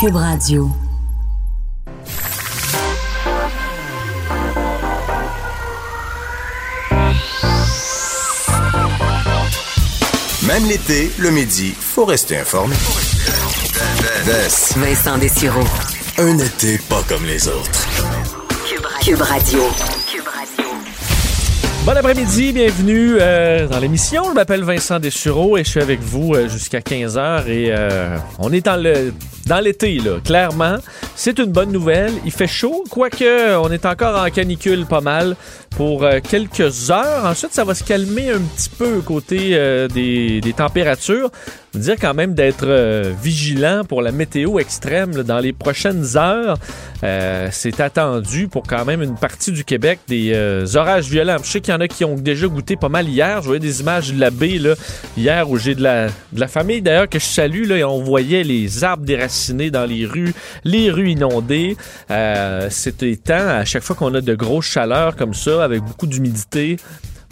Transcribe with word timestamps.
Cube 0.00 0.14
Radio. 0.14 0.70
Même 10.46 10.66
l'été, 10.68 11.10
le 11.18 11.32
midi, 11.32 11.74
faut 11.76 12.04
rester 12.04 12.36
informé. 12.38 12.76
Vincent 14.76 15.18
Dessureau. 15.18 15.64
Un 16.18 16.38
été 16.38 16.78
pas 16.88 17.02
comme 17.08 17.24
les 17.24 17.48
autres. 17.48 17.88
Cube 19.04 19.18
Radio. 19.18 19.62
Bon 21.88 21.96
après-midi, 21.96 22.52
bienvenue 22.52 23.16
euh, 23.18 23.66
dans 23.66 23.78
l'émission. 23.78 24.22
Je 24.28 24.34
m'appelle 24.34 24.62
Vincent 24.62 25.00
Dessureau 25.00 25.56
et 25.56 25.64
je 25.64 25.70
suis 25.70 25.80
avec 25.80 26.00
vous 26.00 26.34
euh, 26.34 26.46
jusqu'à 26.46 26.80
15h 26.80 27.48
et 27.48 27.72
euh, 27.72 28.18
on 28.38 28.52
est 28.52 28.60
dans 28.60 28.76
le 28.76 29.14
dans 29.48 29.60
l'été 29.60 29.98
là, 29.98 30.20
clairement. 30.24 30.76
C'est 31.16 31.38
une 31.38 31.50
bonne 31.50 31.72
nouvelle. 31.72 32.12
Il 32.24 32.30
fait 32.30 32.46
chaud, 32.46 32.84
quoique 32.90 33.56
on 33.56 33.72
est 33.72 33.86
encore 33.86 34.22
en 34.22 34.30
canicule 34.30 34.86
pas 34.86 35.00
mal 35.00 35.36
pour 35.70 36.06
quelques 36.28 36.90
heures. 36.90 37.24
Ensuite, 37.24 37.52
ça 37.52 37.64
va 37.64 37.74
se 37.74 37.82
calmer 37.82 38.30
un 38.30 38.40
petit 38.40 38.70
peu 38.70 39.00
côté 39.00 39.88
des, 39.92 40.40
des 40.40 40.52
températures 40.52 41.30
dire 41.74 41.96
quand 42.00 42.14
même 42.14 42.34
d'être 42.34 42.66
euh, 42.66 43.12
vigilant 43.22 43.82
pour 43.86 44.02
la 44.02 44.12
météo 44.12 44.58
extrême 44.58 45.22
dans 45.22 45.38
les 45.38 45.52
prochaines 45.52 46.16
heures. 46.16 46.56
Euh, 47.04 47.48
c'est 47.52 47.80
attendu 47.80 48.48
pour 48.48 48.64
quand 48.64 48.84
même 48.84 49.02
une 49.02 49.14
partie 49.14 49.52
du 49.52 49.64
Québec 49.64 50.00
des 50.08 50.32
euh, 50.34 50.66
orages 50.74 51.08
violents. 51.08 51.36
Je 51.42 51.48
sais 51.48 51.60
qu'il 51.60 51.72
y 51.72 51.76
en 51.76 51.80
a 51.80 51.88
qui 51.88 52.04
ont 52.04 52.14
déjà 52.14 52.46
goûté 52.46 52.76
pas 52.76 52.88
mal 52.88 53.08
hier. 53.08 53.40
Je 53.42 53.46
voyais 53.46 53.60
des 53.60 53.80
images 53.80 54.12
de 54.12 54.20
la 54.20 54.30
baie 54.30 54.58
hier 55.16 55.48
où 55.48 55.56
j'ai 55.56 55.74
de 55.74 55.82
la, 55.82 56.08
famille 56.48 56.82
d'ailleurs 56.82 57.08
que 57.08 57.18
je 57.18 57.24
salue. 57.24 57.66
Là, 57.66 57.76
et 57.76 57.84
on 57.84 58.02
voyait 58.02 58.42
les 58.42 58.84
arbres 58.84 59.04
dans 59.70 59.88
les 59.88 60.04
rues, 60.06 60.34
les 60.64 60.90
rues 60.90 61.10
inondées. 61.10 61.76
C'était 62.70 63.16
temps, 63.16 63.48
à 63.48 63.64
chaque 63.64 63.82
fois 63.82 63.96
qu'on 63.96 64.14
a 64.14 64.20
de 64.20 64.34
grosses 64.34 64.66
chaleurs 64.66 65.16
comme 65.16 65.34
ça, 65.34 65.64
avec 65.64 65.82
beaucoup 65.82 66.06
d'humidité, 66.06 66.76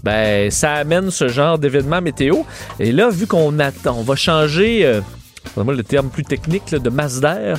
ben 0.03 0.51
ça 0.51 0.75
amène 0.75 1.11
ce 1.11 1.29
genre 1.29 1.59
d'événement 1.59 2.01
météo. 2.01 2.43
Et 2.79 2.93
là, 2.93 3.11
vu 3.11 3.27
qu'on 3.27 3.59
attend, 3.59 3.97
on 3.99 4.03
va 4.03 4.15
changer, 4.15 4.87
euh, 4.87 5.01
le 5.57 5.83
terme 5.83 6.09
plus 6.11 6.25
technique 6.25 6.71
de 6.71 6.91
masse 6.91 7.21
d'air, 7.21 7.59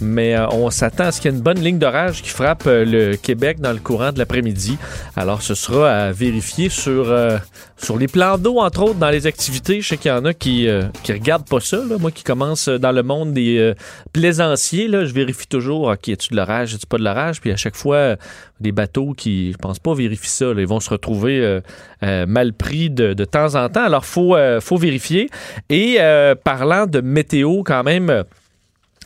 mais 0.00 0.34
euh, 0.34 0.46
on 0.48 0.70
s'attend 0.70 1.04
à 1.04 1.12
ce 1.12 1.20
qu'il 1.20 1.30
y 1.30 1.34
ait 1.34 1.36
une 1.36 1.42
bonne 1.42 1.60
ligne 1.60 1.78
d'orage 1.78 2.22
qui 2.22 2.30
frappe 2.30 2.66
euh, 2.66 2.84
le 2.84 3.16
Québec 3.16 3.60
dans 3.60 3.72
le 3.72 3.78
courant 3.78 4.12
de 4.12 4.18
l'après-midi. 4.18 4.78
Alors, 5.16 5.42
ce 5.42 5.54
sera 5.54 5.90
à 5.90 6.12
vérifier 6.12 6.68
sur, 6.68 7.10
euh, 7.10 7.38
sur 7.76 7.98
les 7.98 8.08
plans 8.08 8.38
d'eau, 8.38 8.58
entre 8.58 8.82
autres, 8.82 8.98
dans 8.98 9.10
les 9.10 9.26
activités. 9.26 9.80
Je 9.80 9.88
sais 9.88 9.96
qu'il 9.96 10.10
y 10.10 10.14
en 10.14 10.24
a 10.24 10.34
qui, 10.34 10.68
qui 11.02 11.12
regardent 11.12 11.48
pas 11.48 11.60
ça. 11.60 11.78
Moi 11.98 12.10
qui 12.10 12.24
commence 12.24 12.68
dans 12.68 12.92
le 12.92 13.02
monde 13.02 13.32
des 13.32 13.74
plaisanciers, 14.12 14.88
là, 14.88 15.04
je 15.04 15.12
vérifie 15.12 15.46
toujours, 15.46 15.88
OK, 15.88 16.08
as-tu 16.08 16.30
de 16.30 16.36
l'orage, 16.36 16.74
as-tu 16.74 16.86
pas 16.86 16.98
de 16.98 17.04
l'orage? 17.04 17.40
Puis 17.40 17.50
à 17.52 17.56
chaque 17.56 17.76
fois, 17.76 18.16
des 18.60 18.72
bateaux 18.72 19.12
qui, 19.12 19.52
je 19.52 19.56
pense 19.58 19.78
pas, 19.78 19.94
vérifient 19.94 20.30
ça. 20.30 20.46
Ils 20.56 20.66
vont 20.66 20.80
se 20.80 20.90
retrouver 20.90 21.60
mal 22.02 22.52
pris 22.52 22.90
de, 22.90 23.14
de, 23.14 23.24
temps 23.24 23.54
en 23.54 23.68
temps. 23.68 23.84
Alors, 23.84 24.04
faut, 24.04 24.36
faut 24.60 24.76
vérifier. 24.76 25.30
Et 25.70 25.98
parlant 26.44 26.86
de 26.86 27.00
météo, 27.00 27.62
quand 27.64 27.84
même 27.84 28.24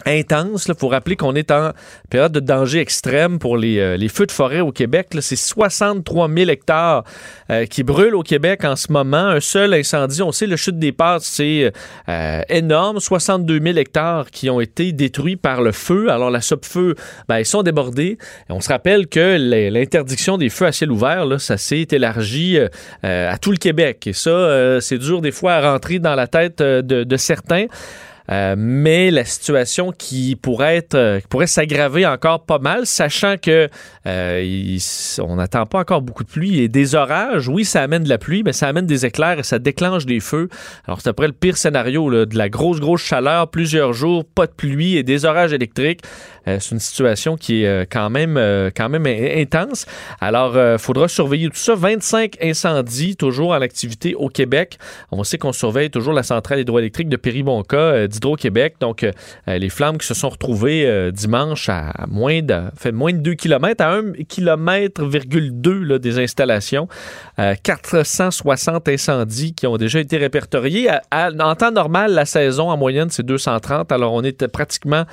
intense. 0.07 0.67
Il 0.69 0.75
faut 0.75 0.89
rappeler 0.89 1.17
qu'on 1.17 1.35
est 1.35 1.51
en 1.51 1.73
période 2.11 2.33
de 2.33 2.41
danger 2.41 2.81
extrême 2.81 3.39
pour 3.39 3.57
les, 3.57 3.79
euh, 3.79 3.97
les 3.97 4.09
feux 4.09 4.27
de 4.27 4.33
forêt 4.33 4.61
au 4.61 4.73
Québec. 4.73 5.09
C'est 5.21 5.37
63 5.37 6.29
000 6.29 6.51
hectares 6.51 7.05
euh, 7.51 7.67
qui 7.67 7.83
brûlent 7.83 8.15
au 8.15 8.23
Québec 8.23 8.65
en 8.65 8.77
ce 8.77 8.93
moment. 8.93 9.17
Un 9.17 9.41
seul 9.41 9.75
incendie, 9.75 10.23
on 10.23 10.33
sait, 10.33 10.47
le 10.47 10.57
chute 10.57 10.79
des 10.79 10.93
pâtes, 10.93 11.23
c'est 11.23 11.73
euh, 12.09 12.43
énorme. 12.49 13.01
62 13.01 13.61
000 13.61 13.77
hectares 13.79 14.31
qui 14.31 14.51
ont 14.51 14.61
été 14.61 14.93
détruits 14.93 15.37
par 15.37 15.63
le 15.63 15.73
feu. 15.73 16.11
Alors, 16.11 16.31
la 16.31 16.41
SOP-feu, 16.41 16.95
ben, 17.29 17.39
ils 17.39 17.47
sont 17.47 17.63
débordés. 17.63 18.19
on 18.49 18.61
se 18.61 18.69
rappelle 18.69 19.07
que 19.07 19.37
l'interdiction 19.71 20.39
des 20.39 20.49
feux 20.49 20.67
à 20.67 20.73
ciel 20.73 20.91
ouvert, 20.91 21.27
là, 21.27 21.39
ça 21.39 21.57
s'est 21.57 21.87
élargi 21.91 22.59
à 23.03 23.39
tout 23.39 23.51
le 23.51 23.57
Québec. 23.57 24.07
Et 24.07 24.13
ça, 24.13 24.81
c'est 24.81 24.99
dur 24.99 25.21
des 25.21 25.33
fois 25.33 25.55
à 25.55 25.73
rentrer 25.73 25.99
dans 25.99 26.15
la 26.15 26.27
tête 26.27 26.63
de 26.63 27.17
certains. 27.17 27.67
Euh, 28.31 28.55
mais 28.57 29.11
la 29.11 29.25
situation 29.25 29.93
qui 29.93 30.37
pourrait 30.37 30.87
euh, 30.95 31.21
s'aggraver 31.47 32.07
encore 32.07 32.45
pas 32.45 32.59
mal, 32.59 32.87
sachant 32.87 33.37
que 33.37 33.69
euh, 34.07 34.79
on 35.21 35.37
n'attend 35.37 35.67
pas 35.67 35.81
encore 35.81 36.03
beaucoup 36.03 36.25
de 36.25 36.29
pluie 36.29 36.61
et 36.61 36.69
des 36.69 36.95
orages. 36.95 37.49
Oui, 37.49 37.65
ça 37.65 37.83
amène 37.83 38.05
de 38.05 38.09
la 38.09 38.19
pluie, 38.19 38.43
mais 38.45 38.53
ça 38.53 38.69
amène 38.69 38.87
des 38.87 39.07
éclairs 39.07 39.39
et 39.39 39.43
ça 39.43 39.59
déclenche 39.59 40.07
des 40.07 40.21
feux. 40.21 40.49
Alors 40.87 41.01
c'est 41.01 41.09
après 41.09 41.27
le 41.27 41.33
pire 41.33 41.57
scénario, 41.57 42.11
de 42.27 42.39
la 42.39 42.49
grosse 42.49 42.81
grosse 42.81 43.03
chaleur, 43.03 43.49
plusieurs 43.49 43.93
jours, 43.93 44.25
pas 44.25 44.47
de 44.47 44.53
pluie 44.53 44.97
et 44.97 45.03
des 45.03 45.25
orages 45.25 45.53
électriques. 45.53 46.03
c'est 46.47 46.71
une 46.71 46.81
situation 46.81 47.37
qui 47.37 47.65
est 47.65 47.87
quand 47.91 48.11
même 48.11 48.37
intense. 48.37 49.87
Alors 50.21 50.81
faudra 50.81 51.09
surveiller 51.09 51.49
tout 51.49 51.57
ça. 51.57 51.75
25 51.75 52.37
incendies 52.43 53.17
toujours 53.17 53.51
en 53.51 53.61
activité 53.61 54.15
au 54.15 54.29
Québec. 54.29 54.79
On 55.11 55.25
sait 55.25 55.39
qu'on 55.39 55.53
surveille 55.53 55.91
toujours 55.91 56.13
la 56.13 56.23
centrale 56.23 56.61
hydroélectrique 56.61 57.09
de 57.09 57.17
Péribonca 57.17 58.09
d'Hydro-Québec. 58.13 58.77
Donc, 58.81 59.03
euh, 59.03 59.13
les 59.47 59.69
flammes 59.69 59.99
qui 59.99 60.07
se 60.07 60.15
sont 60.15 60.29
retrouvées 60.29 60.87
euh, 60.87 61.11
dimanche 61.11 61.69
à 61.69 61.93
moins 62.09 62.43
de, 62.43 62.63
fait 62.77 62.93
moins 62.93 63.13
de 63.13 63.19
2 63.19 63.35
km, 63.35 63.83
à 63.83 63.95
1 63.95 64.13
km, 64.29 65.99
des 65.99 66.19
installations. 66.19 66.89
460 67.63 68.89
euh, 68.89 68.93
incendies 68.93 69.55
qui 69.55 69.67
ont 69.67 69.77
déjà 69.77 70.01
été 70.01 70.17
répertoriés. 70.19 70.89
en 71.13 71.55
temps 71.55 71.71
normal, 71.71 72.13
la 72.13 72.27
saison 72.27 72.71
en 72.71 72.77
moyenne, 72.77 73.09
c'est 73.11 73.25
230. 73.25 73.91
Alors, 73.91 74.13
on 74.13 74.23
est 74.23 74.47
pratiquement 74.49 75.05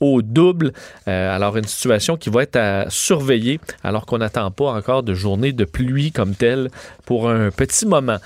au 0.00 0.22
double. 0.22 0.72
alors, 1.06 1.56
une 1.56 1.64
situation 1.64 2.16
qui 2.16 2.30
va 2.30 2.42
être 2.44 2.56
à 2.56 2.86
surveiller 2.88 3.58
alors 3.82 4.06
qu'on 4.06 4.18
n'attend 4.18 4.50
pas 4.52 4.70
encore 4.70 5.02
de 5.02 5.12
journée 5.12 5.52
de 5.52 5.64
pluie 5.64 6.12
comme 6.12 6.36
telle 6.36 6.70
pour 7.04 7.28
un 7.28 7.50
petit 7.50 7.84
moment. 7.84 8.18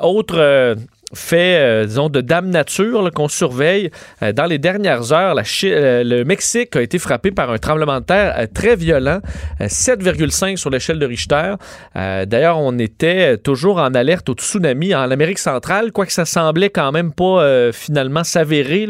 autre 0.00 0.76
fait, 1.14 1.58
euh, 1.58 1.84
disons, 1.86 2.08
de 2.08 2.20
dame 2.20 2.50
nature 2.50 3.10
qu'on 3.14 3.28
surveille. 3.28 3.90
Euh, 4.22 4.32
dans 4.32 4.44
les 4.44 4.58
dernières 4.58 5.12
heures, 5.12 5.36
euh, 5.64 6.04
le 6.04 6.24
Mexique 6.24 6.76
a 6.76 6.82
été 6.82 6.98
frappé 6.98 7.30
par 7.30 7.50
un 7.50 7.58
tremblement 7.58 8.00
de 8.00 8.04
terre 8.04 8.46
très 8.52 8.76
violent, 8.76 9.20
7,5 9.60 10.56
sur 10.56 10.70
l'échelle 10.70 10.98
de 10.98 11.06
Richter. 11.06 11.54
D'ailleurs, 11.94 12.58
on 12.58 12.78
était 12.78 13.36
toujours 13.38 13.78
en 13.78 13.94
alerte 13.94 14.28
au 14.28 14.34
tsunami 14.34 14.94
en 14.94 15.10
Amérique 15.10 15.38
centrale, 15.38 15.92
quoique 15.92 16.12
ça 16.12 16.24
semblait 16.24 16.70
quand 16.70 16.92
même 16.92 17.12
pas 17.12 17.72
finalement 17.72 18.24
s'avérer. 18.24 18.88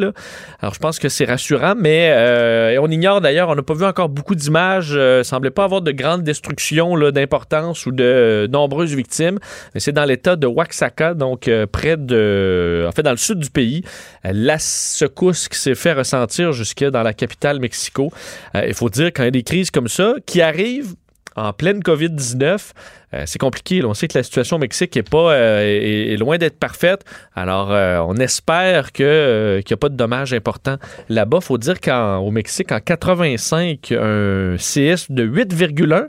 Alors, 0.61 0.75
je 0.75 0.79
pense 0.79 0.99
que 0.99 1.09
c'est 1.09 1.25
rassurant, 1.25 1.75
mais 1.77 2.77
on 2.81 2.91
ignore 2.91 3.21
d'ailleurs, 3.21 3.49
on 3.49 3.55
n'a 3.55 3.62
pas 3.62 3.75
vu 3.75 3.85
encore 3.85 4.09
beaucoup 4.09 4.35
d'images. 4.35 4.97
Il 4.99 5.25
semblait 5.25 5.50
pas 5.50 5.65
avoir 5.65 5.83
de 5.83 5.93
grandes 5.93 6.23
destructions 6.23 6.97
d'importance 7.11 7.87
ou 7.87 7.93
de 7.93 8.49
nombreuses 8.50 8.95
victimes. 8.95 9.39
C'est 9.77 9.93
dans 9.93 10.05
l'état 10.05 10.37
de 10.37 10.47
Oaxaca, 10.47 11.15
donc 11.15 11.50
près 11.73 11.97
de 11.97 12.07
en 12.12 12.92
fait, 12.92 13.02
dans 13.02 13.10
le 13.10 13.16
sud 13.16 13.38
du 13.38 13.50
pays. 13.50 13.82
La 14.24 14.58
secousse 14.58 15.48
qui 15.48 15.58
s'est 15.58 15.74
fait 15.74 15.92
ressentir 15.92 16.52
jusque 16.52 16.84
dans 16.84 17.02
la 17.02 17.14
capitale 17.14 17.60
Mexico. 17.60 18.10
Euh, 18.54 18.64
il 18.66 18.74
faut 18.74 18.88
dire, 18.88 19.08
quand 19.08 19.22
il 19.22 19.26
y 19.26 19.28
a 19.28 19.32
des 19.32 19.42
crises 19.42 19.70
comme 19.70 19.88
ça 19.88 20.14
qui 20.26 20.41
arrivent 20.41 20.94
en 21.36 21.52
pleine 21.52 21.80
COVID-19, 21.80 22.72
euh, 23.14 23.22
c'est 23.26 23.38
compliqué. 23.38 23.84
On 23.84 23.94
sait 23.94 24.08
que 24.08 24.19
la 24.19 24.24
situation 24.24 24.56
au 24.56 24.58
Mexique 24.58 24.96
est 24.96 25.08
pas 25.08 25.32
euh, 25.32 26.16
loin 26.16 26.36
d'être 26.36 26.58
parfaite. 26.58 27.04
Alors, 27.34 27.70
on 28.08 28.16
espère 28.16 28.92
qu'il 28.92 29.06
n'y 29.06 29.72
a 29.72 29.76
pas 29.76 29.88
de 29.88 29.96
dommages 29.96 30.32
importants 30.32 30.78
là-bas. 31.08 31.40
Faut 31.40 31.58
dire 31.58 31.80
qu'au 31.80 32.30
Mexique, 32.30 32.72
en 32.72 32.80
85, 32.80 33.92
un 33.92 34.56
CS 34.56 35.10
de 35.10 35.26
8,1 35.26 36.06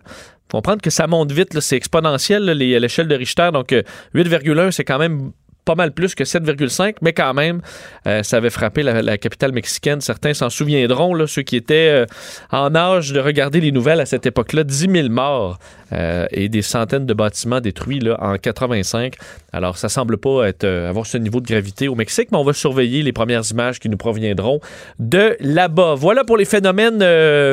faut 0.51 0.57
comprendre 0.57 0.81
que 0.81 0.89
ça 0.89 1.05
monte 1.05 1.31
vite, 1.31 1.59
c'est 1.59 1.75
exponentiel 1.75 2.43
l'échelle 2.43 3.07
de 3.07 3.13
Richter. 3.13 3.51
Donc 3.53 3.69
8,1, 4.16 4.71
c'est 4.71 4.83
quand 4.83 4.97
même 4.97 5.31
pas 5.69 5.75
mal 5.75 5.91
plus 5.91 6.16
que 6.16 6.24
7,5, 6.24 6.96
mais 7.03 7.13
quand 7.13 7.35
même, 7.35 7.62
euh, 8.07 8.24
ça 8.24 8.38
avait 8.38 8.50
frappé 8.50 8.81
la, 8.81 9.19
capitale 9.19 9.52
mexicaine. 9.52 10.02
Certains 10.02 10.34
s'en 10.34 10.49
souviendront, 10.49 11.28
ceux 11.28 11.43
qui 11.43 11.58
étaient 11.58 11.91
euh, 11.91 12.05
en 12.52 12.73
âge 12.73 13.14
de 13.14 13.20
regarder 13.20 13.61
les 13.61 13.72
nouvelles 13.72 13.99
à 13.99 14.08
cette 14.08 14.26
époque-là. 14.26 14.64
10 14.64 14.90
000 14.91 15.09
morts 15.09 15.59
euh, 15.93 16.26
et 16.32 16.49
des 16.49 16.64
centaines 16.64 17.05
de 17.05 17.14
bâtiments 17.14 17.61
détruits 17.61 17.99
là, 17.99 18.17
en 18.20 18.38
85. 18.38 19.14
Alors, 19.53 19.78
ça 19.78 19.90
semble 19.90 20.17
pas 20.17 20.47
avoir 20.88 21.05
ce 21.05 21.20
niveau 21.20 21.40
de 21.40 21.46
gravité 21.46 21.88
au 21.88 21.93
Mexique, 21.93 22.29
mais 22.32 22.40
on 22.40 22.43
va 22.43 22.53
surveiller 22.53 23.03
les 23.03 23.14
premières 23.14 23.43
images 23.52 23.79
qui 23.79 23.90
nous 23.90 23.97
proviendront 23.97 24.61
de 24.97 25.38
là-bas. 25.40 25.93
Voilà 25.93 26.23
pour 26.23 26.38
les 26.38 26.46
phénomènes 26.46 27.05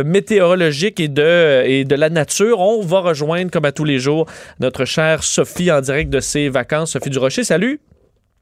météorologiques 0.05 1.01
et 1.01 1.09
de, 1.09 1.65
et 1.67 1.85
de 1.85 1.95
la 1.95 2.09
nature. 2.09 2.61
On 2.61 2.81
va 2.81 3.01
rejoindre, 3.01 3.51
comme 3.51 3.67
à 3.67 3.73
tous 3.73 3.85
les 3.85 3.99
jours, 3.99 4.25
notre 4.59 4.87
chère 4.87 5.23
Sophie 5.23 5.71
en 5.71 5.83
direct 5.83 6.09
de 6.09 6.21
ses 6.21 6.49
vacances. 6.49 6.93
Sophie 6.93 7.11
Durocher, 7.11 7.45
salut! 7.45 7.79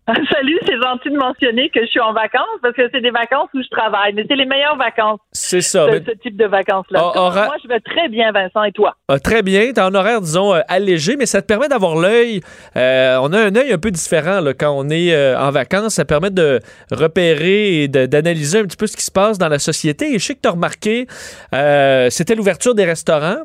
Salut, 0.30 0.58
c'est 0.66 0.76
gentil 0.82 1.08
de 1.10 1.16
mentionner 1.16 1.70
que 1.70 1.80
je 1.80 1.86
suis 1.86 2.00
en 2.00 2.12
vacances 2.12 2.44
parce 2.60 2.74
que 2.74 2.82
c'est 2.92 3.00
des 3.00 3.10
vacances 3.10 3.48
où 3.54 3.62
je 3.62 3.68
travaille, 3.70 4.12
mais 4.12 4.24
c'est 4.28 4.36
les 4.36 4.44
meilleures 4.44 4.76
vacances. 4.76 5.18
C'est 5.32 5.62
ça. 5.62 5.86
de 5.86 5.92
mais- 5.92 6.02
ce 6.06 6.10
type 6.18 6.36
de 6.36 6.44
vacances-là. 6.44 7.00
Ah, 7.02 7.18
aura- 7.20 7.46
Moi, 7.46 7.56
je 7.62 7.68
vais 7.68 7.80
très 7.80 8.08
bien, 8.10 8.30
Vincent, 8.30 8.62
et 8.64 8.72
toi? 8.72 8.96
Ah, 9.08 9.18
très 9.18 9.42
bien. 9.42 9.72
T'as 9.74 9.86
un 9.86 9.94
horaire, 9.94 10.20
disons, 10.20 10.54
euh, 10.54 10.60
allégé, 10.68 11.16
mais 11.16 11.24
ça 11.24 11.40
te 11.40 11.46
permet 11.46 11.68
d'avoir 11.68 11.96
l'œil. 11.96 12.40
euh, 12.76 13.18
on 13.22 13.32
a 13.32 13.40
un 13.46 13.56
œil 13.56 13.72
un 13.72 13.78
peu 13.78 13.90
différent 13.90 14.40
là, 14.40 14.52
quand 14.52 14.72
on 14.76 14.90
est 14.90 15.14
euh, 15.14 15.38
en 15.40 15.50
vacances. 15.50 15.94
Ça 15.94 16.04
permet 16.04 16.30
de 16.30 16.60
repérer 16.90 17.82
et 17.84 17.88
d'analyser 17.88 18.58
un 18.58 18.64
petit 18.64 18.76
peu 18.76 18.86
ce 18.86 18.96
qui 18.96 19.04
se 19.04 19.10
passe 19.12 19.38
dans 19.38 19.48
la 19.48 19.58
société. 19.58 20.14
Et 20.14 20.18
je 20.18 20.24
sais 20.24 20.34
que 20.34 20.40
tu 20.42 20.48
as 20.48 20.52
remarqué, 20.52 21.06
euh, 21.54 22.08
c'était 22.10 22.34
l'ouverture 22.34 22.74
des 22.74 22.84
restaurants. 22.84 23.38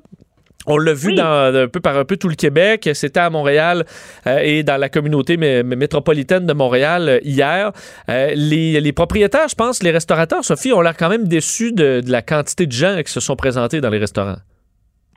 On 0.66 0.78
l'a 0.78 0.94
vu 0.94 1.10
Oui. 1.10 1.16
dans, 1.16 1.56
un 1.56 1.68
peu 1.68 1.80
par 1.80 1.98
un 1.98 2.06
peu 2.06 2.18
tout 2.18 2.28
le 2.28 2.36
Québec. 2.36 2.90
C'était 2.94 3.22
à 3.22 3.30
Montréal 3.30 3.86
euh, 4.28 4.40
et 4.40 4.62
dans 4.64 4.78
la 4.78 4.90
communauté 4.90 5.38
mé- 5.38 5.64
mé- 5.64 5.76
métropolitaine 5.78 6.46
de 6.46 6.54
Montréal 6.54 7.10
euh, 7.10 7.20
hier. 7.24 7.72
Euh, 8.10 8.32
les, 8.36 8.80
les 8.82 8.92
propriétaires, 8.92 9.48
je 9.48 9.56
pense, 9.56 9.82
les 9.82 9.92
restaurateurs, 9.92 10.44
Sophie, 10.44 10.74
ont 10.74 10.82
l'air 10.82 10.98
quand 10.98 11.10
même 11.10 11.28
déçus 11.28 11.72
de, 11.72 12.02
de 12.06 12.12
la 12.12 12.22
quantité 12.22 12.66
de 12.68 12.72
gens 12.74 13.02
qui 13.04 13.12
se 13.12 13.20
sont 13.22 13.36
présentés 13.38 13.80
dans 13.82 13.90
les 13.90 14.00
restaurants. 14.00 14.38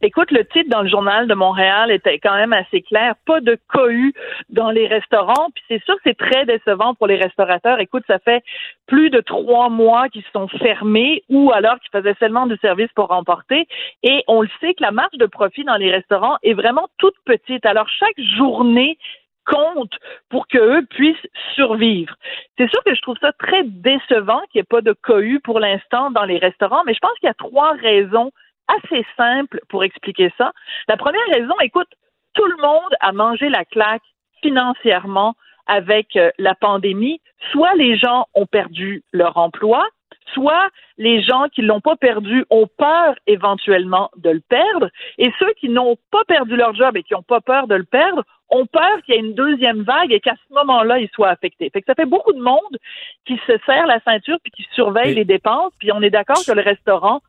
Écoute, 0.05 0.33
le 0.33 0.45
titre 0.45 0.69
dans 0.69 0.83
le 0.83 0.89
journal 0.89 1.29
de 1.29 1.35
Montréal 1.35 1.93
était 1.93 2.19
quand 2.19 2.35
même 2.35 2.53
assez 2.53 2.83
clair. 2.83 3.15
Pas 3.25 3.41
de 3.41 3.57
cohue 3.69 4.13
dans 4.49 4.73
les 4.73 4.89
restaurants. 4.89 5.51
Puis 5.55 5.63
c'est 5.69 5.85
sûr 5.85 5.95
que 5.95 6.01
c'est 6.05 6.19
très 6.19 6.45
décevant 6.45 6.95
pour 6.95 7.07
les 7.07 7.15
restaurateurs. 7.15 7.79
Écoute, 7.79 8.03
ça 8.09 8.19
fait 8.19 8.43
plus 8.89 9.11
de 9.11 9.21
trois 9.21 9.69
mois 9.69 10.09
qu'ils 10.09 10.25
sont 10.33 10.49
fermés 10.49 11.23
ou 11.29 11.53
alors 11.53 11.79
qu'ils 11.79 12.01
faisaient 12.01 12.17
seulement 12.19 12.49
du 12.49 12.57
service 12.57 12.91
pour 12.97 13.07
remporter. 13.07 13.69
Et 14.03 14.25
on 14.27 14.43
le 14.43 14.49
sait 14.61 14.75
que 14.75 14.83
la 14.83 14.91
marge 14.91 15.17
de 15.19 15.27
profit 15.27 15.63
dans 15.63 15.77
les 15.77 15.93
restaurants 15.93 16.37
est 16.43 16.55
vraiment 16.55 16.89
toute 16.99 17.15
petite. 17.25 17.65
Alors 17.65 17.89
chaque 17.89 18.21
journée 18.37 18.99
compte 19.47 19.95
pour 20.31 20.49
qu'eux 20.49 20.85
puissent 20.91 21.29
survivre. 21.55 22.15
C'est 22.59 22.69
sûr 22.69 22.83
que 22.83 22.95
je 22.95 23.03
trouve 23.03 23.19
ça 23.21 23.31
très 23.33 23.63
décevant 23.63 24.41
qu'il 24.51 24.59
n'y 24.59 24.61
ait 24.63 24.65
pas 24.65 24.81
de 24.81 24.95
cohue 25.01 25.39
pour 25.45 25.61
l'instant 25.61 26.11
dans 26.11 26.25
les 26.25 26.39
restaurants, 26.39 26.83
mais 26.87 26.95
je 26.95 26.99
pense 26.99 27.17
qu'il 27.21 27.29
y 27.29 27.31
a 27.31 27.35
trois 27.35 27.73
raisons 27.75 28.33
assez 28.69 29.05
simple 29.17 29.61
pour 29.69 29.85
expliquer 29.85 30.33
ça. 30.39 30.53
La 30.89 30.97
première 30.97 31.27
raison, 31.33 31.55
écoute, 31.63 31.89
tout 32.35 32.47
le 32.47 32.57
monde 32.63 32.93
a 33.01 33.13
mangé 33.13 33.49
la 33.49 33.65
claque 33.65 34.03
financièrement 34.43 35.35
avec 35.67 36.17
euh, 36.17 36.31
la 36.39 36.55
pandémie. 36.55 37.21
Soit 37.51 37.75
les 37.75 37.97
gens 37.97 38.27
ont 38.35 38.47
perdu 38.47 39.03
leur 39.13 39.37
emploi, 39.37 39.85
soit 40.33 40.69
les 40.99 41.23
gens 41.23 41.49
qui 41.53 41.63
l'ont 41.63 41.81
pas 41.81 41.97
perdu 41.97 42.45
ont 42.51 42.69
peur 42.79 43.15
éventuellement 43.27 44.11
de 44.17 44.31
le 44.31 44.41
perdre, 44.41 44.89
et 45.19 45.33
ceux 45.39 45.53
qui 45.55 45.69
n'ont 45.69 45.97
pas 46.11 46.25
perdu 46.27 46.57
leur 46.57 46.75
job 46.75 46.97
et 46.97 47.03
qui 47.03 47.15
n'ont 47.15 47.23
pas 47.23 47.41
peur 47.41 47.67
de 47.67 47.75
le 47.75 47.85
perdre 47.85 48.25
ont 48.51 48.67
peur 48.67 49.03
qu'il 49.05 49.15
y 49.15 49.19
ait 49.19 49.21
une 49.21 49.35
deuxième 49.35 49.83
vague 49.83 50.13
et 50.13 50.21
qu'à 50.21 50.35
ce 50.35 50.55
moment-là, 50.55 50.99
ils 50.99 51.09
soient 51.15 51.31
affectés. 51.31 51.71
Fait 51.71 51.81
que 51.81 51.87
ça 51.87 51.95
fait 51.95 52.07
beaucoup 52.07 52.35
de 52.35 52.41
monde 52.41 52.79
qui 53.25 53.41
se 53.47 53.53
serre 53.65 53.87
la 53.87 54.01
ceinture 54.01 54.37
puis 54.43 54.53
qui 54.53 54.67
surveille 54.75 55.15
les 55.15 55.25
dépenses, 55.25 55.73
puis 55.79 55.91
on 55.93 56.03
est 56.03 56.11
d'accord 56.11 56.45
que 56.47 56.53
le 56.53 56.63
restaurant 56.63 57.23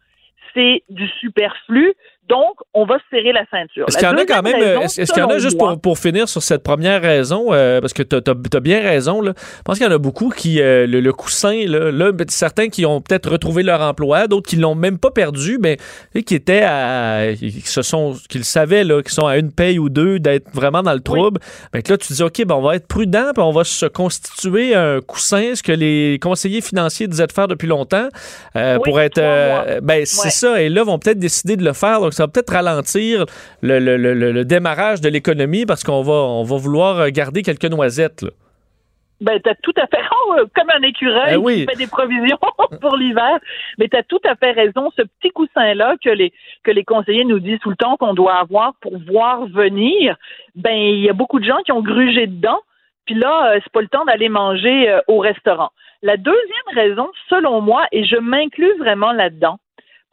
c'est 0.54 0.84
du 0.90 1.08
superflu. 1.20 1.94
Donc, 2.30 2.56
on 2.74 2.86
va 2.86 2.98
se 3.00 3.04
serrer 3.12 3.34
la 3.34 3.46
ceinture. 3.52 3.86
Est-ce 3.88 3.98
La 3.98 4.00
qu'il 4.00 4.18
y 4.18 4.22
en 4.22 4.24
a 4.24 4.26
quand 4.26 4.42
même, 4.42 4.82
est-ce 4.82 5.02
est-ce 5.02 5.12
qu'il 5.12 5.22
y 5.22 5.26
en 5.26 5.30
a 5.30 5.40
juste 5.40 5.58
pour, 5.58 5.80
pour 5.80 6.00
finir 6.00 6.30
sur 6.30 6.42
cette 6.42 6.64
première 6.64 7.02
raison, 7.02 7.48
euh, 7.52 7.82
parce 7.82 7.92
que 7.92 8.02
tu 8.02 8.16
as, 8.16 8.60
bien 8.62 8.82
raison, 8.82 9.22
là. 9.22 9.34
je 9.36 9.62
pense 9.64 9.78
qu'il 9.78 9.86
y 9.86 9.90
en 9.90 9.94
a 9.94 9.98
beaucoup 9.98 10.30
qui, 10.30 10.62
euh, 10.62 10.88
le, 10.88 11.02
le 11.02 11.14
coussin, 11.14 11.66
là, 11.68 11.92
là, 11.92 12.14
ben, 12.14 12.26
certains 12.30 12.70
qui 12.70 12.86
ont 12.86 13.02
peut-être 13.02 13.30
retrouvé 13.30 13.62
leur 13.62 13.82
emploi, 13.82 14.28
d'autres 14.28 14.50
qui 14.50 14.56
l'ont 14.56 14.74
même 14.74 15.00
pas 15.00 15.12
perdu, 15.12 15.58
mais 15.62 15.78
et 16.16 16.24
qui 16.24 16.36
étaient 16.36 16.64
à, 16.64 17.34
qui 17.38 17.62
se 17.62 17.82
sont, 17.82 18.16
qui 18.30 18.38
le 18.38 18.46
savaient, 18.46 18.86
là, 18.86 19.02
qui 19.02 19.14
sont 19.14 19.28
à 19.28 19.38
une 19.38 19.52
paye 19.52 19.78
ou 19.78 19.90
deux 19.90 20.20
d'être 20.20 20.50
vraiment 20.54 20.82
dans 20.82 20.94
le 20.94 21.02
trouble. 21.02 21.42
Ben, 21.74 21.82
que 21.82 21.92
là, 21.92 21.98
tu 21.98 22.14
dis, 22.14 22.24
OK, 22.24 22.46
ben, 22.46 22.56
on 22.56 22.62
va 22.62 22.78
être 22.78 22.88
prudent, 22.88 23.32
puis 23.34 23.44
on 23.44 23.52
va 23.52 23.66
se 23.66 23.86
constituer 23.86 24.76
un 24.76 25.02
coussin, 25.02 25.56
ce 25.56 25.64
que 25.64 25.74
les 25.74 26.20
conseillers 26.22 26.62
financiers 26.62 27.08
disaient 27.08 27.28
de 27.28 27.34
faire 27.34 27.50
depuis 27.50 27.68
longtemps, 27.68 28.08
euh, 28.56 28.76
Oui, 28.76 28.82
pour 28.86 29.02
être, 29.02 29.18
euh, 29.18 29.82
ben, 29.82 30.06
c'est 30.06 30.30
ça, 30.30 30.62
et 30.62 30.70
là, 30.70 30.84
vont 30.84 31.00
peut-être 31.00 31.20
décider 31.20 31.58
de 31.58 31.66
le 31.66 31.74
faire, 31.74 32.00
donc 32.00 32.13
ça 32.14 32.24
va 32.24 32.28
peut-être 32.30 32.54
ralentir 32.54 33.26
le, 33.62 33.80
le- 33.80 33.98
le- 33.98 34.14
le- 34.14 34.32
le 34.32 34.46
démarrage 34.46 35.02
de 35.02 35.10
l'économie 35.10 35.66
parce 35.66 35.84
qu'on 35.84 36.02
va, 36.02 36.14
on 36.14 36.44
va 36.44 36.58
vouloir 36.58 37.10
garder 37.12 37.42
quelques 37.42 37.66
noisettes. 37.66 38.22
là. 38.24 38.30
Ben, 39.22 39.40
t'as 39.42 39.56
tout 39.64 39.72
à 39.78 39.88
fait 39.88 40.04
oh, 40.12 40.36
comme 40.54 40.70
un 40.76 40.82
écureuil 40.82 41.34
Eh 41.34 41.38
oui. 41.38 41.60
qui 41.62 41.66
fait 41.72 41.78
des 41.78 41.88
provisions 41.88 42.38
pour 42.82 42.98
l'hiver. 42.98 43.38
Mais 43.78 43.88
t'as 43.88 44.04
tout 44.04 44.20
à 44.26 44.36
fait 44.36 44.52
raison. 44.52 44.92
Ce 44.98 45.04
petit 45.04 45.30
coussin-là 45.30 45.96
que 46.04 46.10
les 46.10 46.34
que 46.66 46.72
les 46.72 46.84
conseillers 46.84 47.24
nous 47.24 47.40
disent 47.40 47.60
tout 47.60 47.70
le 47.70 47.78
temps 47.78 47.96
qu'on 47.96 48.14
doit 48.14 48.36
avoir 48.36 48.74
pour 48.82 48.98
voir 49.10 49.46
venir, 49.48 50.18
ben 50.56 50.74
il 50.76 51.00
y 51.00 51.10
a 51.10 51.14
beaucoup 51.14 51.40
de 51.40 51.46
gens 51.46 51.62
qui 51.66 51.72
ont 51.72 51.82
grugé 51.82 52.28
dedans. 52.28 52.60
Puis 53.06 53.16
là, 53.16 53.54
euh, 53.54 53.60
c'est 53.64 53.72
pas 53.72 53.82
le 53.82 53.88
temps 53.88 54.04
d'aller 54.04 54.28
manger 54.30 54.90
euh, 54.90 55.00
au 55.08 55.20
restaurant. 55.20 55.70
La 56.02 56.18
deuxième 56.18 56.70
raison, 56.74 57.10
selon 57.30 57.62
moi, 57.62 57.86
et 57.94 58.04
je 58.04 58.18
m'inclus 58.18 58.78
vraiment 58.78 59.14
là-dedans, 59.14 59.58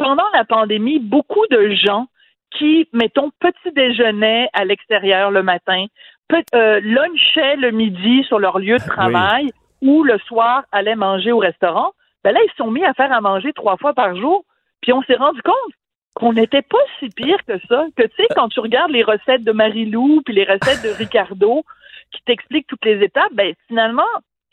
pendant 0.01 0.29
la 0.33 0.47
pandémie, 0.47 0.99
beaucoup 0.99 1.47
de 1.51 1.75
gens 1.75 2.07
qui, 2.53 2.89
mettons, 2.95 3.31
petit 3.39 3.73
déjeuner 3.73 4.49
à 4.55 4.65
l'extérieur 4.65 5.31
le 5.31 5.43
matin, 5.43 5.85
peut, 6.27 6.43
euh, 6.55 6.81
lunchaient 6.81 7.57
le 7.57 7.71
midi 7.71 8.25
sur 8.25 8.39
leur 8.39 8.59
lieu 8.59 8.79
de 8.79 8.87
travail 8.87 9.51
ou 9.83 10.03
le 10.03 10.19
soir 10.21 10.65
allaient 10.73 10.97
manger 10.97 11.33
au 11.33 11.39
restaurant, 11.39 11.93
ben 12.25 12.33
là, 12.33 12.41
ils 12.43 12.51
se 12.51 12.57
sont 12.57 12.71
mis 12.71 12.85
à 12.85 12.95
faire 12.95 13.13
à 13.13 13.21
manger 13.21 13.53
trois 13.53 13.77
fois 13.77 13.93
par 13.93 14.17
jour. 14.17 14.45
Puis 14.81 14.93
on 14.95 15.03
s'est 15.03 15.17
rendu 15.17 15.43
compte 15.43 15.75
qu'on 16.15 16.33
n'était 16.33 16.63
pas 16.63 16.79
si 16.99 17.11
pire 17.11 17.45
que 17.47 17.59
ça. 17.69 17.85
Que 17.95 18.05
tu 18.05 18.17
sais, 18.17 18.27
quand 18.35 18.49
tu 18.49 18.61
regardes 18.61 18.91
les 18.91 19.03
recettes 19.03 19.45
de 19.45 19.53
Marie-Lou 19.53 20.23
puis 20.25 20.35
les 20.35 20.45
recettes 20.45 20.83
de 20.83 20.97
Ricardo 20.97 21.63
qui 22.11 22.23
t'expliquent 22.23 22.67
toutes 22.67 22.85
les 22.87 23.05
étapes, 23.05 23.33
ben 23.33 23.55
finalement, 23.69 24.03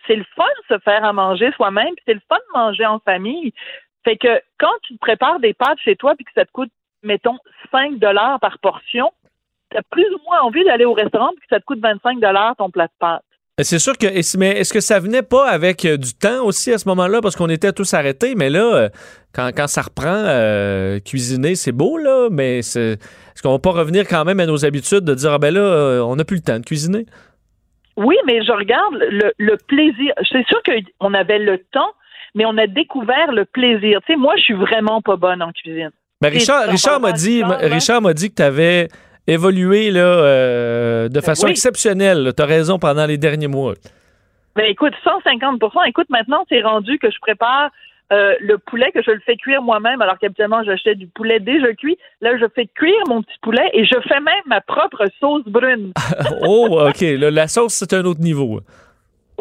c'est 0.05 0.15
le 0.15 0.25
fun 0.35 0.43
de 0.69 0.75
se 0.75 0.79
faire 0.81 1.03
à 1.03 1.13
manger 1.13 1.51
soi-même, 1.53 1.93
puis 1.95 2.03
c'est 2.05 2.13
le 2.13 2.21
fun 2.27 2.37
de 2.37 2.59
manger 2.59 2.85
en 2.85 2.99
famille. 2.99 3.53
Fait 4.07 4.15
que 4.15 4.41
quand 4.57 4.71
tu 4.83 4.93
te 4.93 4.99
prépares 4.99 5.41
des 5.41 5.53
pâtes 5.53 5.79
chez 5.83 5.97
toi 5.97 6.15
puis 6.15 6.23
que 6.23 6.31
ça 6.33 6.45
te 6.45 6.51
coûte, 6.53 6.71
mettons, 7.03 7.37
5 7.73 7.99
dollars 7.99 8.39
par 8.39 8.57
portion, 8.59 9.11
tu 9.69 9.75
as 9.75 9.81
plus 9.91 10.07
ou 10.15 10.19
moins 10.25 10.39
envie 10.43 10.63
d'aller 10.63 10.85
au 10.85 10.93
restaurant 10.93 11.27
puis 11.31 11.41
que 11.41 11.47
ça 11.49 11.59
te 11.59 11.65
coûte 11.65 11.81
25 11.81 12.21
dollars 12.21 12.55
ton 12.55 12.69
plat 12.69 12.87
de 12.87 12.91
pâtes. 12.99 13.21
Ben, 13.57 13.65
C'est 13.65 13.79
sûr 13.79 13.97
que, 13.97 14.07
mais 14.37 14.51
est-ce 14.51 14.71
que 14.71 14.79
ça 14.79 15.01
venait 15.01 15.23
pas 15.23 15.49
avec 15.49 15.83
euh, 15.83 15.97
du 15.97 16.13
temps 16.13 16.45
aussi 16.45 16.71
à 16.71 16.77
ce 16.77 16.87
moment-là? 16.87 17.19
Parce 17.19 17.35
qu'on 17.35 17.49
était 17.49 17.73
tous 17.73 17.93
arrêtés, 17.93 18.35
mais 18.35 18.49
là, 18.49 18.75
euh, 18.75 18.89
quand, 19.35 19.49
quand 19.53 19.67
ça 19.67 19.81
reprend, 19.81 20.05
euh, 20.07 21.01
cuisiner, 21.01 21.55
c'est 21.55 21.73
beau, 21.73 21.97
là, 21.97 22.29
mais 22.31 22.61
c'est, 22.61 22.93
est-ce 22.93 23.43
qu'on 23.43 23.51
va 23.51 23.59
pas 23.59 23.71
revenir 23.71 24.07
quand 24.07 24.23
même 24.23 24.39
à 24.39 24.45
nos 24.45 24.63
habitudes 24.63 25.03
de 25.03 25.15
dire, 25.15 25.33
ah 25.33 25.37
ben 25.37 25.53
là, 25.53 25.59
euh, 25.59 25.99
on 25.99 26.15
n'a 26.15 26.23
plus 26.23 26.37
le 26.37 26.43
temps 26.43 26.59
de 26.59 26.65
cuisiner? 26.65 27.05
Oui, 27.97 28.15
mais 28.25 28.41
je 28.41 28.53
regarde 28.53 28.93
le, 28.93 29.33
le 29.37 29.57
plaisir. 29.57 30.13
C'est 30.31 30.47
sûr 30.47 30.61
qu'on 30.63 31.13
avait 31.13 31.39
le 31.39 31.57
temps, 31.57 31.91
mais 32.35 32.45
on 32.45 32.57
a 32.57 32.67
découvert 32.67 33.31
le 33.31 33.45
plaisir. 33.45 33.99
Tu 34.05 34.13
sais, 34.13 34.17
moi, 34.17 34.35
je 34.37 34.43
suis 34.43 34.53
vraiment 34.53 35.01
pas 35.01 35.15
bonne 35.15 35.41
en 35.41 35.51
cuisine. 35.51 35.91
Ben, 36.21 36.29
Richard, 36.29 36.99
m'a 36.99 37.11
dit. 37.11 37.43
Richard 37.43 38.01
m'a 38.01 38.13
dit 38.13 38.29
que 38.29 38.35
tu 38.35 38.43
avais 38.43 38.87
évolué 39.27 39.91
là, 39.91 39.99
euh, 39.99 41.09
de 41.09 41.21
façon 41.21 41.45
oui. 41.45 41.51
exceptionnelle. 41.51 42.31
Tu 42.35 42.41
as 42.41 42.45
raison 42.45 42.79
pendant 42.79 43.05
les 43.05 43.17
derniers 43.17 43.47
mois. 43.47 43.73
Ben 44.55 44.65
écoute, 44.65 44.93
150 45.03 45.61
Écoute, 45.87 46.09
maintenant, 46.09 46.43
c'est 46.49 46.61
rendu 46.61 46.97
que 46.97 47.11
je 47.11 47.19
prépare 47.21 47.69
euh, 48.11 48.33
le 48.39 48.57
poulet, 48.57 48.91
que 48.91 49.03
je 49.03 49.11
le 49.11 49.19
fais 49.19 49.35
cuire 49.35 49.61
moi-même, 49.61 50.01
alors 50.01 50.17
qu'habituellement, 50.17 50.63
j'achète 50.63 50.97
du 50.97 51.07
poulet 51.07 51.39
déjà 51.39 51.73
cuit. 51.73 51.97
Là, 52.21 52.37
je 52.39 52.45
fais 52.55 52.65
cuire 52.65 53.03
mon 53.07 53.21
petit 53.21 53.37
poulet 53.41 53.69
et 53.73 53.85
je 53.85 53.99
fais 54.07 54.19
même 54.19 54.33
ma 54.45 54.61
propre 54.61 55.05
sauce 55.19 55.43
brune. 55.45 55.91
oh, 56.41 56.87
OK. 56.87 57.01
la 57.01 57.47
sauce, 57.47 57.73
c'est 57.73 57.93
un 57.93 58.05
autre 58.05 58.21
niveau. 58.21 58.61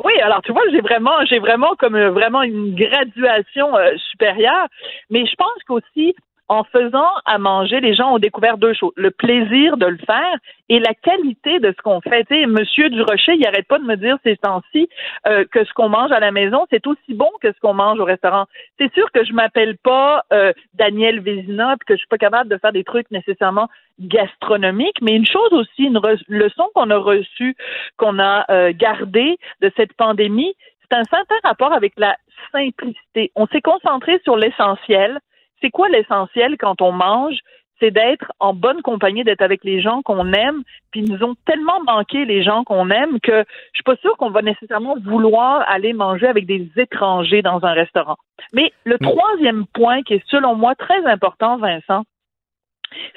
Oui, 0.05 0.13
alors 0.21 0.43
tu 0.43 0.53
vois, 0.53 0.63
j'ai 0.71 0.81
vraiment, 0.81 1.25
j'ai 1.25 1.39
vraiment 1.39 1.75
comme 1.79 1.95
euh, 1.95 2.11
vraiment 2.11 2.43
une 2.43 2.75
graduation 2.75 3.75
euh, 3.77 3.97
supérieure. 4.11 4.69
Mais 5.11 5.25
je 5.27 5.35
pense 5.37 5.63
qu'aussi, 5.67 6.15
en 6.49 6.65
faisant 6.65 7.11
à 7.25 7.39
manger, 7.39 7.81
les 7.81 7.95
gens 7.95 8.15
ont 8.15 8.19
découvert 8.19 8.59
deux 8.59 8.75
choses 8.75 8.93
le 8.97 9.11
plaisir 9.11 9.77
de 9.77 9.87
le 9.87 9.99
faire 9.99 10.37
et 10.69 10.79
la 10.79 10.95
qualité 10.95 11.59
de 11.61 11.73
ce 11.77 11.83
qu'on 11.83 12.01
fait. 12.01 12.25
Tu 12.25 12.47
Monsieur 12.47 12.89
Durocher, 12.91 13.35
il 13.35 13.47
arrête 13.47 13.67
pas 13.67 13.79
de 13.79 13.85
me 13.85 13.97
dire 13.97 14.17
ces 14.25 14.37
temps-ci 14.37 14.89
euh, 15.27 15.45
que 15.51 15.65
ce 15.65 15.73
qu'on 15.73 15.89
mange 15.89 16.13
à 16.13 16.21
la 16.21 16.31
maison, 16.31 16.67
c'est 16.71 16.87
aussi 16.87 17.15
bon 17.15 17.31
que 17.41 17.53
ce 17.53 17.61
qu'on 17.61 17.75
mange 17.75 17.99
au 17.99 18.05
restaurant. 18.05 18.47
C'est 18.79 18.93
sûr 18.95 19.11
que 19.13 19.25
je 19.25 19.33
m'appelle 19.33 19.77
pas 19.79 20.25
euh, 20.33 20.53
Daniel 20.75 21.21
Vézina, 21.21 21.77
que 21.87 21.95
je 21.95 21.99
suis 21.99 22.09
pas 22.09 22.19
capable 22.19 22.51
de 22.51 22.59
faire 22.59 22.73
des 22.73 22.85
trucs 22.85 23.11
nécessairement 23.11 23.69
gastronomiques, 23.99 25.01
mais 25.03 25.17
une 25.17 25.27
chose 25.27 25.53
aussi, 25.53 25.85
une 25.85 26.01
leçon 26.29 26.69
qu'on 26.75 26.91
a 26.91 26.97
reçue, 26.97 27.57
qu'on 27.97 28.19
a 28.19 28.45
euh, 28.51 28.73
gardée 28.75 29.39
de 29.63 29.73
cette 29.77 29.95
pandémie, 29.95 30.55
c'est 30.89 30.97
un 30.97 31.05
certain 31.05 31.37
rapport 31.43 31.73
avec 31.73 31.95
la 31.97 32.17
simplicité. 32.53 33.33
On 33.35 33.47
s'est 33.47 33.61
concentré 33.61 34.21
sur 34.25 34.37
l'essentiel. 34.37 35.19
C'est 35.61 35.71
quoi 35.71 35.89
l'essentiel 35.89 36.57
quand 36.59 36.81
on 36.83 36.93
mange? 36.93 37.37
C'est 37.79 37.91
d'être 37.91 38.33
en 38.41 38.55
bonne 38.55 38.81
compagnie, 38.81 39.23
d'être 39.23 39.43
avec 39.43 39.63
les 39.63 39.83
gens 39.83 40.01
qu'on 40.01 40.33
aime. 40.33 40.63
Puis 40.91 41.01
ils 41.01 41.13
nous 41.13 41.23
ont 41.23 41.35
tellement 41.45 41.83
manqué 41.85 42.25
les 42.25 42.43
gens 42.43 42.65
qu'on 42.65 42.89
aime 42.91 43.21
que 43.21 43.45
je 43.73 43.77
suis 43.77 43.83
pas 43.85 43.97
sûre 43.97 44.17
qu'on 44.17 44.31
va 44.31 44.41
nécessairement 44.41 44.97
vouloir 45.05 45.63
aller 45.69 45.93
manger 45.93 46.27
avec 46.27 46.47
des 46.47 46.71
étrangers 46.77 47.43
dans 47.43 47.63
un 47.65 47.73
restaurant. 47.73 48.17
Mais 48.55 48.73
le 48.85 48.97
Mm. 48.99 49.05
troisième 49.05 49.67
point 49.67 50.03
qui 50.03 50.15
est 50.15 50.25
selon 50.29 50.55
moi 50.55 50.75
très 50.75 51.05
important, 51.05 51.59
Vincent, 51.59 52.05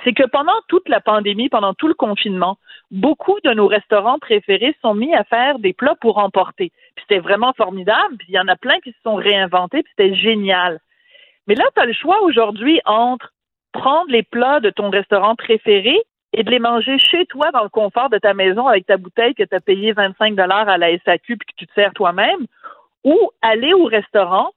c'est 0.03 0.13
que 0.13 0.27
pendant 0.27 0.59
toute 0.67 0.89
la 0.89 0.99
pandémie, 0.99 1.47
pendant 1.47 1.73
tout 1.73 1.87
le 1.87 1.93
confinement, 1.93 2.57
beaucoup 2.91 3.37
de 3.43 3.51
nos 3.51 3.67
restaurants 3.67 4.19
préférés 4.19 4.75
sont 4.81 4.93
mis 4.93 5.13
à 5.13 5.23
faire 5.23 5.59
des 5.59 5.73
plats 5.73 5.95
pour 6.01 6.17
emporter. 6.17 6.71
Puis 6.95 7.05
c'était 7.07 7.19
vraiment 7.19 7.53
formidable. 7.53 8.17
Puis 8.17 8.27
il 8.29 8.35
y 8.35 8.39
en 8.39 8.47
a 8.47 8.55
plein 8.57 8.79
qui 8.79 8.91
se 8.91 9.01
sont 9.03 9.15
réinventés. 9.15 9.83
Puis 9.83 9.93
c'était 9.95 10.15
génial. 10.15 10.79
Mais 11.49 11.55
là, 11.55 11.65
tu 11.75 11.81
as 11.81 11.85
le 11.87 11.93
choix 11.93 12.21
aujourd'hui 12.21 12.79
entre 12.85 13.33
prendre 13.71 14.11
les 14.11 14.21
plats 14.21 14.59
de 14.59 14.69
ton 14.69 14.91
restaurant 14.91 15.35
préféré 15.35 15.99
et 16.31 16.43
de 16.43 16.51
les 16.51 16.59
manger 16.59 16.99
chez 16.99 17.25
toi 17.25 17.49
dans 17.49 17.63
le 17.63 17.69
confort 17.69 18.09
de 18.11 18.19
ta 18.19 18.35
maison 18.35 18.67
avec 18.67 18.85
ta 18.85 18.97
bouteille 18.97 19.33
que 19.33 19.41
tu 19.41 19.55
as 19.55 19.59
payé 19.59 19.91
25 19.91 20.35
dollars 20.35 20.69
à 20.69 20.77
la 20.77 20.95
SAQ 20.99 21.37
puis 21.37 21.47
que 21.47 21.57
tu 21.57 21.65
te 21.65 21.73
sers 21.73 21.91
toi-même 21.93 22.45
ou 23.03 23.31
aller 23.41 23.73
au 23.73 23.85
restaurant 23.85 24.51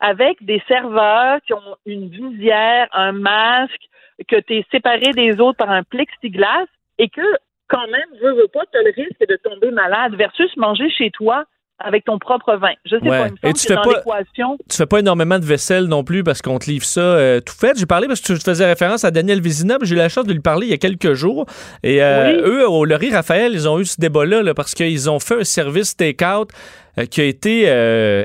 avec 0.00 0.42
des 0.42 0.62
serveurs 0.66 1.42
qui 1.42 1.52
ont 1.52 1.76
une 1.84 2.08
visière, 2.08 2.88
un 2.92 3.12
masque, 3.12 3.88
que 4.26 4.40
tu 4.40 4.56
es 4.56 4.66
séparé 4.70 5.12
des 5.12 5.40
autres 5.40 5.58
par 5.58 5.70
un 5.70 5.82
plexiglas 5.82 6.66
et 6.96 7.10
que 7.10 7.36
quand 7.68 7.86
même, 7.86 8.08
je 8.18 8.28
veux 8.28 8.48
pas, 8.48 8.64
tu 8.72 8.78
le 8.82 8.92
risque 8.96 9.28
de 9.28 9.36
tomber 9.36 9.70
malade 9.70 10.14
versus 10.14 10.56
manger 10.56 10.88
chez 10.88 11.10
toi 11.10 11.44
avec 11.80 12.04
ton 12.04 12.18
propre 12.18 12.56
vin. 12.56 12.72
Je 12.84 12.96
sais 12.96 13.08
pas, 13.08 13.28
il 13.28 13.32
me 13.32 13.54
semble 13.54 13.54
que 13.54 13.74
dans 13.74 13.82
l'équation... 13.90 14.58
Tu 14.68 14.76
fais 14.76 14.86
pas 14.86 14.98
énormément 15.00 15.38
de 15.38 15.44
vaisselle 15.44 15.84
non 15.84 16.04
plus 16.04 16.22
parce 16.22 16.42
qu'on 16.42 16.58
te 16.58 16.70
livre 16.70 16.84
ça 16.84 17.00
euh, 17.00 17.40
tout 17.40 17.54
fait. 17.54 17.78
J'ai 17.78 17.86
parlé 17.86 18.06
parce 18.06 18.20
que 18.20 18.32
tu 18.32 18.38
faisais 18.38 18.66
référence 18.66 19.04
à 19.04 19.10
Daniel 19.10 19.40
Vézina, 19.40 19.78
j'ai 19.82 19.94
eu 19.94 19.98
la 19.98 20.08
chance 20.08 20.26
de 20.26 20.32
lui 20.32 20.40
parler 20.40 20.66
il 20.66 20.70
y 20.70 20.74
a 20.74 20.78
quelques 20.78 21.14
jours. 21.14 21.46
Et 21.82 22.02
euh, 22.02 22.46
eux, 22.46 22.68
au 22.68 22.84
Laurie 22.84 23.12
Raphaël, 23.12 23.52
ils 23.52 23.68
ont 23.68 23.78
eu 23.78 23.84
ce 23.84 24.00
débat-là 24.00 24.54
parce 24.54 24.74
qu'ils 24.74 25.08
ont 25.10 25.18
fait 25.18 25.40
un 25.40 25.44
service 25.44 25.96
take-out 25.96 26.50
euh, 26.98 27.06
qui 27.06 27.20
a 27.20 27.24
été 27.24 27.66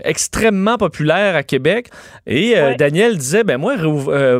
extrêmement 0.03 0.77
populaire 0.77 1.35
à 1.35 1.43
Québec. 1.43 1.89
Et 2.27 2.55
Daniel 2.77 3.17
disait, 3.17 3.43
ben 3.43 3.57
moi, 3.57 3.75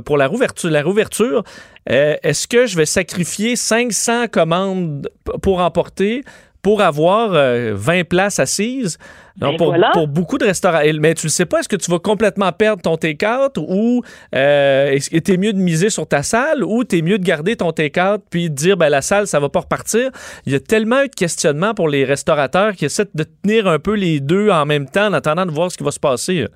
pour 0.03 0.17
la 0.17 0.27
rouverture, 0.27 0.69
la 0.69 0.83
rouverture 0.83 1.43
est-ce 1.87 2.47
que 2.47 2.65
je 2.65 2.75
vais 2.75 2.87
sacrifier 2.87 3.55
500 3.55 4.27
commandes 4.31 5.07
pour 5.43 5.59
emporter 5.59 6.23
pour 6.65 6.81
avoir 6.81 7.29
20 7.29 7.35
euh, 7.37 8.03
places 8.09 8.39
assises. 8.39 8.97
Ben 9.37 9.55
pour, 9.55 9.75
pour, 9.93 10.07
beaucoup 10.07 10.39
de 10.39 10.45
restaurants. 10.45 10.81
Mais 10.99 11.13
tu 11.13 11.27
ne 11.27 11.29
sais 11.29 11.45
pas, 11.45 11.59
est-ce 11.59 11.69
que 11.69 11.75
tu 11.75 11.91
vas 11.91 11.99
complètement 11.99 12.51
perdre 12.53 12.81
ton 12.81 12.95
T4 12.95 13.59
ou 13.59 14.01
euh, 14.33 14.87
est-ce 14.87 15.11
que 15.11 15.37
mieux 15.37 15.53
de 15.53 15.59
miser 15.59 15.91
sur 15.91 16.07
ta 16.07 16.23
salle 16.23 16.63
ou 16.63 16.83
tu 16.83 16.97
es 16.97 17.01
mieux 17.03 17.19
de 17.19 17.23
garder 17.23 17.55
ton 17.55 17.69
T4 17.69 18.21
puis 18.31 18.49
de 18.49 18.55
dire 18.55 18.77
ben, 18.77 18.89
la 18.89 19.03
salle, 19.03 19.27
ça 19.27 19.39
va 19.39 19.49
pas 19.49 19.59
repartir? 19.59 20.09
Il 20.47 20.53
y 20.53 20.55
a 20.55 20.59
tellement 20.59 21.03
eu 21.03 21.07
de 21.07 21.13
questionnements 21.13 21.75
pour 21.75 21.87
les 21.87 22.03
restaurateurs 22.03 22.71
qui 22.71 22.85
essaient 22.85 23.05
de 23.13 23.25
tenir 23.43 23.67
un 23.67 23.77
peu 23.77 23.93
les 23.93 24.19
deux 24.19 24.49
en 24.49 24.65
même 24.65 24.89
temps 24.89 25.05
en 25.05 25.13
attendant 25.13 25.45
de 25.45 25.51
voir 25.51 25.69
ce 25.69 25.77
qui 25.77 25.83
va 25.83 25.91
se 25.91 25.99
passer. 25.99 26.47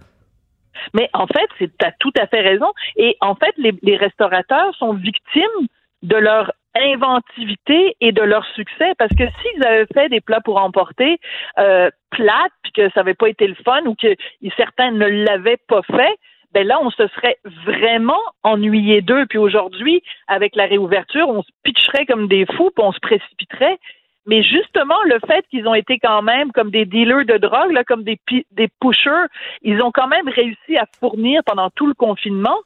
Mais 0.95 1.07
en 1.13 1.27
fait, 1.27 1.49
tu 1.59 1.85
as 1.85 1.91
tout 1.99 2.13
à 2.19 2.25
fait 2.25 2.41
raison. 2.41 2.71
Et 2.95 3.15
en 3.21 3.35
fait, 3.35 3.53
les, 3.57 3.75
les 3.83 3.97
restaurateurs 3.97 4.73
sont 4.79 4.95
victimes 4.95 5.67
de 6.01 6.15
leur 6.15 6.53
inventivité 6.75 7.95
et 7.99 8.11
de 8.11 8.21
leur 8.21 8.45
succès. 8.55 8.93
Parce 8.97 9.11
que 9.11 9.23
s'ils 9.41 9.65
avaient 9.65 9.87
fait 9.93 10.09
des 10.09 10.21
plats 10.21 10.41
pour 10.41 10.61
emporter 10.61 11.19
euh, 11.57 11.89
plates, 12.11 12.51
puis 12.63 12.71
que 12.71 12.89
ça 12.89 13.01
n'avait 13.01 13.13
pas 13.13 13.29
été 13.29 13.47
le 13.47 13.55
fun 13.55 13.85
ou 13.85 13.95
que 13.95 14.15
certains 14.57 14.91
ne 14.91 15.05
l'avaient 15.05 15.59
pas 15.67 15.81
fait, 15.83 16.15
ben 16.53 16.65
là, 16.65 16.79
on 16.81 16.89
se 16.89 17.07
serait 17.09 17.37
vraiment 17.65 18.19
ennuyé 18.43 19.01
d'eux. 19.01 19.25
Puis 19.27 19.37
aujourd'hui, 19.37 20.01
avec 20.27 20.55
la 20.55 20.65
réouverture, 20.65 21.29
on 21.29 21.43
se 21.43 21.49
pitcherait 21.63 22.05
comme 22.05 22.27
des 22.27 22.45
fous, 22.45 22.71
puis 22.75 22.83
on 22.83 22.91
se 22.91 22.99
précipiterait. 22.99 23.77
Mais 24.25 24.43
justement, 24.43 25.01
le 25.05 25.19
fait 25.27 25.45
qu'ils 25.49 25.67
ont 25.67 25.73
été 25.73 25.97
quand 25.99 26.21
même 26.21 26.51
comme 26.51 26.71
des 26.71 26.85
dealers 26.85 27.25
de 27.25 27.37
drogue, 27.37 27.71
là, 27.71 27.83
comme 27.83 28.03
des, 28.03 28.19
des 28.51 28.67
pushers, 28.79 29.27
ils 29.61 29.81
ont 29.81 29.91
quand 29.91 30.07
même 30.07 30.27
réussi 30.27 30.77
à 30.77 30.85
fournir 30.99 31.41
pendant 31.45 31.69
tout 31.71 31.87
le 31.87 31.93
confinement 31.93 32.57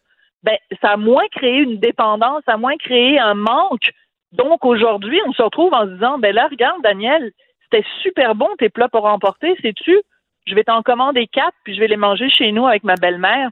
ben, 0.43 0.57
ça 0.81 0.91
a 0.91 0.97
moins 0.97 1.27
créé 1.31 1.57
une 1.59 1.77
dépendance, 1.77 2.43
ça 2.45 2.53
a 2.53 2.57
moins 2.57 2.77
créé 2.77 3.19
un 3.19 3.33
manque. 3.33 3.91
Donc 4.31 4.65
aujourd'hui, 4.65 5.19
on 5.27 5.33
se 5.33 5.41
retrouve 5.41 5.73
en 5.73 5.85
se 5.85 5.91
disant, 5.91 6.17
ben 6.17 6.33
là, 6.33 6.47
regarde, 6.49 6.81
Daniel, 6.81 7.31
c'était 7.63 7.85
super 8.01 8.35
bon 8.35 8.49
tes 8.57 8.69
plats 8.69 8.89
pour 8.89 9.05
emporter, 9.05 9.55
sais-tu? 9.61 10.01
Je 10.45 10.55
vais 10.55 10.63
t'en 10.63 10.81
commander 10.81 11.27
quatre, 11.27 11.55
puis 11.63 11.73
je 11.75 11.79
vais 11.79 11.87
les 11.87 11.97
manger 11.97 12.29
chez 12.29 12.51
nous 12.51 12.67
avec 12.67 12.83
ma 12.83 12.95
belle-mère 12.95 13.49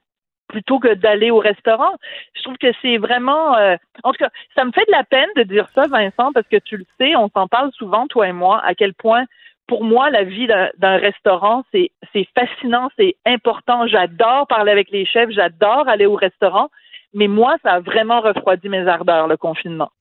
plutôt 0.49 0.79
que 0.79 0.93
d'aller 0.93 1.31
au 1.31 1.39
restaurant. 1.39 1.93
Je 2.35 2.43
trouve 2.43 2.57
que 2.57 2.73
c'est 2.81 2.97
vraiment... 2.97 3.55
Euh, 3.55 3.77
en 4.03 4.11
tout 4.11 4.17
cas, 4.17 4.29
ça 4.53 4.65
me 4.65 4.71
fait 4.71 4.85
de 4.85 4.91
la 4.91 5.05
peine 5.05 5.29
de 5.37 5.43
dire 5.43 5.67
ça, 5.73 5.87
Vincent, 5.87 6.33
parce 6.33 6.47
que 6.47 6.57
tu 6.57 6.75
le 6.75 6.85
sais, 6.99 7.15
on 7.15 7.29
s'en 7.29 7.47
parle 7.47 7.71
souvent, 7.71 8.07
toi 8.07 8.27
et 8.27 8.33
moi, 8.33 8.61
à 8.65 8.75
quel 8.75 8.93
point, 8.93 9.23
pour 9.67 9.85
moi, 9.85 10.09
la 10.09 10.23
vie 10.23 10.47
d'un 10.47 10.97
restaurant, 10.97 11.63
c'est 11.71 11.91
fascinant, 12.37 12.89
c'est 12.97 13.15
important. 13.25 13.87
J'adore 13.87 14.45
parler 14.47 14.71
avec 14.71 14.91
les 14.91 15.05
chefs, 15.05 15.29
j'adore 15.29 15.87
aller 15.87 16.05
au 16.05 16.15
restaurant, 16.15 16.69
mais 17.13 17.27
moi, 17.27 17.55
ça 17.63 17.73
a 17.73 17.79
vraiment 17.79 18.21
refroidi 18.21 18.69
mes 18.69 18.87
ardeurs, 18.87 19.27
le 19.27 19.37
confinement. 19.37 19.91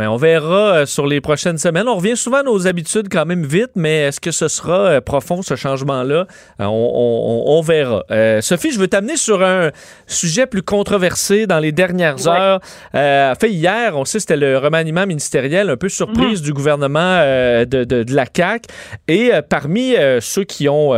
Mais 0.00 0.06
on 0.06 0.16
verra 0.16 0.76
euh, 0.76 0.86
sur 0.86 1.06
les 1.06 1.20
prochaines 1.20 1.58
semaines. 1.58 1.88
On 1.88 1.96
revient 1.96 2.16
souvent 2.16 2.38
à 2.38 2.42
nos 2.42 2.66
habitudes 2.66 3.08
quand 3.10 3.26
même 3.26 3.44
vite, 3.44 3.72
mais 3.74 4.04
est-ce 4.04 4.20
que 4.20 4.30
ce 4.30 4.48
sera 4.48 4.78
euh, 4.78 5.00
profond, 5.02 5.42
ce 5.42 5.56
changement-là? 5.56 6.26
Euh, 6.60 6.64
on, 6.64 7.60
verra. 7.60 8.04
Sophie, 8.40 8.72
je 8.72 8.78
veux 8.78 8.88
t'amener 8.88 9.16
sur 9.16 9.42
un 9.44 9.70
sujet 10.06 10.46
plus 10.46 10.62
controversé 10.62 11.46
dans 11.46 11.58
les 11.58 11.72
dernières 11.72 12.26
heures. 12.28 12.60
fait, 12.92 13.50
hier, 13.50 13.94
on 13.96 14.06
sait 14.06 14.20
c'était 14.20 14.38
le 14.38 14.56
remaniement 14.56 15.06
ministériel, 15.06 15.68
un 15.68 15.76
peu 15.76 15.90
surprise 15.90 16.40
mhm. 16.40 16.46
du 16.46 16.52
gouvernement 16.54 17.18
de, 17.20 18.14
la 18.14 18.24
CAQ. 18.34 18.68
Et 19.08 19.32
parmi 19.50 19.94
ceux 20.20 20.44
qui 20.44 20.68
ont, 20.70 20.92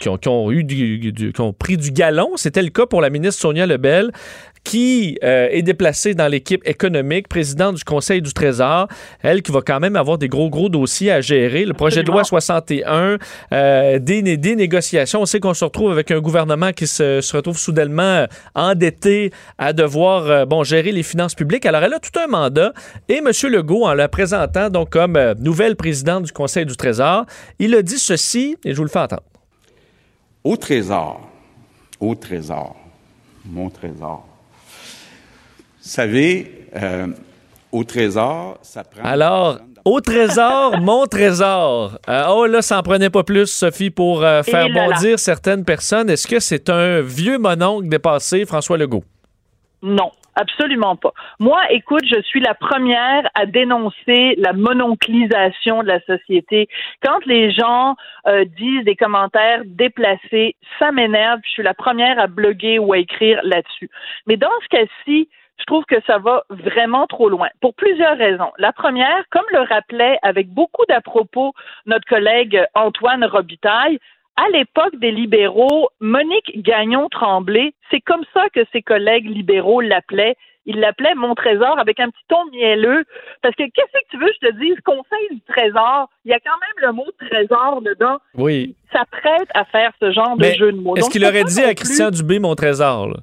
qui 0.00 0.28
ont, 0.28 0.50
eu 0.50 0.66
qui 0.66 1.40
ont 1.40 1.52
pris 1.52 1.76
du 1.76 1.92
galon, 1.92 2.32
c'était 2.34 2.62
le 2.62 2.70
cas 2.70 2.86
pour 2.86 3.00
la 3.00 3.10
ministre 3.10 3.40
Sonia 3.40 3.66
Lebel, 3.66 4.10
qui 4.66 5.16
euh, 5.22 5.46
est 5.52 5.62
déplacée 5.62 6.14
dans 6.14 6.26
l'équipe 6.26 6.60
économique, 6.66 7.28
présidente 7.28 7.76
du 7.76 7.84
Conseil 7.84 8.20
du 8.20 8.32
Trésor, 8.32 8.88
elle 9.22 9.40
qui 9.40 9.52
va 9.52 9.60
quand 9.64 9.78
même 9.78 9.94
avoir 9.94 10.18
des 10.18 10.26
gros, 10.26 10.50
gros 10.50 10.68
dossiers 10.68 11.12
à 11.12 11.20
gérer. 11.20 11.64
Le 11.64 11.72
projet 11.72 12.02
de 12.02 12.10
loi 12.10 12.24
61, 12.24 13.18
euh, 13.52 13.98
des, 14.00 14.36
des, 14.36 14.56
négociations. 14.56 15.20
On 15.20 15.26
sait 15.26 15.38
qu'on 15.38 15.54
se 15.54 15.64
retrouve 15.64 15.92
avec 15.92 16.10
un 16.10 16.18
gouvernement 16.18 16.72
qui 16.72 16.88
se, 16.88 17.20
se 17.20 17.36
retrouve 17.36 17.56
soudainement 17.56 18.02
euh, 18.02 18.26
endetté 18.56 19.30
à 19.56 19.72
devoir 19.72 20.48
bon, 20.48 20.64
gérer 20.64 20.90
les 20.90 21.04
finances 21.04 21.36
publiques. 21.36 21.64
Alors, 21.64 21.84
elle 21.84 21.94
a 21.94 22.00
tout 22.00 22.18
un 22.18 22.26
mandat. 22.26 22.72
Et 23.08 23.18
M. 23.18 23.30
Legault, 23.48 23.84
en 23.84 23.94
la 23.94 24.08
présentant 24.08 24.68
donc 24.68 24.90
comme 24.90 25.16
nouvelle 25.38 25.76
présidente 25.76 26.24
du 26.24 26.32
Conseil 26.32 26.66
du 26.66 26.76
Trésor, 26.76 27.24
il 27.60 27.72
a 27.76 27.82
dit 27.82 27.98
ceci, 27.98 28.56
et 28.64 28.72
je 28.72 28.76
vous 28.76 28.82
le 28.82 28.88
fais 28.88 28.98
entendre. 28.98 29.22
Au 30.42 30.56
Trésor, 30.56 31.20
au 32.00 32.16
Trésor, 32.16 32.74
mon 33.44 33.70
Trésor, 33.70 34.26
savez, 35.86 36.68
euh, 36.74 37.06
au 37.72 37.84
trésor, 37.84 38.58
ça 38.62 38.84
prend. 38.84 39.02
Alors, 39.02 39.58
au 39.84 40.00
trésor, 40.00 40.78
mon 40.80 41.06
trésor. 41.06 41.98
Euh, 42.08 42.24
oh 42.28 42.46
là, 42.46 42.62
ça 42.62 42.76
n'en 42.76 42.82
prenait 42.82 43.10
pas 43.10 43.22
plus, 43.22 43.46
Sophie, 43.46 43.90
pour 43.90 44.22
euh, 44.22 44.42
faire 44.42 44.68
bondir 44.68 45.18
certaines 45.18 45.64
personnes. 45.64 46.10
Est-ce 46.10 46.26
que 46.26 46.40
c'est 46.40 46.70
un 46.70 47.00
vieux 47.00 47.38
mononcle 47.38 47.88
dépassé, 47.88 48.44
François 48.44 48.76
Legault? 48.76 49.04
Non. 49.82 50.10
Absolument 50.38 50.96
pas. 50.96 51.14
Moi, 51.40 51.58
écoute, 51.70 52.04
je 52.04 52.20
suis 52.20 52.40
la 52.40 52.52
première 52.52 53.26
à 53.34 53.46
dénoncer 53.46 54.34
la 54.36 54.52
mononclisation 54.52 55.82
de 55.82 55.88
la 55.88 55.98
société. 56.00 56.68
Quand 57.02 57.24
les 57.24 57.52
gens 57.52 57.96
disent 58.58 58.84
des 58.84 58.96
commentaires 58.96 59.62
déplacés, 59.64 60.54
ça 60.78 60.92
m'énerve. 60.92 61.40
Je 61.42 61.48
suis 61.52 61.62
la 61.62 61.72
première 61.72 62.18
à 62.20 62.26
bloguer 62.26 62.78
ou 62.78 62.92
à 62.92 62.98
écrire 62.98 63.40
là-dessus. 63.44 63.88
Mais 64.26 64.36
dans 64.36 64.50
ce 64.62 64.76
cas-ci, 64.76 65.30
je 65.58 65.64
trouve 65.64 65.84
que 65.84 65.96
ça 66.06 66.18
va 66.18 66.44
vraiment 66.50 67.06
trop 67.06 67.28
loin, 67.28 67.48
pour 67.60 67.74
plusieurs 67.74 68.16
raisons. 68.16 68.52
La 68.58 68.72
première, 68.72 69.24
comme 69.30 69.44
le 69.52 69.60
rappelait 69.60 70.18
avec 70.22 70.48
beaucoup 70.48 70.84
d'à-propos 70.88 71.52
notre 71.86 72.06
collègue 72.06 72.62
Antoine 72.74 73.24
Robitaille, 73.24 73.98
à 74.36 74.48
l'époque 74.50 74.96
des 74.96 75.10
libéraux, 75.10 75.88
Monique 76.00 76.62
Gagnon-Tremblay, 76.62 77.72
c'est 77.90 78.00
comme 78.00 78.24
ça 78.34 78.48
que 78.50 78.60
ses 78.70 78.82
collègues 78.82 79.26
libéraux 79.26 79.80
l'appelaient. 79.80 80.36
Ils 80.66 80.78
l'appelaient 80.78 81.14
mon 81.14 81.34
trésor 81.34 81.78
avec 81.78 82.00
un 82.00 82.10
petit 82.10 82.24
ton 82.28 82.44
mielleux. 82.52 83.04
Parce 83.40 83.54
que 83.54 83.62
qu'est-ce 83.62 83.92
que 83.92 84.06
tu 84.10 84.18
veux, 84.18 84.30
je 84.40 84.48
te 84.48 84.52
dise, 84.56 84.76
conseil 84.84 85.28
du 85.30 85.40
trésor, 85.48 86.10
il 86.24 86.32
y 86.32 86.34
a 86.34 86.40
quand 86.40 86.50
même 86.50 86.88
le 86.88 86.92
mot 86.92 87.06
trésor 87.18 87.80
dedans. 87.82 88.18
Oui. 88.34 88.74
Ça 88.92 89.04
prête 89.10 89.48
à 89.54 89.64
faire 89.64 89.92
ce 90.00 90.10
genre 90.10 90.36
de 90.36 90.44
jeu 90.44 90.72
de 90.72 90.78
mots. 90.78 90.96
Est-ce 90.96 91.08
qu'il 91.08 91.24
aurait 91.24 91.44
dit 91.44 91.62
à 91.62 91.74
Christian 91.74 92.10
Dubé 92.10 92.38
mon 92.38 92.54
trésor? 92.54 93.08
Là? 93.08 93.16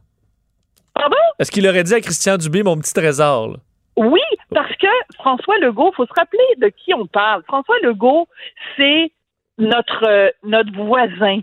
Est-ce 1.40 1.52
qu'il 1.52 1.68
aurait 1.68 1.84
dit 1.84 1.94
à 1.94 2.02
Christian 2.02 2.38
Dubé 2.38 2.64
mon 2.64 2.78
petit 2.78 2.94
trésor? 2.94 3.58
Oui, 3.96 4.22
parce 4.54 4.76
que 4.78 4.88
François 5.16 5.58
Legault, 5.60 5.92
faut 5.96 6.06
se 6.06 6.14
rappeler 6.14 6.40
de 6.58 6.68
qui 6.70 6.94
on 6.94 7.06
parle. 7.06 7.44
François 7.44 7.76
Legault, 7.84 8.28
c'est 8.76 9.12
notre 9.58 10.04
euh, 10.08 10.30
notre 10.44 10.72
voisin, 10.74 11.42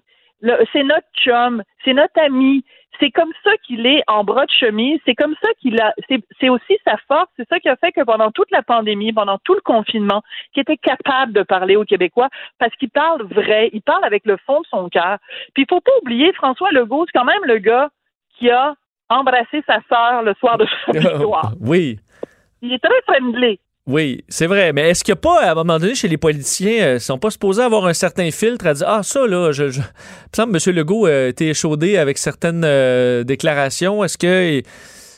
c'est 0.73 0.83
notre 0.83 1.07
chum, 1.17 1.63
c'est 1.85 1.93
notre 1.93 2.21
ami. 2.21 2.65
C'est 2.99 3.11
comme 3.11 3.33
ça 3.45 3.53
qu'il 3.67 3.87
est 3.87 4.03
en 4.09 4.25
bras 4.25 4.45
de 4.45 4.51
chemise. 4.51 5.01
C'est 5.07 5.15
comme 5.15 5.35
ça 5.41 5.49
qu'il 5.61 5.81
a. 5.81 5.95
C'est 6.39 6.49
aussi 6.49 6.77
sa 6.85 6.97
force. 7.09 7.31
C'est 7.37 7.49
ça 7.49 7.59
qui 7.59 7.69
a 7.69 7.77
fait 7.77 7.93
que 7.93 8.03
pendant 8.03 8.31
toute 8.31 8.51
la 8.51 8.63
pandémie, 8.63 9.13
pendant 9.13 9.39
tout 9.39 9.55
le 9.55 9.63
confinement, 9.63 10.23
qu'il 10.53 10.61
était 10.61 10.77
capable 10.77 11.33
de 11.33 11.43
parler 11.43 11.77
aux 11.77 11.85
Québécois 11.85 12.29
parce 12.59 12.75
qu'il 12.77 12.91
parle 12.91 13.23
vrai. 13.23 13.71
Il 13.73 13.81
parle 13.81 14.05
avec 14.05 14.27
le 14.27 14.37
fond 14.45 14.61
de 14.61 14.67
son 14.67 14.89
cœur. 14.91 15.17
Puis 15.55 15.63
il 15.63 15.67
faut 15.69 15.81
pas 15.81 15.93
oublier, 16.03 16.33
François 16.35 16.73
Legault, 16.73 17.07
c'est 17.07 17.19
quand 17.19 17.25
même 17.25 17.45
le 17.45 17.59
gars 17.59 17.89
qui 18.39 18.51
a 18.51 18.75
embrasser 19.11 19.63
sa 19.67 19.79
sœur 19.89 20.23
le 20.23 20.33
soir 20.41 20.57
de 20.57 20.67
sa 20.87 20.99
victoire. 20.99 21.53
oui. 21.61 21.99
il 22.63 22.73
est 22.73 22.79
très 22.79 23.03
friendly. 23.07 23.59
Oui, 23.87 24.23
c'est 24.29 24.47
vrai. 24.47 24.73
Mais 24.73 24.91
est-ce 24.91 25.03
qu'il 25.03 25.13
n'y 25.15 25.19
a 25.19 25.21
pas, 25.21 25.41
à 25.43 25.51
un 25.51 25.55
moment 25.55 25.79
donné, 25.79 25.95
chez 25.97 26.07
les 26.07 26.19
politiciens, 26.19 26.83
euh, 26.83 26.95
ils 26.95 27.01
sont 27.01 27.19
pas 27.19 27.31
supposés 27.31 27.63
avoir 27.63 27.87
un 27.87 27.93
certain 27.93 28.31
filtre 28.31 28.67
à 28.67 28.75
dire 28.75 28.87
Ah, 28.89 29.03
ça, 29.03 29.27
là, 29.27 29.51
je. 29.51 29.69
je... 29.71 29.81
Il 29.81 29.83
me 29.83 30.37
semble 30.37 30.57
M. 30.57 30.77
Legault 30.77 31.07
a 31.07 31.27
été 31.29 31.49
échaudé 31.49 31.97
avec 31.97 32.19
certaines 32.19 32.63
euh, 32.65 33.25
déclarations. 33.25 34.05
Est-ce 34.05 34.17
qu'il 34.17 34.63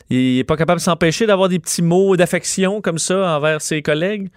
n'est 0.09 0.43
pas 0.43 0.55
capable 0.57 0.79
de 0.79 0.83
s'empêcher 0.83 1.27
d'avoir 1.27 1.49
des 1.49 1.59
petits 1.59 1.83
mots 1.83 2.15
d'affection 2.15 2.81
comme 2.81 2.97
ça 2.97 3.35
envers 3.35 3.61
ses 3.61 3.81
collègues? 3.83 4.29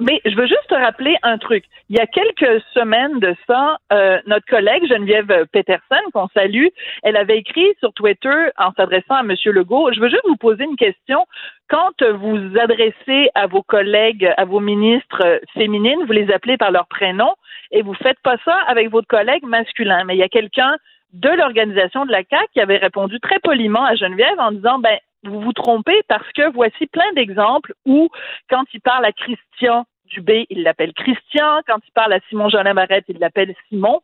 Mais 0.00 0.20
je 0.24 0.34
veux 0.34 0.46
juste 0.46 0.66
te 0.68 0.74
rappeler 0.74 1.16
un 1.22 1.38
truc. 1.38 1.64
Il 1.88 1.96
y 1.96 2.00
a 2.00 2.06
quelques 2.06 2.62
semaines 2.74 3.20
de 3.20 3.34
ça, 3.46 3.78
euh, 3.92 4.18
notre 4.26 4.46
collègue 4.46 4.86
Geneviève 4.88 5.46
Peterson, 5.52 6.00
qu'on 6.12 6.26
salue, 6.28 6.66
elle 7.04 7.16
avait 7.16 7.38
écrit 7.38 7.68
sur 7.78 7.92
Twitter 7.92 8.48
en 8.58 8.72
s'adressant 8.72 9.14
à 9.14 9.20
M. 9.20 9.34
Legault. 9.46 9.92
Je 9.92 10.00
veux 10.00 10.08
juste 10.08 10.26
vous 10.26 10.36
poser 10.36 10.64
une 10.64 10.76
question. 10.76 11.24
Quand 11.68 12.02
vous 12.02 12.58
adressez 12.58 13.30
à 13.34 13.46
vos 13.46 13.62
collègues, 13.62 14.32
à 14.36 14.44
vos 14.44 14.60
ministres 14.60 15.40
féminines, 15.54 16.04
vous 16.06 16.12
les 16.12 16.30
appelez 16.32 16.56
par 16.56 16.72
leur 16.72 16.86
prénom 16.88 17.32
et 17.70 17.82
vous 17.82 17.94
faites 17.94 18.18
pas 18.24 18.36
ça 18.44 18.56
avec 18.66 18.90
votre 18.90 19.06
collègue 19.06 19.44
masculin. 19.44 20.02
Mais 20.04 20.16
il 20.16 20.18
y 20.18 20.24
a 20.24 20.28
quelqu'un 20.28 20.76
de 21.12 21.28
l'organisation 21.28 22.04
de 22.04 22.10
la 22.10 22.24
CAC 22.24 22.48
qui 22.52 22.60
avait 22.60 22.76
répondu 22.76 23.20
très 23.20 23.38
poliment 23.38 23.84
à 23.84 23.94
Geneviève 23.94 24.38
en 24.38 24.50
disant 24.50 24.80
ben 24.80 24.98
vous 25.24 25.40
vous 25.40 25.52
trompez 25.52 26.00
parce 26.08 26.30
que 26.32 26.50
voici 26.52 26.86
plein 26.86 27.12
d'exemples 27.14 27.74
où, 27.86 28.08
quand 28.50 28.64
il 28.72 28.80
parle 28.80 29.04
à 29.04 29.12
Christian 29.12 29.86
Dubé, 30.06 30.46
il 30.50 30.62
l'appelle 30.62 30.92
Christian. 30.92 31.60
Quand 31.66 31.78
il 31.86 31.92
parle 31.92 32.12
à 32.12 32.20
Simon 32.28 32.48
Jolin 32.48 32.74
Barrette, 32.74 33.06
il 33.08 33.18
l'appelle 33.18 33.54
Simon. 33.68 34.00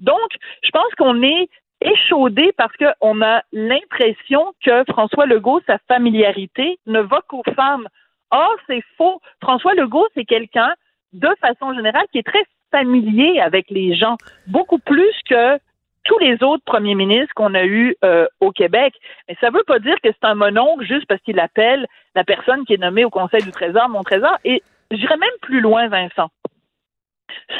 Donc, 0.00 0.28
je 0.62 0.70
pense 0.70 0.92
qu'on 0.96 1.22
est 1.22 1.48
échaudé 1.80 2.52
parce 2.56 2.72
qu'on 2.76 3.22
a 3.22 3.42
l'impression 3.52 4.54
que 4.64 4.84
François 4.88 5.26
Legault, 5.26 5.60
sa 5.66 5.78
familiarité, 5.88 6.78
ne 6.86 7.00
va 7.00 7.20
qu'aux 7.28 7.42
femmes. 7.54 7.88
Or, 8.30 8.54
c'est 8.66 8.82
faux. 8.96 9.20
François 9.42 9.74
Legault, 9.74 10.06
c'est 10.14 10.24
quelqu'un, 10.24 10.72
de 11.12 11.28
façon 11.40 11.74
générale, 11.74 12.06
qui 12.12 12.18
est 12.18 12.26
très 12.26 12.44
familier 12.70 13.40
avec 13.40 13.68
les 13.70 13.94
gens, 13.94 14.16
beaucoup 14.46 14.78
plus 14.78 15.14
que 15.28 15.58
tous 16.04 16.18
les 16.18 16.42
autres 16.42 16.64
premiers 16.64 16.94
ministres 16.94 17.32
qu'on 17.34 17.54
a 17.54 17.64
eus 17.64 17.96
euh, 18.04 18.26
au 18.40 18.50
Québec. 18.50 18.94
Mais 19.28 19.36
ça 19.40 19.50
ne 19.50 19.56
veut 19.56 19.64
pas 19.64 19.78
dire 19.78 20.00
que 20.02 20.10
c'est 20.10 20.26
un 20.26 20.34
mononcle 20.34 20.84
juste 20.84 21.06
parce 21.06 21.20
qu'il 21.22 21.38
appelle 21.38 21.86
la 22.14 22.24
personne 22.24 22.64
qui 22.64 22.74
est 22.74 22.78
nommée 22.78 23.04
au 23.04 23.10
Conseil 23.10 23.42
du 23.42 23.52
Trésor 23.52 23.88
mon 23.88 24.02
Trésor. 24.02 24.38
Et 24.44 24.62
j'irais 24.90 25.16
même 25.16 25.30
plus 25.42 25.60
loin, 25.60 25.88
Vincent. 25.88 26.30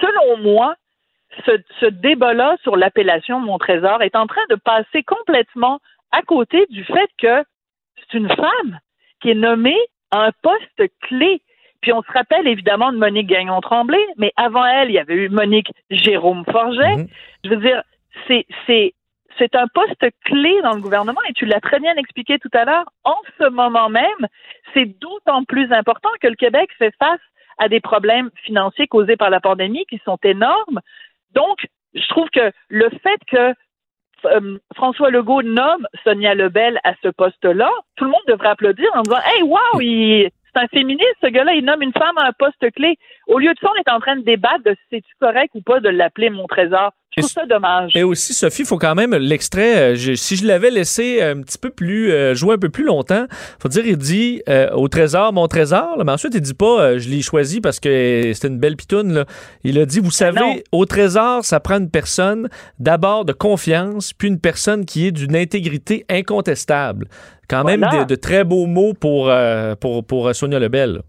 Selon 0.00 0.38
moi, 0.38 0.74
ce, 1.46 1.52
ce 1.80 1.86
débat-là 1.86 2.56
sur 2.62 2.76
l'appellation 2.76 3.40
mon 3.40 3.58
Trésor 3.58 4.02
est 4.02 4.16
en 4.16 4.26
train 4.26 4.44
de 4.50 4.56
passer 4.56 5.02
complètement 5.02 5.80
à 6.10 6.22
côté 6.22 6.66
du 6.68 6.84
fait 6.84 7.08
que 7.18 7.44
c'est 7.96 8.18
une 8.18 8.28
femme 8.28 8.80
qui 9.20 9.30
est 9.30 9.34
nommée 9.34 9.78
à 10.10 10.24
un 10.24 10.30
poste 10.42 10.82
clé. 11.02 11.40
Puis 11.80 11.92
on 11.92 12.02
se 12.02 12.12
rappelle 12.12 12.46
évidemment 12.46 12.92
de 12.92 12.98
Monique 12.98 13.26
Gagnon-Tremblay, 13.26 14.04
mais 14.16 14.32
avant 14.36 14.64
elle, 14.64 14.90
il 14.90 14.94
y 14.94 14.98
avait 14.98 15.14
eu 15.14 15.28
Monique 15.30 15.72
Jérôme 15.90 16.44
Forget. 16.44 16.96
Mm-hmm. 16.96 17.08
Je 17.44 17.50
veux 17.50 17.56
dire, 17.56 17.82
c'est, 18.26 18.46
c'est, 18.66 18.94
c'est 19.38 19.54
un 19.54 19.66
poste 19.72 20.04
clé 20.24 20.60
dans 20.62 20.74
le 20.74 20.80
gouvernement 20.80 21.20
et 21.28 21.32
tu 21.32 21.46
l'as 21.46 21.60
très 21.60 21.80
bien 21.80 21.94
expliqué 21.96 22.38
tout 22.38 22.50
à 22.52 22.64
l'heure. 22.64 22.84
En 23.04 23.16
ce 23.38 23.48
moment 23.48 23.88
même, 23.88 24.26
c'est 24.74 24.86
d'autant 24.98 25.44
plus 25.44 25.72
important 25.72 26.10
que 26.20 26.28
le 26.28 26.36
Québec 26.36 26.70
fait 26.78 26.94
face 26.98 27.20
à 27.58 27.68
des 27.68 27.80
problèmes 27.80 28.30
financiers 28.44 28.86
causés 28.86 29.16
par 29.16 29.30
la 29.30 29.40
pandémie 29.40 29.86
qui 29.86 30.00
sont 30.04 30.18
énormes. 30.22 30.80
Donc, 31.32 31.66
je 31.94 32.06
trouve 32.08 32.28
que 32.30 32.50
le 32.68 32.88
fait 33.02 33.18
que 33.26 33.54
euh, 34.24 34.58
François 34.74 35.10
Legault 35.10 35.42
nomme 35.42 35.86
Sonia 36.04 36.34
Lebel 36.34 36.80
à 36.84 36.94
ce 37.02 37.08
poste-là, 37.08 37.70
tout 37.96 38.04
le 38.04 38.10
monde 38.10 38.22
devrait 38.28 38.50
applaudir 38.50 38.88
en 38.94 39.02
disant 39.02 39.18
Hey, 39.24 39.42
wow, 39.42 39.80
c'est 40.54 40.60
un 40.60 40.68
féministe, 40.68 41.16
ce 41.22 41.28
gars-là, 41.28 41.54
il 41.54 41.64
nomme 41.64 41.82
une 41.82 41.92
femme 41.92 42.16
à 42.18 42.26
un 42.26 42.32
poste 42.32 42.70
clé. 42.72 42.96
Au 43.26 43.38
lieu 43.38 43.52
de 43.52 43.58
ça, 43.60 43.68
on 43.70 43.80
est 43.80 43.90
en 43.90 44.00
train 44.00 44.16
de 44.16 44.22
débattre 44.22 44.64
de 44.64 44.72
si 44.72 44.82
c'est-tu 44.90 45.14
correct 45.20 45.50
ou 45.54 45.62
pas 45.62 45.80
de 45.80 45.88
l'appeler 45.88 46.30
mon 46.30 46.46
trésor. 46.46 46.92
Je 47.14 47.20
trouve 47.20 47.30
ça 47.30 47.44
dommage. 47.44 47.92
Et 47.94 48.02
aussi, 48.02 48.32
Sophie, 48.32 48.62
il 48.62 48.66
faut 48.66 48.78
quand 48.78 48.94
même 48.94 49.14
l'extrait. 49.14 49.92
Euh, 49.92 50.16
si 50.16 50.36
je 50.36 50.46
l'avais 50.46 50.70
laissé 50.70 51.20
un 51.20 51.42
petit 51.42 51.58
peu 51.58 51.68
plus 51.68 52.10
euh, 52.10 52.34
jouer 52.34 52.54
un 52.54 52.58
peu 52.58 52.70
plus 52.70 52.84
longtemps, 52.84 53.26
faut 53.60 53.68
dire, 53.68 53.84
il 53.84 53.98
dit 53.98 54.42
euh, 54.48 54.70
au 54.70 54.88
trésor, 54.88 55.32
mon 55.34 55.46
trésor. 55.46 56.02
mais 56.04 56.12
ensuite, 56.12 56.34
il 56.34 56.40
dit 56.40 56.54
pas, 56.54 56.96
je 56.96 57.10
l'ai 57.10 57.20
choisi 57.20 57.60
parce 57.60 57.80
que 57.80 58.30
c'était 58.32 58.48
une 58.48 58.58
belle 58.58 58.76
pitoune. 58.76 59.12
Là. 59.12 59.24
Il 59.62 59.78
a 59.78 59.84
dit, 59.84 60.00
vous 60.00 60.10
savez, 60.10 60.64
au 60.72 60.86
trésor, 60.86 61.44
ça 61.44 61.60
prend 61.60 61.76
une 61.76 61.90
personne 61.90 62.48
d'abord 62.78 63.26
de 63.26 63.34
confiance, 63.34 64.14
puis 64.14 64.28
une 64.28 64.40
personne 64.40 64.86
qui 64.86 65.06
est 65.06 65.12
d'une 65.12 65.36
intégrité 65.36 66.06
incontestable. 66.08 67.08
Quand 67.46 67.64
même 67.64 67.84
de, 68.08 68.14
très 68.14 68.44
beaux 68.44 68.64
mots 68.64 68.94
pour, 68.94 69.30
pour, 69.80 70.06
pour 70.06 70.34
Sonia 70.34 70.58
Lebel. 70.58 71.02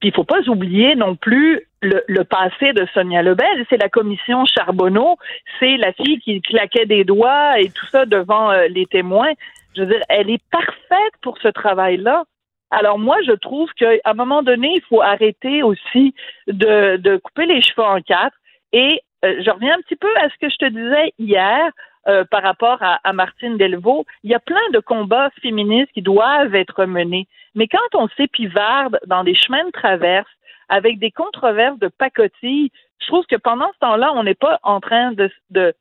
Puis 0.00 0.10
il 0.10 0.12
faut 0.12 0.24
pas 0.24 0.40
oublier 0.48 0.94
non 0.96 1.16
plus 1.16 1.66
le, 1.84 2.24
passé 2.24 2.72
de 2.72 2.86
Sonia 2.92 3.22
Lebel. 3.22 3.64
C'est 3.68 3.80
la 3.80 3.88
commission 3.88 4.44
Charbonneau, 4.46 5.16
c'est 5.58 5.76
la 5.76 5.92
fille 5.92 6.18
qui 6.20 6.40
claquait 6.40 6.86
des 6.86 7.04
doigts 7.04 7.58
et 7.60 7.68
tout 7.70 7.86
ça 7.86 8.06
devant 8.06 8.50
euh, 8.50 8.66
les 8.68 8.86
témoins. 8.86 9.32
Je 9.76 9.82
veux 9.82 9.88
dire, 9.88 10.02
elle 10.08 10.30
est 10.30 10.42
parfaite 10.50 11.14
pour 11.22 11.38
ce 11.38 11.48
travail-là. 11.48 12.24
Alors 12.70 12.98
moi, 12.98 13.16
je 13.26 13.32
trouve 13.32 13.70
qu'à 13.74 13.92
un 14.04 14.14
moment 14.14 14.42
donné, 14.42 14.72
il 14.76 14.82
faut 14.88 15.02
arrêter 15.02 15.62
aussi 15.62 16.14
de, 16.46 17.16
couper 17.18 17.46
les 17.46 17.62
cheveux 17.62 17.86
en 17.86 18.00
quatre. 18.00 18.36
Et 18.72 19.00
euh, 19.24 19.40
je 19.44 19.50
reviens 19.50 19.74
un 19.74 19.82
petit 19.82 19.96
peu 19.96 20.10
à 20.16 20.28
ce 20.28 20.34
que 20.40 20.50
je 20.50 20.56
te 20.56 20.68
disais 20.68 21.12
hier. 21.18 21.70
Euh, 22.06 22.22
par 22.30 22.42
rapport 22.42 22.82
à, 22.82 23.00
à, 23.02 23.14
Martine 23.14 23.56
Delvaux, 23.56 24.04
il 24.24 24.30
y 24.30 24.34
a 24.34 24.38
plein 24.38 24.68
de 24.74 24.78
combats 24.78 25.30
féministes 25.40 25.90
qui 25.94 26.02
doivent 26.02 26.54
être 26.54 26.84
menés. 26.84 27.26
Mais 27.54 27.66
quand 27.66 27.94
on 27.94 28.08
s'épivarde 28.08 29.00
dans 29.06 29.24
des 29.24 29.34
chemins 29.34 29.64
de 29.64 29.70
traverse 29.70 30.28
avec 30.68 30.98
des 30.98 31.10
controverses 31.10 31.78
de 31.78 31.88
pacotille, 31.88 32.70
je 33.00 33.06
trouve 33.06 33.26
que 33.26 33.36
pendant 33.36 33.70
ce 33.74 33.78
temps-là, 33.80 34.12
on 34.14 34.22
n'est 34.22 34.34
pas 34.34 34.58
en 34.62 34.80
train 34.80 35.12
de, 35.12 35.74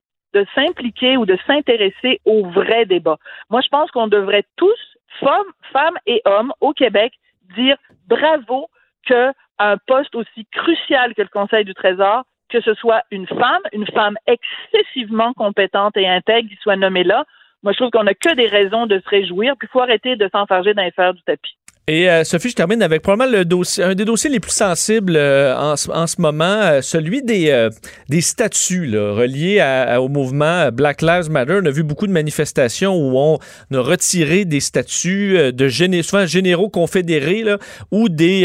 s'impliquer 0.55 1.17
ou 1.17 1.25
de 1.25 1.37
s'intéresser 1.45 2.19
au 2.25 2.45
vrai 2.45 2.85
débat. 2.85 3.17
Moi, 3.49 3.61
je 3.61 3.69
pense 3.69 3.91
qu'on 3.91 4.07
devrait 4.07 4.45
tous, 4.55 4.97
femmes, 5.19 5.51
femmes 5.71 5.97
et 6.05 6.21
hommes 6.25 6.53
au 6.59 6.73
Québec, 6.73 7.13
dire 7.55 7.77
bravo 8.07 8.67
que 9.05 9.31
un 9.59 9.77
poste 9.77 10.15
aussi 10.15 10.45
crucial 10.51 11.13
que 11.13 11.21
le 11.21 11.27
Conseil 11.27 11.65
du 11.65 11.73
Trésor 11.73 12.23
que 12.53 12.61
ce 12.61 12.75
soit 12.75 13.01
une 13.09 13.25
femme, 13.25 13.63
une 13.71 13.87
femme 13.87 14.15
excessivement 14.27 15.33
compétente 15.33 15.97
et 15.97 16.07
intègre 16.07 16.49
qui 16.49 16.55
soit 16.57 16.75
nommée 16.75 17.03
là. 17.03 17.25
Moi, 17.63 17.71
je 17.73 17.77
trouve 17.77 17.89
qu'on 17.89 18.03
n'a 18.03 18.13
que 18.13 18.35
des 18.35 18.45
raisons 18.45 18.85
de 18.85 18.99
se 18.99 19.09
réjouir, 19.09 19.55
puis 19.57 19.67
il 19.67 19.71
faut 19.71 19.81
arrêter 19.81 20.15
de 20.15 20.29
s'enfarger 20.31 20.75
dans 20.75 20.83
les 20.83 20.91
fers 20.91 21.15
du 21.15 21.21
tapis. 21.23 21.57
Et 21.85 22.09
euh, 22.09 22.23
Sophie, 22.23 22.49
je 22.49 22.55
termine 22.55 22.81
avec 22.81 23.01
probablement 23.01 23.39
le 23.39 23.43
dossier, 23.43 23.83
un 23.83 23.93
des 23.93 24.05
dossiers 24.05 24.29
les 24.29 24.39
plus 24.39 24.53
sensibles 24.53 25.17
euh, 25.17 25.53
en, 25.53 25.73
en, 25.73 26.07
ce 26.07 26.21
moment, 26.21 26.45
euh, 26.45 26.81
celui 26.81 27.21
des, 27.21 27.69
des 28.07 28.21
statuts 28.21 28.85
là, 28.85 29.11
reliés 29.11 29.61
au 29.99 30.07
mouvement 30.07 30.69
Black 30.71 31.01
Lives 31.01 31.29
Matter. 31.29 31.59
On 31.61 31.65
a 31.65 31.71
vu 31.71 31.83
beaucoup 31.83 32.07
de 32.07 32.13
manifestations 32.13 32.95
où 32.95 33.17
on 33.17 33.37
a 33.75 33.81
retiré 33.81 34.45
des 34.45 34.61
statuts 34.61 35.51
de 35.51 35.67
géné 35.67 36.03
souvent 36.03 36.25
généraux 36.25 36.69
confédérés 36.69 37.43
ou 37.91 38.07
des, 38.07 38.43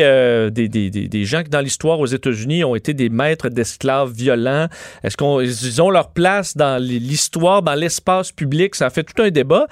des, 0.52 0.68
des, 0.68 0.90
des, 0.90 1.24
gens 1.24 1.44
qui, 1.44 1.50
dans 1.50 1.60
l'histoire 1.60 2.00
aux 2.00 2.06
États-Unis, 2.06 2.64
ont 2.64 2.74
été 2.74 2.92
des 2.92 3.08
maîtres 3.08 3.50
d'esclaves 3.50 4.10
violents. 4.10 4.66
Est-ce 5.04 5.16
qu'ils 5.16 5.80
ont 5.80 5.90
leur 5.90 6.10
place 6.10 6.56
dans 6.56 6.82
l'histoire, 6.82 7.62
dans 7.62 7.76
l'espace 7.76 8.32
public? 8.32 8.74
Ça 8.74 8.86
a 8.86 8.90
fait 8.90 9.04
tout 9.04 9.22
un 9.22 9.30
débat. 9.30 9.68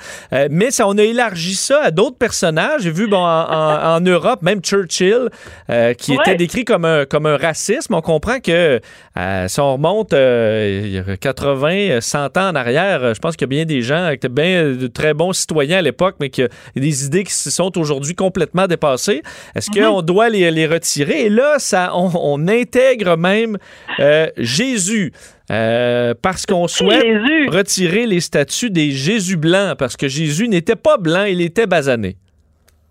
mais 0.51 0.71
ça, 0.71 0.87
on 0.87 0.97
a 0.99 1.03
élargi 1.03 1.57
ça 1.57 1.81
à 1.83 1.91
d'autres 1.91 2.19
personnages. 2.19 2.83
J'ai 2.83 2.93
vu, 2.93 3.09
bon, 3.09 3.17
en, 3.17 3.56
en, 3.57 4.01
Europe, 4.01 4.43
même 4.43 4.61
Churchill, 4.61 5.29
euh, 5.71 5.95
qui 5.95 6.15
était 6.15 6.37
décrit 6.37 6.65
comme 6.65 6.85
un, 6.85 7.05
comme 7.05 7.27
un 7.27 7.37
racisme. 7.37 7.95
On 7.95 8.01
comprend 8.01 8.41
que 8.41 8.81
euh, 9.19 9.49
si 9.49 9.61
on 9.61 9.75
remonte 9.75 10.13
euh, 10.13 11.17
80, 11.21 12.01
100 12.01 12.37
ans 12.37 12.49
en 12.51 12.55
arrière, 12.55 13.15
je 13.15 13.21
pense 13.21 13.37
qu'il 13.37 13.47
y 13.47 13.51
a 13.51 13.55
bien 13.57 13.65
des 13.65 13.83
gens 13.83 14.09
qui 14.09 14.15
étaient 14.15 14.29
bien 14.29 14.71
de 14.73 14.87
très 14.87 15.15
bons 15.15 15.33
citoyens 15.33 15.79
à 15.79 15.83
l'époque, 15.83 16.17
mais 16.21 16.31
qu'il 16.31 16.49
y 16.77 16.79
a 16.79 16.83
des 16.83 17.05
idées 17.05 17.25
qui 17.25 17.33
sont 17.33 17.77
aujourd'hui 17.79 18.15
complètement 18.15 18.67
dépassées. 18.67 19.23
Est-ce 19.55 19.71
mm-hmm. 19.71 19.87
qu'on 19.87 20.03
doit 20.03 20.29
les, 20.29 20.51
les, 20.51 20.67
retirer? 20.67 21.27
Et 21.27 21.31
là, 21.31 21.59
ça, 21.59 21.93
on, 21.95 22.11
on 22.15 22.49
intègre 22.49 23.17
même 23.17 23.59
euh, 24.01 24.29
Jésus. 24.37 25.13
Euh, 25.51 26.15
parce 26.21 26.45
qu'on 26.45 26.67
souhaite 26.69 27.05
retirer 27.49 28.07
les 28.07 28.21
statuts 28.21 28.71
des 28.71 28.91
Jésus 28.91 29.37
blancs, 29.37 29.77
parce 29.79 29.97
que 29.97 30.09
Jésus 30.09 30.49
n'était 30.49 30.77
pas 30.77 30.97
blanc, 30.97 31.25
il 31.25 31.41
était 31.41 31.67
basané. 31.67 32.17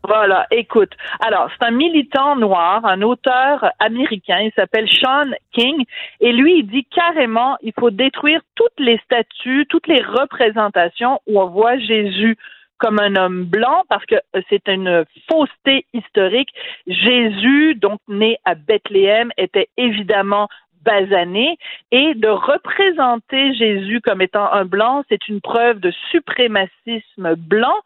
Voilà, 0.07 0.45
écoute. 0.51 0.91
Alors, 1.19 1.49
c'est 1.51 1.65
un 1.65 1.71
militant 1.71 2.35
noir, 2.35 2.85
un 2.85 3.01
auteur 3.01 3.71
américain, 3.79 4.39
il 4.39 4.51
s'appelle 4.55 4.87
Sean 4.91 5.31
King, 5.51 5.83
et 6.19 6.31
lui, 6.31 6.59
il 6.59 6.67
dit 6.67 6.85
carrément, 6.85 7.57
il 7.61 7.73
faut 7.79 7.89
détruire 7.89 8.41
toutes 8.55 8.79
les 8.79 8.99
statues, 8.99 9.65
toutes 9.67 9.87
les 9.87 10.01
représentations 10.01 11.21
où 11.27 11.41
on 11.41 11.47
voit 11.47 11.77
Jésus 11.79 12.37
comme 12.77 12.99
un 12.99 13.15
homme 13.15 13.45
blanc 13.45 13.83
parce 13.87 14.05
que 14.05 14.15
c'est 14.49 14.67
une 14.67 15.05
fausseté 15.31 15.85
historique. 15.93 16.49
Jésus, 16.87 17.75
donc 17.75 17.99
né 18.09 18.37
à 18.43 18.53
Bethléem, 18.53 19.31
était 19.37 19.69
évidemment 19.77 20.49
basané 20.83 21.57
et 21.91 22.13
de 22.13 22.27
représenter 22.27 23.53
Jésus 23.55 24.01
comme 24.01 24.21
étant 24.21 24.51
un 24.51 24.65
blanc, 24.65 25.03
c'est 25.09 25.27
une 25.29 25.41
preuve 25.41 25.79
de 25.79 25.91
suprémacisme 26.11 27.35
blanc 27.35 27.79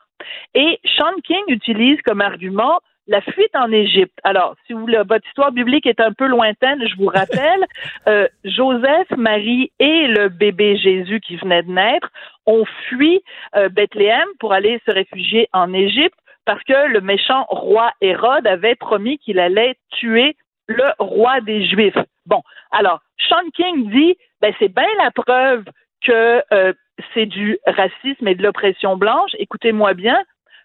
et 0.53 0.79
Sean 0.85 1.13
King 1.23 1.43
utilise 1.47 2.01
comme 2.01 2.21
argument 2.21 2.79
la 3.09 3.21
fuite 3.21 3.55
en 3.55 3.71
Égypte. 3.71 4.17
Alors, 4.23 4.55
si 4.67 4.73
vous, 4.73 4.85
votre 4.85 5.27
histoire 5.27 5.51
biblique 5.51 5.87
est 5.87 5.99
un 5.99 6.13
peu 6.13 6.27
lointaine, 6.27 6.87
je 6.87 6.95
vous 6.95 7.07
rappelle, 7.07 7.65
euh, 8.07 8.27
Joseph, 8.45 9.09
Marie 9.17 9.71
et 9.79 10.07
le 10.07 10.29
bébé 10.29 10.77
Jésus 10.77 11.19
qui 11.19 11.35
venait 11.37 11.63
de 11.63 11.71
naître 11.71 12.09
ont 12.45 12.65
fui 12.87 13.21
euh, 13.55 13.67
Bethléem 13.69 14.27
pour 14.39 14.53
aller 14.53 14.79
se 14.85 14.91
réfugier 14.91 15.49
en 15.53 15.73
Égypte 15.73 16.17
parce 16.45 16.63
que 16.63 16.87
le 16.87 17.01
méchant 17.01 17.45
roi 17.49 17.91
Hérode 17.99 18.47
avait 18.47 18.75
promis 18.75 19.17
qu'il 19.17 19.39
allait 19.39 19.75
tuer 19.91 20.35
le 20.67 20.85
roi 20.99 21.41
des 21.41 21.65
Juifs. 21.65 21.97
Bon, 22.27 22.43
alors, 22.71 23.01
Sean 23.17 23.49
King 23.55 23.89
dit, 23.89 24.17
ben, 24.39 24.53
c'est 24.59 24.73
bien 24.73 24.87
la 24.99 25.11
preuve 25.11 25.63
que 26.01 26.43
euh, 26.53 26.73
c'est 27.13 27.25
du 27.25 27.57
racisme 27.65 28.27
et 28.27 28.35
de 28.35 28.43
l'oppression 28.43 28.97
blanche. 28.97 29.31
Écoutez-moi 29.37 29.93
bien, 29.93 30.17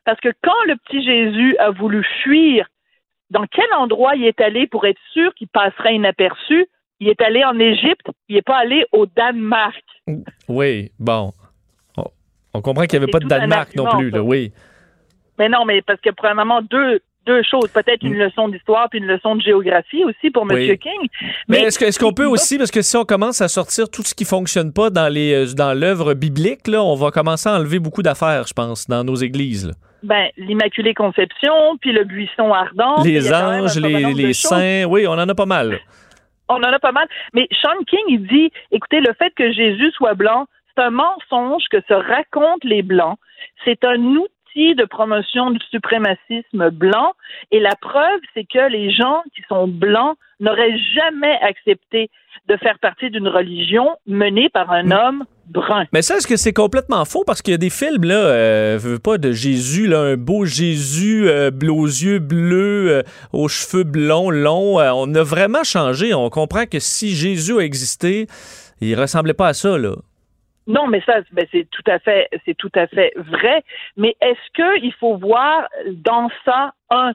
parce 0.04 0.20
que 0.20 0.30
quand 0.42 0.64
le 0.66 0.76
petit 0.76 1.02
Jésus 1.04 1.56
a 1.58 1.70
voulu 1.70 2.04
fuir, 2.22 2.66
dans 3.30 3.46
quel 3.46 3.72
endroit 3.74 4.14
il 4.16 4.24
est 4.24 4.40
allé 4.40 4.66
pour 4.66 4.86
être 4.86 5.00
sûr 5.12 5.34
qu'il 5.34 5.48
passerait 5.48 5.94
inaperçu? 5.94 6.66
Il 7.00 7.08
est 7.08 7.20
allé 7.20 7.44
en 7.44 7.58
Égypte, 7.58 8.06
il 8.28 8.36
n'est 8.36 8.42
pas 8.42 8.56
allé 8.56 8.86
au 8.92 9.06
Danemark. 9.06 9.84
Oui, 10.48 10.92
bon. 10.98 11.32
On 12.54 12.62
comprend 12.62 12.84
qu'il 12.84 13.00
n'y 13.00 13.02
avait 13.02 13.10
pas 13.10 13.18
de 13.18 13.26
Danemark 13.26 13.74
non 13.74 13.86
plus, 13.96 14.10
là, 14.10 14.22
oui. 14.22 14.52
Mais 15.38 15.48
non, 15.48 15.64
mais 15.64 15.82
parce 15.82 16.00
que 16.00 16.10
premièrement, 16.10 16.62
deux, 16.62 17.00
deux 17.26 17.42
choses. 17.42 17.68
Peut-être 17.72 18.02
une 18.02 18.14
mm. 18.14 18.24
leçon 18.24 18.48
d'histoire 18.48 18.88
puis 18.90 18.98
une 18.98 19.06
leçon 19.06 19.36
de 19.36 19.42
géographie 19.42 20.04
aussi 20.04 20.30
pour 20.30 20.50
M. 20.50 20.76
King. 20.78 21.08
Mais, 21.48 21.62
est-ce 21.62 21.98
qu'on 21.98 22.12
peut 22.12 22.26
aussi, 22.26 22.58
parce 22.58 22.70
que 22.70 22.82
si 22.82 22.96
on 22.96 23.04
commence 23.04 23.40
à 23.40 23.48
sortir 23.48 23.88
tout 23.90 24.02
ce 24.02 24.14
qui 24.14 24.24
fonctionne 24.24 24.72
pas 24.72 24.90
dans 24.90 25.12
les 25.12 25.34
euh, 25.34 25.54
dans 25.54 25.78
l'œuvre 25.78 26.14
biblique, 26.14 26.66
là, 26.66 26.82
on 26.82 26.94
va 26.94 27.10
commencer 27.10 27.48
à 27.48 27.54
enlever 27.54 27.78
beaucoup 27.78 28.02
d'affaires, 28.02 28.46
je 28.46 28.54
pense, 28.54 28.88
dans 28.88 29.04
nos 29.04 29.16
églises. 29.16 29.70
Ben, 30.02 30.28
l'Immaculée 30.36 30.92
Conception, 30.94 31.78
puis 31.80 31.92
le 31.92 32.04
buisson 32.04 32.52
ardent. 32.52 33.02
Les 33.02 33.32
anges, 33.32 33.78
les, 33.78 34.12
les 34.12 34.34
saints, 34.34 34.84
oui, 34.84 35.06
on 35.06 35.12
en 35.12 35.28
a 35.28 35.34
pas 35.34 35.46
mal. 35.46 35.78
On 36.48 36.56
en 36.56 36.72
a 36.72 36.78
pas 36.78 36.92
mal. 36.92 37.08
Mais 37.32 37.48
Sean 37.62 37.82
King, 37.86 38.04
il 38.08 38.26
dit, 38.26 38.50
écoutez, 38.70 39.00
le 39.00 39.14
fait 39.14 39.32
que 39.34 39.50
Jésus 39.50 39.90
soit 39.92 40.12
blanc, 40.12 40.46
c'est 40.74 40.82
un 40.82 40.90
mensonge 40.90 41.64
que 41.70 41.80
se 41.88 41.94
racontent 41.94 42.64
les 42.64 42.82
Blancs. 42.82 43.18
C'est 43.64 43.82
un 43.84 43.96
outil 43.96 44.33
de 44.54 44.84
promotion 44.84 45.50
du 45.50 45.58
suprémacisme 45.70 46.70
blanc. 46.70 47.12
Et 47.50 47.60
la 47.60 47.74
preuve, 47.80 48.20
c'est 48.34 48.44
que 48.44 48.70
les 48.70 48.92
gens 48.92 49.22
qui 49.34 49.42
sont 49.48 49.66
blancs 49.66 50.16
n'auraient 50.40 50.78
jamais 50.94 51.38
accepté 51.42 52.10
de 52.48 52.56
faire 52.58 52.78
partie 52.78 53.10
d'une 53.10 53.28
religion 53.28 53.96
menée 54.06 54.48
par 54.48 54.70
un 54.70 54.84
mm. 54.84 54.92
homme 54.92 55.24
brun. 55.46 55.84
Mais 55.92 56.02
ça, 56.02 56.16
est-ce 56.16 56.26
que 56.26 56.36
c'est 56.36 56.52
complètement 56.52 57.04
faux? 57.04 57.24
Parce 57.26 57.42
qu'il 57.42 57.52
y 57.52 57.54
a 57.54 57.58
des 57.58 57.70
films, 57.70 58.04
là, 58.04 58.14
euh, 58.14 58.78
veux 58.80 58.98
pas 58.98 59.18
de 59.18 59.32
Jésus, 59.32 59.86
là, 59.86 60.00
un 60.00 60.16
beau 60.16 60.44
Jésus 60.44 61.28
euh, 61.28 61.50
aux 61.68 61.86
yeux 61.86 62.18
bleus, 62.18 62.90
euh, 62.90 63.02
aux 63.32 63.48
cheveux 63.48 63.84
blonds, 63.84 64.30
longs. 64.30 64.78
On 64.78 65.14
a 65.14 65.22
vraiment 65.22 65.64
changé. 65.64 66.14
On 66.14 66.30
comprend 66.30 66.66
que 66.66 66.78
si 66.78 67.14
Jésus 67.14 67.58
a 67.58 67.60
existé, 67.60 68.26
il 68.80 68.98
ressemblait 68.98 69.34
pas 69.34 69.48
à 69.48 69.54
ça, 69.54 69.76
là. 69.78 69.94
Non, 70.66 70.86
mais 70.86 71.02
ça, 71.04 71.20
ben, 71.32 71.46
c'est 71.52 71.68
tout 71.70 71.82
à 71.86 71.98
fait, 71.98 72.28
c'est 72.44 72.56
tout 72.56 72.72
à 72.74 72.86
fait 72.86 73.12
vrai. 73.16 73.62
Mais 73.96 74.16
est-ce 74.20 74.80
qu'il 74.80 74.92
faut 74.94 75.16
voir 75.16 75.68
dans 75.88 76.30
ça 76.44 76.72
un, 76.90 77.12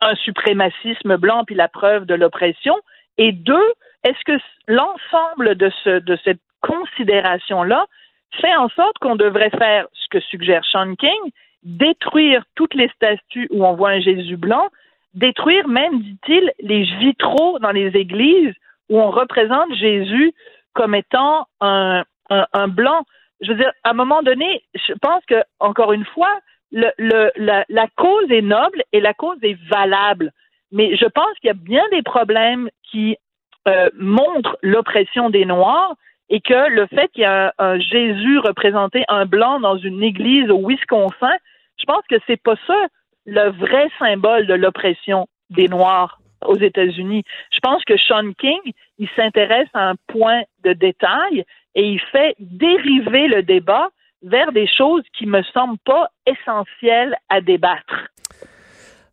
un 0.00 0.14
suprémacisme 0.16 1.16
blanc 1.16 1.44
puis 1.44 1.54
la 1.54 1.68
preuve 1.68 2.04
de 2.04 2.14
l'oppression? 2.14 2.78
Et 3.18 3.32
deux, 3.32 3.72
est-ce 4.04 4.22
que 4.24 4.38
l'ensemble 4.68 5.54
de 5.54 5.70
ce, 5.84 6.00
de 6.00 6.18
cette 6.24 6.40
considération-là 6.60 7.86
fait 8.40 8.54
en 8.56 8.68
sorte 8.70 8.98
qu'on 8.98 9.16
devrait 9.16 9.50
faire 9.50 9.86
ce 9.92 10.08
que 10.10 10.20
suggère 10.20 10.64
Sean 10.64 10.94
King, 10.94 11.30
détruire 11.62 12.44
toutes 12.54 12.74
les 12.74 12.88
statues 12.88 13.48
où 13.50 13.64
on 13.64 13.74
voit 13.74 13.90
un 13.90 14.00
Jésus 14.00 14.36
blanc, 14.36 14.68
détruire 15.14 15.68
même, 15.68 16.00
dit-il, 16.00 16.52
les 16.60 16.82
vitraux 16.98 17.58
dans 17.58 17.70
les 17.70 17.88
églises 17.96 18.54
où 18.88 19.00
on 19.00 19.10
représente 19.10 19.74
Jésus 19.74 20.32
comme 20.72 20.94
étant 20.94 21.46
un, 21.60 22.02
un, 22.30 22.68
blanc. 22.68 23.04
Je 23.40 23.50
veux 23.50 23.58
dire, 23.58 23.72
à 23.84 23.90
un 23.90 23.94
moment 23.94 24.22
donné, 24.22 24.62
je 24.74 24.92
pense 25.00 25.24
que, 25.26 25.42
encore 25.60 25.92
une 25.92 26.04
fois, 26.06 26.40
le, 26.70 26.90
le, 26.98 27.30
la, 27.36 27.64
la, 27.68 27.86
cause 27.96 28.30
est 28.30 28.42
noble 28.42 28.82
et 28.92 29.00
la 29.00 29.12
cause 29.14 29.38
est 29.42 29.58
valable. 29.68 30.32
Mais 30.70 30.96
je 30.96 31.04
pense 31.04 31.38
qu'il 31.40 31.48
y 31.48 31.50
a 31.50 31.54
bien 31.54 31.84
des 31.90 32.02
problèmes 32.02 32.70
qui 32.90 33.16
euh, 33.68 33.90
montrent 33.98 34.56
l'oppression 34.62 35.30
des 35.30 35.44
Noirs 35.44 35.94
et 36.30 36.40
que 36.40 36.70
le 36.70 36.86
fait 36.86 37.08
qu'il 37.12 37.22
y 37.22 37.26
a 37.26 37.52
un, 37.58 37.78
Jésus 37.78 38.38
représenté 38.38 39.04
un 39.08 39.26
blanc 39.26 39.60
dans 39.60 39.76
une 39.76 40.02
église 40.02 40.50
au 40.50 40.66
Wisconsin, 40.66 41.36
je 41.78 41.84
pense 41.84 42.02
que 42.08 42.16
c'est 42.26 42.42
pas 42.42 42.56
ça 42.66 42.86
le 43.26 43.50
vrai 43.50 43.88
symbole 43.98 44.46
de 44.46 44.54
l'oppression 44.54 45.28
des 45.50 45.68
Noirs 45.68 46.18
aux 46.46 46.56
États-Unis. 46.56 47.22
Je 47.52 47.58
pense 47.60 47.84
que 47.84 47.96
Sean 47.96 48.32
King, 48.32 48.60
il 48.98 49.08
s'intéresse 49.14 49.68
à 49.74 49.90
un 49.90 49.94
point 50.08 50.42
de 50.64 50.72
détail 50.72 51.44
et 51.74 51.84
il 51.84 52.00
fait 52.12 52.34
dériver 52.38 53.28
le 53.28 53.42
débat 53.42 53.88
vers 54.22 54.52
des 54.52 54.68
choses 54.68 55.02
qui 55.18 55.26
me 55.26 55.42
semblent 55.52 55.78
pas 55.84 56.08
essentielles 56.26 57.16
à 57.28 57.40
débattre. 57.40 58.08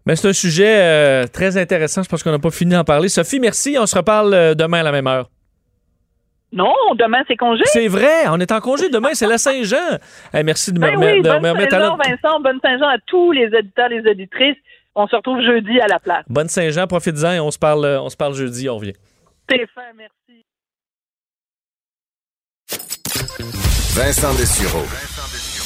Mais 0.05 0.15
c'est 0.15 0.29
un 0.29 0.33
sujet 0.33 0.81
euh, 0.81 1.27
très 1.27 1.57
intéressant. 1.57 2.03
Je 2.03 2.09
pense 2.09 2.23
qu'on 2.23 2.31
n'a 2.31 2.39
pas 2.39 2.51
fini 2.51 2.73
d'en 2.73 2.83
parler. 2.83 3.09
Sophie, 3.09 3.39
merci. 3.39 3.77
On 3.79 3.85
se 3.85 3.97
reparle 3.97 4.33
euh, 4.33 4.53
demain 4.55 4.79
à 4.79 4.83
la 4.83 4.91
même 4.91 5.07
heure. 5.07 5.29
Non, 6.51 6.73
demain 6.95 7.23
c'est 7.27 7.35
congé. 7.35 7.61
C'est 7.65 7.87
vrai, 7.87 8.27
on 8.27 8.39
est 8.39 8.51
en 8.51 8.59
congé. 8.59 8.89
Demain 8.89 9.09
c'est 9.13 9.27
la 9.27 9.37
Saint-Jean. 9.37 9.99
merci 10.43 10.73
de 10.73 10.79
me, 10.79 10.87
ben 10.87 10.97
oui, 10.97 11.21
bonne 11.21 11.69
Saint-Jean, 11.69 11.95
Vincent, 11.95 12.39
bonne 12.39 12.59
Saint-Jean 12.63 12.87
à 12.87 12.97
tous 13.05 13.31
les 13.31 13.47
auditeurs, 13.55 13.89
les 13.89 14.01
auditrices. 14.09 14.57
On 14.95 15.07
se 15.07 15.15
retrouve 15.15 15.41
jeudi 15.41 15.79
à 15.79 15.87
la 15.87 15.99
place. 15.99 16.25
Bonne 16.27 16.47
Saint-Jean, 16.47 16.87
profite-en 16.87 17.33
et 17.33 17.39
on 17.39 17.51
se 17.51 17.59
parle, 17.59 17.85
on 18.01 18.09
se 18.09 18.17
parle 18.17 18.33
jeudi. 18.33 18.67
On 18.67 18.77
revient. 18.77 18.95
Stéphane, 19.43 19.93
merci. 19.95 20.43
Vincent 23.93 24.33
Dessureau. 24.35 24.85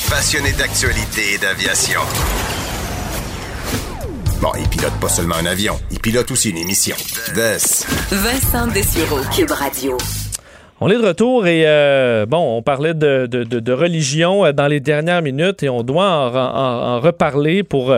Passionné 0.09 0.51
d'actualité 0.53 1.33
et 1.33 1.37
d'aviation. 1.37 1.99
Bon, 4.41 4.51
il 4.57 4.67
pilote 4.69 4.93
pas 5.01 5.09
seulement 5.09 5.35
un 5.35 5.45
avion, 5.45 5.79
il 5.91 5.99
pilote 5.99 6.29
aussi 6.31 6.49
une 6.49 6.57
émission. 6.57 6.95
Vincent 8.11 8.67
Dessureau, 8.67 9.19
Cube 9.35 9.51
Radio. 9.51 9.97
On 10.81 10.89
est 10.89 10.97
de 10.97 11.05
retour 11.05 11.47
et 11.47 11.63
euh, 11.65 12.25
bon, 12.25 12.57
on 12.57 12.61
parlait 12.61 12.93
de, 12.93 13.25
de, 13.25 13.73
religion 13.73 14.45
euh, 14.45 14.51
dans 14.51 14.67
les 14.67 14.79
dernières 14.79 15.21
minutes 15.21 15.63
et 15.63 15.69
on 15.69 15.83
doit 15.83 16.09
en, 16.09 16.99
reparler 16.99 17.63
pour 17.63 17.95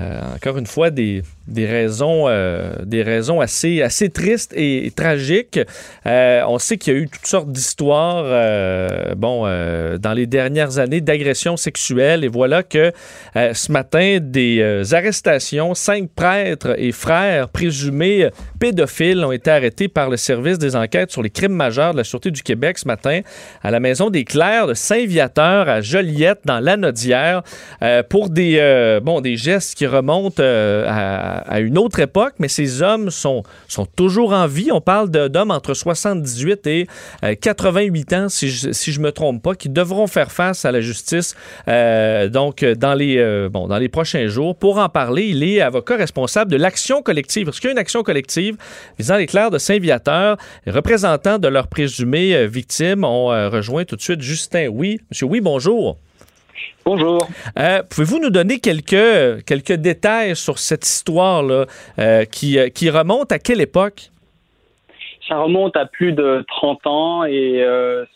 euh, 0.00 0.20
encore 0.34 0.56
une 0.56 0.66
fois 0.66 0.90
des, 0.90 1.22
des 1.46 1.66
raisons, 1.66 2.24
euh, 2.28 2.72
des 2.84 3.02
raisons 3.02 3.40
assez, 3.40 3.82
assez 3.82 4.08
tristes 4.08 4.54
et, 4.56 4.90
tragiques. 4.94 5.60
Euh, 6.06 6.42
on 6.48 6.58
sait 6.58 6.78
qu'il 6.78 6.92
y 6.94 6.96
a 6.96 6.98
eu 7.00 7.08
toutes 7.08 7.26
sortes 7.26 7.50
d'histoires, 7.50 8.24
bon, 9.16 9.42
dans 9.98 10.12
les 10.12 10.26
dernières 10.26 10.78
années 10.78 11.00
d'agressions 11.00 11.56
sexuelles. 11.56 12.24
Et 12.24 12.28
voilà 12.28 12.62
que 12.62 12.92
ce 13.34 13.72
matin, 13.72 14.18
des 14.20 14.94
arrestations, 14.94 15.74
cinq 15.74 16.10
prêtres 16.10 16.74
et 16.78 16.92
frères 16.92 17.48
présumés 17.48 18.28
pédophiles 18.58 19.24
ont 19.24 19.32
été 19.32 19.50
arrêtés 19.50 19.88
par 19.88 20.10
le 20.10 20.16
service 20.16 20.58
des 20.58 20.76
enquêtes 20.76 21.10
sur 21.10 21.22
les 21.22 21.30
crimes 21.30 21.52
majeurs 21.52 21.92
de 21.92 21.98
la 21.98 22.04
Sûreté 22.04 22.30
du 22.30 22.42
Québec 22.42 22.78
ce 22.78 22.86
matin 22.86 23.20
à 23.62 23.70
la 23.70 23.80
maison 23.80 24.10
des 24.10 24.24
Clercs 24.24 24.66
de 24.66 24.74
Saint-Viateur 24.74 25.68
à 25.68 25.80
Joliette 25.80 26.40
dans 26.44 26.60
l'Anodière 26.60 27.42
pour 28.08 28.30
des, 28.30 29.00
bon, 29.02 29.20
des 29.20 29.36
gestes 29.36 29.74
qui 29.74 29.86
remontent 29.90 30.42
à 30.42 31.40
à, 31.50 31.60
une 31.60 31.78
autre 31.78 32.00
époque, 32.00 32.34
mais 32.38 32.48
ces 32.48 32.82
hommes 32.82 33.10
sont, 33.10 33.42
sont 33.68 33.86
toujours 33.86 34.32
en 34.32 34.46
vie. 34.46 34.70
On 34.72 34.80
parle 34.80 35.10
d'hommes 35.10 35.50
entre 35.50 35.74
78 35.74 36.66
et 36.66 36.88
88 37.40 38.12
euh, 38.12 38.16
ans, 38.16 38.28
si 38.28 38.50
je, 38.50 38.72
si 38.72 38.92
je 38.92 39.00
me 39.00 39.12
trompe 39.12 39.42
pas, 39.42 39.54
qui 39.54 39.68
devront 39.68 40.06
faire 40.06 40.32
face 40.32 40.64
à 40.64 40.72
la 40.72 40.80
justice 40.80 41.34
euh, 41.68 42.28
donc 42.28 42.64
dans 42.64 42.94
les, 42.94 43.18
euh, 43.18 43.48
bon, 43.48 43.68
dans 43.68 43.78
les 43.78 43.88
prochains 43.88 44.26
jours. 44.28 44.56
Pour 44.56 44.78
en 44.78 44.88
parler, 44.88 45.28
il 45.28 45.42
est 45.42 45.60
avocat 45.60 45.96
responsable 45.96 46.50
de 46.50 46.56
l'action 46.56 47.02
collective. 47.02 47.46
Parce 47.46 47.60
qu'il 47.60 47.68
y 47.68 47.70
a 47.70 47.72
une 47.72 47.78
action 47.78 48.02
collective 48.02 48.56
visant 48.98 49.16
les 49.16 49.26
clercs 49.26 49.50
de 49.50 49.58
Saint-Viateur, 49.58 50.36
représentants 50.66 51.38
de 51.38 51.48
leurs 51.48 51.68
présumées 51.68 52.46
victimes, 52.46 53.04
ont 53.04 53.26
rejoint 53.50 53.84
tout 53.84 53.96
de 53.96 54.02
suite 54.02 54.20
Justin 54.20 54.68
Oui. 54.68 55.00
Monsieur 55.10 55.26
Oui, 55.26 55.40
bonjour. 55.40 55.98
Bonjour. 56.84 57.26
Euh, 57.58 57.82
pouvez-vous 57.88 58.18
nous 58.18 58.30
donner 58.30 58.58
quelques, 58.58 59.44
quelques 59.44 59.72
détails 59.72 60.34
sur 60.34 60.58
cette 60.58 60.86
histoire-là 60.86 61.66
euh, 61.98 62.24
qui, 62.24 62.58
euh, 62.58 62.68
qui 62.68 62.90
remonte 62.90 63.32
à 63.32 63.38
quelle 63.38 63.60
époque? 63.60 64.10
Ça 65.28 65.38
remonte 65.38 65.76
à 65.76 65.86
plus 65.86 66.12
de 66.12 66.44
30 66.48 66.86
ans 66.88 67.24
et 67.24 67.64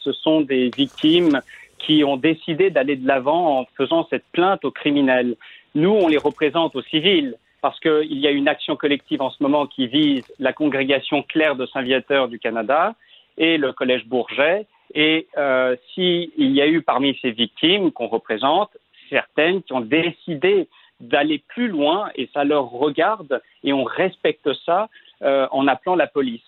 ce 0.00 0.12
sont 0.12 0.40
des 0.40 0.70
victimes 0.76 1.40
qui 1.78 2.02
ont 2.02 2.16
décidé 2.16 2.70
d'aller 2.70 2.96
de 2.96 3.06
l'avant 3.06 3.60
en 3.60 3.66
faisant 3.76 4.08
cette 4.10 4.24
plainte 4.32 4.64
aux 4.64 4.72
criminels. 4.72 5.36
Nous, 5.76 5.90
on 5.90 6.08
les 6.08 6.18
représente 6.18 6.74
aux 6.74 6.82
civils 6.82 7.36
parce 7.60 7.78
qu'il 7.78 8.18
y 8.18 8.26
a 8.26 8.30
une 8.30 8.48
action 8.48 8.74
collective 8.74 9.22
en 9.22 9.30
ce 9.30 9.40
moment 9.42 9.66
qui 9.66 9.86
vise 9.86 10.24
la 10.40 10.52
congrégation 10.52 11.22
Claire 11.22 11.54
de 11.54 11.66
Saint-Viateur 11.66 12.26
du 12.26 12.40
Canada 12.40 12.94
et 13.38 13.58
le 13.58 13.72
Collège 13.72 14.06
Bourget 14.06 14.66
et 14.92 15.26
euh, 15.36 15.76
s'il 15.92 16.30
y 16.36 16.60
a 16.60 16.66
eu 16.66 16.82
parmi 16.82 17.18
ces 17.22 17.30
victimes 17.30 17.90
qu'on 17.92 18.08
représente 18.08 18.70
certaines 19.08 19.62
qui 19.62 19.72
ont 19.72 19.80
décidé 19.80 20.68
d'aller 21.00 21.42
plus 21.48 21.68
loin 21.68 22.10
et 22.14 22.28
ça 22.32 22.44
leur 22.44 22.70
regarde 22.70 23.40
et 23.62 23.72
on 23.72 23.84
respecte 23.84 24.52
ça 24.64 24.88
euh, 25.22 25.46
en 25.50 25.66
appelant 25.68 25.96
la 25.96 26.06
police. 26.06 26.42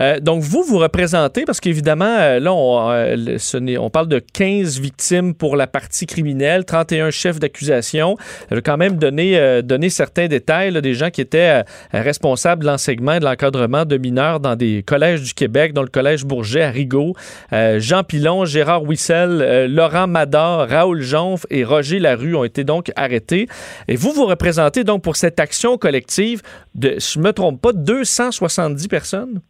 Euh, 0.00 0.20
donc, 0.20 0.42
vous, 0.42 0.62
vous 0.62 0.78
représentez, 0.78 1.44
parce 1.44 1.60
qu'évidemment, 1.60 2.16
euh, 2.18 2.40
là, 2.40 2.52
on, 2.52 2.90
euh, 2.90 3.78
on, 3.78 3.90
parle 3.90 4.08
de 4.08 4.18
15 4.18 4.80
victimes 4.80 5.34
pour 5.34 5.54
la 5.54 5.66
partie 5.66 6.06
criminelle, 6.06 6.64
31 6.64 7.10
chefs 7.10 7.38
d'accusation. 7.38 8.16
Je 8.50 8.56
vais 8.56 8.62
quand 8.62 8.78
même 8.78 8.96
donner 8.96 9.90
certains 9.90 10.28
détails 10.28 10.80
des 10.80 10.94
gens 10.94 11.10
qui 11.10 11.20
étaient 11.20 11.62
responsables 11.92 12.62
de 12.62 12.68
l'enseignement 12.68 13.14
et 13.14 13.20
de 13.20 13.24
l'encadrement 13.24 13.84
de 13.84 13.98
mineurs 13.98 14.40
dans 14.40 14.56
des 14.56 14.82
collèges 14.82 15.22
du 15.22 15.34
Québec, 15.34 15.72
dont 15.74 15.82
le 15.82 15.88
collège 15.88 16.24
Bourget 16.24 16.62
à 16.62 16.70
Rigaud. 16.70 17.14
Jean 17.50 18.02
Pilon, 18.04 18.44
Gérard 18.44 18.84
Wissel, 18.84 19.66
Laurent 19.70 20.06
Mador, 20.06 20.68
Raoul 20.68 21.02
Jonf 21.02 21.46
et 21.50 21.64
Roger 21.64 21.98
Larue 21.98 22.34
ont 22.34 22.44
été 22.44 22.64
donc 22.64 22.90
arrêtés. 22.96 23.48
Et 23.88 23.96
vous, 23.96 24.12
vous 24.12 24.26
représentez 24.26 24.84
donc 24.84 25.02
pour 25.02 25.16
cette 25.16 25.40
action 25.40 25.76
collective 25.76 26.42
de, 26.74 26.96
je 26.98 27.18
ne 27.18 27.24
me 27.24 27.32
trompe 27.32 27.60
pas, 27.60 27.72
270 27.72 28.88
personnes? 28.88 29.40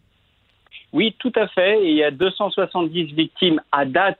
Oui, 0.92 1.14
tout 1.18 1.32
à 1.36 1.48
fait. 1.48 1.82
il 1.84 1.94
y 1.94 2.04
a 2.04 2.10
270 2.10 3.14
victimes 3.14 3.60
à 3.72 3.84
date 3.84 4.18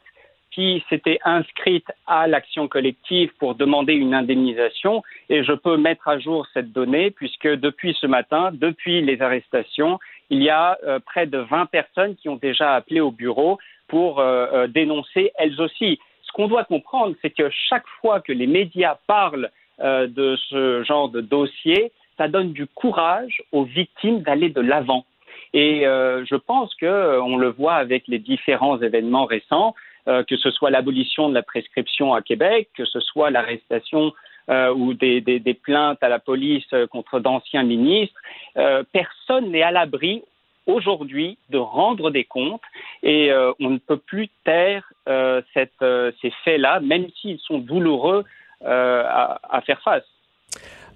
qui 0.52 0.84
s'étaient 0.88 1.18
inscrites 1.24 1.90
à 2.06 2.26
l'action 2.26 2.68
collective 2.68 3.30
pour 3.38 3.54
demander 3.54 3.94
une 3.94 4.14
indemnisation. 4.14 5.02
Et 5.28 5.44
je 5.44 5.52
peux 5.52 5.76
mettre 5.76 6.08
à 6.08 6.18
jour 6.18 6.46
cette 6.52 6.72
donnée 6.72 7.10
puisque 7.10 7.48
depuis 7.48 7.96
ce 8.00 8.06
matin, 8.06 8.50
depuis 8.52 9.00
les 9.00 9.20
arrestations, 9.22 9.98
il 10.30 10.42
y 10.42 10.50
a 10.50 10.78
euh, 10.84 10.98
près 11.00 11.26
de 11.26 11.38
20 11.38 11.66
personnes 11.66 12.16
qui 12.16 12.28
ont 12.28 12.36
déjà 12.36 12.74
appelé 12.74 13.00
au 13.00 13.10
bureau 13.10 13.58
pour 13.88 14.20
euh, 14.20 14.46
euh, 14.52 14.66
dénoncer 14.66 15.32
elles 15.38 15.60
aussi. 15.60 15.98
Ce 16.22 16.32
qu'on 16.32 16.48
doit 16.48 16.64
comprendre, 16.64 17.14
c'est 17.22 17.30
que 17.30 17.50
chaque 17.68 17.86
fois 18.00 18.20
que 18.20 18.32
les 18.32 18.46
médias 18.46 18.96
parlent 19.06 19.50
de 19.80 20.36
ce 20.48 20.84
genre 20.84 21.08
de 21.08 21.20
dossier, 21.20 21.90
ça 22.16 22.28
donne 22.28 22.52
du 22.52 22.66
courage 22.68 23.42
aux 23.50 23.64
victimes 23.64 24.20
d'aller 24.20 24.48
de 24.48 24.60
l'avant. 24.60 25.04
Et 25.54 25.86
euh, 25.86 26.24
je 26.24 26.36
pense 26.36 26.74
que 26.74 26.86
euh, 26.86 27.22
on 27.22 27.36
le 27.36 27.50
voit 27.50 27.74
avec 27.74 28.08
les 28.08 28.18
différents 28.18 28.80
événements 28.80 29.26
récents, 29.26 29.74
euh, 30.08 30.24
que 30.24 30.36
ce 30.36 30.50
soit 30.50 30.70
l'abolition 30.70 31.28
de 31.28 31.34
la 31.34 31.42
prescription 31.42 32.14
à 32.14 32.22
Québec, 32.22 32.70
que 32.76 32.84
ce 32.84 33.00
soit 33.00 33.30
l'arrestation 33.30 34.12
ou 34.48 34.92
des, 34.92 35.60
plaintes 35.62 36.02
à 36.02 36.08
la 36.08 36.18
police 36.18 36.66
contre 36.90 37.20
d'anciens 37.20 37.62
ministres, 37.62 38.20
personne 38.92 39.52
n'est 39.52 39.62
à 39.62 39.70
l'abri 39.70 40.24
aujourd'hui 40.66 41.38
de 41.50 41.58
rendre 41.58 42.10
des 42.10 42.24
comptes 42.24 42.60
et 43.04 43.32
on 43.60 43.70
ne 43.70 43.78
peut 43.78 43.98
plus 43.98 44.28
taire 44.44 44.92
ces 45.06 46.30
faits-là, 46.44 46.80
même 46.80 47.06
s'ils 47.20 47.38
sont 47.38 47.58
douloureux 47.58 48.24
à 48.62 49.62
faire 49.64 49.80
face. 49.82 50.11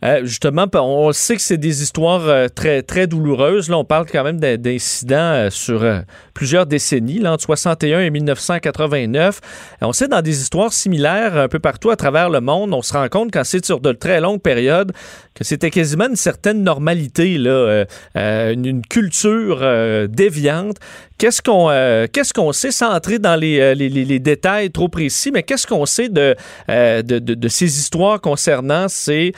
Euh, 0.07 0.21
justement, 0.25 0.67
on 0.75 1.13
sait 1.13 1.35
que 1.35 1.43
c'est 1.43 1.57
des 1.57 1.83
histoires 1.83 2.29
euh, 2.29 2.47
très, 2.49 2.83
très 2.83 3.09
douloureuses. 3.09 3.69
Là, 3.69 3.77
on 3.77 3.85
parle 3.85 4.07
quand 4.07 4.23
même 4.23 4.39
d'incidents 4.39 5.17
euh, 5.17 5.51
sur 5.51 5.85
plusieurs 6.33 6.67
décennies, 6.67 7.19
là, 7.19 7.33
entre 7.33 7.43
61 7.43 8.01
et 8.01 8.11
1989. 8.11 9.41
on 9.81 9.93
sait 9.93 10.07
dans 10.07 10.23
des 10.23 10.41
histoires 10.41 10.73
similaires 10.73 11.37
un 11.37 11.49
peu 11.49 11.59
partout 11.59 11.91
à 11.91 11.97
travers 11.97 12.31
le 12.31 12.41
monde, 12.41 12.73
on 12.73 12.83
se 12.83 12.93
rend 12.93 13.09
compte 13.09 13.33
quand 13.33 13.45
c'est 13.45 13.65
sur 13.65 13.81
de 13.81 13.93
très 13.93 14.21
longues 14.21 14.43
périodes 14.43 14.93
que 15.35 15.45
c'était 15.45 15.71
quasiment 15.71 16.09
une 16.09 16.17
certaine 16.17 16.63
normalité, 16.63 17.37
là, 17.37 17.85
une, 18.15 18.83
culture 18.89 19.61
déviante. 20.09 20.77
Qu'est-ce 21.19 21.43
qu'on 21.43 22.53
sait, 22.53 22.71
sans 22.71 22.91
entrer 22.91 23.19
dans 23.19 23.37
les, 23.37 23.75
les, 23.75 23.89
les, 23.89 24.19
détails 24.19 24.71
trop 24.71 24.89
précis, 24.89 25.31
mais 25.33 25.43
qu'est-ce 25.43 25.67
qu'on 25.67 25.85
sait 25.85 26.09
de, 26.09 26.35
de, 26.69 27.03
de, 27.19 27.49
ces 27.49 27.79
histoires 27.79 28.21
concernant 28.21 28.89
ces 28.89 29.33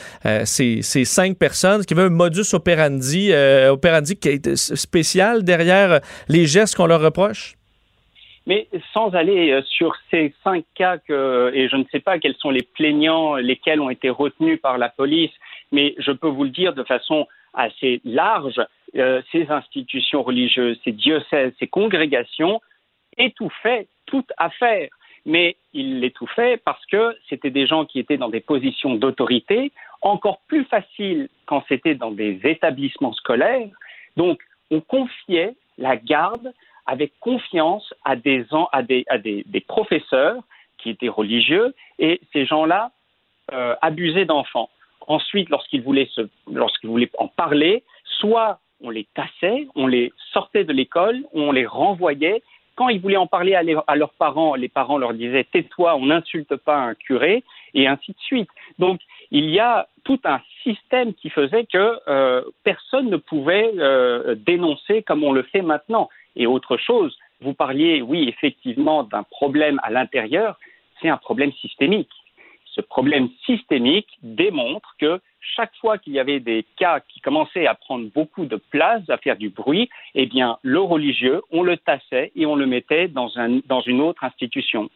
ces, 0.82 1.04
cinq 1.04 1.38
personnes, 1.38 1.84
qui 1.84 1.94
veut 1.94 2.06
un 2.06 2.10
modus 2.10 2.54
operandi, 2.54 3.30
euh, 3.32 3.72
operandi 3.72 4.18
qui 4.18 4.28
est 4.28 4.56
spécial 4.56 5.44
derrière 5.44 6.00
les 6.28 6.46
gestes 6.46 6.76
qu'on 6.76 6.86
leur 6.86 7.00
reproche? 7.00 7.54
Mais 8.46 8.66
sans 8.94 9.10
aller 9.14 9.50
euh, 9.50 9.62
sur 9.62 9.94
ces 10.10 10.34
cinq 10.42 10.64
cas, 10.74 10.96
que, 10.98 11.50
et 11.54 11.68
je 11.68 11.76
ne 11.76 11.84
sais 11.92 12.00
pas 12.00 12.18
quels 12.18 12.36
sont 12.36 12.50
les 12.50 12.62
plaignants, 12.62 13.36
lesquels 13.36 13.80
ont 13.80 13.90
été 13.90 14.08
retenus 14.08 14.58
par 14.60 14.78
la 14.78 14.88
police, 14.88 15.32
mais 15.70 15.94
je 15.98 16.12
peux 16.12 16.28
vous 16.28 16.44
le 16.44 16.50
dire 16.50 16.72
de 16.72 16.82
façon 16.84 17.26
assez 17.52 18.00
large, 18.04 18.60
euh, 18.96 19.20
ces 19.32 19.50
institutions 19.50 20.22
religieuses, 20.22 20.78
ces 20.84 20.92
diocèses, 20.92 21.52
ces 21.58 21.66
congrégations 21.66 22.60
étouffaient 23.18 23.88
toute 24.06 24.32
affaire. 24.38 24.88
Mais 25.28 25.56
ils 25.74 26.00
l'étouffaient 26.00 26.56
parce 26.56 26.84
que 26.86 27.14
c'était 27.28 27.50
des 27.50 27.66
gens 27.66 27.84
qui 27.84 27.98
étaient 27.98 28.16
dans 28.16 28.30
des 28.30 28.40
positions 28.40 28.94
d'autorité, 28.94 29.72
encore 30.00 30.40
plus 30.48 30.64
facile 30.64 31.28
quand 31.44 31.62
c'était 31.68 31.94
dans 31.94 32.10
des 32.10 32.40
établissements 32.44 33.12
scolaires. 33.12 33.68
Donc, 34.16 34.40
on 34.70 34.80
confiait 34.80 35.54
la 35.76 35.96
garde 35.96 36.52
avec 36.86 37.12
confiance 37.20 37.92
à 38.06 38.16
des, 38.16 38.46
professeurs 39.68 40.42
qui 40.78 40.88
étaient 40.88 41.08
religieux 41.08 41.74
et 41.98 42.22
ces 42.32 42.46
gens-là 42.46 42.90
euh, 43.52 43.74
abusaient 43.82 44.24
d'enfants. 44.24 44.70
Ensuite, 45.06 45.50
lorsqu'ils 45.50 45.82
voulaient, 45.82 46.08
lorsqu'ils 46.50 46.88
voulaient 46.88 47.10
en 47.18 47.28
parler, 47.28 47.84
soit 48.04 48.60
on 48.80 48.88
les 48.88 49.06
tassait, 49.14 49.68
on 49.74 49.86
les 49.86 50.10
sortait 50.32 50.64
de 50.64 50.72
l'école, 50.72 51.22
on 51.32 51.52
les 51.52 51.66
renvoyait. 51.66 52.42
Quand 52.78 52.90
ils 52.90 53.00
voulaient 53.00 53.16
en 53.16 53.26
parler 53.26 53.56
à, 53.56 53.96
leurs 53.96 54.12
parents, 54.12 54.54
les 54.54 54.68
parents 54.68 54.98
leur 54.98 55.12
disaient 55.12 55.42
tais-toi, 55.42 55.96
on 55.96 56.06
n'insulte 56.06 56.54
pas 56.54 56.76
un 56.76 56.94
curé, 56.94 57.42
et 57.74 57.88
ainsi 57.88 58.12
de 58.12 58.20
suite. 58.20 58.48
Donc, 58.78 59.00
il 59.32 59.50
y 59.50 59.58
a 59.58 59.88
tout 60.04 60.20
un 60.22 60.40
système 60.62 61.12
qui 61.12 61.28
faisait 61.28 61.66
que 61.66 61.98
euh, 62.06 62.42
personne 62.62 63.10
ne 63.10 63.16
pouvait 63.16 63.72
euh, 63.78 64.36
dénoncer 64.36 65.02
comme 65.02 65.24
on 65.24 65.32
le 65.32 65.42
fait 65.42 65.60
maintenant. 65.60 66.08
Et 66.36 66.46
autre 66.46 66.76
chose, 66.76 67.18
vous 67.40 67.52
parliez, 67.52 68.00
oui, 68.00 68.28
effectivement, 68.28 69.02
d'un 69.02 69.24
problème 69.24 69.80
à 69.82 69.90
l'intérieur, 69.90 70.56
c'est 71.02 71.08
un 71.08 71.16
problème 71.16 71.50
systémique. 71.54 72.12
Ce 72.78 72.82
problème 72.82 73.28
systémique 73.44 74.06
démontre 74.22 74.94
que 75.00 75.20
chaque 75.40 75.74
fois 75.80 75.98
qu'il 75.98 76.12
y 76.12 76.20
avait 76.20 76.38
des 76.38 76.64
cas 76.76 77.00
qui 77.00 77.20
commençaient 77.20 77.66
à 77.66 77.74
prendre 77.74 78.08
beaucoup 78.14 78.46
de 78.46 78.54
place, 78.54 79.02
à 79.08 79.16
faire 79.18 79.36
du 79.36 79.48
bruit, 79.48 79.88
eh 80.14 80.26
bien, 80.26 80.58
le 80.62 80.78
religieux, 80.78 81.42
on 81.50 81.64
le 81.64 81.76
tassait 81.76 82.30
et 82.36 82.46
on 82.46 82.54
le 82.54 82.66
mettait 82.66 83.08
dans, 83.08 83.36
un, 83.36 83.58
dans 83.66 83.80
une 83.80 84.00
autre 84.00 84.22
institution 84.22 84.90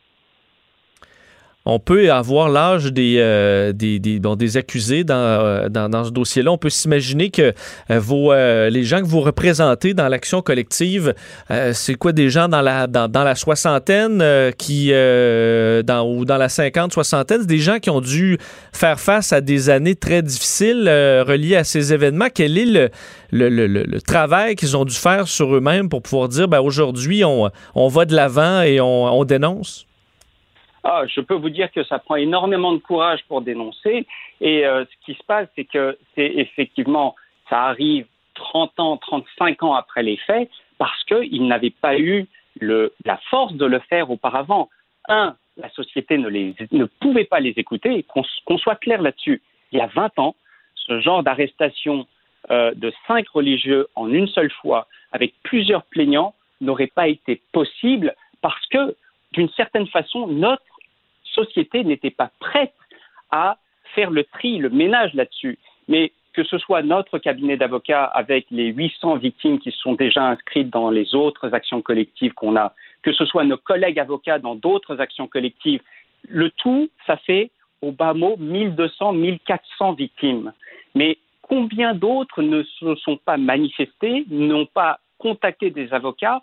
on 1.64 1.78
peut 1.78 2.10
avoir 2.10 2.48
l'âge 2.48 2.92
des, 2.92 3.16
euh, 3.18 3.72
des, 3.72 3.98
des, 3.98 4.18
des, 4.18 4.56
accusés 4.56 5.04
dans, 5.04 5.14
euh, 5.14 5.68
dans, 5.68 6.04
ce 6.04 6.10
dossier-là. 6.10 6.50
On 6.50 6.58
peut 6.58 6.70
s'imaginer 6.70 7.30
que 7.30 7.52
euh, 7.90 8.70
les 8.70 8.84
gens 8.84 9.00
que 9.00 9.06
vous 9.06 9.20
représentez 9.20 9.94
dans 9.94 10.08
l'action 10.08 10.42
collective, 10.42 11.14
c'est 11.72 11.94
quoi 11.94 12.12
des 12.12 12.30
gens 12.30 12.48
dans 12.48 12.62
la, 12.62 12.86
dans, 12.86 13.24
la 13.24 13.34
soixantaine 13.34 14.22
qui, 14.58 14.90
dans, 14.90 16.06
ou 16.06 16.24
dans 16.24 16.36
la 16.36 16.48
cinquante, 16.48 16.92
soixantaine, 16.92 17.44
des 17.44 17.58
gens 17.58 17.78
qui 17.78 17.90
ont 17.90 18.00
dû 18.00 18.38
faire 18.72 18.98
face 18.98 19.32
à 19.32 19.40
des 19.40 19.70
années 19.70 19.94
très 19.94 20.22
difficiles 20.22 20.88
reliées 20.88 21.56
à 21.56 21.64
ces 21.64 21.92
événements. 21.92 22.28
Quel 22.32 22.58
est 22.58 22.90
le, 23.30 24.00
travail 24.00 24.56
qu'ils 24.56 24.76
ont 24.76 24.84
dû 24.84 24.94
faire 24.94 25.28
sur 25.28 25.54
eux-mêmes 25.54 25.88
pour 25.88 26.02
pouvoir 26.02 26.28
dire, 26.28 26.48
ben, 26.48 26.60
aujourd'hui, 26.60 27.24
on, 27.24 27.50
on 27.74 27.88
va 27.88 28.04
de 28.04 28.14
l'avant 28.14 28.62
et 28.62 28.80
on 28.80 29.24
dénonce? 29.24 29.86
Ah, 30.84 31.04
je 31.06 31.20
peux 31.20 31.34
vous 31.34 31.50
dire 31.50 31.70
que 31.70 31.84
ça 31.84 31.98
prend 31.98 32.16
énormément 32.16 32.72
de 32.72 32.78
courage 32.78 33.20
pour 33.28 33.40
dénoncer. 33.40 34.06
Et 34.40 34.66
euh, 34.66 34.84
ce 34.84 35.04
qui 35.06 35.14
se 35.14 35.22
passe, 35.24 35.48
c'est 35.54 35.64
que 35.64 35.96
c'est 36.14 36.26
effectivement, 36.26 37.14
ça 37.48 37.64
arrive 37.64 38.06
30 38.34 38.80
ans, 38.80 38.96
35 38.96 39.62
ans 39.62 39.74
après 39.74 40.02
les 40.02 40.16
faits, 40.16 40.50
parce 40.78 41.04
qu'ils 41.04 41.46
n'avaient 41.46 41.70
pas 41.70 41.96
eu 41.98 42.26
la 42.60 43.16
force 43.30 43.54
de 43.54 43.64
le 43.64 43.78
faire 43.78 44.10
auparavant. 44.10 44.68
Un, 45.08 45.36
la 45.56 45.70
société 45.70 46.18
ne, 46.18 46.28
les, 46.28 46.54
ne 46.72 46.84
pouvait 46.84 47.24
pas 47.24 47.40
les 47.40 47.54
écouter, 47.56 48.04
qu'on 48.04 48.58
soit 48.58 48.76
clair 48.76 49.00
là-dessus. 49.02 49.40
Il 49.70 49.78
y 49.78 49.82
a 49.82 49.86
20 49.86 50.18
ans, 50.18 50.34
ce 50.74 51.00
genre 51.00 51.22
d'arrestation 51.22 52.06
euh, 52.50 52.72
de 52.74 52.92
cinq 53.06 53.28
religieux 53.28 53.86
en 53.94 54.08
une 54.08 54.26
seule 54.26 54.50
fois, 54.50 54.88
avec 55.12 55.34
plusieurs 55.44 55.84
plaignants, 55.84 56.34
n'aurait 56.60 56.88
pas 56.88 57.08
été 57.08 57.40
possible 57.52 58.14
parce 58.40 58.66
que, 58.66 58.96
d'une 59.32 59.48
certaine 59.50 59.86
façon, 59.86 60.26
notre 60.26 60.62
société 61.34 61.84
n'était 61.84 62.10
pas 62.10 62.30
prête 62.40 62.74
à 63.30 63.58
faire 63.94 64.10
le 64.10 64.24
tri, 64.24 64.58
le 64.58 64.70
ménage 64.70 65.14
là-dessus. 65.14 65.58
Mais 65.88 66.12
que 66.32 66.44
ce 66.44 66.58
soit 66.58 66.82
notre 66.82 67.18
cabinet 67.18 67.56
d'avocats 67.56 68.04
avec 68.04 68.46
les 68.50 68.66
800 68.66 69.16
victimes 69.16 69.58
qui 69.58 69.70
sont 69.70 69.92
déjà 69.92 70.28
inscrites 70.28 70.70
dans 70.70 70.90
les 70.90 71.14
autres 71.14 71.54
actions 71.54 71.82
collectives 71.82 72.32
qu'on 72.32 72.56
a, 72.56 72.74
que 73.02 73.12
ce 73.12 73.24
soit 73.26 73.44
nos 73.44 73.58
collègues 73.58 73.98
avocats 73.98 74.38
dans 74.38 74.54
d'autres 74.54 75.00
actions 75.00 75.26
collectives, 75.26 75.82
le 76.28 76.50
tout, 76.50 76.88
ça 77.06 77.16
fait 77.16 77.50
au 77.82 77.92
bas 77.92 78.14
mot 78.14 78.36
1200, 78.38 79.12
1400 79.12 79.92
victimes. 79.94 80.52
Mais 80.94 81.18
combien 81.42 81.94
d'autres 81.94 82.42
ne 82.42 82.62
se 82.62 82.94
sont 82.96 83.16
pas 83.16 83.36
manifestés, 83.36 84.24
n'ont 84.30 84.66
pas 84.66 85.00
contacté 85.18 85.70
des 85.70 85.92
avocats? 85.92 86.40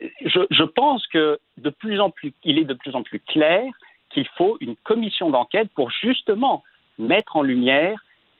Je, 0.00 0.40
je 0.50 0.64
pense 0.64 1.06
que 1.06 1.38
de 1.56 1.70
plus 1.70 2.00
en 2.00 2.10
plus, 2.10 2.32
il 2.44 2.58
est 2.58 2.64
de 2.64 2.74
plus 2.74 2.94
en 2.94 3.02
plus 3.02 3.20
clair 3.20 3.64
qu'il 4.12 4.26
faut 4.36 4.56
une 4.60 4.76
commission 4.76 5.30
d'enquête 5.30 5.68
pour 5.74 5.90
justement 5.90 6.62
mettre 6.98 7.36
en 7.36 7.42
lumière 7.42 7.98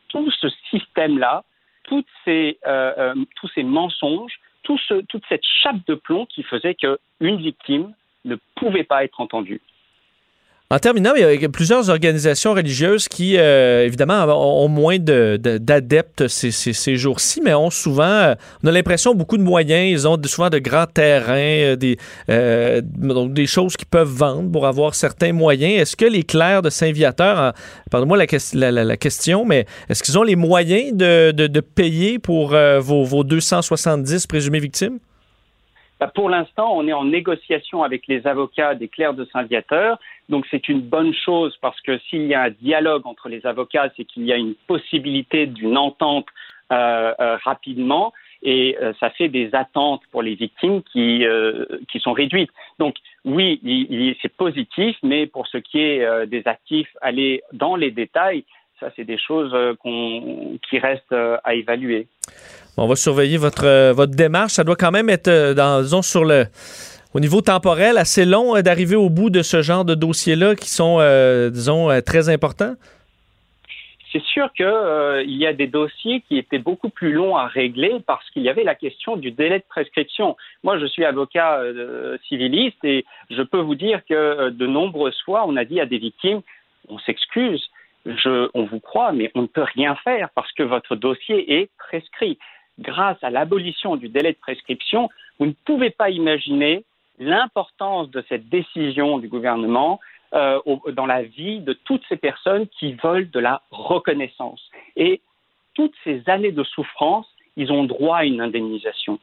tout 0.09 0.31
ce 0.31 0.49
système-là, 0.71 1.45
euh, 1.91 2.53
euh, 2.67 3.15
tous 3.37 3.49
ces 3.55 3.63
mensonges, 3.63 4.39
toute 4.63 5.25
cette 5.29 5.45
chape 5.63 5.85
de 5.87 5.95
plomb 5.95 6.27
qui 6.27 6.43
faisait 6.43 6.75
qu'une 6.75 7.37
victime 7.37 7.93
ne 8.25 8.37
pouvait 8.55 8.85
pas 8.85 9.05
être 9.05 9.21
entendue. 9.21 9.61
En 10.73 10.79
terminant, 10.79 11.13
il 11.15 11.21
y 11.21 11.45
a 11.45 11.49
plusieurs 11.51 11.91
organisations 11.91 12.55
religieuses 12.55 13.07
qui, 13.07 13.37
euh, 13.37 13.85
évidemment, 13.85 14.25
ont 14.25 14.69
moins 14.69 14.97
d'adeptes 14.99 16.29
ces, 16.29 16.97
jours-ci, 16.97 17.43
mais 17.43 17.53
ont 17.53 17.69
souvent, 17.69 18.05
euh, 18.05 18.35
on 18.65 18.69
a 18.69 18.73
l'impression, 18.73 19.15
beaucoup 19.15 19.37
de 19.37 19.43
moyens. 19.43 19.91
Ils 19.91 20.09
ont 20.09 20.19
souvent 20.25 20.49
de 20.49 20.59
grands 20.59 20.87
terrains, 20.87 21.75
euh, 21.75 21.77
des, 21.77 21.99
donc 22.91 23.35
des 23.35 23.45
choses 23.45 23.77
qu'ils 23.77 23.87
peuvent 23.87 24.09
vendre 24.09 24.51
pour 24.51 24.67
avoir 24.67 24.95
certains 24.95 25.35
moyens. 25.35 25.83
Est-ce 25.83 25.95
que 25.95 26.07
les 26.07 26.23
clercs 26.23 26.63
de 26.63 26.71
Saint-Viateur, 26.71 27.53
pardonnez-moi 27.91 28.25
la, 28.55 28.97
question, 28.97 29.45
mais 29.45 29.67
est-ce 29.91 30.03
qu'ils 30.03 30.19
ont 30.19 30.23
les 30.23 30.37
moyens 30.37 30.97
de, 30.97 31.61
payer 31.61 32.19
pour 32.19 32.57
vos, 32.81 33.05
vos 33.05 33.25
270 33.25 34.27
présumées 34.27 34.61
victimes? 34.61 35.01
Bah, 36.03 36.11
pour 36.13 36.29
l'instant, 36.29 36.77
on 36.77 36.89
est 36.89 36.93
en 36.93 37.05
négociation 37.05 37.85
avec 37.85 38.09
les 38.09 38.27
avocats 38.27 38.75
des 38.75 38.89
clercs 38.89 39.15
de 39.15 39.25
Saint-Viateur. 39.27 40.01
Donc 40.29 40.47
c'est 40.51 40.69
une 40.69 40.81
bonne 40.81 41.15
chose 41.15 41.57
parce 41.61 41.81
que 41.81 41.97
s'il 41.99 42.27
y 42.27 42.35
a 42.35 42.43
un 42.43 42.51
dialogue 42.51 43.07
entre 43.07 43.29
les 43.29 43.47
avocats, 43.47 43.89
c'est 43.97 44.05
qu'il 44.05 44.25
y 44.25 44.33
a 44.33 44.37
une 44.37 44.57
possibilité 44.67 45.47
d'une 45.47 45.79
entente 45.79 46.27
euh, 46.73 47.15
euh, 47.21 47.37
rapidement 47.45 48.13
et 48.43 48.77
euh, 48.83 48.93
ça 48.99 49.11
fait 49.11 49.29
des 49.29 49.55
attentes 49.55 50.03
pour 50.11 50.23
les 50.23 50.35
victimes 50.35 50.83
qui, 50.83 51.25
qui 51.89 52.01
sont 52.01 52.13
réduites. 52.13 52.51
Donc 52.81 52.97
oui, 53.25 53.61
c'est 54.21 54.37
positif, 54.37 54.97
mais 55.05 55.29
pour 55.29 55.47
ce 55.47 55.59
qui 55.59 55.79
est 55.79 56.27
des 56.27 56.43
actifs, 56.49 56.89
aller 57.01 57.45
dans 57.53 57.77
les 57.77 57.93
détails, 57.93 58.43
ça 58.81 58.91
c'est 58.97 59.05
des 59.05 59.19
choses 59.19 59.55
qui 60.69 60.81
restent 60.81 61.15
à 61.45 61.55
évaluer. 61.55 62.09
On 62.77 62.87
va 62.87 62.97
surveiller 62.97 63.37
votre, 63.37 63.93
votre 63.93 64.15
démarche. 64.15 64.53
Ça 64.53 64.65
doit 64.65 64.77
quand 64.77 64.91
même 64.91 65.11
être, 65.11 65.53
dans, 65.55 65.83
disons, 65.83 66.03
sur 66.03 66.25
le 66.25 66.47
au 67.15 67.21
niveau 67.21 67.43
temporel, 67.43 67.99
assez 67.99 68.25
long 68.25 68.57
euh, 68.57 68.63
d'arriver 68.63 68.97
au 68.97 69.11
bout 69.11 69.31
de 69.31 69.43
ce 69.43 69.63
genre 69.63 69.85
de 69.85 69.95
dossiers-là 69.95 70.55
qui 70.55 70.71
sont, 70.71 70.99
euh, 71.01 71.51
disons, 71.51 71.91
euh, 71.91 72.01
très 72.01 72.29
importants? 72.29 72.75
C'est 74.13 74.23
sûr 74.23 74.53
qu'il 74.53 75.25
il 75.27 75.37
y 75.39 75.47
a 75.47 75.55
des 75.55 75.67
dossiers 75.67 76.23
qui 76.29 76.37
étaient 76.37 76.59
beaucoup 76.59 76.91
plus 76.91 77.13
longs 77.13 77.35
à 77.37 77.47
régler 77.47 77.97
parce 78.07 78.29
qu'il 78.31 78.43
y 78.43 78.51
avait 78.51 78.65
la 78.65 78.75
question 78.75 79.17
du 79.17 79.31
délai 79.31 79.59
de 79.59 79.65
prescription. 79.67 80.37
Moi, 80.63 80.79
je 80.79 80.85
suis 80.85 81.03
avocat 81.03 81.63
civiliste 82.29 82.85
et 82.85 83.07
je 83.31 83.41
peux 83.41 83.61
vous 83.61 83.75
dire 83.75 84.03
que 84.07 84.51
de 84.51 84.67
nombreuses 84.67 85.19
fois, 85.25 85.47
on 85.49 85.57
a 85.57 85.65
dit 85.65 85.81
à 85.81 85.87
des 85.87 85.97
victimes, 85.97 86.43
on 86.91 86.99
s'excuse, 86.99 87.71
on 88.05 88.65
vous 88.65 88.81
croit, 88.81 89.13
mais 89.13 89.31
on 89.35 89.43
ne 89.43 89.47
peut 89.47 89.65
rien 89.75 89.97
faire 90.05 90.29
parce 90.35 90.53
que 90.53 90.63
votre 90.63 90.95
dossier 90.95 91.61
est 91.61 91.71
prescrit. 91.79 92.37
Grâce 92.79 93.19
à 93.23 93.31
l'abolition 93.31 93.97
du 93.97 94.09
délai 94.09 94.33
de 94.33 94.39
prescription, 94.39 95.11
vous 95.39 95.47
ne 95.47 95.53
pouvez 95.65 95.91
pas 95.91 96.11
imaginer 96.11 96.85
l'importance 97.19 98.11
de 98.11 98.25
cette 98.29 98.49
décision 98.49 99.19
du 99.19 99.29
gouvernement 99.29 100.01
euh, 100.35 100.59
dans 100.93 101.07
la 101.07 101.23
vie 101.23 101.61
de 101.61 101.75
toutes 101.75 102.03
ces 102.09 102.17
personnes 102.17 102.67
qui 102.79 102.95
veulent 102.95 103.31
de 103.31 103.39
la 103.39 103.63
reconnaissance. 103.71 104.71
Et 104.97 105.21
toutes 105.75 105.95
ces 106.05 106.23
années 106.27 106.53
de 106.53 106.65
souffrance, 106.65 107.27
ils 107.57 107.71
ont 107.71 107.85
droit 107.85 108.19
à 108.19 108.25
une 108.25 108.41
indemnisation. 108.41 109.19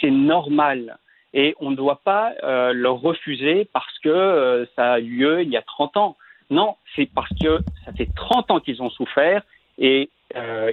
C'est 0.00 0.10
normal. 0.10 0.98
Et 1.32 1.54
on 1.60 1.70
ne 1.70 1.76
doit 1.76 2.00
pas 2.02 2.32
euh, 2.42 2.72
leur 2.72 3.00
refuser 3.00 3.66
parce 3.72 3.98
que 4.00 4.08
euh, 4.08 4.66
ça 4.74 4.94
a 4.94 4.98
eu 4.98 5.18
lieu 5.18 5.42
il 5.42 5.50
y 5.50 5.56
a 5.56 5.62
30 5.62 5.96
ans. 5.96 6.16
Non, 6.50 6.76
c'est 6.96 7.08
parce 7.14 7.30
que 7.40 7.60
ça 7.84 7.92
fait 7.92 8.08
30 8.16 8.50
ans 8.50 8.60
qu'ils 8.60 8.82
ont 8.82 8.90
souffert 8.90 9.42
et 9.78 10.10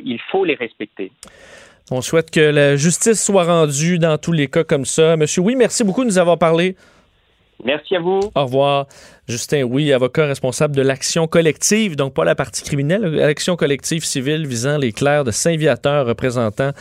il 0.04 0.20
faut 0.32 0.44
les 0.44 0.56
respecter. 0.56 1.12
On 1.92 2.02
souhaite 2.02 2.32
que 2.32 2.40
la 2.40 2.78
justice 2.78 3.24
soit 3.24 3.44
rendue 3.44 4.00
dans 4.00 4.18
tous 4.18 4.32
les 4.32 4.48
cas 4.48 4.64
comme 4.64 4.86
ça. 4.86 5.16
Monsieur, 5.18 5.42
oui, 5.42 5.56
merci 5.56 5.84
beaucoup 5.84 6.04
de 6.04 6.10
nous 6.10 6.18
avoir 6.18 6.40
parlé. 6.40 6.76
Merci 7.64 7.96
à 7.96 8.00
vous. 8.00 8.20
Au 8.36 8.44
revoir. 8.44 8.88
Justin 9.28 9.64
Oui, 9.64 9.92
avocat 9.92 10.28
responsable 10.28 10.76
de 10.76 10.84
l'action 10.84 11.26
collective, 11.26 11.96
donc 11.96 12.14
pas 12.14 12.26
la 12.26 12.36
partie 12.36 12.64
criminelle, 12.64 13.02
l'action 13.02 13.56
collective 13.56 14.06
civile 14.06 14.46
visant 14.46 14.78
les 14.78 14.92
clercs 14.92 15.24
de 15.24 15.32
Saint-Viateur 15.32 16.06
représentant 16.06 16.72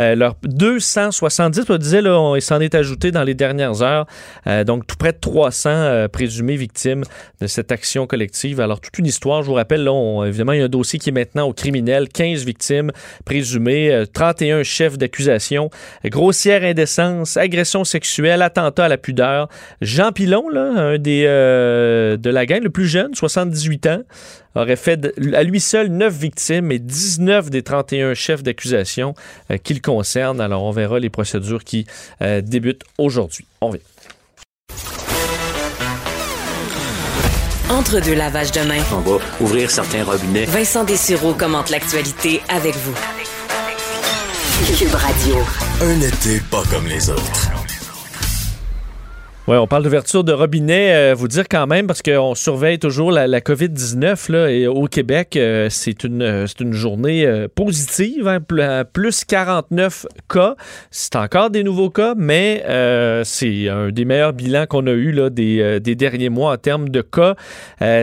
euh, 0.00 0.16
leurs 0.16 0.34
270, 0.42 1.64
on 1.68 1.76
disait, 1.76 2.00
il 2.02 2.42
s'en 2.42 2.58
est 2.58 2.74
ajouté 2.74 3.12
dans 3.12 3.22
les 3.22 3.34
dernières 3.34 3.82
heures, 3.82 4.06
euh, 4.48 4.64
donc 4.64 4.84
tout 4.88 4.96
près 4.96 5.12
de 5.12 5.18
300 5.20 5.70
euh, 5.70 6.08
présumés 6.08 6.56
victimes 6.56 7.04
de 7.40 7.46
cette 7.46 7.70
action 7.70 8.08
collective. 8.08 8.60
Alors, 8.60 8.80
toute 8.80 8.98
une 8.98 9.06
histoire, 9.06 9.42
je 9.42 9.46
vous 9.46 9.54
rappelle, 9.54 9.88
évidemment, 10.26 10.52
il 10.52 10.58
y 10.58 10.62
a 10.62 10.64
un 10.64 10.68
dossier 10.68 10.98
qui 10.98 11.10
est 11.10 11.12
maintenant 11.12 11.46
au 11.46 11.52
criminel, 11.52 12.08
15 12.08 12.44
victimes 12.44 12.90
présumées, 13.24 14.04
31 14.12 14.64
chefs 14.64 14.98
d'accusation, 14.98 15.70
grossière 16.04 16.64
indécence, 16.64 17.36
agression 17.36 17.84
sexuelle, 17.84 18.42
attentat 18.42 18.86
à 18.86 18.88
la 18.88 18.98
pudeur. 18.98 19.48
Jean 19.80 20.10
Pilon, 20.22 20.48
là, 20.48 20.62
un 20.62 20.98
des 20.98 21.24
euh, 21.26 22.16
de 22.16 22.30
la 22.30 22.46
gang, 22.46 22.62
le 22.62 22.70
plus 22.70 22.86
jeune, 22.86 23.12
78 23.12 23.86
ans, 23.88 24.02
aurait 24.54 24.76
fait 24.76 25.12
à 25.34 25.42
lui 25.42 25.58
seul 25.58 25.88
9 25.88 26.14
victimes 26.16 26.70
et 26.70 26.78
19 26.78 27.50
des 27.50 27.64
31 27.64 28.14
chefs 28.14 28.44
d'accusation 28.44 29.16
euh, 29.50 29.56
qui 29.56 29.74
le 29.74 29.80
concernent. 29.80 30.40
Alors, 30.40 30.62
on 30.62 30.70
verra 30.70 31.00
les 31.00 31.10
procédures 31.10 31.64
qui 31.64 31.86
euh, 32.22 32.40
débutent 32.40 32.84
aujourd'hui. 32.98 33.46
On 33.60 33.70
vient. 33.70 33.80
Entre 37.68 38.00
deux 38.00 38.14
lavages 38.14 38.52
de 38.52 38.60
main. 38.60 38.78
On 38.92 39.00
va 39.00 39.18
ouvrir 39.40 39.72
certains 39.72 40.04
robinets. 40.04 40.44
Vincent 40.44 40.84
Dessureau 40.84 41.34
commente 41.34 41.68
l'actualité 41.68 42.42
avec 42.48 42.76
vous. 42.76 42.94
Cube 44.78 44.94
Radio. 44.94 45.34
Un 45.80 46.00
été 46.00 46.40
pas 46.48 46.62
comme 46.70 46.86
les 46.86 47.10
autres. 47.10 47.61
Oui, 49.48 49.56
on 49.56 49.66
parle 49.66 49.82
d'ouverture 49.82 50.22
de 50.22 50.32
robinet. 50.32 50.94
Euh, 50.94 51.14
vous 51.16 51.26
dire 51.26 51.48
quand 51.50 51.66
même, 51.66 51.88
parce 51.88 52.00
qu'on 52.00 52.36
surveille 52.36 52.78
toujours 52.78 53.10
la, 53.10 53.26
COVID-19 53.40 54.30
là, 54.30 54.48
et 54.48 54.68
au 54.68 54.86
Québec, 54.86 55.34
euh, 55.34 55.66
c'est 55.68 56.04
une, 56.04 56.22
euh, 56.22 56.46
journée 56.70 57.48
positive, 57.56 58.28
hein, 58.28 58.38
plus 58.92 59.24
49 59.24 60.06
cas. 60.28 60.54
C'est 60.92 61.16
encore 61.16 61.50
des 61.50 61.64
nouveaux 61.64 61.90
cas, 61.90 62.14
mais 62.16 62.62
c'est 63.24 63.68
un 63.68 63.90
des 63.90 64.04
meilleurs 64.04 64.32
bilans 64.32 64.66
qu'on 64.66 64.86
a 64.86 64.92
eu 64.92 65.10
là, 65.10 65.28
des, 65.28 65.80
derniers 65.80 66.28
mois 66.28 66.52
en 66.52 66.56
termes 66.56 66.88
de 66.88 67.02
cas. 67.02 67.34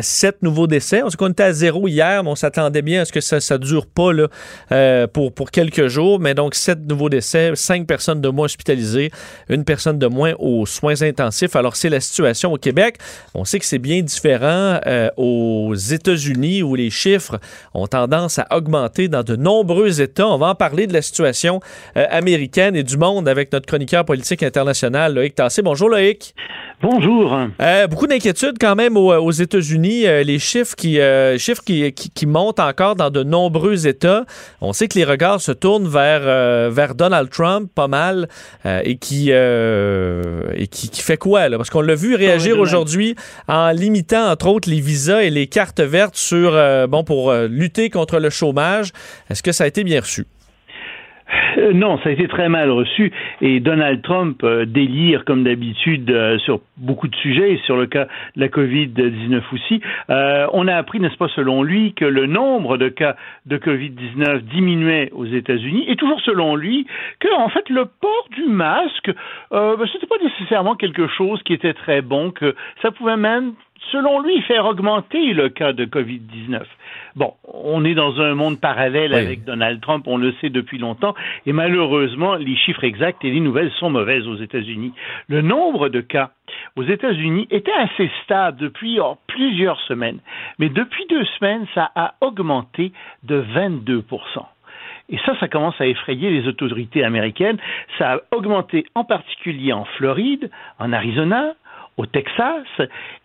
sept 0.01 0.43
nouveaux 0.43 0.67
décès. 0.67 1.03
On 1.03 1.09
qu'on 1.09 1.29
était 1.29 1.43
à 1.43 1.53
zéro 1.53 1.87
hier, 1.87 2.21
mais 2.21 2.29
on 2.29 2.35
s'attendait 2.35 2.81
bien 2.81 3.01
à 3.01 3.05
ce 3.05 3.13
que 3.13 3.21
ça 3.21 3.37
ne 3.37 3.63
dure 3.63 3.85
pas 3.87 4.11
là, 4.11 5.07
pour 5.07 5.51
quelques 5.51 5.87
jours. 5.87 6.19
Mais 6.19 6.33
donc, 6.33 6.53
sept 6.53 6.85
nouveaux 6.85 7.09
décès, 7.09 7.53
cinq 7.55 7.87
personnes 7.87 8.19
de 8.19 8.27
moins 8.27 8.45
hospitalisées, 8.45 9.11
une 9.47 9.63
personne 9.63 9.97
de 9.97 10.07
moins 10.07 10.33
aux 10.37 10.65
soins 10.65 11.01
intensifs 11.01 11.28
alors, 11.53 11.75
c'est 11.75 11.89
la 11.89 11.99
situation 11.99 12.53
au 12.53 12.57
Québec. 12.57 12.97
On 13.33 13.45
sait 13.45 13.59
que 13.59 13.65
c'est 13.65 13.79
bien 13.79 14.01
différent 14.01 14.79
euh, 14.85 15.09
aux 15.17 15.73
États-Unis 15.75 16.63
où 16.63 16.75
les 16.75 16.89
chiffres 16.89 17.39
ont 17.73 17.87
tendance 17.87 18.39
à 18.39 18.47
augmenter 18.51 19.07
dans 19.07 19.23
de 19.23 19.35
nombreux 19.35 20.01
États. 20.01 20.27
On 20.27 20.37
va 20.37 20.47
en 20.47 20.55
parler 20.55 20.87
de 20.87 20.93
la 20.93 21.01
situation 21.01 21.59
euh, 21.97 22.05
américaine 22.09 22.75
et 22.75 22.83
du 22.83 22.97
monde 22.97 23.27
avec 23.27 23.51
notre 23.51 23.65
chroniqueur 23.65 24.05
politique 24.05 24.43
international, 24.43 25.13
Loïc 25.13 25.35
Tassé. 25.35 25.61
Bonjour, 25.61 25.89
Loïc. 25.89 26.33
Bonjour. 26.81 27.37
Euh, 27.61 27.87
beaucoup 27.87 28.07
d'inquiétudes 28.07 28.57
quand 28.59 28.75
même 28.75 28.95
aux, 28.95 29.31
États-Unis. 29.31 30.03
les 30.03 30.39
chiffres, 30.39 30.75
qui, 30.75 30.99
chiffres 31.37 31.63
qui, 31.63 31.91
qui, 31.93 32.25
montent 32.25 32.59
encore 32.59 32.95
dans 32.95 33.09
de 33.09 33.23
nombreux 33.23 33.87
États. 33.87 34.25
On 34.61 34.71
sait 34.71 34.87
que 34.87 34.97
les 34.97 35.03
regards 35.03 35.41
se 35.41 35.51
tournent 35.51 35.87
vers, 35.87 36.71
vers 36.71 36.95
Donald 36.95 37.29
Trump 37.29 37.69
pas 37.73 37.87
mal 37.87 38.29
et 38.65 38.97
qui, 38.97 39.29
et 39.31 40.67
qui, 40.67 40.89
qui 40.89 41.01
fait 41.01 41.17
quoi? 41.17 41.49
Là? 41.49 41.57
Parce 41.57 41.69
qu'on 41.69 41.81
l'a 41.81 41.95
vu 41.95 42.15
réagir 42.15 42.59
aujourd'hui 42.59 43.15
en 43.47 43.71
limitant, 43.71 44.31
entre 44.31 44.47
autres, 44.47 44.69
les 44.69 44.79
visas 44.79 45.21
et 45.21 45.29
les 45.29 45.47
cartes 45.47 45.81
vertes 45.81 46.15
sur, 46.15 46.53
euh, 46.53 46.87
bon, 46.87 47.03
pour 47.03 47.31
euh, 47.31 47.47
lutter 47.47 47.89
contre 47.89 48.19
le 48.19 48.29
chômage. 48.29 48.91
Est-ce 49.29 49.43
que 49.43 49.51
ça 49.51 49.65
a 49.65 49.67
été 49.67 49.83
bien 49.83 50.01
reçu? 50.01 50.25
Euh, 51.57 51.73
non, 51.73 51.97
ça 51.99 52.09
a 52.09 52.11
été 52.11 52.27
très 52.27 52.49
mal 52.49 52.69
reçu 52.71 53.11
et 53.41 53.59
Donald 53.59 54.01
Trump 54.01 54.41
euh, 54.43 54.65
délire 54.65 55.25
comme 55.25 55.43
d'habitude 55.43 56.09
euh, 56.09 56.37
sur 56.39 56.61
beaucoup 56.77 57.07
de 57.07 57.15
sujets, 57.15 57.59
sur 57.65 57.77
le 57.77 57.85
cas 57.85 58.05
de 58.35 58.41
la 58.41 58.47
COVID-19 58.47 59.41
aussi. 59.53 59.81
on 60.09 60.67
a 60.67 60.75
appris, 60.75 60.99
n'est-ce 60.99 61.17
pas, 61.17 61.27
selon 61.29 61.63
lui, 61.63 61.93
que 61.93 62.05
le 62.05 62.25
nombre 62.25 62.77
de 62.77 62.89
cas 62.89 63.15
de 63.45 63.57
COVID-19 63.57 64.41
diminuait 64.43 65.09
aux 65.13 65.25
États-Unis 65.25 65.85
et 65.87 65.95
toujours 65.95 66.21
selon 66.21 66.55
lui 66.55 66.85
que, 67.19 67.33
en 67.35 67.49
fait, 67.49 67.69
le 67.69 67.85
port 67.85 68.27
du 68.31 68.45
masque, 68.45 69.11
euh, 69.51 69.75
ben, 69.77 69.87
c'était 69.91 70.07
pas 70.07 70.15
nécessairement 70.23 70.75
quelque 70.75 71.07
chose 71.07 71.41
qui 71.43 71.53
était 71.53 71.73
très 71.73 72.01
bon, 72.01 72.31
que 72.31 72.55
ça 72.81 72.91
pouvait 72.91 73.17
même 73.17 73.53
selon 73.91 74.21
lui, 74.21 74.41
faire 74.43 74.65
augmenter 74.65 75.33
le 75.33 75.49
cas 75.49 75.73
de 75.73 75.85
COVID-19. 75.85 76.61
Bon, 77.15 77.33
on 77.45 77.83
est 77.85 77.95
dans 77.95 78.19
un 78.19 78.35
monde 78.35 78.59
parallèle 78.59 79.13
avec 79.13 79.43
Donald 79.43 79.81
Trump, 79.81 80.05
on 80.07 80.17
le 80.17 80.33
sait 80.41 80.49
depuis 80.49 80.77
longtemps, 80.77 81.15
et 81.45 81.53
malheureusement, 81.53 82.35
les 82.35 82.55
chiffres 82.55 82.83
exacts 82.83 83.23
et 83.23 83.31
les 83.31 83.39
nouvelles 83.39 83.71
sont 83.79 83.89
mauvaises 83.89 84.27
aux 84.27 84.37
États-Unis. 84.37 84.93
Le 85.27 85.41
nombre 85.41 85.89
de 85.89 86.01
cas 86.01 86.31
aux 86.75 86.83
États-Unis 86.83 87.47
était 87.51 87.73
assez 87.73 88.09
stable 88.23 88.57
depuis 88.57 88.99
oh, 88.99 89.17
plusieurs 89.27 89.79
semaines, 89.81 90.19
mais 90.59 90.69
depuis 90.69 91.05
deux 91.09 91.25
semaines, 91.37 91.65
ça 91.73 91.91
a 91.95 92.15
augmenté 92.21 92.91
de 93.23 93.41
22% 93.41 94.03
et 95.11 95.17
ça, 95.25 95.33
ça 95.39 95.47
commence 95.47 95.79
à 95.81 95.87
effrayer 95.87 96.29
les 96.29 96.47
autorités 96.47 97.03
américaines. 97.03 97.57
Ça 97.97 98.13
a 98.13 98.17
augmenté 98.31 98.85
en 98.95 99.03
particulier 99.03 99.73
en 99.73 99.85
Floride, 99.85 100.51
en 100.77 100.93
Arizona, 100.93 101.55
au 101.99 102.05
Texas, 102.05 102.65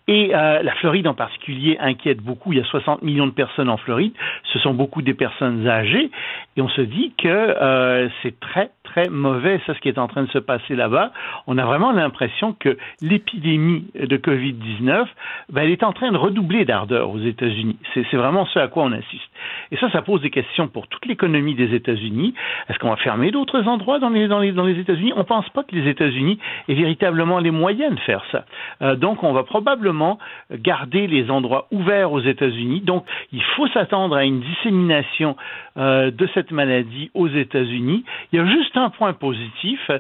et 0.09 0.35
euh, 0.35 0.63
la 0.65 0.75
Floride 0.75 1.07
en 1.07 1.15
particulier 1.15 1.79
inquiète 1.79 2.21
beaucoup. 2.21 2.53
Il 2.53 2.59
y 2.59 2.61
a 2.61 2.65
60 2.65 3.03
millions 3.03 3.29
de 3.29 3.33
personnes 3.33 3.69
en 3.69 3.77
Floride. 3.77 4.13
Ce 4.53 4.59
sont 4.59 4.75
beaucoup 4.75 5.01
des 5.01 5.15
personnes 5.15 5.69
âgées. 5.69 6.11
Et 6.57 6.61
on 6.61 6.69
se 6.69 6.81
dit 6.81 7.15
que 7.17 7.29
euh, 7.29 8.09
c'est 8.23 8.39
très, 8.41 8.71
très 8.95 9.09
mauvais, 9.09 9.61
ça, 9.67 9.75
ce 9.75 9.81
qui 9.81 9.89
est 9.89 9.99
en 9.99 10.07
train 10.07 10.23
de 10.23 10.31
se 10.31 10.39
passer 10.39 10.77
là-bas. 10.77 11.11
On 11.49 11.59
a 11.59 11.65
vraiment 11.65 11.91
l'impression 11.91 12.53
que 12.53 12.77
l'épidémie 13.03 13.87
de 13.95 14.17
COVID-19, 14.17 15.07
ben, 15.51 15.63
elle 15.63 15.71
est 15.71 15.83
en 15.83 15.93
train 15.93 16.13
de 16.13 16.17
redoubler 16.17 16.65
d'ardeur 16.65 17.11
aux 17.11 17.19
États-Unis. 17.19 17.77
C'est 17.93 18.17
vraiment 18.17 18.47
ce 18.47 18.59
à 18.61 18.69
quoi 18.69 18.85
on 18.85 18.93
assiste. 18.93 19.31
Et 19.73 19.77
ça, 19.79 19.91
ça 19.91 20.03
pose 20.03 20.21
des 20.21 20.31
questions 20.31 20.69
pour 20.69 20.87
toute 20.87 21.07
l'économie 21.07 21.55
des 21.55 21.75
États-Unis. 21.75 22.35
Est-ce 22.69 22.79
qu'on 22.79 22.91
va 22.91 22.97
fermer 22.97 23.33
d'autres 23.33 23.67
endroits 23.67 23.99
dans 23.99 24.11
les, 24.11 24.29
dans 24.29 24.39
les, 24.39 24.53
dans 24.53 24.65
les 24.65 24.79
États-Unis? 24.79 25.13
On 25.17 25.21
ne 25.21 25.25
pense 25.25 25.49
pas 25.51 25.65
que 25.65 25.75
les 25.75 25.89
États-Unis 25.91 26.39
aient 26.69 26.75
véritablement 26.75 27.41
les 27.41 27.51
moyens 27.51 27.95
de 27.95 28.01
faire 28.01 28.23
ça. 28.31 28.45
Euh, 28.83 28.95
donc, 28.95 29.25
on 29.25 29.33
va 29.33 29.43
probablement 29.43 30.19
garder 30.53 31.09
les 31.09 31.31
endroits 31.31 31.67
ouverts 31.73 32.13
aux 32.13 32.21
États-Unis. 32.21 32.81
Donc, 32.81 33.05
il 33.33 33.43
faut 33.57 33.67
s'attendre 33.69 34.15
à 34.15 34.25
une 34.25 34.41
dissémination 34.41 35.37
euh, 35.77 36.13
de 36.13 36.29
cette 36.35 36.53
maladie 36.53 37.11
aux 37.15 37.29
États-Unis. 37.29 38.05
Il 38.33 38.39
y 38.39 38.43
a 38.43 38.47
juste 38.47 38.77
un 38.77 38.84
point 38.91 39.13
positif, 39.13 39.91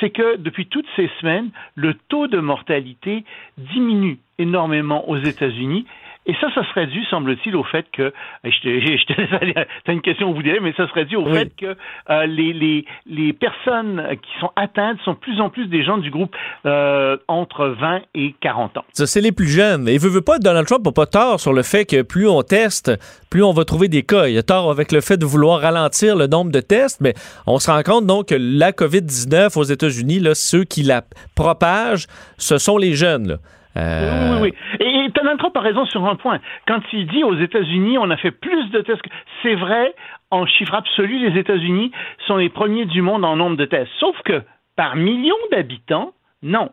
c'est 0.00 0.10
que 0.10 0.36
depuis 0.36 0.66
toutes 0.66 0.88
ces 0.96 1.10
semaines, 1.20 1.50
le 1.74 1.94
taux 1.94 2.26
de 2.26 2.38
mortalité 2.38 3.24
diminue 3.56 4.18
énormément 4.38 5.08
aux 5.08 5.18
États-Unis 5.18 5.86
et 6.28 6.34
ça, 6.42 6.48
ça 6.54 6.62
serait 6.68 6.86
dû, 6.86 7.02
semble-t-il, 7.06 7.56
au 7.56 7.64
fait 7.64 7.86
que, 7.90 8.12
je 8.44 8.60
te, 8.60 8.68
je 8.80 9.04
te 9.06 9.18
laisse 9.18 9.32
aller, 9.32 9.54
as 9.56 9.92
une 9.92 10.02
question, 10.02 10.32
vous 10.32 10.42
direz, 10.42 10.60
mais 10.60 10.74
ça 10.76 10.86
serait 10.88 11.06
dû 11.06 11.16
au 11.16 11.24
fait 11.24 11.50
que 11.56 11.74
euh, 12.10 12.26
les, 12.26 12.52
les, 12.52 12.84
les 13.06 13.32
personnes 13.32 14.06
qui 14.22 14.38
sont 14.38 14.50
atteintes 14.54 14.98
sont 15.06 15.14
plus 15.14 15.40
en 15.40 15.48
plus 15.48 15.66
des 15.68 15.82
gens 15.82 15.96
du 15.96 16.10
groupe 16.10 16.36
euh, 16.66 17.16
entre 17.28 17.68
20 17.68 18.02
et 18.14 18.34
40 18.40 18.76
ans. 18.76 18.84
Ça, 18.92 19.06
c'est 19.06 19.22
les 19.22 19.32
plus 19.32 19.48
jeunes. 19.48 19.88
Et 19.88 19.96
veut, 19.96 20.10
veut 20.10 20.20
pas, 20.20 20.38
Donald 20.38 20.66
Trump 20.66 20.84
n'a 20.84 20.92
pas 20.92 21.06
tort 21.06 21.40
sur 21.40 21.54
le 21.54 21.62
fait 21.62 21.86
que 21.86 22.02
plus 22.02 22.28
on 22.28 22.42
teste, 22.42 22.92
plus 23.30 23.42
on 23.42 23.52
va 23.52 23.64
trouver 23.64 23.88
des 23.88 24.02
cas. 24.02 24.26
Il 24.26 24.36
a 24.36 24.42
tort 24.42 24.70
avec 24.70 24.92
le 24.92 25.00
fait 25.00 25.16
de 25.16 25.24
vouloir 25.24 25.60
ralentir 25.62 26.14
le 26.14 26.26
nombre 26.26 26.52
de 26.52 26.60
tests, 26.60 27.00
mais 27.00 27.14
on 27.46 27.58
se 27.58 27.70
rend 27.70 27.82
compte 27.82 28.06
donc 28.06 28.28
que 28.28 28.34
la 28.38 28.72
COVID-19 28.72 29.58
aux 29.58 29.64
États-Unis, 29.64 30.22
ceux 30.34 30.64
qui 30.64 30.82
la 30.82 31.04
propagent, 31.34 32.06
ce 32.36 32.58
sont 32.58 32.76
les 32.76 32.92
jeunes. 32.92 33.28
Là. 33.28 33.36
Euh, 33.76 34.40
oui, 34.40 34.50
oui, 34.50 34.54
oui. 34.80 34.86
Et 34.86 35.08
Donald 35.10 35.40
a 35.54 35.60
raison 35.60 35.86
sur 35.86 36.04
un 36.06 36.16
point. 36.16 36.40
Quand 36.66 36.80
il 36.92 37.06
dit 37.06 37.24
aux 37.24 37.36
États-Unis, 37.36 37.98
on 37.98 38.10
a 38.10 38.16
fait 38.16 38.30
plus 38.30 38.70
de 38.70 38.80
tests, 38.80 39.02
c'est 39.42 39.54
vrai, 39.54 39.94
en 40.30 40.46
chiffre 40.46 40.74
absolu, 40.74 41.18
les 41.18 41.38
États-Unis 41.38 41.92
sont 42.26 42.36
les 42.36 42.48
premiers 42.48 42.86
du 42.86 43.02
monde 43.02 43.24
en 43.24 43.36
nombre 43.36 43.56
de 43.56 43.64
tests. 43.64 43.90
Sauf 43.98 44.16
que, 44.24 44.42
par 44.76 44.96
million 44.96 45.36
d'habitants, 45.50 46.12
non 46.42 46.70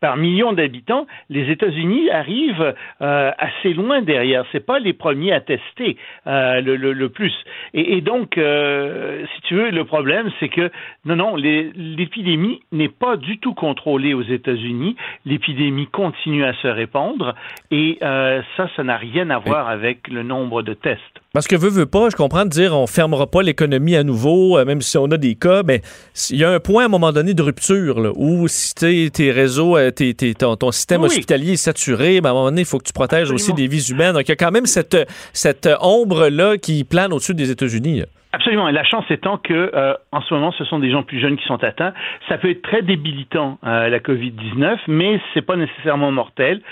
par 0.00 0.16
million 0.16 0.52
d'habitants, 0.52 1.06
les 1.28 1.50
États-Unis 1.50 2.10
arrivent 2.10 2.74
euh, 3.02 3.30
assez 3.38 3.72
loin 3.72 4.02
derrière. 4.02 4.44
C'est 4.52 4.64
pas 4.64 4.78
les 4.78 4.92
premiers 4.92 5.32
à 5.32 5.40
tester 5.40 5.96
euh, 6.26 6.60
le, 6.60 6.76
le, 6.76 6.92
le, 6.92 7.08
plus. 7.08 7.34
Et, 7.74 7.96
et 7.96 8.00
donc, 8.00 8.38
euh, 8.38 9.24
si 9.34 9.42
tu 9.42 9.54
veux, 9.54 9.70
le 9.70 9.84
problème, 9.84 10.30
c'est 10.38 10.48
que 10.48 10.70
non, 11.04 11.16
non, 11.16 11.36
l'épidémie 11.36 12.60
n'est 12.72 12.88
pas 12.88 13.16
du 13.16 13.38
tout 13.38 13.54
contrôlée 13.54 14.14
aux 14.14 14.22
États-Unis. 14.22 14.96
L'épidémie 15.24 15.86
continue 15.86 16.44
à 16.44 16.54
se 16.54 16.68
répandre, 16.68 17.34
et 17.70 17.98
euh, 18.02 18.42
ça, 18.56 18.68
ça 18.76 18.84
n'a 18.84 18.96
rien 18.96 19.30
à 19.30 19.38
voir 19.38 19.68
avec 19.68 20.08
le 20.08 20.22
nombre 20.22 20.62
de 20.62 20.74
tests. 20.74 21.02
Parce 21.34 21.46
que 21.46 21.56
veut, 21.56 21.68
veut 21.68 21.84
pas, 21.84 22.08
je 22.08 22.16
comprends 22.16 22.44
de 22.44 22.48
dire 22.48 22.74
on 22.74 22.86
fermera 22.86 23.26
pas 23.26 23.42
l'économie 23.42 23.94
à 23.96 24.02
nouveau, 24.02 24.56
euh, 24.56 24.64
même 24.64 24.80
si 24.80 24.96
on 24.96 25.04
a 25.10 25.18
des 25.18 25.34
cas, 25.34 25.62
mais 25.62 25.82
il 26.30 26.38
y 26.38 26.44
a 26.44 26.50
un 26.50 26.58
point 26.58 26.84
à 26.84 26.86
un 26.86 26.88
moment 26.88 27.12
donné 27.12 27.34
de 27.34 27.42
rupture 27.42 28.00
là, 28.00 28.12
où 28.16 28.48
si 28.48 29.10
tes 29.10 29.30
réseaux, 29.30 29.76
euh, 29.76 29.90
ton, 29.90 30.70
système 30.70 31.02
hospitalier 31.02 31.52
est 31.52 31.56
saturé, 31.56 32.22
ben, 32.22 32.30
à 32.30 32.32
un 32.32 32.34
moment 32.34 32.46
donné, 32.46 32.62
il 32.62 32.66
faut 32.66 32.78
que 32.78 32.86
tu 32.86 32.94
protèges 32.94 33.30
aussi 33.30 33.52
des 33.52 33.66
vies 33.66 33.90
humaines. 33.90 34.14
Donc 34.14 34.22
il 34.22 34.30
y 34.30 34.32
a 34.32 34.36
quand 34.36 34.50
même 34.50 34.64
cette, 34.64 34.96
cette 35.34 35.68
ombre-là 35.82 36.56
qui 36.56 36.84
plane 36.84 37.12
au-dessus 37.12 37.34
des 37.34 37.50
États-Unis. 37.50 38.04
Absolument. 38.32 38.66
Et 38.68 38.72
la 38.72 38.84
chance 38.84 39.04
étant 39.10 39.36
que, 39.36 39.70
euh, 39.74 39.94
en 40.12 40.22
ce 40.22 40.32
moment, 40.32 40.52
ce 40.52 40.64
sont 40.64 40.78
des 40.78 40.90
gens 40.90 41.02
plus 41.02 41.20
jeunes 41.20 41.36
qui 41.36 41.44
sont 41.44 41.62
atteints. 41.62 41.92
Ça 42.30 42.38
peut 42.38 42.48
être 42.48 42.62
très 42.62 42.80
débilitant, 42.80 43.58
la 43.62 43.98
COVID-19, 43.98 44.78
mais 44.86 45.20
c'est 45.34 45.42
pas 45.42 45.56
nécessairement 45.56 46.10
mortel. 46.10 46.62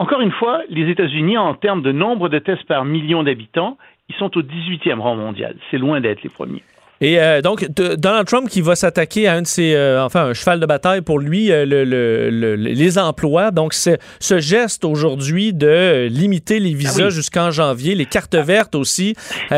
Encore 0.00 0.22
une 0.22 0.32
fois, 0.32 0.62
les 0.70 0.88
États-Unis, 0.88 1.36
en 1.36 1.52
termes 1.52 1.82
de 1.82 1.92
nombre 1.92 2.30
de 2.30 2.38
tests 2.38 2.64
par 2.64 2.86
million 2.86 3.22
d'habitants, 3.22 3.76
ils 4.10 4.16
sont 4.16 4.36
au 4.36 4.42
18e 4.42 4.98
rang 4.98 5.14
mondial. 5.14 5.54
C'est 5.70 5.78
loin 5.78 6.00
d'être 6.00 6.22
les 6.24 6.28
premiers. 6.28 6.64
Et 7.02 7.18
euh, 7.18 7.40
donc, 7.40 7.64
Donald 7.96 8.26
Trump 8.26 8.46
qui 8.48 8.60
va 8.60 8.74
s'attaquer 8.74 9.26
à 9.26 9.32
un 9.32 9.42
de 9.42 9.46
ses, 9.46 9.74
euh, 9.74 10.04
enfin, 10.04 10.26
un 10.26 10.34
cheval 10.34 10.60
de 10.60 10.66
bataille 10.66 11.00
pour 11.00 11.18
lui, 11.18 11.50
euh, 11.50 11.64
le, 11.64 12.56
les 12.56 12.98
emplois. 12.98 13.50
Donc, 13.52 13.72
ce 13.72 14.38
geste 14.38 14.84
aujourd'hui 14.84 15.54
de 15.54 16.08
limiter 16.10 16.58
les 16.58 16.74
visas 16.74 17.06
ah 17.06 17.10
jusqu'en 17.10 17.50
janvier, 17.50 17.94
les 17.94 18.04
cartes 18.04 18.34
vertes 18.34 18.74
aussi, 18.74 19.14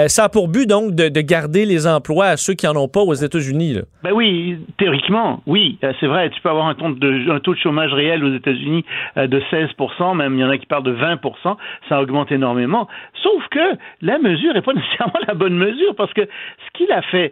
ça 0.06 0.24
a 0.24 0.28
pour 0.28 0.46
but 0.48 0.68
donc 0.68 0.94
de, 0.94 1.22
garder 1.22 1.66
les 1.66 1.86
emplois 1.86 2.26
à 2.26 2.36
ceux 2.36 2.54
qui 2.54 2.66
n'en 2.66 2.76
ont 2.76 2.88
pas 2.88 3.00
aux 3.00 3.14
États-Unis. 3.14 3.78
Ben 4.02 4.12
oui, 4.12 4.58
théoriquement, 4.78 5.40
oui, 5.46 5.78
c'est 6.00 6.06
vrai. 6.06 6.30
Tu 6.30 6.40
peux 6.40 6.48
avoir 6.48 6.66
un 6.66 6.74
taux 6.74 6.90
de, 6.90 7.30
un 7.30 7.40
taux 7.40 7.54
de 7.54 7.58
chômage 7.58 7.92
réel 7.92 8.24
aux 8.24 8.34
États-Unis 8.34 8.84
de 9.16 9.40
16% 9.52 10.16
même 10.16 10.34
il 10.34 10.40
y 10.40 10.44
en 10.44 10.50
a 10.50 10.58
qui 10.58 10.66
parlent 10.66 10.82
de 10.82 10.92
20 10.92 11.20
ça 11.88 12.00
augmente 12.00 12.32
énormément. 12.32 12.88
Sauf 13.22 13.42
que 13.50 13.76
la 14.00 14.18
mesure 14.18 14.54
n'est 14.54 14.62
pas 14.62 14.72
nécessairement 14.74 15.20
la 15.26 15.34
bonne 15.34 15.54
mesure 15.54 15.94
parce 15.96 16.12
que 16.12 16.22
ce 16.22 16.78
qu'il 16.78 16.90
a 16.92 17.02
fait, 17.02 17.31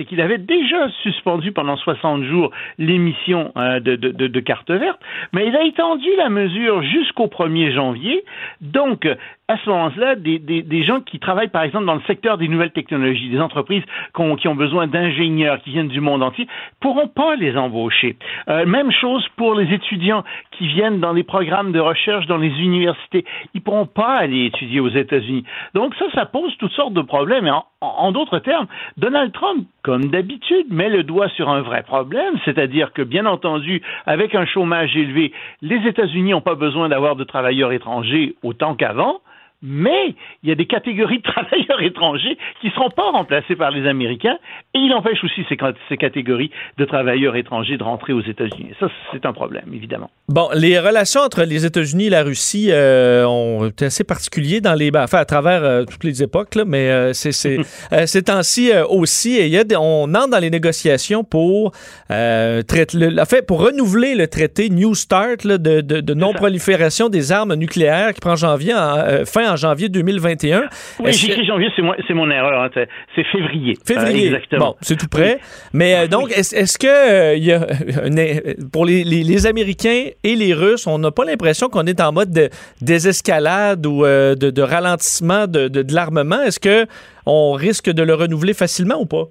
c'est 0.00 0.06
qu'il 0.06 0.22
avait 0.22 0.38
déjà 0.38 0.88
suspendu 1.02 1.52
pendant 1.52 1.76
60 1.76 2.24
jours 2.24 2.50
l'émission 2.78 3.52
euh, 3.58 3.80
de, 3.80 3.96
de, 3.96 4.28
de, 4.28 4.40
carte 4.40 4.70
verte, 4.70 4.98
mais 5.34 5.46
il 5.46 5.54
a 5.54 5.62
étendu 5.64 6.08
la 6.16 6.30
mesure 6.30 6.82
jusqu'au 6.82 7.26
1er 7.26 7.74
janvier. 7.74 8.24
Donc, 8.62 9.06
à 9.50 9.56
ce 9.58 9.68
moment-là, 9.68 10.14
des, 10.14 10.84
gens 10.84 11.00
qui 11.00 11.18
travaillent, 11.18 11.48
par 11.48 11.64
exemple, 11.64 11.84
dans 11.84 11.96
le 11.96 12.02
secteur 12.06 12.38
des 12.38 12.46
nouvelles 12.46 12.70
technologies, 12.70 13.28
des 13.30 13.40
entreprises 13.40 13.82
qui 14.14 14.48
ont, 14.48 14.54
besoin 14.54 14.86
d'ingénieurs 14.86 15.60
qui 15.62 15.70
viennent 15.70 15.88
du 15.88 16.00
monde 16.00 16.22
entier, 16.22 16.46
pourront 16.80 17.08
pas 17.08 17.34
les 17.34 17.56
embaucher. 17.56 18.16
Euh, 18.48 18.64
même 18.64 18.92
chose 18.92 19.26
pour 19.36 19.54
les 19.54 19.72
étudiants 19.74 20.22
qui 20.52 20.68
viennent 20.68 21.00
dans 21.00 21.12
les 21.12 21.24
programmes 21.24 21.72
de 21.72 21.80
recherche 21.80 22.26
dans 22.26 22.36
les 22.36 22.52
universités. 22.60 23.24
Ils 23.54 23.62
pourront 23.62 23.86
pas 23.86 24.18
aller 24.18 24.46
étudier 24.46 24.80
aux 24.80 24.88
États-Unis. 24.88 25.44
Donc 25.74 25.94
ça, 25.96 26.04
ça 26.14 26.26
pose 26.26 26.56
toutes 26.58 26.72
sortes 26.72 26.94
de 26.94 27.02
problèmes. 27.02 27.46
Et 27.46 27.52
en 27.80 28.12
d'autres 28.12 28.38
termes, 28.38 28.66
Donald 28.98 29.32
Trump, 29.32 29.66
comme 29.90 30.06
d'habitude, 30.06 30.66
met 30.70 30.88
le 30.88 31.02
doigt 31.02 31.28
sur 31.30 31.48
un 31.48 31.62
vrai 31.62 31.82
problème, 31.82 32.34
c'est-à-dire 32.44 32.92
que, 32.92 33.02
bien 33.02 33.26
entendu, 33.26 33.82
avec 34.06 34.36
un 34.36 34.46
chômage 34.46 34.96
élevé, 34.96 35.32
les 35.62 35.84
États-Unis 35.84 36.30
n'ont 36.30 36.40
pas 36.40 36.54
besoin 36.54 36.88
d'avoir 36.88 37.16
de 37.16 37.24
travailleurs 37.24 37.72
étrangers 37.72 38.36
autant 38.44 38.76
qu'avant 38.76 39.20
mais 39.62 40.14
il 40.42 40.48
y 40.48 40.52
a 40.52 40.54
des 40.54 40.66
catégories 40.66 41.18
de 41.18 41.22
travailleurs 41.30 41.82
étrangers 41.82 42.38
qui 42.60 42.68
ne 42.68 42.72
seront 42.72 42.90
pas 42.90 43.10
remplacés 43.10 43.56
par 43.56 43.70
les 43.70 43.86
Américains, 43.88 44.38
et 44.74 44.78
il 44.78 44.92
empêche 44.92 45.22
aussi 45.24 45.44
ces, 45.48 45.56
ces 45.88 45.96
catégories 45.96 46.50
de 46.78 46.84
travailleurs 46.84 47.36
étrangers 47.36 47.76
de 47.76 47.82
rentrer 47.82 48.12
aux 48.12 48.22
États-Unis. 48.22 48.72
Ça, 48.78 48.88
c'est 49.12 49.26
un 49.26 49.32
problème, 49.32 49.66
évidemment. 49.72 50.10
Bon, 50.28 50.48
les 50.54 50.78
relations 50.78 51.20
entre 51.20 51.42
les 51.42 51.66
États-Unis 51.66 52.06
et 52.06 52.10
la 52.10 52.22
Russie 52.22 52.68
euh, 52.70 53.24
ont 53.26 53.66
été 53.66 53.86
assez 53.86 54.04
particulières 54.04 54.60
dans 54.60 54.74
les, 54.74 54.90
enfin, 54.94 55.18
à 55.18 55.24
travers 55.24 55.64
euh, 55.64 55.84
toutes 55.84 56.04
les 56.04 56.22
époques, 56.22 56.54
là, 56.54 56.64
mais 56.64 56.90
euh, 56.90 57.12
c'est 57.12 57.32
ces 58.06 58.22
temps-ci 58.22 58.70
aussi, 58.88 59.36
et 59.36 59.48
y 59.48 59.58
a 59.58 59.64
on 59.78 60.14
entre 60.14 60.30
dans 60.30 60.38
les 60.38 60.50
négociations 60.50 61.24
pour, 61.24 61.72
traiter, 62.08 62.98
le, 62.98 63.20
en 63.20 63.24
fait, 63.24 63.46
pour 63.46 63.60
renouveler 63.60 64.14
le 64.14 64.26
traité 64.26 64.68
New 64.68 64.94
Start 64.94 65.44
là, 65.44 65.58
de, 65.58 65.80
de, 65.80 66.00
de 66.00 66.14
non-prolifération 66.14 67.08
des 67.08 67.32
armes 67.32 67.54
nucléaires 67.54 68.14
qui 68.14 68.20
prend 68.20 68.36
janvier 68.36 68.74
en, 68.74 69.24
fin 69.26 69.49
en 69.50 69.56
janvier 69.56 69.88
2021. 69.88 70.64
Oui, 71.00 71.12
j'ai 71.12 71.28
écrit 71.28 71.46
janvier, 71.46 71.68
c'est 72.06 72.14
mon 72.14 72.30
erreur. 72.30 72.62
Hein, 72.62 72.70
c'est 73.14 73.24
février. 73.24 73.76
Février. 73.84 74.24
Euh, 74.24 74.36
exactement. 74.36 74.66
Bon, 74.70 74.76
c'est 74.80 74.96
tout 74.96 75.08
près. 75.08 75.40
Mais 75.72 75.96
euh, 75.96 76.06
donc, 76.08 76.30
est-ce 76.32 76.78
que 76.78 76.86
euh, 76.86 77.36
y 77.36 77.52
a 77.52 77.66
pour 78.72 78.84
les, 78.84 79.04
les, 79.04 79.46
Américains 79.46 80.06
et 80.22 80.36
les 80.36 80.54
Russes, 80.54 80.86
on 80.86 80.98
n'a 80.98 81.10
pas 81.10 81.24
l'impression 81.24 81.68
qu'on 81.68 81.86
est 81.86 82.00
en 82.00 82.12
mode 82.12 82.30
de 82.30 82.50
désescalade 82.80 83.86
ou 83.86 84.04
de, 84.04 84.34
de, 84.34 84.62
ralentissement 84.62 85.46
de, 85.46 85.68
de, 85.68 85.82
de 85.82 85.94
l'armement? 85.94 86.42
Est-ce 86.42 86.60
que 86.60 86.86
on 87.26 87.52
risque 87.52 87.90
de 87.90 88.02
le 88.02 88.14
renouveler 88.14 88.54
facilement 88.54 89.00
ou 89.00 89.06
pas? 89.06 89.24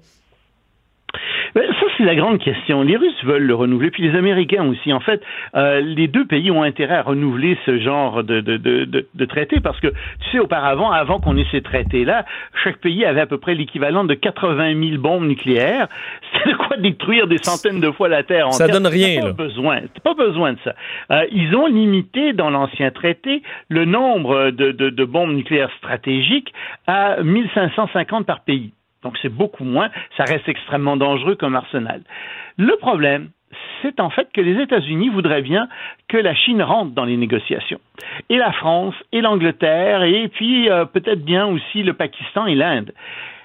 C'est 2.00 2.06
la 2.06 2.14
grande 2.14 2.38
question. 2.38 2.82
Les 2.82 2.96
Russes 2.96 3.22
veulent 3.24 3.44
le 3.44 3.54
renouveler, 3.54 3.90
puis 3.90 4.02
les 4.02 4.16
Américains 4.16 4.64
aussi. 4.64 4.90
En 4.90 5.00
fait, 5.00 5.22
euh, 5.54 5.80
les 5.80 6.08
deux 6.08 6.24
pays 6.24 6.50
ont 6.50 6.62
intérêt 6.62 6.94
à 6.94 7.02
renouveler 7.02 7.58
ce 7.66 7.78
genre 7.78 8.24
de, 8.24 8.40
de, 8.40 8.56
de, 8.56 9.06
de, 9.14 9.24
traité 9.26 9.60
parce 9.60 9.78
que, 9.80 9.88
tu 9.88 10.30
sais, 10.32 10.38
auparavant, 10.38 10.90
avant 10.90 11.20
qu'on 11.20 11.36
ait 11.36 11.44
ces 11.50 11.60
traités-là, 11.60 12.24
chaque 12.64 12.78
pays 12.78 13.04
avait 13.04 13.20
à 13.20 13.26
peu 13.26 13.36
près 13.36 13.54
l'équivalent 13.54 14.04
de 14.04 14.14
80 14.14 14.82
000 14.82 15.02
bombes 15.02 15.26
nucléaires. 15.26 15.88
C'est 16.32 16.50
de 16.50 16.56
quoi 16.56 16.78
détruire 16.78 17.26
des 17.26 17.36
centaines 17.36 17.82
de 17.82 17.90
fois 17.90 18.08
la 18.08 18.22
Terre 18.22 18.46
entière. 18.46 18.66
Ça 18.66 18.72
donne 18.72 18.86
rien, 18.86 19.20
pas 19.20 19.32
Besoin. 19.32 19.80
Pas 20.02 20.14
besoin 20.14 20.54
de 20.54 20.58
ça. 20.64 20.74
Euh, 21.10 21.26
ils 21.32 21.54
ont 21.54 21.66
limité 21.66 22.32
dans 22.32 22.48
l'ancien 22.48 22.90
traité 22.92 23.42
le 23.68 23.84
nombre 23.84 24.52
de, 24.52 24.72
de, 24.72 24.88
de 24.88 25.04
bombes 25.04 25.34
nucléaires 25.34 25.70
stratégiques 25.76 26.54
à 26.86 27.22
1550 27.22 28.24
par 28.24 28.40
pays. 28.40 28.72
Donc 29.02 29.16
c'est 29.22 29.30
beaucoup 29.30 29.64
moins, 29.64 29.90
ça 30.16 30.24
reste 30.24 30.48
extrêmement 30.48 30.96
dangereux 30.96 31.34
comme 31.34 31.56
arsenal. 31.56 32.02
Le 32.56 32.76
problème, 32.76 33.30
c'est 33.82 34.00
en 34.00 34.10
fait 34.10 34.28
que 34.32 34.40
les 34.40 34.60
États-Unis 34.62 35.08
voudraient 35.08 35.42
bien 35.42 35.68
que 36.08 36.16
la 36.16 36.34
Chine 36.34 36.62
rentre 36.62 36.92
dans 36.92 37.04
les 37.04 37.16
négociations. 37.16 37.80
Et 38.28 38.36
la 38.36 38.52
France, 38.52 38.94
et 39.12 39.20
l'Angleterre, 39.20 40.02
et 40.02 40.28
puis 40.28 40.70
euh, 40.70 40.84
peut-être 40.84 41.24
bien 41.24 41.46
aussi 41.46 41.82
le 41.82 41.94
Pakistan 41.94 42.46
et 42.46 42.54
l'Inde. 42.54 42.92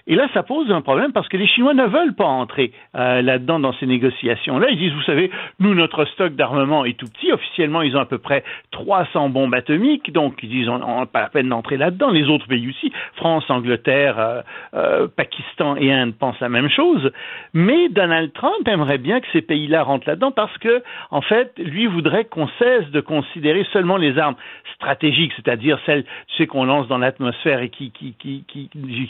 Et 0.07 0.15
là, 0.15 0.27
ça 0.33 0.43
pose 0.43 0.71
un 0.71 0.81
problème 0.81 1.11
parce 1.13 1.27
que 1.27 1.37
les 1.37 1.47
Chinois 1.47 1.73
ne 1.73 1.85
veulent 1.85 2.13
pas 2.13 2.25
entrer 2.25 2.71
euh, 2.95 3.23
là-dedans 3.23 3.59
dans 3.59 3.73
ces 3.73 3.87
négociations-là. 3.87 4.69
Ils 4.69 4.77
disent, 4.77 4.93
vous 4.93 5.01
savez, 5.01 5.31
nous, 5.59 5.73
notre 5.73 6.05
stock 6.05 6.35
d'armement 6.35 6.85
est 6.85 6.97
tout 6.97 7.07
petit. 7.07 7.31
Officiellement, 7.31 7.81
ils 7.81 7.97
ont 7.97 8.01
à 8.01 8.05
peu 8.05 8.19
près 8.19 8.43
300 8.71 9.29
bombes 9.29 9.53
atomiques. 9.55 10.13
Donc, 10.13 10.35
ils 10.43 10.49
disent, 10.49 10.69
on 10.69 10.99
n'a 10.99 11.05
pas 11.07 11.21
la 11.21 11.29
peine 11.29 11.49
d'entrer 11.49 11.77
là-dedans. 11.77 12.11
Les 12.11 12.27
autres 12.27 12.47
pays 12.47 12.69
aussi, 12.69 12.93
France, 13.15 13.49
Angleterre, 13.49 14.19
euh, 14.19 14.41
euh, 14.75 15.07
Pakistan 15.07 15.75
et 15.75 15.91
Inde 15.91 16.13
pensent 16.13 16.39
la 16.39 16.49
même 16.49 16.69
chose. 16.69 17.11
Mais 17.53 17.89
Donald 17.89 18.31
Trump 18.33 18.67
aimerait 18.67 18.99
bien 18.99 19.19
que 19.21 19.27
ces 19.33 19.41
pays-là 19.41 19.81
rentrent 19.81 20.07
là-dedans 20.07 20.31
parce 20.31 20.55
que, 20.59 20.83
en 21.09 21.21
fait, 21.21 21.51
lui 21.57 21.87
voudrait 21.87 22.25
qu'on 22.25 22.47
cesse 22.59 22.89
de 22.91 23.01
considérer 23.01 23.65
seulement 23.73 23.97
les 23.97 24.19
armes 24.19 24.35
stratégiques, 24.75 25.33
c'est-à-dire 25.35 25.79
celles, 25.85 26.03
tu 26.03 26.37
sais, 26.37 26.47
qu'on 26.47 26.65
lance 26.65 26.87
dans 26.87 26.97
l'atmosphère 26.99 27.61
et 27.61 27.69
qui, 27.69 27.91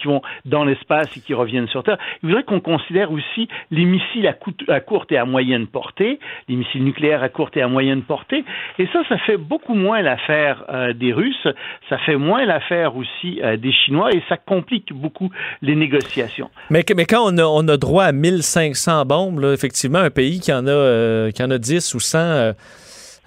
vont 0.05 0.21
dans 0.45 0.63
l'espace 0.63 0.84
et 0.89 1.19
qui 1.19 1.33
reviennent 1.33 1.67
sur 1.67 1.83
Terre. 1.83 1.97
Il 2.23 2.29
voudrait 2.29 2.43
qu'on 2.43 2.59
considère 2.59 3.11
aussi 3.11 3.47
les 3.71 3.86
missiles 3.86 4.27
à, 4.27 4.79
courte 4.79 5.11
et 5.11 5.17
à 5.17 5.25
moyenne 5.25 5.67
portée, 5.67 6.19
les 6.47 6.55
missiles 6.55 6.83
nucléaires 6.83 7.23
à 7.23 7.29
courte 7.29 7.57
et 7.57 7.61
à 7.61 7.67
moyenne 7.67 8.03
portée. 8.03 8.43
Et 8.79 8.88
ça, 8.93 8.99
ça 9.09 9.17
fait 9.19 9.38
beaucoup 9.38 9.73
moins 9.73 10.01
l'affaire 10.01 10.63
euh, 10.69 10.93
des 10.93 11.13
Russes, 11.13 11.47
ça 11.89 11.97
fait 11.99 12.17
moins 12.17 12.45
l'affaire 12.45 12.95
aussi 12.95 13.41
euh, 13.41 13.57
des 13.57 13.71
Chinois 13.71 14.11
et 14.13 14.21
ça 14.29 14.38
complique 14.38 14.93
beaucoup 14.93 15.29
les 15.61 15.75
négociations. 15.75 16.49
Mais, 16.69 16.83
quand 16.83 17.23
on 17.25 17.38
a, 17.38 17.43
on 17.43 17.67
a 17.67 17.77
droit 17.77 18.05
à 18.05 18.11
1500 18.11 19.05
bombes, 19.05 19.43
effectivement, 19.53 19.99
un 19.99 20.09
pays 20.09 20.39
qui 20.39 20.53
en 20.53 20.67
a, 20.67 20.71
euh, 20.71 21.31
qui 21.31 21.43
en 21.43 21.51
a 21.51 21.57
10 21.57 21.93
ou 21.95 21.99
100 21.99 22.53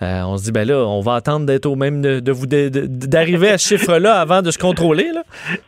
euh, 0.03 0.22
on 0.24 0.36
se 0.36 0.44
dit, 0.44 0.53
ben 0.53 0.66
là, 0.66 0.84
on 0.86 1.01
va 1.01 1.14
attendre 1.14 1.46
d'être 1.46 1.66
au 1.66 1.74
même, 1.74 2.03
de, 2.03 2.32
vous 2.32 2.46
d'arriver 2.46 3.51
à 3.51 3.59
ce 3.59 3.76
chiffre-là 3.76 4.14
avant 4.20 4.42
de 4.42 4.51
se 4.51 4.59
contrôler. 4.59 5.07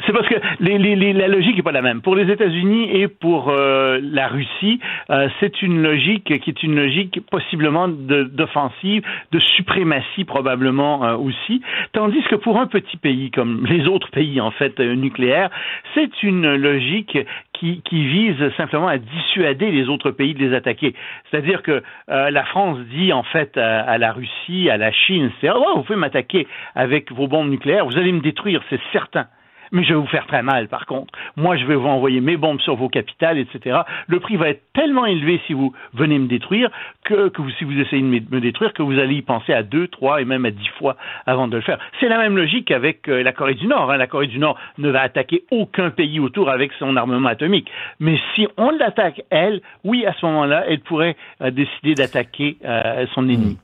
C'est 0.07 0.13
parce 0.13 0.29
que 0.29 0.37
la 0.61 1.29
logique 1.29 1.57
n'est 1.57 1.63
pas 1.63 1.73
la 1.73 1.83
même. 1.83 2.01
Pour 2.01 2.15
les 2.15 2.31
États-Unis 2.33 2.91
et 2.93 3.09
pour 3.09 3.51
euh, 3.51 3.99
la 4.03 4.29
Russie, 4.29 4.79
euh, 5.11 5.29
c'est 5.41 5.63
une 5.63 5.83
logique 5.83 6.39
qui 6.41 6.51
est 6.51 6.63
une 6.63 6.77
logique 6.77 7.21
possiblement 7.31 7.89
d'offensive, 7.89 9.03
de, 9.33 9.41
suprématie 9.57 10.25
probablement 10.25 11.01
aussi. 11.17 11.61
Tandis 11.93 12.23
que 12.31 12.37
pour 12.37 12.59
un 12.59 12.67
petit 12.67 12.97
pays 12.97 13.31
comme 13.31 13.67
les 13.67 13.87
autres 13.87 14.11
pays 14.11 14.41
en 14.41 14.51
fait 14.51 14.79
nucléaires, 14.79 15.51
c'est 15.95 16.23
une 16.23 16.55
logique 16.55 17.19
qui, 17.61 17.83
qui, 17.83 18.07
vise 18.07 18.57
simplement 18.57 18.89
à 18.89 18.97
dissuader 18.97 19.71
les 19.71 19.89
autres 19.89 20.11
pays 20.11 20.33
de 20.33 20.39
les 20.39 20.57
attaquer. 20.57 20.95
C'est-à-dire 21.31 21.63
que 21.63 21.83
euh, 22.09 22.31
la 22.31 22.45
France 22.45 22.79
dit 22.91 23.13
en 23.13 23.23
fait 23.23 23.57
à, 23.59 23.99
la 23.99 24.13
Russie, 24.13 24.71
à 24.71 24.79
la 24.79 24.91
Chine, 24.91 25.31
c'est 25.41 25.51
oh, 25.51 25.77
vous 25.77 25.83
pouvez 25.83 25.99
m'attaquer 25.99 26.49
avec 26.75 27.13
vos 27.13 27.29
bombes 27.29 27.51
nucléaires, 27.51 27.85
vous 27.85 27.99
allez 27.99 28.13
me 28.13 28.21
détruire, 28.21 28.63
c'est 28.71 28.81
certain 28.93 29.27
mais 29.73 29.85
je 29.85 29.91
vais 29.91 30.01
vous 30.01 30.07
faire 30.07 30.27
très 30.27 30.43
mal 30.43 30.69
par 30.69 30.87
contre. 30.87 31.13
Moi, 31.37 31.57
je 31.57 31.65
vais 31.65 31.75
vous 31.75 31.87
envoyer 31.87 32.21
mes 32.21 32.37
bombes 32.37 32.61
sur 32.61 32.77
vos 32.77 32.89
capitales, 32.89 33.39
etc. 33.39 33.81
Le 34.07 34.21
prix 34.21 34.37
va 34.37 34.49
être 34.49 34.63
tellement 34.75 35.07
élevé 35.07 35.41
si 35.47 35.53
vous 35.53 35.75
venez 35.95 36.19
me 36.19 36.27
détruire 36.27 36.71
que, 37.05 37.29
que 37.29 37.43
vous, 37.43 37.51
si 37.51 37.65
vous 37.65 37.79
essayez 37.79 38.03
de 38.03 38.35
me 38.35 38.41
détruire, 38.41 38.73
que 38.73 38.83
vous 38.83 38.99
allez 38.99 39.17
y 39.17 39.23
penser 39.23 39.53
à 39.53 39.63
deux, 39.63 39.89
trois 39.89 40.21
et 40.21 40.25
même 40.25 40.45
à 40.45 40.51
dix 40.51 40.69
fois 40.79 40.97
avant 41.27 41.49
de 41.49 41.57
le 41.57 41.63
faire. 41.63 41.79
C'est 42.01 42.09
la 42.09 42.19
même 42.19 42.37
logique 42.37 42.71
avec 42.71 43.09
euh, 43.09 43.23
la 43.23 43.33
Corée 43.33 43.55
du 43.55 43.67
Nord. 43.67 43.91
Hein. 43.91 43.97
La 43.97 44.07
Corée 44.07 44.27
du 44.27 44.39
Nord 44.39 44.59
ne 44.79 44.91
va 44.91 45.03
attaquer 45.03 45.45
aucun 45.51 45.91
pays 45.91 46.21
autour 46.21 46.51
avec 46.51 46.73
son 46.79 46.97
armement 46.97 47.29
atomique. 47.29 47.71
Mais 47.99 48.19
si 48.35 48.49
on 48.57 48.71
l'attaque, 48.71 49.23
elle, 49.31 49.61
oui, 49.85 50.07
à 50.07 50.13
ce 50.15 50.27
moment-là, 50.27 50.65
elle 50.69 50.81
pourrait 50.81 51.17
euh, 51.41 51.51
décider 51.51 51.95
d'attaquer 51.95 52.57
euh, 52.65 53.07
son 53.15 53.29
ennemi. 53.29 53.59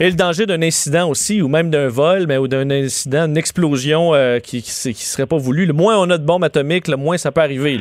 Et 0.00 0.10
le 0.10 0.14
danger 0.14 0.46
d'un 0.46 0.62
incident 0.62 1.08
aussi, 1.10 1.42
ou 1.42 1.48
même 1.48 1.70
d'un 1.70 1.88
vol, 1.88 2.26
mais 2.28 2.38
ou 2.38 2.46
d'un 2.46 2.70
incident, 2.70 3.26
d'une 3.26 3.36
explosion 3.36 4.14
euh, 4.14 4.38
qui, 4.38 4.62
qui, 4.62 4.94
serait 4.94 5.26
pas 5.26 5.38
voulu. 5.38 5.66
Le 5.66 5.72
moins 5.72 5.98
on 5.98 6.08
a 6.10 6.18
de 6.18 6.24
bombes 6.24 6.44
atomiques, 6.44 6.86
le 6.86 6.96
moins 6.96 7.16
ça 7.16 7.32
peut 7.32 7.40
arriver. 7.40 7.80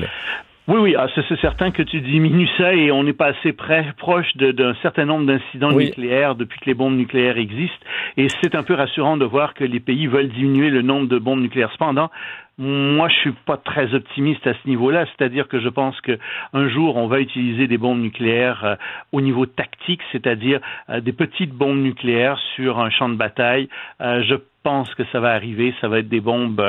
Oui, 0.68 0.78
oui, 0.80 0.96
ah, 0.98 1.08
c'est 1.14 1.40
certain 1.40 1.70
que 1.70 1.84
tu 1.84 2.02
diminues 2.02 2.50
ça 2.58 2.74
et 2.74 2.92
on 2.92 3.04
n'est 3.04 3.14
pas 3.14 3.28
assez 3.28 3.54
près, 3.54 3.86
proche 3.98 4.36
d'un 4.36 4.74
certain 4.82 5.06
nombre 5.06 5.28
d'incidents 5.28 5.72
nucléaires 5.72 6.36
depuis 6.36 6.60
que 6.60 6.66
les 6.66 6.74
bombes 6.74 6.98
nucléaires 6.98 7.38
existent. 7.38 7.86
Et 8.18 8.28
c'est 8.42 8.56
un 8.56 8.64
peu 8.64 8.74
rassurant 8.74 9.16
de 9.16 9.24
voir 9.24 9.54
que 9.54 9.64
les 9.64 9.80
pays 9.80 10.08
veulent 10.08 10.28
diminuer 10.28 10.72
le 10.72 10.82
nombre 10.82 11.08
de 11.08 11.20
bombes 11.20 11.40
nucléaires. 11.40 11.72
Cependant, 11.72 12.10
moi, 12.58 13.08
je 13.08 13.16
suis 13.16 13.32
pas 13.46 13.58
très 13.58 13.94
optimiste 13.94 14.46
à 14.48 14.54
ce 14.54 14.68
niveau-là, 14.68 15.06
c'est-à-dire 15.06 15.48
que 15.48 15.60
je 15.60 15.70
pense 15.70 16.00
que 16.02 16.18
un 16.54 16.68
jour, 16.68 16.96
on 16.96 17.08
va 17.08 17.20
utiliser 17.20 17.68
des 17.68 17.78
bombes 17.78 18.00
nucléaires 18.02 18.66
euh, 18.66 18.76
au 19.12 19.22
niveau 19.22 19.46
tactique, 19.46 20.02
c'est-à-dire 20.12 20.60
euh, 20.90 21.00
des 21.00 21.14
petites 21.14 21.54
bombes 21.54 21.78
nucléaires 21.78 22.40
sur 22.56 22.80
un 22.80 22.90
champ 22.90 23.10
de 23.10 23.16
bataille. 23.16 23.70
Euh, 24.02 24.24
pense 24.68 24.94
que 24.96 25.04
ça 25.14 25.20
va 25.22 25.32
arriver. 25.32 25.74
Ça 25.80 25.88
va 25.88 26.00
être 26.00 26.10
des 26.10 26.20
bombes 26.20 26.62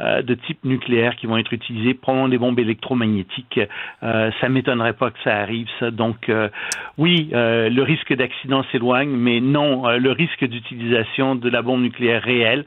de 0.00 0.34
type 0.46 0.62
nucléaire 0.64 1.16
qui 1.16 1.26
vont 1.26 1.38
être 1.38 1.52
utilisées, 1.54 1.94
probablement 1.94 2.28
des 2.28 2.38
bombes 2.38 2.58
électromagnétiques. 2.58 3.60
Euh, 4.02 4.30
ça 4.40 4.48
m'étonnerait 4.50 4.98
pas 5.02 5.10
que 5.10 5.18
ça 5.24 5.36
arrive, 5.38 5.68
ça. 5.78 5.90
Donc, 5.90 6.30
oui, 6.98 7.30
le 7.32 7.82
risque 7.82 8.12
d'accident 8.12 8.62
s'éloigne, 8.70 9.14
mais 9.26 9.40
non, 9.40 9.88
le 9.88 10.12
risque 10.12 10.44
d'utilisation 10.44 11.34
de 11.34 11.48
la 11.48 11.62
bombe 11.62 11.82
nucléaire 11.82 12.22
réelle, 12.22 12.64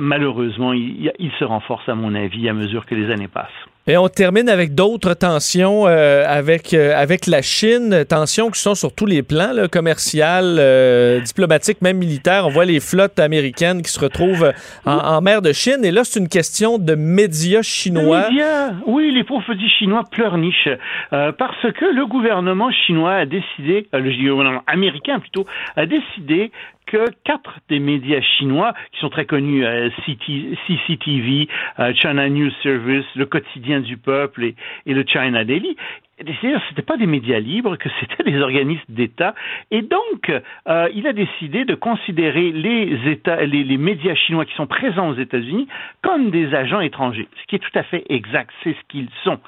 malheureusement, 0.00 0.72
il 0.72 1.32
se 1.38 1.44
renforce 1.44 1.88
à 1.88 1.94
mon 1.94 2.14
avis, 2.14 2.48
à 2.48 2.52
mesure 2.52 2.86
que 2.86 2.94
les 2.94 3.12
années 3.12 3.28
passent. 3.28 3.73
Et 3.86 3.98
on 3.98 4.08
termine 4.08 4.48
avec 4.48 4.74
d'autres 4.74 5.12
tensions 5.12 5.86
euh, 5.86 6.24
avec, 6.26 6.72
euh, 6.72 6.94
avec 6.96 7.26
la 7.26 7.42
Chine, 7.42 8.06
tensions 8.08 8.48
qui 8.50 8.58
sont 8.58 8.74
sur 8.74 8.94
tous 8.94 9.04
les 9.04 9.22
plans, 9.22 9.52
là, 9.52 9.68
commercial, 9.68 10.56
euh, 10.58 11.20
diplomatique, 11.20 11.82
même 11.82 11.98
militaire. 11.98 12.46
On 12.46 12.48
voit 12.48 12.64
les 12.64 12.80
flottes 12.80 13.18
américaines 13.18 13.82
qui 13.82 13.92
se 13.92 14.00
retrouvent 14.00 14.54
en, 14.86 15.20
mer 15.20 15.42
de 15.42 15.52
Chine. 15.52 15.84
Et 15.84 15.90
là, 15.90 16.02
c'est 16.04 16.18
une 16.18 16.30
question 16.30 16.78
de 16.78 16.94
médias 16.94 17.60
chinois. 17.60 18.30
Médias, 18.30 18.72
oui, 18.86 19.10
les 19.12 19.22
pauvres 19.22 19.54
chinois 19.78 20.04
pleurnichent. 20.10 20.70
parce 21.10 21.72
que 21.72 21.84
le 21.84 22.06
gouvernement 22.06 22.70
chinois 22.86 23.16
a 23.16 23.26
décidé, 23.26 23.86
le 23.92 24.30
gouvernement 24.30 24.62
américain 24.66 25.18
plutôt, 25.18 25.44
a 25.76 25.84
décidé 25.84 26.50
que 26.86 27.06
quatre 27.24 27.58
des 27.68 27.78
médias 27.78 28.20
chinois, 28.20 28.74
qui 28.92 29.00
sont 29.00 29.08
très 29.08 29.26
connus, 29.26 29.64
euh, 29.64 29.90
CCTV, 30.06 31.48
euh, 31.78 31.92
China 31.94 32.28
News 32.28 32.50
Service, 32.62 33.06
le 33.16 33.26
quotidien 33.26 33.80
du 33.80 33.96
peuple 33.96 34.44
et, 34.44 34.54
le 34.86 35.04
China 35.06 35.44
Daily, 35.44 35.76
c'était 36.68 36.82
pas 36.82 36.96
des 36.96 37.06
médias 37.06 37.40
libres, 37.40 37.76
que 37.76 37.88
c'était 38.00 38.30
des 38.30 38.40
organismes 38.40 38.84
d'État, 38.88 39.34
et 39.70 39.82
donc 39.82 40.30
euh, 40.68 40.88
il 40.94 41.06
a 41.06 41.12
décidé 41.12 41.64
de 41.64 41.74
considérer 41.74 42.52
les, 42.52 43.76
médias 43.78 44.14
chinois 44.14 44.44
qui 44.44 44.54
sont 44.54 44.66
présents 44.66 45.08
aux 45.08 45.16
États-Unis 45.16 45.66
comme 46.02 46.30
des 46.30 46.54
agents 46.54 46.80
étrangers, 46.80 47.28
ce 47.42 47.46
qui 47.48 47.56
est 47.56 47.58
tout 47.58 47.78
à 47.78 47.82
fait 47.82 48.04
exact, 48.08 48.50
c'est 48.62 48.72
ce 48.74 48.88
qu'ils 48.88 49.08
sont. 49.24 49.40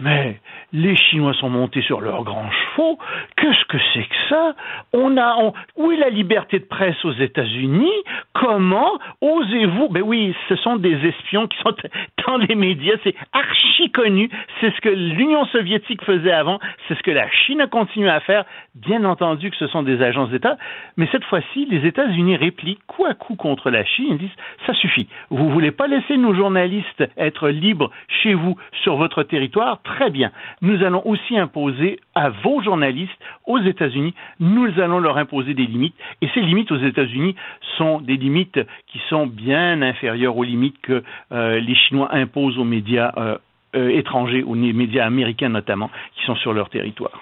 Mais 0.00 0.40
les 0.72 0.96
Chinois 0.96 1.34
sont 1.34 1.48
montés 1.48 1.82
sur 1.82 2.00
leurs 2.00 2.24
grands 2.24 2.50
chevaux. 2.50 2.98
Qu'est-ce 3.36 3.64
que 3.66 3.78
c'est 3.92 4.02
que 4.02 4.28
ça? 4.28 4.54
On 4.92 5.16
a 5.16 5.36
où 5.76 5.92
est 5.92 5.96
la 5.96 6.10
liberté 6.10 6.58
de 6.58 6.64
presse 6.64 7.04
aux 7.04 7.12
États-Unis? 7.12 7.92
Comment 8.32 8.98
osez-vous 9.20 9.88
Ben 9.90 10.02
oui, 10.02 10.34
ce 10.48 10.56
sont 10.56 10.76
des 10.76 10.96
espions 11.06 11.46
qui 11.46 11.56
sont 11.58 11.74
dans 12.26 12.38
les 12.38 12.56
médias. 12.56 12.94
C'est 13.04 13.14
archi 13.32 13.92
connu. 13.92 14.30
C'est 14.60 14.74
ce 14.74 14.80
que 14.80 14.88
l'Union 14.88 15.44
soviétique 15.46 16.04
faisait 16.04 16.32
avant. 16.32 16.58
C'est 16.88 16.98
ce 16.98 17.02
que 17.02 17.12
la 17.12 17.30
Chine 17.30 17.60
a 17.60 17.68
continué 17.68 18.10
à 18.10 18.18
faire. 18.18 18.44
Bien 18.74 19.04
entendu 19.04 19.50
que 19.50 19.56
ce 19.56 19.68
sont 19.68 19.84
des 19.84 20.02
agences 20.02 20.30
d'État, 20.30 20.56
mais 20.96 21.08
cette 21.12 21.24
fois-ci, 21.24 21.66
les 21.70 21.86
États-Unis 21.86 22.36
répliquent 22.36 22.84
coup 22.86 23.04
à 23.04 23.14
coup 23.14 23.36
contre 23.36 23.70
la 23.70 23.84
Chine. 23.84 24.06
Ils 24.10 24.18
disent 24.18 24.36
ça 24.66 24.74
suffit. 24.74 25.08
Vous 25.30 25.48
voulez 25.50 25.70
pas 25.70 25.86
laisser 25.86 26.16
nos 26.16 26.34
journalistes 26.34 27.04
être 27.16 27.48
libres 27.48 27.90
chez 28.08 28.34
vous 28.34 28.56
sur 28.82 28.96
votre 28.96 29.22
territoire? 29.22 29.78
Très 29.84 30.08
bien. 30.10 30.30
Nous 30.62 30.82
allons 30.82 31.02
aussi 31.06 31.36
imposer 31.38 32.00
à 32.14 32.30
vos 32.30 32.62
journalistes 32.62 33.12
aux 33.46 33.58
États-Unis, 33.58 34.14
nous 34.40 34.68
allons 34.80 34.98
leur 34.98 35.18
imposer 35.18 35.52
des 35.54 35.66
limites. 35.66 35.94
Et 36.22 36.28
ces 36.32 36.40
limites 36.40 36.72
aux 36.72 36.78
États-Unis 36.78 37.36
sont 37.76 38.00
des 38.00 38.16
limites 38.16 38.58
qui 38.90 38.98
sont 39.10 39.26
bien 39.26 39.82
inférieures 39.82 40.36
aux 40.36 40.42
limites 40.44 40.80
que 40.82 41.02
euh, 41.32 41.60
les 41.60 41.74
Chinois 41.74 42.08
imposent 42.14 42.56
aux 42.58 42.64
médias 42.64 43.12
euh, 43.18 43.36
euh, 43.76 43.90
étrangers, 43.90 44.42
aux 44.42 44.54
médias 44.54 45.04
américains 45.04 45.50
notamment, 45.50 45.90
qui 46.16 46.24
sont 46.24 46.36
sur 46.36 46.54
leur 46.54 46.70
territoire. 46.70 47.20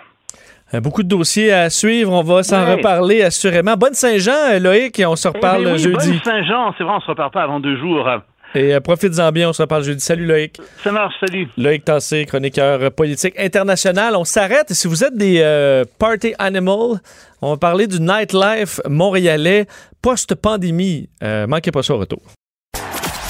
Beaucoup 0.82 1.02
de 1.02 1.08
dossiers 1.08 1.52
à 1.52 1.68
suivre. 1.68 2.12
On 2.12 2.22
va 2.22 2.42
s'en 2.42 2.64
Ouais. 2.64 2.76
reparler 2.76 3.22
assurément. 3.22 3.74
Bonne 3.76 3.92
Saint-Jean, 3.92 4.58
Loïc, 4.58 4.98
et 5.00 5.04
on 5.04 5.16
se 5.16 5.28
reparle 5.28 5.62
Eh 5.62 5.64
ben 5.64 5.72
oui, 5.72 5.78
jeudi. 5.78 5.94
bonne 6.12 6.20
Saint-Jean, 6.24 6.72
c'est 6.78 6.84
vrai, 6.84 6.94
on 6.96 7.00
se 7.00 7.08
repart 7.08 7.30
pas 7.32 7.42
avant 7.42 7.60
deux 7.60 7.76
jours. 7.76 8.08
Et 8.54 8.74
euh, 8.74 8.80
profites-en 8.80 9.32
bien, 9.32 9.48
on 9.48 9.52
se 9.52 9.62
reparle 9.62 9.84
jeudi. 9.84 10.00
Salut 10.02 10.26
Loïc. 10.26 10.58
Ça 10.84 10.92
marche, 10.92 11.14
salut. 11.20 11.48
Loïc 11.56 11.84
Tassé, 11.84 12.26
chroniqueur 12.26 12.92
politique 12.92 13.34
international. 13.38 14.14
On 14.16 14.24
s'arrête. 14.24 14.72
Si 14.72 14.86
vous 14.86 15.04
êtes 15.04 15.16
des 15.16 15.40
euh, 15.40 15.84
party 15.98 16.34
animals, 16.38 17.00
on 17.40 17.50
va 17.50 17.56
parler 17.56 17.86
du 17.86 18.00
nightlife 18.00 18.80
montréalais 18.88 19.66
post-pandémie. 20.02 21.08
Euh, 21.22 21.46
manquez 21.46 21.70
pas 21.70 21.82
ça 21.82 21.94
au 21.94 21.98
retour. 21.98 22.22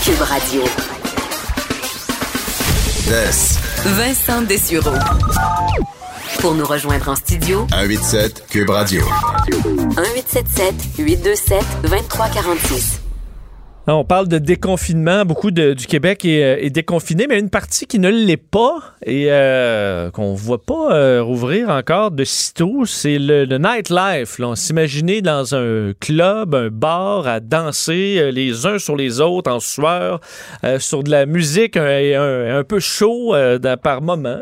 Cube 0.05 0.21
Radio. 0.21 0.63
Des 3.09 3.91
Vincent 3.91 4.43
Dessureau. 4.43 4.97
Pour 6.41 6.55
nous 6.55 6.65
rejoindre 6.65 7.11
en 7.11 7.15
studio, 7.15 7.67
187 7.71 8.47
Cube 8.49 8.71
Radio. 8.71 9.05
1877 9.47 10.75
827 10.99 11.65
2346. 11.83 13.12
Là, 13.89 13.97
on 13.97 14.05
parle 14.05 14.29
de 14.29 14.39
déconfinement. 14.39 15.25
Beaucoup 15.25 15.51
du 15.51 15.75
Québec 15.89 16.25
est, 16.25 16.45
euh, 16.45 16.65
est 16.65 16.71
déconfiné, 16.71 17.27
mais 17.29 17.41
une 17.41 17.51
partie 17.51 17.87
qui 17.87 17.99
ne 17.99 18.11
l'est 18.11 18.37
pas 18.37 18.77
et 19.05 19.27
euh, 19.29 20.09
qu'on 20.13 20.35
voit 20.35 20.65
pas 20.65 20.95
euh, 20.95 21.21
rouvrir 21.21 21.69
encore 21.69 22.13
de 22.13 22.23
sitôt, 22.23 22.87
c'est 22.87 23.19
le, 23.19 23.45
le 23.45 23.59
nightlife. 23.59 24.39
On 24.39 24.55
s'imaginer 24.55 25.21
dans 25.21 25.57
un 25.57 25.95
club, 25.99 26.55
un 26.55 26.69
bar, 26.69 27.27
à 27.27 27.41
danser 27.41 28.31
les 28.31 28.67
uns 28.67 28.79
sur 28.79 28.95
les 28.95 29.21
autres 29.21 29.51
en 29.51 29.59
sueur, 29.59 30.21
sur 30.79 31.03
de 31.03 31.11
la 31.11 31.27
musique 31.27 31.77
un, 31.77 32.63
peu 32.69 32.79
chaud 32.79 33.35
par 33.83 34.03
moment. 34.03 34.39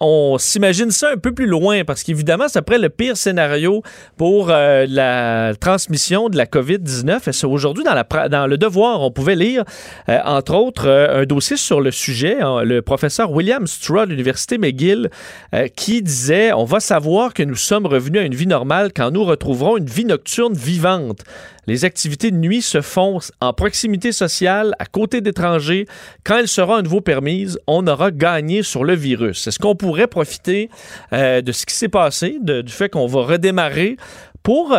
on 0.00 0.38
s'imagine 0.38 0.90
ça 0.90 1.10
un 1.12 1.18
peu 1.18 1.32
plus 1.32 1.46
loin 1.46 1.84
parce 1.84 2.02
qu'évidemment, 2.02 2.46
c'est 2.48 2.58
après 2.58 2.78
le 2.78 2.88
pire 2.88 3.16
scénario 3.16 3.82
pour 4.16 4.48
la 4.48 5.52
transmission 5.60 6.28
de 6.28 6.36
la 6.36 6.46
COVID-19. 6.46 7.28
Et 7.28 7.32
c'est 7.32 7.46
aujourd'hui, 7.46 7.84
dans, 7.84 7.94
la 7.94 8.05
dans 8.30 8.46
le 8.46 8.58
devoir, 8.58 9.02
on 9.02 9.10
pouvait 9.10 9.36
lire, 9.36 9.64
euh, 10.08 10.18
entre 10.24 10.54
autres, 10.54 10.88
euh, 10.88 11.22
un 11.22 11.24
dossier 11.24 11.56
sur 11.56 11.80
le 11.80 11.90
sujet. 11.90 12.40
hein, 12.40 12.62
le 12.62 12.82
professeur 12.82 13.30
William 13.30 13.66
Straw 13.66 14.06
de 14.06 14.10
l'Université 14.10 14.58
McGill 14.58 15.10
euh, 15.54 15.68
qui 15.68 16.02
disait 16.02 16.52
On 16.52 16.64
va 16.64 16.80
savoir 16.80 17.34
que 17.34 17.42
nous 17.42 17.54
sommes 17.54 17.86
revenus 17.86 18.22
à 18.22 18.24
une 18.24 18.34
vie 18.34 18.46
normale 18.46 18.92
quand 18.94 19.10
nous 19.10 19.24
retrouverons 19.24 19.76
une 19.76 19.86
vie 19.86 20.04
nocturne 20.04 20.54
vivante. 20.54 21.20
Les 21.66 21.84
activités 21.84 22.30
de 22.30 22.36
nuit 22.36 22.62
se 22.62 22.80
font 22.80 23.18
en 23.40 23.52
proximité 23.52 24.12
sociale, 24.12 24.74
à 24.78 24.84
côté 24.86 25.20
d'étrangers. 25.20 25.86
Quand 26.24 26.38
elles 26.38 26.48
seront 26.48 26.74
à 26.74 26.82
nouveau 26.82 27.00
permises, 27.00 27.58
on 27.66 27.86
aura 27.88 28.12
gagné 28.12 28.62
sur 28.62 28.84
le 28.84 28.94
virus. 28.94 29.48
Est-ce 29.48 29.58
qu'on 29.58 29.74
pourrait 29.74 30.06
profiter 30.06 30.70
de 31.10 31.52
ce 31.52 31.66
qui 31.66 31.74
s'est 31.74 31.88
passé, 31.88 32.38
du 32.40 32.72
fait 32.72 32.88
qu'on 32.88 33.08
va 33.08 33.22
redémarrer 33.22 33.96
pour 34.44 34.76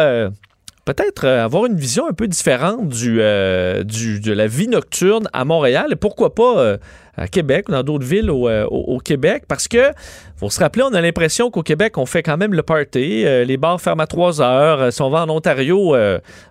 peut-être 0.94 1.26
euh, 1.26 1.44
avoir 1.44 1.66
une 1.66 1.76
vision 1.76 2.08
un 2.10 2.14
peu 2.14 2.28
différente 2.28 2.88
du, 2.88 3.18
euh, 3.20 3.84
du- 3.84 4.20
de 4.22 4.32
la 4.32 4.48
vie 4.48 4.68
nocturne 4.70 5.28
à 5.34 5.44
Montréal. 5.44 5.88
Et 5.92 5.96
pourquoi 5.98 6.34
pas 6.34 6.60
euh, 6.60 6.78
à 7.18 7.28
Québec 7.28 7.68
ou 7.68 7.72
dans 7.72 7.84
d'autres 7.84 8.05
villes 8.05 8.30
au, 8.30 8.47
euh, 8.47 8.65
au- 8.70 8.99
Québec 8.99 9.43
parce 9.47 9.68
que 9.68 9.91
faut 10.39 10.49
se 10.51 10.59
rappeler, 10.59 10.84
on 10.84 10.93
a 10.93 11.01
l'impression 11.01 11.49
qu'au 11.49 11.63
Québec, 11.63 11.97
on 11.97 12.05
fait 12.05 12.22
quand 12.22 12.38
même 12.38 12.53
le 12.53 12.61
party. 12.61 13.26
Euh, 13.26 13.43
les 13.43 13.57
bars 13.57 13.82
ferment 13.82 14.03
à 14.03 14.07
3 14.07 14.39
heures. 14.41 14.82
Euh, 14.82 14.91
si 14.91 15.01
on 15.01 15.09
va 15.09 15.24
en 15.24 15.30
Ontario, 15.30 15.95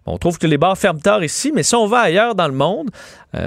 on 0.07 0.19
trouve 0.19 0.39
que 0.39 0.47
les 0.49 0.59
bars 0.59 0.77
ferment 0.77 0.99
tard 1.01 1.23
ici, 1.23 1.53
mais 1.55 1.63
si 1.63 1.75
on 1.77 1.87
va 1.87 1.99
ailleurs 2.01 2.35
dans 2.35 2.49
le 2.49 2.55
monde, 2.55 2.89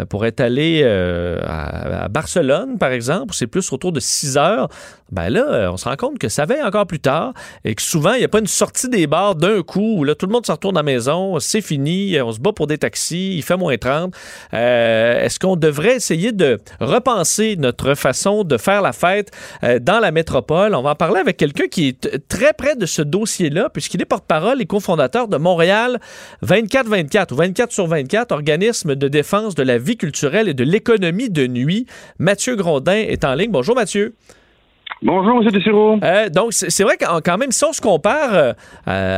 pour 0.09 0.25
être 0.27 0.39
allé 0.39 0.83
à, 0.83 2.07
Barcelone, 2.09 2.77
par 2.77 2.91
exemple, 2.91 3.33
c'est 3.33 3.47
plus 3.47 3.71
autour 3.73 3.91
de 3.91 3.99
6 3.99 4.37
heures, 4.37 4.69
ben 5.11 5.29
là, 5.29 5.71
on 5.73 5.77
se 5.77 5.89
rend 5.89 5.95
compte 5.95 6.19
que 6.19 6.29
ça 6.29 6.45
va 6.45 6.63
encore 6.67 6.85
plus 6.85 6.99
tard 6.99 7.33
et 7.65 7.73
que 7.73 7.81
souvent, 7.81 8.13
il 8.13 8.19
n'y 8.19 8.25
a 8.25 8.27
pas 8.27 8.37
une 8.39 8.45
sortie 8.45 8.87
des 8.89 9.07
bars 9.07 9.33
d'un 9.33 9.63
coup 9.63 9.95
où 9.97 10.03
là, 10.03 10.13
tout 10.13 10.27
le 10.27 10.31
monde 10.31 10.45
se 10.45 10.51
retourne 10.51 10.77
à 10.77 10.81
la 10.81 10.83
maison, 10.83 11.39
c'est 11.39 11.61
fini, 11.61 12.21
on 12.21 12.31
se 12.31 12.39
bat 12.39 12.51
pour 12.53 12.67
des 12.67 12.77
taxis, 12.77 13.35
il 13.35 13.41
fait 13.41 13.57
moins 13.57 13.77
30. 13.77 14.13
Euh, 14.53 15.23
Est-ce 15.23 15.39
qu'on 15.39 15.55
devrait 15.55 15.95
essayer 15.95 16.31
de 16.33 16.59
repenser 16.79 17.08
notre 17.57 17.95
façon 17.95 18.43
de 18.43 18.57
faire 18.57 18.81
la 18.81 18.93
fête 18.93 19.31
euh, 19.63 19.79
dans 19.79 19.99
la 19.99 20.11
métropole? 20.11 20.75
On 20.75 20.81
va 20.81 20.91
en 20.91 20.95
parler 20.95 21.19
avec 21.19 21.37
quelqu'un 21.37 21.67
qui 21.67 21.87
est 21.87 22.27
très 22.27 22.53
près 22.53 22.75
de 22.75 22.85
ce 22.85 23.01
dossier-là, 23.01 23.69
puisqu'il 23.69 24.01
est 24.01 24.05
porte-parole 24.05 24.61
et 24.61 24.65
cofondateur 24.65 25.27
de 25.27 25.37
Montréal 25.37 25.99
24-24 26.45 27.33
ou 27.33 27.35
24 27.37 27.71
sur 27.71 27.87
24, 27.87 28.31
organisme 28.31 28.95
de 28.95 29.07
défense 29.07 29.55
de 29.55 29.63
la 29.63 29.77
vie 29.77 29.97
culturelle 29.97 30.47
et 30.49 30.53
de 30.53 30.63
l'économie 30.63 31.29
de 31.29 31.47
nuit. 31.47 31.85
Mathieu 32.19 32.55
Grondin 32.55 32.93
est 32.93 33.25
en 33.25 33.33
ligne. 33.33 33.51
Bonjour 33.51 33.75
Mathieu. 33.75 34.15
Bonjour, 35.01 35.41
M. 35.41 35.49
Dessureau. 35.49 35.97
Euh, 36.03 36.29
donc, 36.29 36.51
c'est 36.51 36.83
vrai 36.83 36.97
qu'en 36.97 37.21
quand 37.21 37.37
même, 37.37 37.53
si 37.53 37.63
on 37.63 37.71
se 37.71 37.79
compare 37.79 38.33
euh, 38.33 38.53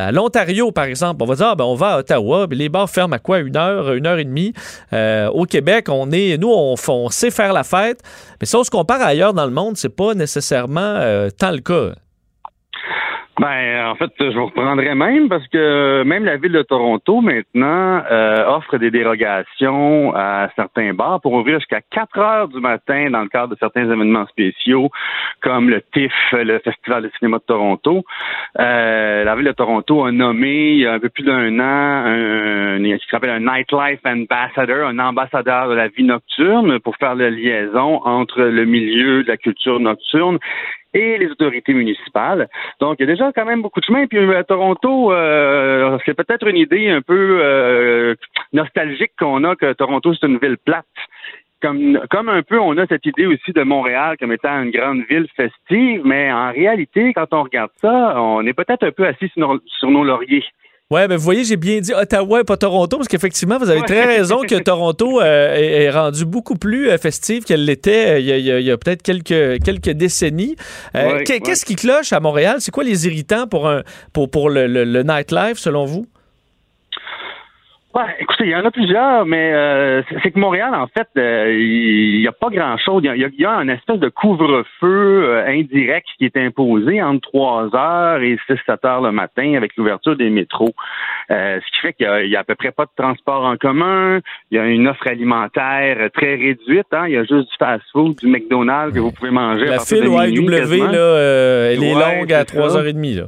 à 0.07 0.11
l'Ontario, 0.11 0.71
par 0.71 0.83
exemple, 0.83 1.23
on 1.23 1.25
va 1.25 1.35
dire, 1.35 1.47
ah, 1.47 1.55
ben, 1.55 1.65
on 1.65 1.73
va 1.73 1.93
à 1.93 1.99
Ottawa, 1.99 2.45
les 2.51 2.69
bars 2.69 2.89
ferment 2.89 3.15
à 3.15 3.19
quoi? 3.19 3.39
Une 3.39 3.57
heure, 3.57 3.93
une 3.93 4.05
heure 4.05 4.19
et 4.19 4.23
demie. 4.23 4.53
Euh, 4.93 5.29
au 5.29 5.45
Québec, 5.45 5.87
on 5.89 6.11
est, 6.11 6.37
nous, 6.37 6.51
on, 6.51 7.09
sait 7.09 7.31
faire 7.31 7.51
la 7.51 7.63
fête. 7.63 8.01
Mais 8.39 8.45
si 8.45 8.55
on 8.55 8.63
se 8.63 8.69
compare 8.69 9.01
ailleurs 9.01 9.33
dans 9.33 9.45
le 9.45 9.51
monde, 9.51 9.75
c'est 9.75 9.95
pas 9.95 10.13
nécessairement 10.13 10.99
tant 11.37 11.51
le 11.51 11.59
cas. 11.61 11.95
Ben, 13.41 13.87
en 13.87 13.95
fait, 13.95 14.11
je 14.19 14.37
vous 14.37 14.45
reprendrai 14.45 14.93
même 14.93 15.27
parce 15.27 15.47
que 15.47 16.03
même 16.03 16.25
la 16.25 16.37
ville 16.37 16.51
de 16.51 16.61
Toronto 16.61 17.21
maintenant 17.21 18.03
euh, 18.11 18.45
offre 18.45 18.77
des 18.77 18.91
dérogations 18.91 20.13
à 20.15 20.49
certains 20.55 20.93
bars 20.93 21.19
pour 21.21 21.33
ouvrir 21.33 21.57
jusqu'à 21.57 21.81
4 21.81 22.19
heures 22.19 22.47
du 22.49 22.59
matin 22.59 23.09
dans 23.09 23.21
le 23.21 23.29
cadre 23.29 23.55
de 23.55 23.57
certains 23.59 23.85
événements 23.85 24.27
spéciaux 24.27 24.91
comme 25.41 25.71
le 25.71 25.81
TIFF, 25.91 26.13
le 26.33 26.59
Festival 26.59 27.01
de 27.01 27.11
cinéma 27.17 27.39
de 27.39 27.43
Toronto. 27.43 28.03
Euh, 28.59 29.23
la 29.23 29.35
ville 29.35 29.47
de 29.47 29.53
Toronto 29.53 30.05
a 30.05 30.11
nommé 30.11 30.73
il 30.73 30.81
y 30.81 30.85
a 30.85 30.93
un 30.93 30.99
peu 30.99 31.09
plus 31.09 31.23
d'un 31.23 31.59
an 31.59 32.05
un, 32.05 32.77
ce 32.77 32.93
qui 32.93 33.09
s'appelle 33.09 33.31
un 33.31 33.39
Nightlife 33.39 34.01
Ambassador, 34.05 34.87
un 34.87 34.99
ambassadeur 34.99 35.67
de 35.67 35.73
la 35.73 35.87
vie 35.87 36.03
nocturne 36.03 36.79
pour 36.81 36.95
faire 36.97 37.15
la 37.15 37.31
liaison 37.31 38.05
entre 38.05 38.43
le 38.43 38.65
milieu 38.65 39.23
de 39.23 39.29
la 39.29 39.37
culture 39.37 39.79
nocturne 39.79 40.37
et 40.93 41.17
les 41.17 41.29
autorités 41.31 41.73
municipales. 41.73 42.49
Donc, 42.79 42.97
il 42.99 43.03
y 43.03 43.09
a 43.09 43.11
déjà 43.11 43.31
quand 43.31 43.45
même 43.45 43.61
beaucoup 43.61 43.79
de 43.79 43.85
chemin. 43.85 44.07
Puis 44.07 44.19
à 44.33 44.43
Toronto, 44.43 45.11
euh, 45.11 45.97
c'est 46.05 46.13
peut-être 46.13 46.47
une 46.47 46.57
idée 46.57 46.89
un 46.89 47.01
peu 47.01 47.39
euh, 47.41 48.15
nostalgique 48.53 49.13
qu'on 49.17 49.43
a 49.43 49.55
que 49.55 49.73
Toronto, 49.73 50.13
c'est 50.13 50.27
une 50.27 50.37
ville 50.37 50.57
plate. 50.57 50.85
Comme, 51.61 52.01
comme 52.09 52.27
un 52.27 52.41
peu, 52.41 52.59
on 52.59 52.75
a 52.77 52.87
cette 52.87 53.05
idée 53.05 53.27
aussi 53.27 53.51
de 53.53 53.61
Montréal 53.61 54.17
comme 54.19 54.31
étant 54.31 54.63
une 54.63 54.71
grande 54.71 55.03
ville 55.07 55.27
festive, 55.35 56.01
mais 56.03 56.31
en 56.31 56.51
réalité, 56.51 57.13
quand 57.13 57.27
on 57.33 57.43
regarde 57.43 57.69
ça, 57.79 58.19
on 58.19 58.43
est 58.47 58.53
peut-être 58.53 58.83
un 58.83 58.91
peu 58.91 59.05
assis 59.05 59.31
sur 59.35 59.91
nos 59.91 60.03
lauriers. 60.03 60.43
Ouais, 60.91 61.07
ben 61.07 61.15
vous 61.15 61.23
voyez, 61.23 61.43
j'ai 61.45 61.55
bien 61.55 61.79
dit 61.79 61.93
Ottawa 61.93 62.41
et 62.41 62.43
pas 62.43 62.57
Toronto, 62.57 62.97
parce 62.97 63.07
qu'effectivement, 63.07 63.57
vous 63.57 63.69
avez 63.69 63.79
très 63.87 64.05
raison 64.17 64.41
que 64.41 64.55
Toronto 64.61 65.21
euh, 65.21 65.55
est, 65.55 65.83
est 65.85 65.89
rendu 65.89 66.25
beaucoup 66.25 66.55
plus 66.55 66.89
euh, 66.89 66.97
festive 66.97 67.43
qu'elle 67.45 67.63
l'était 67.65 68.15
euh, 68.15 68.19
il 68.19 68.65
y 68.65 68.71
a, 68.71 68.77
peut-être 68.77 69.01
quelques, 69.01 69.63
quelques 69.63 69.89
décennies. 69.91 70.55
Euh, 70.95 71.13
Ouais, 71.13 71.23
qu'est- 71.23 71.33
ouais. 71.35 71.39
Qu'est-ce 71.39 71.65
qui 71.65 71.75
cloche 71.75 72.11
à 72.13 72.19
Montréal? 72.19 72.57
C'est 72.59 72.71
quoi 72.71 72.83
les 72.83 73.07
irritants 73.07 73.47
pour, 73.47 73.67
un, 73.69 73.83
pour, 74.13 74.29
pour 74.29 74.49
le, 74.49 74.67
le- 74.67 74.83
le 74.83 75.03
nightlife, 75.03 75.57
selon 75.57 75.85
vous? 75.85 76.05
Ouais, 77.93 78.03
écoutez, 78.19 78.45
il 78.45 78.51
y 78.51 78.55
en 78.55 78.63
a 78.63 78.71
plusieurs, 78.71 79.25
mais 79.25 79.51
euh, 79.53 80.01
c'est 80.23 80.31
que 80.31 80.39
Montréal, 80.39 80.73
en 80.73 80.87
fait, 80.87 81.07
euh, 81.17 81.51
il 81.53 82.21
n'y 82.21 82.27
a 82.27 82.31
pas 82.31 82.47
grand-chose. 82.49 83.01
Il 83.03 83.07
y 83.07 83.09
a, 83.09 83.15
il 83.15 83.21
y 83.21 83.25
a- 83.25 83.29
il 83.33 83.41
y 83.41 83.45
a 83.45 83.51
un 83.51 83.67
espèce 83.67 83.99
de 83.99 84.07
couvre-feu 84.07 85.23
euh, 85.25 85.45
indirect 85.45 86.07
qui 86.17 86.23
est 86.23 86.37
imposé 86.37 87.01
entre 87.03 87.19
3 87.29 87.75
heures 87.75 88.21
et 88.21 88.37
6-7 88.47 88.85
heures 88.85 89.01
le 89.01 89.11
matin 89.11 89.55
avec 89.57 89.75
l'ouverture 89.75 90.15
des 90.15 90.29
métros. 90.29 90.71
Euh, 91.31 91.59
ce 91.59 91.71
qui 91.71 91.79
fait 91.81 91.93
qu'il 91.93 92.05
y 92.29 92.35
a- 92.35 92.39
a 92.39 92.41
à 92.41 92.43
peu 92.45 92.55
près 92.55 92.71
pas 92.71 92.85
de 92.85 92.91
transport 92.95 93.43
en 93.43 93.57
commun. 93.57 94.21
Il 94.51 94.55
y 94.57 94.59
a 94.59 94.65
une 94.67 94.87
offre 94.87 95.07
alimentaire 95.07 96.09
très 96.13 96.35
réduite. 96.35 96.87
Hein? 96.93 97.05
Il 97.07 97.13
y 97.13 97.17
a 97.17 97.23
juste 97.23 97.49
du 97.49 97.55
fast-food, 97.59 98.15
du 98.17 98.27
McDonald's 98.27 98.95
que 98.95 98.99
vous 99.01 99.11
pouvez 99.11 99.31
manger. 99.31 99.67
à 99.67 99.71
La 99.71 99.79
file 99.79 100.07
au 100.07 100.21
IW, 100.21 100.47
là, 100.49 100.97
euh, 100.97 101.73
elle 101.73 101.83
est 101.83 101.93
Ouais, 101.93 102.17
longue 102.19 102.31
à 102.31 102.45
c'est 102.47 102.55
ça. 102.55 102.61
3h30. 102.61 103.15
Là. 103.17 103.23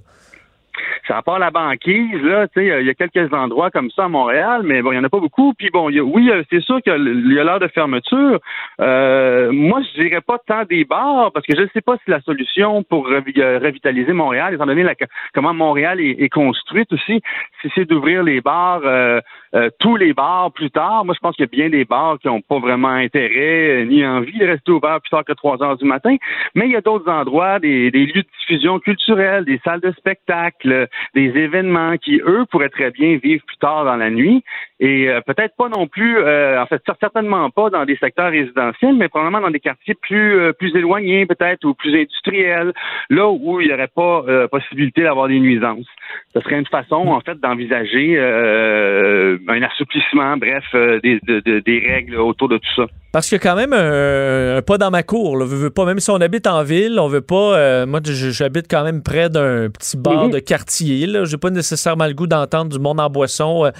Ça 1.07 1.21
part 1.21 1.39
la 1.39 1.51
banquise, 1.51 2.21
là, 2.23 2.47
tu 2.47 2.61
sais, 2.61 2.81
il 2.81 2.87
y 2.87 2.89
a 2.89 2.93
quelques 2.93 3.31
endroits 3.33 3.69
comme 3.71 3.91
ça 3.91 4.05
à 4.05 4.07
Montréal, 4.07 4.61
mais 4.63 4.81
bon, 4.81 4.91
il 4.91 4.95
y 4.95 4.99
en 4.99 5.03
a 5.03 5.09
pas 5.09 5.19
beaucoup. 5.19 5.53
Puis 5.53 5.69
bon, 5.71 5.89
y 5.89 5.99
a- 5.99 6.03
oui, 6.03 6.29
euh, 6.31 6.43
c'est 6.49 6.61
sûr 6.61 6.81
qu'il 6.81 6.93
y 6.93 7.39
a 7.39 7.43
l'heure 7.43 7.59
de 7.59 7.67
fermeture. 7.67 8.39
Euh, 8.79 9.51
moi, 9.51 9.81
je 9.81 10.01
dirais 10.01 10.21
pas 10.21 10.37
tant 10.47 10.63
des 10.63 10.85
bars, 10.85 11.31
parce 11.33 11.45
que 11.45 11.55
je 11.55 11.61
ne 11.61 11.67
sais 11.73 11.81
pas 11.81 11.95
si 12.03 12.09
la 12.09 12.21
solution 12.21 12.83
pour 12.83 13.07
euh, 13.09 13.19
revitaliser 13.61 14.13
Montréal, 14.13 14.53
étant 14.53 14.65
donné 14.65 14.85
comment 15.33 15.53
Montréal 15.53 15.99
est, 15.99 16.29
construite 16.29 16.91
aussi, 16.93 17.21
si 17.61 17.71
c'est 17.75 17.85
d'ouvrir 17.85 18.23
les 18.23 18.41
bars, 18.41 18.81
euh, 18.83 19.19
euh, 19.55 19.69
tous 19.79 19.95
les 19.95 20.13
bars 20.13 20.51
plus 20.51 20.71
tard. 20.71 21.05
Moi, 21.05 21.13
je 21.13 21.19
pense 21.19 21.35
qu'il 21.35 21.45
y 21.45 21.49
a 21.49 21.51
bien 21.51 21.69
des 21.69 21.85
bars 21.85 22.17
qui 22.19 22.27
n'ont 22.27 22.41
pas 22.41 22.59
vraiment 22.59 22.87
intérêt 22.87 23.85
ni 23.85 24.05
envie 24.05 24.37
de 24.37 24.47
rester 24.47 24.71
ouverts 24.71 24.99
plus 25.01 25.09
tard 25.11 25.23
que 25.25 25.33
3 25.33 25.61
heures 25.61 25.77
du 25.77 25.85
matin. 25.85 26.15
Mais 26.55 26.65
il 26.65 26.71
y 26.71 26.75
a 26.75 26.81
d'autres 26.81 27.09
endroits, 27.11 27.59
des 27.59 27.91
lieux 27.91 28.23
de 28.23 28.27
diffusion 28.39 28.79
culturelle, 28.79 29.45
des 29.45 29.59
salles 29.63 29.81
de 29.81 29.91
spectacle, 29.91 30.62
des 30.63 30.89
événements 31.15 31.97
qui, 31.97 32.21
eux, 32.25 32.45
pourraient 32.49 32.69
très 32.69 32.91
bien 32.91 33.17
vivre 33.17 33.43
plus 33.45 33.57
tard 33.57 33.85
dans 33.85 33.95
la 33.95 34.09
nuit. 34.09 34.43
Et 34.83 35.07
euh, 35.07 35.21
peut-être 35.21 35.55
pas 35.55 35.69
non 35.69 35.87
plus, 35.87 36.17
euh, 36.17 36.61
en 36.61 36.65
fait, 36.65 36.81
certainement 36.99 37.49
pas 37.51 37.69
dans 37.69 37.85
des 37.85 37.95
secteurs 37.95 38.31
résidentiels, 38.31 38.95
mais 38.97 39.07
probablement 39.07 39.39
dans 39.39 39.49
des 39.49 39.61
quartiers 39.61 39.93
plus 39.93 40.37
euh, 40.37 40.51
plus 40.51 40.75
éloignés 40.75 41.25
peut-être 41.25 41.63
ou 41.63 41.73
plus 41.73 41.97
industriels, 41.97 42.73
là 43.09 43.29
où 43.29 43.61
il 43.61 43.67
n'y 43.67 43.73
aurait 43.73 43.87
pas 43.87 44.23
possibilité 44.51 45.03
d'avoir 45.03 45.29
des 45.29 45.39
nuisances. 45.39 45.85
Ce 46.33 46.41
serait 46.41 46.59
une 46.59 46.65
façon, 46.65 46.95
en 46.95 47.21
fait, 47.21 47.39
d'envisager 47.39 48.19
un 48.19 49.61
assouplissement, 49.61 50.35
bref, 50.35 50.65
des, 51.01 51.19
des 51.61 51.79
règles 51.87 52.17
autour 52.17 52.49
de 52.49 52.57
tout 52.57 52.73
ça. 52.75 52.85
Parce 53.13 53.31
a 53.31 53.37
quand 53.37 53.55
même 53.55 53.73
un, 53.73 54.61
pas 54.63 54.79
dans 54.79 54.89
ma 54.89 55.03
cour. 55.03 55.37
Là. 55.37 55.45
Veut, 55.45 55.69
pas, 55.69 55.85
même 55.85 55.99
si 55.99 56.09
on 56.09 56.15
habite 56.15 56.47
en 56.47 56.63
ville, 56.63 56.99
on 56.99 57.07
veut 57.07 57.21
pas. 57.21 57.85
Moi, 57.85 57.99
j'habite 58.03 58.65
quand 58.69 58.83
même 58.83 59.03
près 59.03 59.29
d'un 59.29 59.69
petit 59.69 59.97
bar 59.97 60.25
mhm. 60.25 60.31
de 60.31 60.39
quartier. 60.39 61.05
Là. 61.05 61.23
J'ai 61.25 61.37
pas 61.37 61.51
nécessairement 61.51 62.07
le 62.07 62.13
goût 62.13 62.27
d'entendre 62.27 62.71
du 62.71 62.79
monde 62.79 62.99
en 62.99 63.09
boisson 63.09 63.71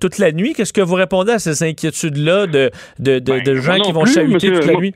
toute 0.00 0.18
la 0.18 0.32
nuit. 0.32 0.37
Qu'est-ce 0.54 0.72
que 0.72 0.80
vous 0.80 0.94
répondez 0.94 1.32
à 1.32 1.38
ces 1.38 1.62
inquiétudes-là 1.62 2.46
de, 2.46 2.70
de, 2.98 3.18
de, 3.18 3.32
ben, 3.32 3.54
gens 3.56 3.78
qui 3.78 3.92
vont 3.92 4.04
chahuter 4.04 4.52
toute 4.52 4.66
la 4.66 4.74
nuit? 4.74 4.94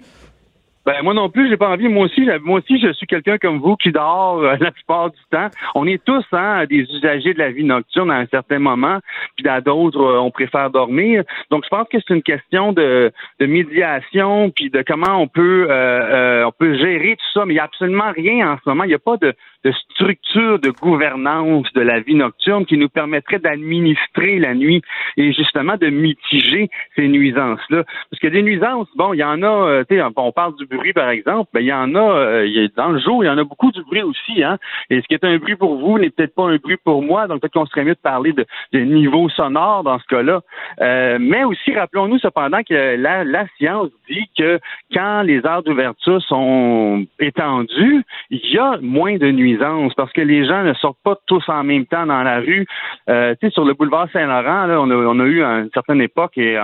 Ben 0.84 1.00
moi 1.04 1.14
non 1.14 1.30
plus, 1.30 1.48
j'ai 1.48 1.56
pas 1.56 1.68
envie. 1.68 1.86
Moi 1.88 2.06
aussi, 2.06 2.26
moi 2.42 2.58
aussi, 2.58 2.80
je 2.80 2.92
suis 2.94 3.06
quelqu'un 3.06 3.38
comme 3.38 3.58
vous 3.58 3.76
qui 3.76 3.92
dort 3.92 4.40
euh, 4.40 4.56
la 4.58 4.72
plupart 4.72 5.10
du 5.10 5.18
temps. 5.30 5.48
On 5.76 5.86
est 5.86 6.02
tous 6.02 6.24
hein, 6.32 6.64
des 6.68 6.80
usagers 6.80 7.34
de 7.34 7.38
la 7.38 7.52
vie 7.52 7.62
nocturne 7.62 8.10
à 8.10 8.16
un 8.16 8.26
certain 8.26 8.58
moment, 8.58 8.98
puis 9.36 9.46
à 9.48 9.60
d'autres, 9.60 10.00
euh, 10.00 10.18
on 10.18 10.32
préfère 10.32 10.70
dormir. 10.70 11.22
Donc, 11.52 11.62
je 11.64 11.68
pense 11.68 11.86
que 11.88 11.98
c'est 12.00 12.12
une 12.12 12.22
question 12.22 12.72
de, 12.72 13.12
de 13.38 13.46
médiation, 13.46 14.50
puis 14.50 14.70
de 14.70 14.82
comment 14.84 15.22
on 15.22 15.28
peut 15.28 15.68
euh, 15.70 16.44
on 16.46 16.52
peut 16.52 16.76
gérer 16.76 17.14
tout 17.14 17.38
ça. 17.38 17.46
Mais 17.46 17.52
il 17.52 17.56
n'y 17.56 17.60
a 17.60 17.64
absolument 17.64 18.10
rien 18.10 18.52
en 18.52 18.56
ce 18.56 18.68
moment. 18.68 18.82
Il 18.82 18.88
n'y 18.88 18.94
a 18.94 18.98
pas 18.98 19.16
de, 19.18 19.34
de 19.64 19.72
structure 19.72 20.58
de 20.58 20.70
gouvernance 20.70 21.72
de 21.74 21.80
la 21.80 22.00
vie 22.00 22.14
nocturne 22.14 22.66
qui 22.66 22.76
nous 22.76 22.88
permettrait 22.88 23.38
d'administrer 23.38 24.38
la 24.38 24.54
nuit 24.54 24.82
et 25.16 25.32
justement 25.32 25.76
de 25.76 25.88
mitiger 25.88 26.68
ces 26.96 27.08
nuisances-là. 27.08 27.84
Parce 28.10 28.20
que 28.20 28.28
des 28.28 28.42
nuisances, 28.42 28.88
bon, 28.96 29.12
il 29.12 29.18
y 29.18 29.24
en 29.24 29.42
a, 29.42 29.84
tu 29.84 29.96
sais, 29.96 30.02
on 30.16 30.32
parle 30.32 30.56
du 30.56 30.66
bruit, 30.66 30.92
par 30.92 31.10
exemple, 31.10 31.50
ben, 31.52 31.60
il 31.60 31.66
y 31.66 31.72
en 31.72 31.94
a, 31.94 31.98
euh, 31.98 32.68
dans 32.76 32.90
le 32.90 33.00
jour, 33.00 33.24
il 33.24 33.26
y 33.26 33.30
en 33.30 33.38
a 33.38 33.44
beaucoup 33.44 33.70
du 33.70 33.82
bruit 33.82 34.02
aussi. 34.02 34.42
Hein? 34.42 34.58
Et 34.90 35.00
ce 35.00 35.06
qui 35.06 35.14
est 35.14 35.24
un 35.24 35.38
bruit 35.38 35.56
pour 35.56 35.76
vous 35.78 35.98
n'est 35.98 36.10
peut-être 36.10 36.34
pas 36.34 36.48
un 36.48 36.56
bruit 36.56 36.78
pour 36.84 37.02
moi, 37.02 37.26
donc 37.26 37.40
peut-être 37.40 37.52
qu'on 37.52 37.66
serait 37.66 37.84
mieux 37.84 37.94
de 37.94 38.00
parler 38.00 38.32
de, 38.32 38.78
niveau 38.78 39.28
sonore 39.28 39.84
dans 39.84 39.98
ce 39.98 40.06
cas-là. 40.06 40.40
Euh, 40.80 41.18
mais 41.20 41.44
aussi, 41.44 41.74
rappelons-nous 41.74 42.18
cependant 42.18 42.62
que 42.62 42.96
la, 42.96 43.24
la 43.24 43.46
science 43.56 43.90
dit 44.08 44.28
que 44.36 44.58
quand 44.92 45.22
les 45.22 45.44
heures 45.46 45.62
d'ouverture 45.62 46.20
sont 46.22 47.06
étendues, 47.18 48.04
il 48.30 48.52
y 48.52 48.58
a 48.58 48.78
moins 48.80 49.16
de 49.16 49.30
nuisances 49.30 49.51
parce 49.96 50.12
que 50.12 50.20
les 50.20 50.46
gens 50.46 50.62
ne 50.62 50.74
sortent 50.74 51.02
pas 51.02 51.16
tous 51.26 51.48
en 51.48 51.64
même 51.64 51.86
temps 51.86 52.06
dans 52.06 52.22
la 52.22 52.40
rue. 52.40 52.66
Euh, 53.08 53.34
tu 53.40 53.46
sais, 53.46 53.52
sur 53.52 53.64
le 53.64 53.74
boulevard 53.74 54.08
Saint-Laurent, 54.12 54.66
là, 54.66 54.80
on, 54.80 55.20
a, 55.20 55.24
eu 55.24 55.42
à 55.42 55.60
une 55.60 55.70
certaine 55.72 56.00
époque 56.00 56.36
et, 56.36 56.58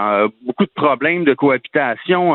beaucoup 0.46 0.64
de 0.64 0.72
problèmes 0.74 1.24
de 1.24 1.34
cohabitation 1.34 2.34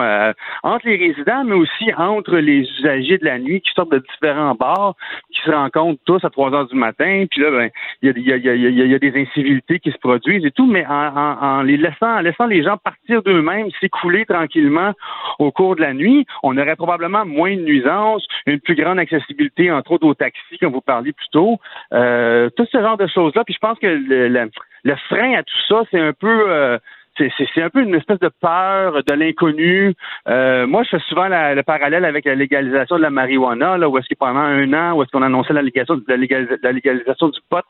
entre 0.64 0.88
les 0.88 0.98
résidents, 0.98 1.44
mais 1.44 1.56
aussi 1.56 1.94
entre 1.98 2.38
les 2.38 2.62
usagers 2.80 3.18
de 3.18 3.26
la 3.26 3.40
nuit 3.40 3.62
qui 3.62 3.72
sortent 3.74 3.92
de 3.92 4.04
différents 4.12 4.56
bars, 4.56 4.96
qui 5.32 5.42
se 5.42 5.52
rencontrent 5.52 6.02
tous 6.06 6.24
à 6.24 6.30
3 6.30 6.54
heures 6.54 6.68
du 6.68 6.76
matin, 6.76 7.26
puis 7.30 7.42
là, 7.42 7.52
ben, 7.52 7.70
il 8.02 8.20
y 8.20 8.94
a, 8.94 9.00
des 9.00 9.22
incivilités 9.22 9.80
qui 9.80 9.92
se 9.92 9.98
produisent 9.98 10.46
et 10.46 10.52
tout, 10.52 10.66
mais 10.66 10.86
en, 10.88 11.62
les 11.64 11.78
laissant, 11.78 12.18
en 12.18 12.22
laissant 12.22 12.46
les 12.46 12.64
gens 12.64 12.78
partir 12.78 13.24
d'eux-mêmes, 13.24 13.70
s'écouler 13.80 14.26
tranquillement 14.26 14.94
au 15.40 15.52
cours 15.52 15.76
de 15.76 15.82
la 15.82 15.94
nuit, 15.94 16.26
on 16.44 16.58
aurait 16.58 16.76
probablement 16.76 17.26
moins 17.26 17.56
de 17.56 17.62
nuisances, 17.62 18.26
une 18.46 18.60
plus 18.60 18.76
grande 18.76 19.00
accessibilité, 19.00 19.72
entre 19.72 19.92
autres 19.92 20.08
aux 20.08 20.14
taxis, 20.14 20.42
comme 20.60 20.74
vous 20.74 20.82
parliez 20.82 21.14
plus 21.14 21.30
tôt, 21.32 21.60
euh, 21.94 22.50
tout 22.56 22.66
ce 22.72 22.80
genre 22.80 22.98
de 22.98 23.08
choses-là. 23.08 23.44
Puis 23.44 23.54
je 23.54 23.60
pense 23.60 23.80
que 23.80 23.88
le, 23.88 24.28
le, 24.28 24.96
frein 25.10 25.34
à 25.36 25.44
tout 25.44 25.60
ça, 25.68 25.84
c'est 25.92 26.00
un 26.00 26.14
peu 26.14 26.52
euh, 26.52 26.78
c'est 27.18 27.62
un 27.62 27.70
peu 27.70 27.82
une 27.82 27.94
espèce 27.96 28.20
de 28.20 28.30
peur 28.42 29.04
de 29.04 29.14
l'inconnu. 29.14 29.94
Euh, 30.28 30.66
moi, 30.66 30.84
je 30.84 30.90
fais 30.90 31.04
souvent 31.08 31.28
le 31.30 31.62
parallèle 31.62 32.06
avec 32.06 32.26
la 32.26 32.36
légalisation 32.36 32.98
de 32.98 33.02
la 33.02 33.10
marijuana, 33.10 33.78
là, 33.78 33.88
où 33.88 33.98
est-ce 33.98 34.08
que 34.08 34.16
pendant 34.16 34.40
un 34.40 34.74
an, 34.74 34.94
où 34.94 35.04
est-ce 35.04 35.12
qu'on 35.12 35.22
annonçait 35.22 35.54
la 35.54 35.62
légalisation, 35.62 36.02
la, 36.08 36.72
légalisation 36.72 37.30
du 37.30 37.40
pot, 37.50 37.66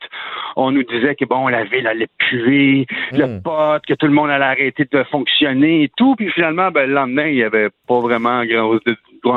on 0.56 0.72
nous 0.72 0.82
disait 0.84 1.14
que 1.14 1.24
bon, 1.24 1.48
la 1.48 1.64
ville 1.64 1.86
allait 1.86 2.08
puer, 2.18 2.86
le 3.12 3.26
hmm. 3.26 3.42
pot, 3.42 3.82
que 3.86 3.94
tout 3.94 4.06
le 4.06 4.12
monde 4.12 4.30
allait 4.30 4.44
arrêter 4.44 4.86
de 4.90 5.02
fonctionner 5.04 5.84
et 5.84 5.90
tout, 5.96 6.14
puis 6.16 6.30
finalement, 6.30 6.70
ben, 6.70 6.88
le 6.88 6.94
lendemain, 6.94 7.26
il 7.26 7.36
n'y 7.36 7.42
avait 7.42 7.68
pas 7.86 8.00
vraiment 8.00 8.44
grand, 8.44 8.78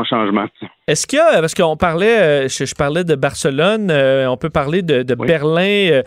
changement. 0.05 0.45
Est-ce 0.88 1.07
qu'il 1.07 1.17
y 1.17 1.21
a, 1.21 1.39
parce 1.39 1.53
qu'on 1.53 1.77
parlait, 1.77 2.45
euh, 2.45 2.47
je, 2.47 2.75
parlais 2.75 3.03
de 3.03 3.15
Barcelone, 3.15 3.89
euh, 3.91 4.27
on 4.27 4.38
peut 4.38 4.49
parler 4.49 4.81
de, 4.81 5.03
Berlin, 5.15 6.01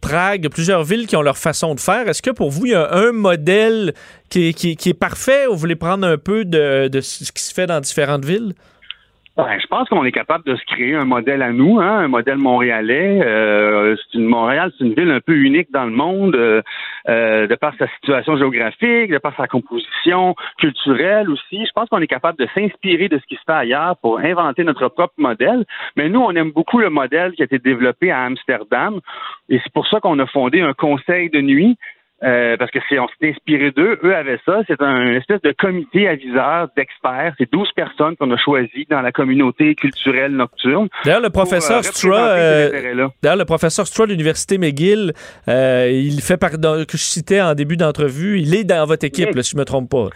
Prague, 0.00 0.48
plusieurs 0.48 0.84
villes 0.84 1.06
qui 1.06 1.16
ont 1.16 1.22
leur 1.22 1.38
façon 1.38 1.74
de 1.74 1.80
faire. 1.80 2.08
Est-ce 2.08 2.22
que 2.22 2.30
pour 2.30 2.50
vous, 2.50 2.66
il 2.66 2.72
y 2.72 2.74
a 2.74 2.92
un 2.92 3.12
modèle 3.12 3.94
qui, 4.28 4.48
est 4.48 4.98
parfait 4.98 5.46
ou 5.46 5.52
vous 5.52 5.58
voulez 5.58 5.76
prendre 5.76 6.06
un 6.06 6.18
peu 6.18 6.44
de, 6.44 6.88
ce 7.00 7.32
qui 7.32 7.42
se 7.42 7.54
fait 7.54 7.66
dans 7.66 7.80
différentes 7.80 8.24
villes? 8.24 8.54
Ben, 9.36 9.58
je 9.60 9.66
pense 9.66 9.86
qu'on 9.90 10.02
est 10.06 10.12
capable 10.12 10.44
de 10.44 10.56
se 10.56 10.64
créer 10.64 10.94
un 10.94 11.04
modèle 11.04 11.42
à 11.42 11.52
nous, 11.52 11.78
hein, 11.78 11.98
un 11.98 12.08
modèle 12.08 12.38
montréalais. 12.38 13.20
Euh, 13.22 13.94
c'est 13.96 14.16
une 14.16 14.24
Montréal, 14.24 14.72
c'est 14.78 14.84
une 14.84 14.94
ville 14.94 15.10
un 15.10 15.20
peu 15.20 15.34
unique 15.34 15.70
dans 15.70 15.84
le 15.84 15.90
monde, 15.90 16.34
euh, 16.34 16.62
euh, 17.10 17.46
de 17.46 17.54
par 17.54 17.74
sa 17.78 17.86
situation 17.88 18.38
géographique, 18.38 19.10
de 19.10 19.18
par 19.18 19.36
sa 19.36 19.46
composition 19.46 20.34
culturelle 20.56 21.28
aussi. 21.28 21.66
Je 21.66 21.70
pense 21.74 21.86
qu'on 21.90 22.00
est 22.00 22.06
capable 22.06 22.38
de 22.38 22.48
s'inspirer 22.54 23.10
de 23.10 23.18
ce 23.18 23.26
qui 23.26 23.34
se 23.34 23.42
fait 23.46 23.52
ailleurs 23.52 23.98
pour 23.98 24.20
inventer 24.20 24.64
notre 24.64 24.88
propre 24.88 25.12
modèle. 25.18 25.66
Mais 25.96 26.08
nous, 26.08 26.20
on 26.20 26.30
aime 26.30 26.52
beaucoup 26.52 26.78
le 26.78 26.88
modèle 26.88 27.32
qui 27.32 27.42
a 27.42 27.44
été 27.44 27.58
développé 27.58 28.10
à 28.10 28.22
Amsterdam, 28.22 29.00
et 29.50 29.60
c'est 29.62 29.72
pour 29.74 29.86
ça 29.86 30.00
qu'on 30.00 30.18
a 30.18 30.26
fondé 30.26 30.62
un 30.62 30.72
conseil 30.72 31.28
de 31.28 31.42
nuit 31.42 31.76
euh, 32.22 32.56
parce 32.56 32.70
que 32.70 32.78
c'est 32.88 32.98
on 32.98 33.06
s'est 33.08 33.30
inspiré 33.30 33.72
d'eux. 33.72 33.98
Eux 34.02 34.14
avaient 34.14 34.40
ça. 34.46 34.60
C'est 34.66 34.80
un 34.80 35.12
espèce 35.12 35.42
de 35.42 35.52
comité 35.52 36.08
aviseur 36.08 36.68
d'experts. 36.76 37.34
C'est 37.38 37.50
12 37.52 37.68
personnes 37.76 38.16
qu'on 38.16 38.30
a 38.30 38.38
choisies 38.38 38.86
dans 38.88 39.02
la 39.02 39.12
communauté 39.12 39.74
culturelle 39.74 40.32
nocturne. 40.32 40.88
D'ailleurs, 41.04 41.20
le 41.20 41.30
professeur 41.30 41.84
Stra, 41.84 42.16
euh, 42.16 43.08
d'ailleurs, 43.22 43.36
le 43.36 43.44
professeur 43.44 43.86
Stra 43.86 44.06
de 44.06 44.12
l'Université 44.12 44.56
McGill, 44.56 45.12
euh, 45.48 45.90
il 45.92 46.20
fait 46.22 46.38
par, 46.38 46.52
que 46.52 46.56
je 46.92 46.96
citais 46.96 47.40
en 47.40 47.54
début 47.54 47.76
d'entrevue, 47.76 48.40
il 48.40 48.54
est 48.54 48.64
dans 48.64 48.86
votre 48.86 49.04
équipe, 49.04 49.38
si 49.42 49.52
je 49.52 49.58
me 49.58 49.64
trompe 49.64 49.90
pas. 49.90 50.08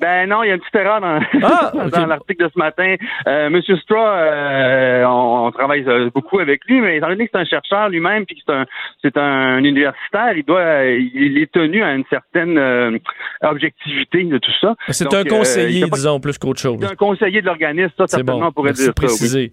Ben 0.00 0.28
non, 0.28 0.42
il 0.42 0.48
y 0.48 0.50
a 0.50 0.54
une 0.54 0.60
petite 0.60 0.74
erreur 0.76 1.00
dans, 1.00 1.18
ah, 1.42 1.72
l'article 2.08 2.44
de 2.44 2.50
ce 2.54 2.58
matin. 2.58 2.94
Euh, 3.26 3.50
Monsieur 3.50 3.76
Straw, 3.78 3.96
euh, 3.96 5.04
on, 5.04 5.50
travaille 5.50 5.84
euh, 5.88 6.10
beaucoup 6.14 6.38
avec 6.38 6.64
lui, 6.66 6.80
mais 6.80 6.98
étant 6.98 7.08
donné 7.08 7.26
que 7.26 7.30
c'est 7.34 7.40
un 7.40 7.44
chercheur 7.44 7.88
lui-même 7.88 8.24
puis 8.24 8.36
que 8.36 8.42
c'est 8.46 8.52
un 8.52 8.66
c'est 9.02 9.16
un 9.16 9.58
universitaire, 9.58 10.36
il 10.36 10.44
doit 10.44 10.84
il 10.84 11.38
est 11.38 11.50
tenu 11.50 11.82
à 11.82 11.94
une 11.94 12.04
certaine 12.10 12.58
euh, 12.58 12.98
objectivité 13.42 14.24
de 14.24 14.38
tout 14.38 14.52
ça. 14.60 14.74
C'est 14.88 15.12
un 15.14 15.24
conseiller, 15.24 15.86
disons, 15.90 16.20
plus 16.20 16.38
qu'autre 16.38 16.60
chose. 16.60 16.78
C'est 16.80 16.92
un 16.92 16.96
conseiller 16.96 17.40
de 17.40 17.46
l'organisme, 17.46 17.92
ça 17.96 18.06
certainement 18.06 18.46
bon. 18.46 18.52
pourrait 18.52 18.72
dire 18.72 18.94
préciser. 18.94 19.50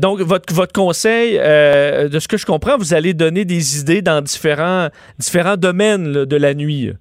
donc 0.00 0.20
votre 0.20 0.52
votre 0.54 0.72
conseil, 0.72 1.34
de 1.34 2.18
ce 2.18 2.28
que 2.28 2.36
je 2.36 2.46
comprends, 2.46 2.76
vous 2.78 2.94
allez 2.94 3.12
donner 3.12 3.44
des 3.44 3.80
idées 3.80 4.02
dans 4.02 4.22
différents 4.22 4.88
différents 5.18 5.56
domaines 5.56 6.24
de 6.24 6.36
la 6.36 6.54
nuit. 6.54 6.92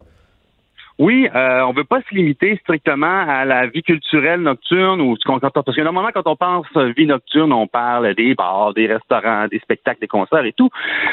Oui, 1.00 1.28
euh, 1.34 1.62
on 1.62 1.74
veut 1.74 1.86
pas 1.86 2.02
se 2.02 2.14
limiter 2.14 2.56
strictement 2.58 3.26
à 3.28 3.46
la 3.46 3.66
vie 3.66 3.82
culturelle 3.82 4.42
nocturne 4.42 5.02
ou 5.02 5.18
parce 5.26 5.76
que 5.76 5.82
normalement 5.82 6.12
quand 6.14 6.28
on 6.28 6.36
pense 6.36 6.68
vie 6.96 7.08
nocturne, 7.08 7.52
on 7.52 7.66
parle 7.66 8.14
des 8.14 8.36
bars, 8.36 8.74
des 8.76 8.86
restaurants, 8.86 9.48
des 9.48 9.58
spectacles, 9.60 10.02
des 10.02 10.08
concerts 10.08 10.46
et 10.46 10.54
tout. 10.54 10.70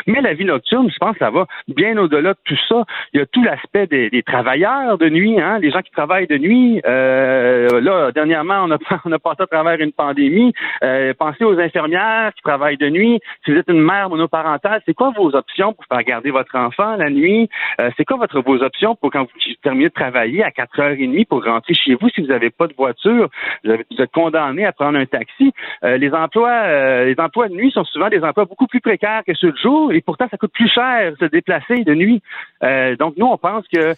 Mais 0.07 0.21
la 0.21 0.35
vie 0.35 0.45
nocturne, 0.45 0.91
je 0.91 0.99
pense, 0.99 1.17
ça 1.19 1.31
va 1.31 1.47
bien 1.69 1.97
au-delà 1.97 2.35
de 2.35 2.39
tout 2.45 2.59
ça. 2.69 2.85
Il 3.15 3.21
y 3.21 3.23
a 3.23 3.27
tout 3.27 3.43
l'aspect 3.43 3.87
des, 3.87 4.23
travailleurs 4.23 4.99
de 4.99 5.09
nuit, 5.09 5.41
hein, 5.41 5.59
les 5.59 5.71
gens 5.71 5.81
qui 5.81 5.91
travaillent 5.93 6.27
de 6.27 6.37
nuit. 6.37 6.81
Euh, 6.87 7.81
là, 7.81 8.13
dernièrement, 8.13 8.65
on 8.65 8.71
a, 8.73 8.79
on 9.07 9.13
a 9.13 9.19
passé 9.19 9.43
à 9.43 9.47
travers 9.47 9.81
une 9.81 9.93
pandémie. 9.93 10.53
Euh, 10.83 11.15
pensez 11.19 11.45
aux 11.45 11.59
infirmières 11.59 12.33
qui 12.35 12.43
travaillent 12.43 12.77
de 12.77 12.91
nuit. 12.91 13.19
Si 13.45 13.53
vous 13.53 13.59
êtes 13.59 13.69
une 13.69 13.81
mère 13.81 14.11
monoparentale, 14.11 14.83
c'est 14.85 14.95
quoi 14.95 15.11
vos 15.17 15.35
options 15.35 15.73
pour 15.73 15.85
faire 15.87 16.03
garder 16.03 16.31
votre 16.31 16.55
enfant 16.57 16.97
la 16.97 17.09
nuit? 17.09 17.49
Euh, 17.81 17.91
C'est 17.97 18.05
quoi 18.05 18.19
votre 18.19 18.41
vos 18.41 18.63
options 18.63 18.95
pour 18.95 19.11
quand 19.11 19.23
vous 19.23 19.41
terminez 19.71 19.89
de 19.89 19.95
travailler 19.95 20.43
à 20.43 20.51
4h30 20.51 21.27
pour 21.27 21.45
rentrer 21.45 21.75
chez 21.75 21.95
vous 21.95 22.09
si 22.09 22.21
vous 22.21 22.27
n'avez 22.27 22.51
pas 22.51 22.67
de 22.67 22.75
voiture. 22.75 23.29
Vous, 23.65 23.73
êtes 23.73 24.11
condamné 24.11 24.65
à 24.65 24.73
prendre 24.73 24.99
un 24.99 25.07
taxi. 25.07 25.53
Euh, 25.85 25.97
les 25.97 26.13
emplois 26.13 26.51
euh, 26.51 27.05
les 27.05 27.15
emplois 27.19 27.49
de 27.49 27.55
nuit 27.55 27.71
sont 27.71 27.85
souvent 27.85 28.09
des 28.09 28.23
emplois 28.23 28.47
beaucoup 28.47 28.67
plus 28.67 28.81
précaires 28.81 29.23
que 29.25 29.35
ceux 29.35 29.53
de 29.53 29.57
jour 29.57 29.93
et 29.93 30.01
pourtant 30.01 30.27
ça 30.29 30.37
coûte 30.37 30.53
plus 30.53 30.69
cher 30.69 31.13
de 31.13 31.17
se 31.17 31.25
déplacer 31.27 31.85
de 31.85 31.95
nuit. 31.95 32.21
Euh, 32.65 32.97
donc 32.97 33.15
nous 33.17 33.27
on 33.27 33.39
pense 33.39 33.65
que 33.69 33.95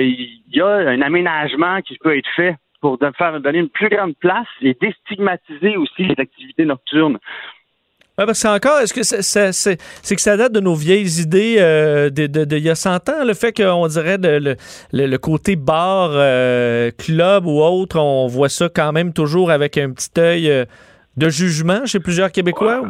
il 0.00 0.40
y 0.50 0.60
a 0.60 0.66
un 0.66 1.02
aménagement 1.02 1.82
qui 1.82 1.98
peut 1.98 2.16
être 2.16 2.30
fait 2.34 2.56
pour 2.80 2.98
faire 3.16 3.40
donner 3.40 3.58
une 3.58 3.68
plus 3.68 3.90
grande 3.90 4.16
place 4.16 4.48
et 4.62 4.74
déstigmatiser 4.80 5.76
aussi 5.76 6.04
les 6.04 6.18
activités 6.18 6.64
nocturnes. 6.64 7.18
Oui, 8.18 8.26
parce 8.26 8.42
que 8.42 8.48
encore, 8.48 8.78
est-ce 8.80 8.92
que 8.92 9.02
c'est 9.02 10.16
que 10.16 10.20
ça 10.20 10.36
date 10.36 10.52
de 10.52 10.60
nos 10.60 10.74
vieilles 10.74 11.22
idées 11.22 11.56
euh, 11.58 12.10
de, 12.10 12.26
de, 12.26 12.58
y 12.58 12.68
a 12.68 12.74
100 12.74 13.08
ans, 13.08 13.24
le 13.24 13.32
fait 13.32 13.56
qu'on 13.56 13.86
dirait 13.86 14.18
de, 14.18 14.56
le, 14.92 15.16
côté 15.16 15.56
bar, 15.56 16.10
euh, 16.12 16.90
club 16.90 17.46
ou 17.46 17.62
autre, 17.62 17.98
on 17.98 18.26
voit 18.26 18.50
ça 18.50 18.68
quand 18.68 18.92
même 18.92 19.14
toujours 19.14 19.50
avec 19.50 19.78
un 19.78 19.92
petit 19.92 20.10
œil 20.18 20.50
euh, 20.50 20.66
de 21.16 21.30
jugement 21.30 21.86
chez 21.86 22.00
plusieurs 22.00 22.30
Québécois? 22.30 22.82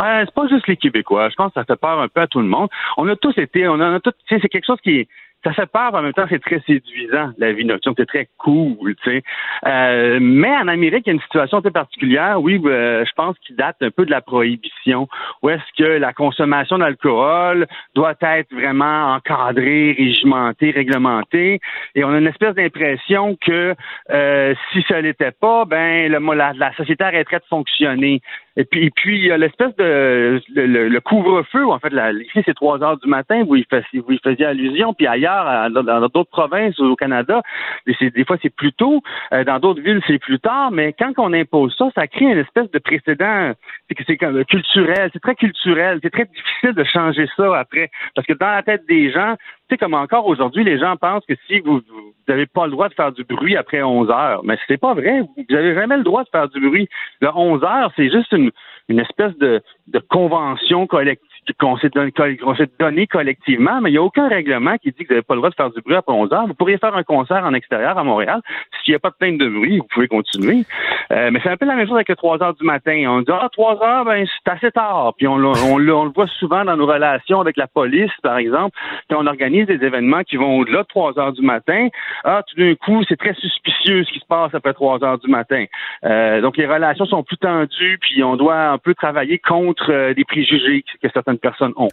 Ouais, 0.00 0.24
c'est 0.24 0.34
pas 0.34 0.48
juste 0.48 0.66
les 0.66 0.76
Québécois. 0.76 1.28
Je 1.28 1.36
pense 1.36 1.52
que 1.52 1.60
ça 1.60 1.64
fait 1.64 1.76
peur 1.76 2.00
un 2.00 2.08
peu 2.08 2.22
à 2.22 2.26
tout 2.26 2.40
le 2.40 2.46
monde. 2.46 2.68
On 2.96 3.08
a 3.08 3.14
tous 3.14 3.36
été, 3.38 3.68
on 3.68 3.74
en 3.74 3.94
a 3.94 4.00
tous, 4.00 4.12
c'est 4.28 4.40
quelque 4.40 4.66
chose 4.66 4.80
qui 4.82 5.06
ça 5.44 5.52
fait 5.52 5.66
peur, 5.66 5.94
en 5.94 6.02
même 6.02 6.12
temps, 6.12 6.26
c'est 6.28 6.42
très 6.42 6.60
séduisant, 6.66 7.30
la 7.38 7.52
vie 7.52 7.64
nocturne. 7.64 7.94
C'est 7.96 8.06
très 8.06 8.28
cool, 8.38 8.96
tu 8.96 9.10
sais. 9.10 9.22
Euh, 9.66 10.18
mais 10.20 10.50
en 10.50 10.68
Amérique, 10.68 11.04
il 11.06 11.10
y 11.10 11.12
a 11.12 11.14
une 11.14 11.22
situation 11.22 11.62
peu 11.62 11.70
particulière, 11.70 12.40
oui, 12.40 12.60
euh, 12.64 13.04
je 13.04 13.12
pense 13.12 13.38
qu'il 13.38 13.56
date 13.56 13.76
un 13.80 13.90
peu 13.90 14.04
de 14.04 14.10
la 14.10 14.20
prohibition, 14.20 15.08
où 15.42 15.50
est-ce 15.50 15.62
que 15.76 15.88
la 15.88 16.12
consommation 16.12 16.78
d'alcool 16.78 17.66
doit 17.94 18.14
être 18.20 18.52
vraiment 18.52 19.14
encadrée, 19.14 19.94
régimentée, 19.96 20.70
réglementée. 20.70 21.60
Et 21.94 22.04
on 22.04 22.10
a 22.10 22.18
une 22.18 22.26
espèce 22.26 22.54
d'impression 22.54 23.36
que 23.40 23.74
euh, 24.10 24.54
si 24.72 24.82
ça 24.88 25.00
l'était 25.00 25.32
pas, 25.32 25.64
ben 25.64 26.10
la 26.10 26.72
société 26.76 27.04
arrêterait 27.04 27.38
de 27.38 27.44
fonctionner. 27.48 28.20
Et 28.58 28.64
puis, 28.64 28.86
et 28.86 28.90
puis 28.90 29.16
il 29.18 29.24
y 29.26 29.30
a 29.30 29.38
l'espèce 29.38 29.74
de 29.76 30.42
le, 30.56 31.00
couvre-feu, 31.00 31.64
en 31.64 31.78
fait, 31.78 31.90
là, 31.90 32.10
ici 32.10 32.42
c'est 32.44 32.54
3 32.54 32.82
heures 32.82 32.98
du 32.98 33.08
matin, 33.08 33.44
vous 33.44 33.54
y 33.54 33.64
faisiez, 33.70 34.00
vous 34.00 34.12
y 34.12 34.18
faisiez 34.18 34.46
allusion, 34.46 34.94
puis 34.94 35.06
ailleurs, 35.06 35.70
dans 35.70 36.00
d'autres 36.08 36.30
provinces 36.30 36.78
au 36.80 36.96
Canada, 36.96 37.40
des 37.86 38.24
fois 38.24 38.36
c'est 38.42 38.52
plus 38.52 38.72
tôt, 38.72 39.00
euh, 39.32 39.44
dans 39.44 39.60
d'autres 39.60 39.80
villes 39.80 40.02
c'est 40.08 40.18
plus 40.18 40.40
tard, 40.40 40.72
mais 40.72 40.92
quand 40.92 41.12
on 41.18 41.32
impose 41.32 41.72
ça, 41.78 41.88
ça 41.94 42.08
crée 42.08 42.24
une 42.24 42.38
espèce 42.38 42.68
de 42.72 42.78
précédent, 42.80 43.52
c'est 43.88 43.94
que 43.94 44.02
c'est 44.04 44.16
comme 44.16 44.44
culturel, 44.44 45.08
c'est 45.12 45.22
très 45.22 45.36
culturel, 45.36 46.00
c'est 46.02 46.10
très 46.10 46.24
difficile 46.24 46.72
de 46.72 46.82
changer 46.82 47.28
ça 47.36 47.56
après, 47.56 47.92
parce 48.16 48.26
que 48.26 48.32
dans 48.32 48.50
la 48.50 48.64
tête 48.64 48.82
des 48.88 49.12
gens, 49.12 49.36
tu 49.68 49.74
sais, 49.74 49.78
comme 49.78 49.94
encore 49.94 50.26
aujourd'hui, 50.26 50.64
les 50.64 50.78
gens 50.78 50.96
pensent 50.96 51.26
que 51.26 51.34
si 51.46 51.60
vous 51.60 51.82
n'avez 52.26 52.46
pas 52.46 52.64
le 52.64 52.72
droit 52.72 52.88
de 52.88 52.94
faire 52.94 53.12
du 53.12 53.24
bruit 53.24 53.56
après 53.56 53.82
11 53.82 54.10
heures, 54.10 54.42
mais 54.44 54.58
c'est 54.66 54.78
pas 54.78 54.94
vrai. 54.94 55.20
Vous 55.20 55.44
n'avez 55.50 55.74
jamais 55.74 55.98
le 55.98 56.04
droit 56.04 56.24
de 56.24 56.28
faire 56.30 56.48
du 56.48 56.60
bruit. 56.60 56.88
Le 57.20 57.28
11 57.34 57.62
heures, 57.64 57.92
c'est 57.96 58.10
juste 58.10 58.32
une, 58.32 58.50
une 58.88 58.98
espèce 58.98 59.36
de, 59.36 59.62
de 59.88 59.98
convention 59.98 60.86
collective 60.86 61.37
qu'on 61.58 61.76
s'est 61.78 61.90
donné, 61.90 63.06
collectivement, 63.06 63.80
mais 63.80 63.90
il 63.90 63.92
n'y 63.92 63.98
a 63.98 64.02
aucun 64.02 64.28
règlement 64.28 64.76
qui 64.78 64.92
dit 64.92 65.04
que 65.04 65.08
vous 65.08 65.14
n'avez 65.14 65.22
pas 65.22 65.34
le 65.34 65.40
droit 65.40 65.50
de 65.50 65.54
faire 65.54 65.70
du 65.70 65.80
bruit 65.80 65.96
après 65.96 66.12
11 66.12 66.32
heures. 66.32 66.46
Vous 66.46 66.54
pourriez 66.54 66.78
faire 66.78 66.94
un 66.94 67.02
concert 67.02 67.44
en 67.44 67.54
extérieur 67.54 67.96
à 67.98 68.04
Montréal. 68.04 68.40
S'il 68.82 68.92
n'y 68.92 68.96
a 68.96 68.98
pas 68.98 69.10
de 69.10 69.16
plainte 69.18 69.38
de 69.38 69.48
bruit, 69.48 69.78
vous 69.78 69.86
pouvez 69.90 70.08
continuer. 70.08 70.64
Euh, 71.10 71.30
mais 71.32 71.40
c'est 71.42 71.50
un 71.50 71.56
peu 71.56 71.66
la 71.66 71.74
même 71.74 71.86
chose 71.86 71.96
avec 71.96 72.08
les 72.08 72.16
3 72.16 72.42
heures 72.42 72.54
du 72.54 72.64
matin. 72.64 73.04
On 73.08 73.20
dit, 73.20 73.32
ah, 73.32 73.48
3 73.52 73.82
heures, 73.82 74.04
ben, 74.04 74.26
c'est 74.26 74.52
assez 74.52 74.70
tard. 74.70 75.14
Puis 75.16 75.26
on, 75.26 75.36
on, 75.36 75.78
le 75.78 76.12
voit 76.14 76.26
souvent 76.38 76.64
dans 76.64 76.76
nos 76.76 76.86
relations 76.86 77.40
avec 77.40 77.56
la 77.56 77.66
police, 77.66 78.12
par 78.22 78.38
exemple. 78.38 78.76
Puis 79.08 79.16
on 79.18 79.26
organise 79.26 79.66
des 79.66 79.82
événements 79.84 80.22
qui 80.22 80.36
vont 80.36 80.58
au-delà 80.58 80.82
de 80.82 80.88
3 80.88 81.18
heures 81.18 81.32
du 81.32 81.42
matin. 81.42 81.88
Ah, 82.24 82.42
tout 82.46 82.56
d'un 82.56 82.74
coup, 82.74 83.02
c'est 83.08 83.16
très 83.16 83.34
suspicieux 83.34 84.04
ce 84.04 84.12
qui 84.12 84.20
se 84.20 84.26
passe 84.26 84.54
après 84.54 84.74
3 84.74 85.02
heures 85.04 85.18
du 85.18 85.30
matin. 85.30 85.64
Euh, 86.04 86.40
donc 86.40 86.56
les 86.56 86.66
relations 86.66 87.06
sont 87.06 87.22
plus 87.22 87.36
tendues, 87.36 87.98
puis 88.00 88.22
on 88.22 88.36
doit 88.36 88.68
un 88.68 88.78
peu 88.78 88.94
travailler 88.94 89.38
contre 89.38 89.90
euh, 89.90 90.14
des 90.14 90.24
préjugés 90.24 90.84
que 91.02 91.08
certaines 91.12 91.37
personnes 91.38 91.72
ont. 91.76 91.90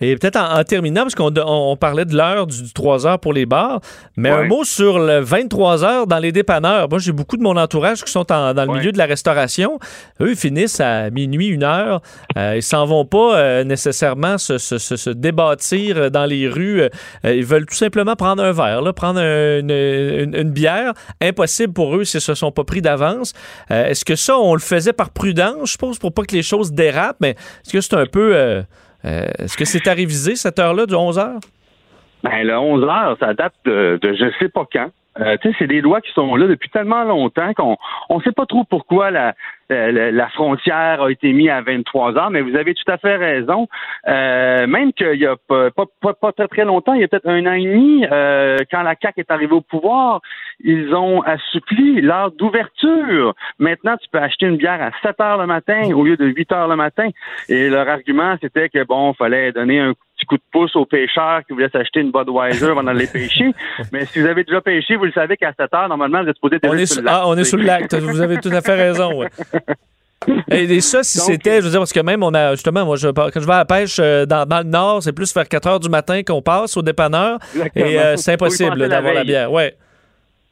Et 0.00 0.16
peut-être 0.16 0.36
en, 0.36 0.62
terminant, 0.64 1.02
parce 1.02 1.14
qu'on 1.14 1.32
on 1.46 1.76
parlait 1.76 2.04
de 2.04 2.16
l'heure 2.16 2.48
du, 2.48 2.72
3 2.72 3.06
heures 3.06 3.20
pour 3.20 3.32
les 3.32 3.46
bars, 3.46 3.80
mais 4.16 4.30
un 4.30 4.44
mot 4.44 4.64
sur 4.64 4.98
le 4.98 5.20
23 5.20 5.84
heures 5.84 6.06
dans 6.08 6.18
les 6.18 6.32
dépanneurs. 6.32 6.88
Moi, 6.88 6.98
j'ai 6.98 7.12
beaucoup 7.12 7.36
de 7.36 7.42
mon 7.42 7.56
entourage 7.56 8.02
qui 8.02 8.10
sont 8.10 8.24
dans 8.24 8.52
le 8.54 8.72
milieu 8.76 8.90
de 8.90 8.98
la 8.98 9.06
restauration. 9.06 9.78
Eux, 10.20 10.30
ils 10.30 10.36
finissent 10.36 10.80
à 10.80 11.10
minuit, 11.10 11.46
une 11.46 11.62
heure. 11.62 12.02
Euh, 12.36 12.54
ils 12.56 12.62
s'en 12.62 12.84
vont 12.86 13.04
pas 13.04 13.36
euh, 13.36 13.64
nécessairement 13.64 14.36
se, 14.36 14.58
se, 14.58 14.78
se, 14.78 15.10
débattir 15.10 16.10
dans 16.10 16.26
les 16.26 16.48
rues. 16.48 16.82
Euh, 16.82 16.88
ils 17.24 17.44
veulent 17.44 17.66
tout 17.66 17.76
simplement 17.76 18.16
prendre 18.16 18.42
un 18.42 18.52
verre, 18.52 18.82
là, 18.82 18.92
prendre 18.92 19.20
une, 19.20 19.70
une, 19.70 20.50
bière. 20.50 20.92
Impossible 21.20 21.72
pour 21.72 21.96
eux 21.96 22.04
s'ils 22.04 22.20
se 22.20 22.34
sont 22.34 22.50
pas 22.50 22.64
pris 22.64 22.82
d'avance. 22.82 23.32
est-ce 23.70 24.04
que 24.04 24.16
ça, 24.16 24.36
on 24.38 24.54
le 24.54 24.60
faisait 24.60 24.92
par 24.92 25.10
prudence, 25.10 25.68
je 25.68 25.72
suppose, 25.72 25.98
pour 25.98 26.12
pas 26.12 26.22
que 26.22 26.34
les 26.34 26.42
choses 26.42 26.72
dérapent, 26.72 27.18
mais 27.20 27.30
est-ce 27.30 27.72
que 27.72 27.80
c'est 27.80 27.94
un 27.94 28.06
peu 28.06 28.34
euh, 28.34 28.62
est-ce 29.04 29.56
que 29.56 29.64
c'est 29.64 29.86
à 29.86 29.92
réviser 29.92 30.36
cette 30.36 30.58
heure-là 30.58 30.86
du 30.86 30.94
11 30.94 31.18
heures? 31.18 31.40
Ben, 32.22 32.42
le 32.42 32.56
11 32.56 32.84
heures, 32.84 33.16
ça 33.20 33.34
date 33.34 33.54
de, 33.64 33.98
de 34.00 34.14
je 34.14 34.26
sais 34.38 34.48
pas 34.48 34.66
quand. 34.72 34.90
Euh, 35.20 35.36
c'est 35.58 35.66
des 35.66 35.80
lois 35.80 36.00
qui 36.00 36.12
sont 36.12 36.34
là 36.36 36.46
depuis 36.46 36.70
tellement 36.70 37.04
longtemps 37.04 37.52
qu'on 37.54 37.76
on 38.08 38.20
sait 38.20 38.32
pas 38.32 38.46
trop 38.46 38.64
pourquoi 38.64 39.10
la, 39.10 39.34
la, 39.70 40.28
frontière 40.28 41.02
a 41.02 41.10
été 41.10 41.32
mise 41.32 41.50
à 41.50 41.60
23 41.62 42.16
heures, 42.16 42.30
mais 42.30 42.40
vous 42.40 42.56
avez 42.56 42.74
tout 42.74 42.90
à 42.90 42.98
fait 42.98 43.16
raison. 43.16 43.68
Euh, 44.08 44.66
même 44.66 44.92
qu'il 44.92 45.14
y 45.14 45.26
a 45.26 45.36
pas, 45.36 45.70
pas, 45.70 46.14
pas, 46.14 46.32
très, 46.32 46.48
très 46.48 46.64
longtemps, 46.64 46.94
il 46.94 47.00
y 47.00 47.04
a 47.04 47.08
peut-être 47.08 47.28
un 47.28 47.46
an 47.46 47.52
et 47.52 47.64
demi, 47.64 48.06
euh, 48.10 48.58
quand 48.70 48.82
la 48.82 48.94
CAQ 49.00 49.20
est 49.20 49.30
arrivée 49.30 49.54
au 49.54 49.60
pouvoir, 49.60 50.20
ils 50.60 50.94
ont 50.94 51.22
assoupli 51.22 52.00
l'heure 52.00 52.32
d'ouverture. 52.32 53.34
Maintenant, 53.58 53.96
tu 53.96 54.08
peux 54.10 54.18
acheter 54.18 54.46
une 54.46 54.56
bière 54.56 54.82
à 54.82 54.90
7 55.02 55.20
heures 55.20 55.38
le 55.38 55.46
matin 55.46 55.92
au 55.94 56.04
lieu 56.04 56.16
de 56.16 56.26
8 56.26 56.52
heures 56.52 56.68
le 56.68 56.76
matin. 56.76 57.08
Et 57.48 57.68
leur 57.68 57.88
argument, 57.88 58.36
c'était 58.40 58.68
que 58.68 58.84
bon, 58.84 59.12
fallait 59.14 59.52
donner 59.52 59.80
un 59.80 59.94
petit 60.24 60.26
coup 60.26 60.36
de 60.36 60.42
pouce 60.52 60.74
aux 60.76 60.86
pêcheurs 60.86 61.42
qui 61.46 61.52
voulaient 61.52 61.68
s'acheter 61.68 62.00
une 62.00 62.10
Budweiser 62.10 62.66
avant 62.66 62.82
d'aller 62.82 63.06
pêcher. 63.06 63.52
Mais 63.92 64.06
si 64.06 64.20
vous 64.20 64.26
avez 64.26 64.44
déjà 64.44 64.60
pêché, 64.60 64.96
vous 64.96 65.04
le 65.04 65.12
savez 65.12 65.36
qu'à 65.36 65.52
7 65.58 65.72
heures, 65.74 65.88
normalement, 65.88 66.22
vous 66.22 66.28
êtes 66.28 66.36
supposé 66.36 66.56
être 66.56 66.68
on 66.68 66.74
est 66.74 66.86
sur 66.86 67.00
le 67.00 67.06
lac. 67.06 67.14
Ah, 67.16 67.28
on 67.28 67.36
est 67.36 67.44
sur 67.44 67.58
le 67.58 67.64
lac. 67.64 67.92
Vous 67.94 68.20
avez 68.20 68.38
tout 68.38 68.50
à 68.50 68.60
fait 68.60 68.74
raison. 68.74 69.20
Ouais. 69.20 69.28
Et, 70.50 70.80
ça, 70.80 71.02
si 71.02 71.18
c'était, 71.18 71.58
je 71.60 71.66
veux 71.66 71.70
dire, 71.70 71.80
parce 71.80 71.92
que 71.92 72.00
même 72.00 72.22
on 72.22 72.32
a, 72.32 72.52
justement, 72.52 72.86
moi, 72.86 72.96
je, 72.96 73.08
quand 73.08 73.28
je 73.34 73.46
vais 73.46 73.52
à 73.52 73.58
la 73.58 73.64
pêche 73.66 73.98
euh, 74.00 74.24
dans, 74.24 74.46
dans 74.46 74.58
le 74.58 74.64
nord, 74.64 75.02
c'est 75.02 75.12
plus 75.12 75.34
vers 75.34 75.46
4 75.46 75.66
heures 75.66 75.80
du 75.80 75.90
matin 75.90 76.22
qu'on 76.22 76.40
passe 76.40 76.78
au 76.78 76.82
dépanneur. 76.82 77.38
Et 77.74 77.98
euh, 77.98 78.16
c'est 78.16 78.32
impossible 78.32 78.88
d'avoir 78.88 79.12
la 79.12 79.24
bière. 79.24 79.52
Ouais. 79.52 79.76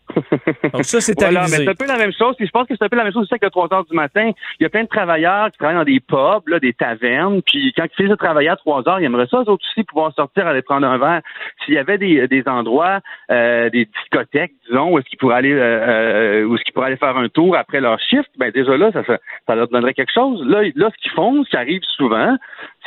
Donc 0.73 0.85
ça, 0.85 1.01
c'est 1.01 1.19
voilà, 1.19 1.43
mais 1.43 1.49
c'est 1.49 1.69
un 1.69 1.75
peu 1.75 1.87
la 1.87 1.97
même 1.97 2.13
chose. 2.13 2.35
Puis 2.37 2.47
je 2.47 2.51
pense 2.51 2.67
que 2.67 2.75
c'est 2.77 2.85
un 2.85 2.89
peu 2.89 2.97
la 2.97 3.05
même 3.05 3.13
chose 3.13 3.23
aussi 3.23 3.35
avec 3.35 3.45
le 3.45 3.51
3 3.51 3.73
heures 3.73 3.85
du 3.85 3.95
matin. 3.95 4.31
Il 4.59 4.63
y 4.63 4.67
a 4.67 4.69
plein 4.69 4.83
de 4.83 4.89
travailleurs 4.89 5.51
qui 5.51 5.59
travaillent 5.59 5.77
dans 5.77 5.85
des 5.85 6.01
pubs, 6.01 6.49
là, 6.49 6.59
des 6.59 6.73
tavernes. 6.73 7.43
Puis 7.43 7.73
quand 7.77 7.85
ils 7.85 7.95
finissent 7.95 8.11
de 8.11 8.17
travailler 8.17 8.49
à 8.49 8.57
3 8.57 8.89
heures, 8.89 9.01
ils 9.01 9.05
aimeraient 9.05 9.27
ça, 9.29 9.39
eux 9.39 9.51
autres 9.51 9.65
aussi, 9.73 9.85
pouvoir 9.85 10.13
sortir, 10.15 10.47
aller 10.47 10.63
prendre 10.63 10.87
un 10.87 10.99
verre. 10.99 11.23
S'il 11.65 11.75
y 11.75 11.79
avait 11.79 11.99
des, 11.99 12.29
des 12.29 12.43
endroits, 12.47 13.01
euh, 13.31 13.71
des 13.71 13.87
discothèques, 13.87 14.53
disons, 14.69 14.93
où 14.93 14.99
est-ce 14.99 15.09
qu'ils 15.09 15.19
pourraient 15.19 15.37
aller 15.37 15.53
euh, 15.53 16.41
euh, 16.43 16.45
où 16.45 16.57
est-ce 16.57 16.65
qu'ils 16.65 16.75
pourraient 16.75 16.89
aller 16.89 16.97
faire 16.97 17.17
un 17.17 17.29
tour 17.29 17.57
après 17.57 17.81
leur 17.81 17.99
shift, 18.01 18.31
ben 18.37 18.51
déjà 18.51 18.77
là, 18.77 18.91
ça, 18.93 19.03
ça, 19.47 19.55
leur 19.55 19.69
donnerait 19.69 19.95
quelque 19.95 20.13
chose. 20.13 20.45
Là, 20.47 20.63
là, 20.75 20.91
ce 20.91 21.03
qu'ils 21.03 21.13
font, 21.13 21.45
ce 21.45 21.51
qui 21.51 21.57
arrive 21.57 21.83
souvent, 21.97 22.37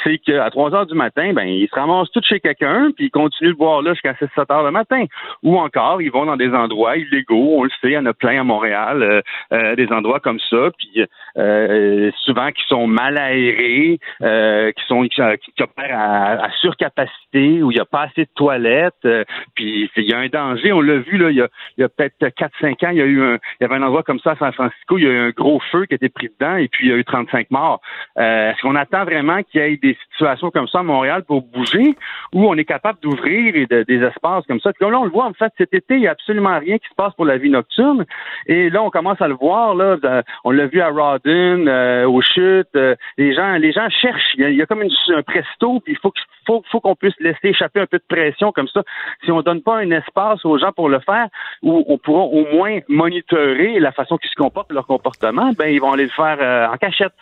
c'est 0.03 0.17
qu'à 0.19 0.49
3 0.49 0.73
heures 0.73 0.85
du 0.85 0.95
matin, 0.95 1.33
ben, 1.33 1.47
ils 1.47 1.67
se 1.67 1.75
ramassent 1.75 2.11
tous 2.11 2.23
chez 2.25 2.39
quelqu'un, 2.39 2.91
puis 2.95 3.05
ils 3.05 3.11
continuent 3.11 3.51
de 3.51 3.57
boire 3.57 3.81
là 3.81 3.93
jusqu'à 3.93 4.13
6-7 4.13 4.51
heures 4.51 4.63
le 4.63 4.71
matin. 4.71 5.05
Ou 5.43 5.57
encore, 5.57 6.01
ils 6.01 6.11
vont 6.11 6.25
dans 6.25 6.37
des 6.37 6.49
endroits 6.53 6.97
illégaux, 6.97 7.59
on 7.59 7.63
le 7.63 7.69
sait, 7.81 7.89
il 7.89 7.91
y 7.91 7.97
en 7.97 8.05
a 8.05 8.13
plein 8.13 8.39
à 8.39 8.43
Montréal, 8.43 9.03
euh, 9.03 9.21
euh, 9.53 9.75
des 9.75 9.91
endroits 9.91 10.19
comme 10.19 10.39
ça, 10.49 10.69
puis 10.77 11.05
euh, 11.37 12.11
souvent 12.23 12.51
qui 12.51 12.63
sont 12.67 12.87
mal 12.87 13.17
aérés, 13.17 13.99
qui 14.19 14.85
sont 14.87 15.03
qui, 15.03 15.21
opèrent 15.61 15.99
à, 15.99 16.49
surcapacité, 16.61 17.63
où 17.63 17.71
il 17.71 17.75
n'y 17.75 17.81
a 17.81 17.85
pas 17.85 18.03
assez 18.03 18.23
de 18.25 18.29
toilettes, 18.35 19.07
puis 19.55 19.89
il 19.95 20.03
y 20.03 20.13
a 20.13 20.19
un 20.19 20.27
danger, 20.27 20.71
on 20.73 20.81
l'a 20.81 20.97
vu 20.97 21.17
là, 21.17 21.29
il 21.29 21.37
y 21.37 21.41
a, 21.41 21.85
a 21.85 21.89
peut-être 21.89 22.17
4-5 22.19 22.85
ans, 22.85 22.89
il 22.91 22.97
y 22.97 23.01
a 23.01 23.05
eu 23.05 23.21
un, 23.21 23.35
il 23.35 23.61
y 23.61 23.65
avait 23.65 23.75
un 23.75 23.83
endroit 23.83 24.03
comme 24.03 24.19
ça 24.19 24.31
à 24.31 24.35
San 24.35 24.51
Francisco, 24.53 24.97
il 24.97 25.03
y 25.03 25.07
a 25.07 25.11
eu 25.11 25.19
un 25.27 25.29
gros 25.29 25.59
feu 25.71 25.85
qui 25.85 25.95
été 25.95 26.09
pris 26.09 26.29
dedans, 26.39 26.57
et 26.57 26.67
puis 26.67 26.87
il 26.87 26.91
y 26.91 26.93
a 26.93 26.97
eu 26.97 27.03
35 27.03 27.51
morts. 27.51 27.81
Est-ce 28.17 28.61
qu'on 28.61 28.75
attend 28.75 29.05
vraiment 29.05 29.41
qu'il 29.43 29.61
y 29.61 29.63
ait 29.63 29.77
des 29.86 29.97
situations 30.11 30.51
comme 30.51 30.67
ça 30.67 30.79
à 30.79 30.83
Montréal 30.83 31.23
pour 31.23 31.41
bouger, 31.41 31.95
où 32.33 32.47
on 32.47 32.55
est 32.55 32.65
capable 32.65 32.99
d'ouvrir 33.01 33.67
des 33.67 34.03
espaces 34.03 34.45
comme 34.47 34.59
ça. 34.59 34.71
Là, 34.79 34.99
on 34.99 35.05
le 35.05 35.09
voit, 35.09 35.25
en 35.25 35.33
fait, 35.33 35.51
cet 35.57 35.73
été, 35.73 35.95
il 35.95 36.01
n'y 36.01 36.07
a 36.07 36.11
absolument 36.11 36.59
rien 36.59 36.77
qui 36.77 36.88
se 36.88 36.95
passe 36.95 37.13
pour 37.13 37.25
la 37.25 37.38
vie 37.38 37.49
nocturne. 37.49 38.05
Et 38.47 38.69
là, 38.69 38.83
on 38.83 38.89
commence 38.89 39.21
à 39.21 39.27
le 39.27 39.36
voir, 39.36 39.75
là, 39.75 39.97
on 40.43 40.51
l'a 40.51 40.67
vu 40.67 40.81
à 40.81 40.89
Rawdon, 40.89 41.67
euh, 41.67 42.07
aux 42.07 42.21
chutes. 42.21 42.75
Euh, 42.75 42.95
les 43.17 43.33
gens, 43.33 43.53
les 43.53 43.71
gens 43.71 43.89
cherchent. 43.89 44.36
Il 44.38 44.49
y 44.51 44.61
a, 44.61 44.65
comme 44.65 44.81
un 44.81 45.21
presto, 45.23 45.79
puis 45.79 45.93
il 45.93 45.99
faut 45.99 46.13
faut, 46.45 46.63
faut 46.71 46.79
qu'on 46.79 46.95
puisse 46.95 47.15
laisser 47.19 47.49
échapper 47.49 47.79
un 47.79 47.88
peu 47.88 47.97
de 47.97 48.03
pression 48.07 48.51
comme 48.51 48.67
ça. 48.67 48.83
Si 49.23 49.31
on 49.31 49.41
donne 49.41 49.61
pas 49.61 49.77
un 49.77 49.91
espace 49.91 50.45
aux 50.45 50.57
gens 50.57 50.71
pour 50.71 50.89
le 50.89 50.99
faire, 50.99 51.27
où 51.63 51.83
on 51.88 51.97
pourra 51.97 52.23
au 52.23 52.45
moins 52.53 52.79
monitorer 52.88 53.79
la 53.79 53.91
façon 53.91 54.17
qu'ils 54.17 54.29
se 54.29 54.36
comportent, 54.36 54.71
leur 54.71 54.88
comportement, 54.88 55.51
ben 55.57 55.67
ils 55.67 55.79
vont 55.79 55.93
aller 55.93 56.05
le 56.05 56.09
faire 56.09 56.38
euh, 56.39 56.67
en 56.67 56.77
cachette. 56.77 57.13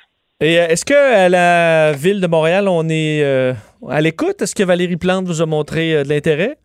Euh, 0.43 0.67
est-ce 0.67 0.83
que 0.83 0.93
à 0.93 1.29
la 1.29 1.93
ville 1.93 2.19
de 2.19 2.27
Montréal, 2.27 2.67
on 2.67 2.89
est 2.89 3.23
euh, 3.23 3.53
à 3.89 4.01
l'écoute? 4.01 4.41
Est-ce 4.41 4.53
que 4.53 4.63
Valérie 4.63 4.97
Plante 4.97 5.23
vous 5.25 5.41
a 5.41 5.45
montré 5.45 5.95
euh, 5.95 6.03
de 6.03 6.09
l'intérêt? 6.09 6.57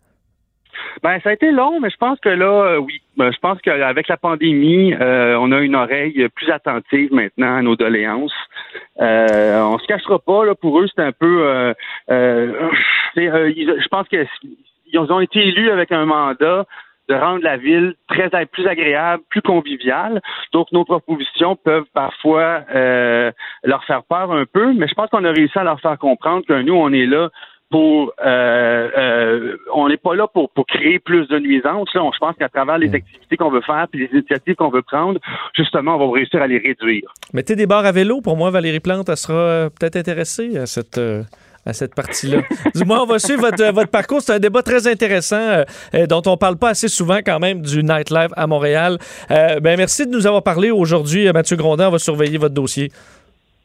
Ben, 1.01 1.17
ça 1.23 1.29
a 1.29 1.33
été 1.33 1.49
long, 1.51 1.79
mais 1.79 1.89
je 1.89 1.95
pense 1.95 2.19
que 2.19 2.27
là, 2.27 2.77
oui. 2.81 3.01
Ben, 3.15 3.31
je 3.31 3.37
pense 3.39 3.57
qu'avec 3.61 4.09
la 4.09 4.17
pandémie, 4.17 4.93
on 4.99 5.51
a 5.53 5.59
une 5.59 5.75
oreille 5.75 6.27
plus 6.35 6.51
attentive 6.51 7.13
maintenant 7.13 7.55
à 7.55 7.61
nos 7.61 7.77
doléances. 7.77 8.33
on 8.97 9.77
se 9.79 9.87
cachera 9.87 10.19
pas, 10.19 10.43
là, 10.43 10.55
pour 10.55 10.79
eux, 10.81 10.87
c'est 10.93 11.01
un 11.01 11.13
peu... 11.13 11.73
je 12.09 13.87
pense 13.87 14.07
qu'ils 14.09 14.99
ont 14.99 15.19
été 15.21 15.39
élus 15.39 15.69
avec 15.71 15.93
un 15.93 16.05
mandat 16.05 16.65
de 17.09 17.15
rendre 17.15 17.43
la 17.43 17.57
ville 17.57 17.95
très 18.07 18.29
plus 18.45 18.67
agréable, 18.67 19.23
plus 19.29 19.41
conviviale. 19.41 20.21
Donc, 20.53 20.67
nos 20.71 20.85
propositions 20.85 21.55
peuvent 21.55 21.89
parfois 21.93 22.61
euh, 22.73 23.31
leur 23.63 23.83
faire 23.85 24.03
peur 24.03 24.31
un 24.31 24.45
peu, 24.45 24.73
mais 24.73 24.87
je 24.87 24.93
pense 24.93 25.09
qu'on 25.09 25.25
a 25.25 25.31
réussi 25.31 25.57
à 25.57 25.63
leur 25.63 25.81
faire 25.81 25.97
comprendre 25.97 26.45
que 26.47 26.61
nous, 26.61 26.75
on 26.75 26.93
est 26.93 27.07
là 27.07 27.29
pour 27.71 28.13
euh, 28.25 28.89
euh, 28.97 29.57
on 29.73 29.89
n'est 29.89 29.97
pas 29.97 30.15
là 30.15 30.27
pour, 30.27 30.49
pour 30.49 30.65
créer 30.65 30.97
plus 30.99 31.27
de 31.27 31.37
nuisances. 31.37 31.93
Là. 31.93 32.03
On, 32.03 32.11
je 32.11 32.17
pense 32.17 32.35
qu'à 32.35 32.49
travers 32.49 32.79
les 32.79 32.93
activités 32.95 33.37
qu'on 33.37 33.51
veut 33.51 33.61
faire 33.61 33.87
puis 33.91 34.01
les 34.01 34.09
initiatives 34.17 34.55
qu'on 34.55 34.69
veut 34.69 34.81
prendre, 34.81 35.19
justement, 35.55 35.95
on 35.95 36.07
va 36.07 36.15
réussir 36.15 36.41
à 36.41 36.47
les 36.47 36.57
réduire. 36.57 37.13
Mettez 37.33 37.55
des 37.55 37.67
barres 37.67 37.85
à 37.85 37.91
vélo. 37.91 38.21
Pour 38.21 38.37
moi, 38.37 38.49
Valérie 38.49 38.79
Plante, 38.79 39.09
elle 39.09 39.17
sera 39.17 39.69
peut-être 39.69 39.97
intéressée 39.97 40.57
à 40.57 40.65
cette. 40.65 40.97
euh, 40.97 41.21
à 41.65 41.73
cette 41.73 41.95
partie-là. 41.95 42.39
du 42.75 42.83
moins, 42.85 43.03
on 43.03 43.05
va 43.05 43.19
suivre 43.19 43.41
votre, 43.41 43.63
euh, 43.63 43.71
votre 43.71 43.89
parcours. 43.89 44.21
C'est 44.21 44.33
un 44.33 44.39
débat 44.39 44.63
très 44.63 44.87
intéressant 44.87 45.37
euh, 45.37 45.63
euh, 45.93 46.07
dont 46.07 46.21
on 46.25 46.37
parle 46.37 46.57
pas 46.57 46.69
assez 46.69 46.87
souvent 46.87 47.19
quand 47.25 47.39
même 47.39 47.61
du 47.61 47.83
nightlife 47.83 48.31
à 48.35 48.47
Montréal. 48.47 48.97
Euh, 49.31 49.59
ben, 49.59 49.77
merci 49.77 50.05
de 50.05 50.11
nous 50.11 50.27
avoir 50.27 50.43
parlé 50.43 50.71
aujourd'hui, 50.71 51.31
Mathieu 51.31 51.55
Grondin. 51.55 51.87
On 51.87 51.91
va 51.91 51.99
surveiller 51.99 52.37
votre 52.37 52.55
dossier. 52.55 52.91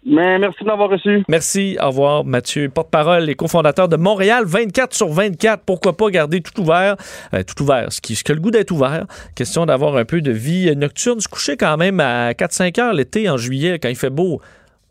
Mais 0.06 0.38
merci 0.38 0.62
de 0.62 0.66
m'avoir 0.66 0.90
reçu. 0.90 1.24
Merci. 1.28 1.78
Au 1.80 1.86
revoir, 1.86 2.24
Mathieu. 2.24 2.68
Porte-parole 2.68 3.30
et 3.30 3.34
cofondateur 3.34 3.88
de 3.88 3.96
Montréal 3.96 4.44
24 4.44 4.94
sur 4.94 5.08
24. 5.08 5.62
Pourquoi 5.64 5.96
pas 5.96 6.10
garder 6.10 6.42
tout 6.42 6.60
ouvert? 6.60 6.96
Euh, 7.32 7.42
tout 7.42 7.62
ouvert. 7.62 7.90
Ce 7.90 8.00
qui, 8.00 8.14
ce 8.14 8.22
qui 8.22 8.32
a 8.32 8.34
le 8.34 8.40
goût 8.40 8.50
d'être 8.50 8.70
ouvert. 8.70 9.06
Question 9.34 9.64
d'avoir 9.64 9.96
un 9.96 10.04
peu 10.04 10.20
de 10.20 10.30
vie 10.30 10.74
nocturne. 10.76 11.20
Se 11.20 11.28
coucher 11.28 11.56
quand 11.56 11.76
même 11.78 12.00
à 12.00 12.32
4-5 12.32 12.80
heures 12.80 12.92
l'été 12.92 13.30
en 13.30 13.38
juillet 13.38 13.78
quand 13.78 13.88
il 13.88 13.96
fait 13.96 14.10
beau. 14.10 14.42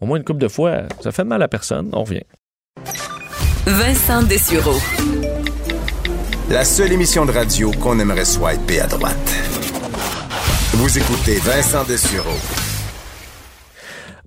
Au 0.02 0.08
moins 0.08 0.18
une 0.18 0.24
couple 0.24 0.42
de 0.42 0.48
fois. 0.48 0.84
Ça 1.02 1.12
fait 1.12 1.24
mal 1.24 1.44
à 1.44 1.48
personne. 1.48 1.90
On 1.94 2.04
revient. 2.04 2.24
Vincent 3.66 4.24
Dessureau. 4.24 4.78
La 6.50 6.66
seule 6.66 6.92
émission 6.92 7.26
de 7.26 7.32
radio 7.32 7.72
qu'on 7.72 7.98
aimerait 7.98 8.26
swiper 8.26 8.82
à 8.82 8.88
droite. 8.88 9.34
Vous 10.74 10.98
écoutez 10.98 11.38
Vincent 11.38 11.86
Dessureau. 11.86 12.36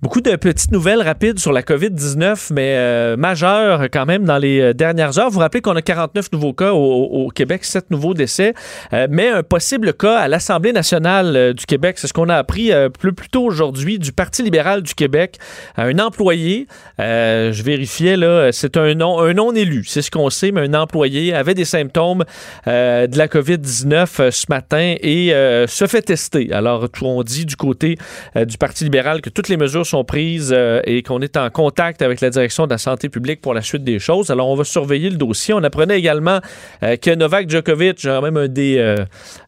Beaucoup 0.07 0.21
de 0.21 0.37
petites 0.37 0.71
nouvelles 0.71 1.01
rapides 1.01 1.37
sur 1.37 1.51
la 1.51 1.63
COVID-19, 1.63 2.53
mais 2.53 2.75
euh, 2.77 3.17
majeures 3.17 3.89
quand 3.91 4.05
même 4.05 4.23
dans 4.23 4.37
les 4.37 4.61
euh, 4.61 4.73
dernières 4.73 5.19
heures. 5.19 5.27
Vous 5.27 5.33
vous 5.33 5.39
rappelez 5.41 5.59
qu'on 5.59 5.75
a 5.75 5.81
49 5.81 6.31
nouveaux 6.31 6.53
cas 6.53 6.71
au, 6.71 7.27
Québec, 7.27 7.65
7 7.65 7.91
nouveaux 7.91 8.13
décès, 8.13 8.53
euh, 8.93 9.07
mais 9.09 9.27
un 9.27 9.43
possible 9.43 9.91
cas 9.93 10.17
à 10.17 10.29
l'Assemblée 10.29 10.71
nationale 10.71 11.53
du 11.53 11.65
Québec. 11.65 11.97
C'est 11.99 12.07
ce 12.07 12.13
qu'on 12.13 12.29
a 12.29 12.37
appris 12.37 12.71
plus, 12.97 13.13
tôt 13.29 13.43
aujourd'hui 13.43 13.99
du 13.99 14.13
Parti 14.13 14.43
libéral 14.43 14.81
du 14.81 14.95
Québec. 14.95 15.39
Un 15.75 15.99
employé, 15.99 16.67
je 16.97 17.61
vérifiais, 17.61 18.15
là, 18.15 18.53
c'est 18.53 18.77
un 18.77 18.93
non, 18.93 19.19
un 19.19 19.33
non 19.33 19.53
élu, 19.53 19.83
c'est 19.85 20.01
ce 20.01 20.09
qu'on 20.09 20.29
sait, 20.29 20.53
mais 20.53 20.61
un 20.61 20.73
employé 20.73 21.33
avait 21.33 21.53
des 21.53 21.65
symptômes 21.65 22.23
de 22.65 23.17
la 23.17 23.27
COVID-19 23.27 24.21
euh, 24.21 24.31
ce 24.31 24.45
matin 24.47 24.95
et 25.01 25.33
se 25.67 25.85
fait 25.85 26.01
tester. 26.01 26.53
Alors, 26.53 26.87
on 27.01 27.23
dit 27.23 27.45
du 27.45 27.57
côté 27.57 27.97
du 28.35 28.57
Parti 28.57 28.85
libéral 28.85 29.19
que 29.19 29.29
toutes 29.29 29.49
les 29.49 29.57
mesures 29.57 29.85
sont 29.85 29.96
prises 30.03 30.53
euh, 30.55 30.81
et 30.85 31.03
qu'on 31.03 31.21
est 31.21 31.37
en 31.37 31.49
contact 31.49 32.01
avec 32.01 32.21
la 32.21 32.29
direction 32.29 32.65
de 32.65 32.71
la 32.71 32.77
santé 32.77 33.09
publique 33.09 33.41
pour 33.41 33.53
la 33.53 33.61
suite 33.61 33.83
des 33.83 33.99
choses. 33.99 34.29
Alors, 34.29 34.49
on 34.49 34.55
va 34.55 34.63
surveiller 34.63 35.09
le 35.09 35.17
dossier. 35.17 35.53
On 35.53 35.63
apprenait 35.63 35.97
également 35.97 36.39
euh, 36.83 36.95
que 36.97 37.13
Novak 37.13 37.49
Djokovic, 37.49 38.05
même 38.05 38.37
un 38.37 38.47
des, 38.47 38.77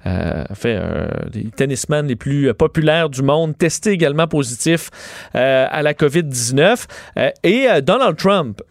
euh, 0.05 0.43
euh, 0.65 1.07
des 1.29 1.67
les 2.07 2.15
plus 2.15 2.53
populaires 2.53 3.09
du 3.09 3.21
monde, 3.21 3.57
testé 3.57 3.91
également 3.91 4.27
positif 4.27 4.89
à 5.33 5.81
la 5.81 5.93
COVID-19. 5.93 6.85
Euh, 7.17 7.29
et 7.43 7.67
Donald 7.81 8.17
Trump, 8.17 8.61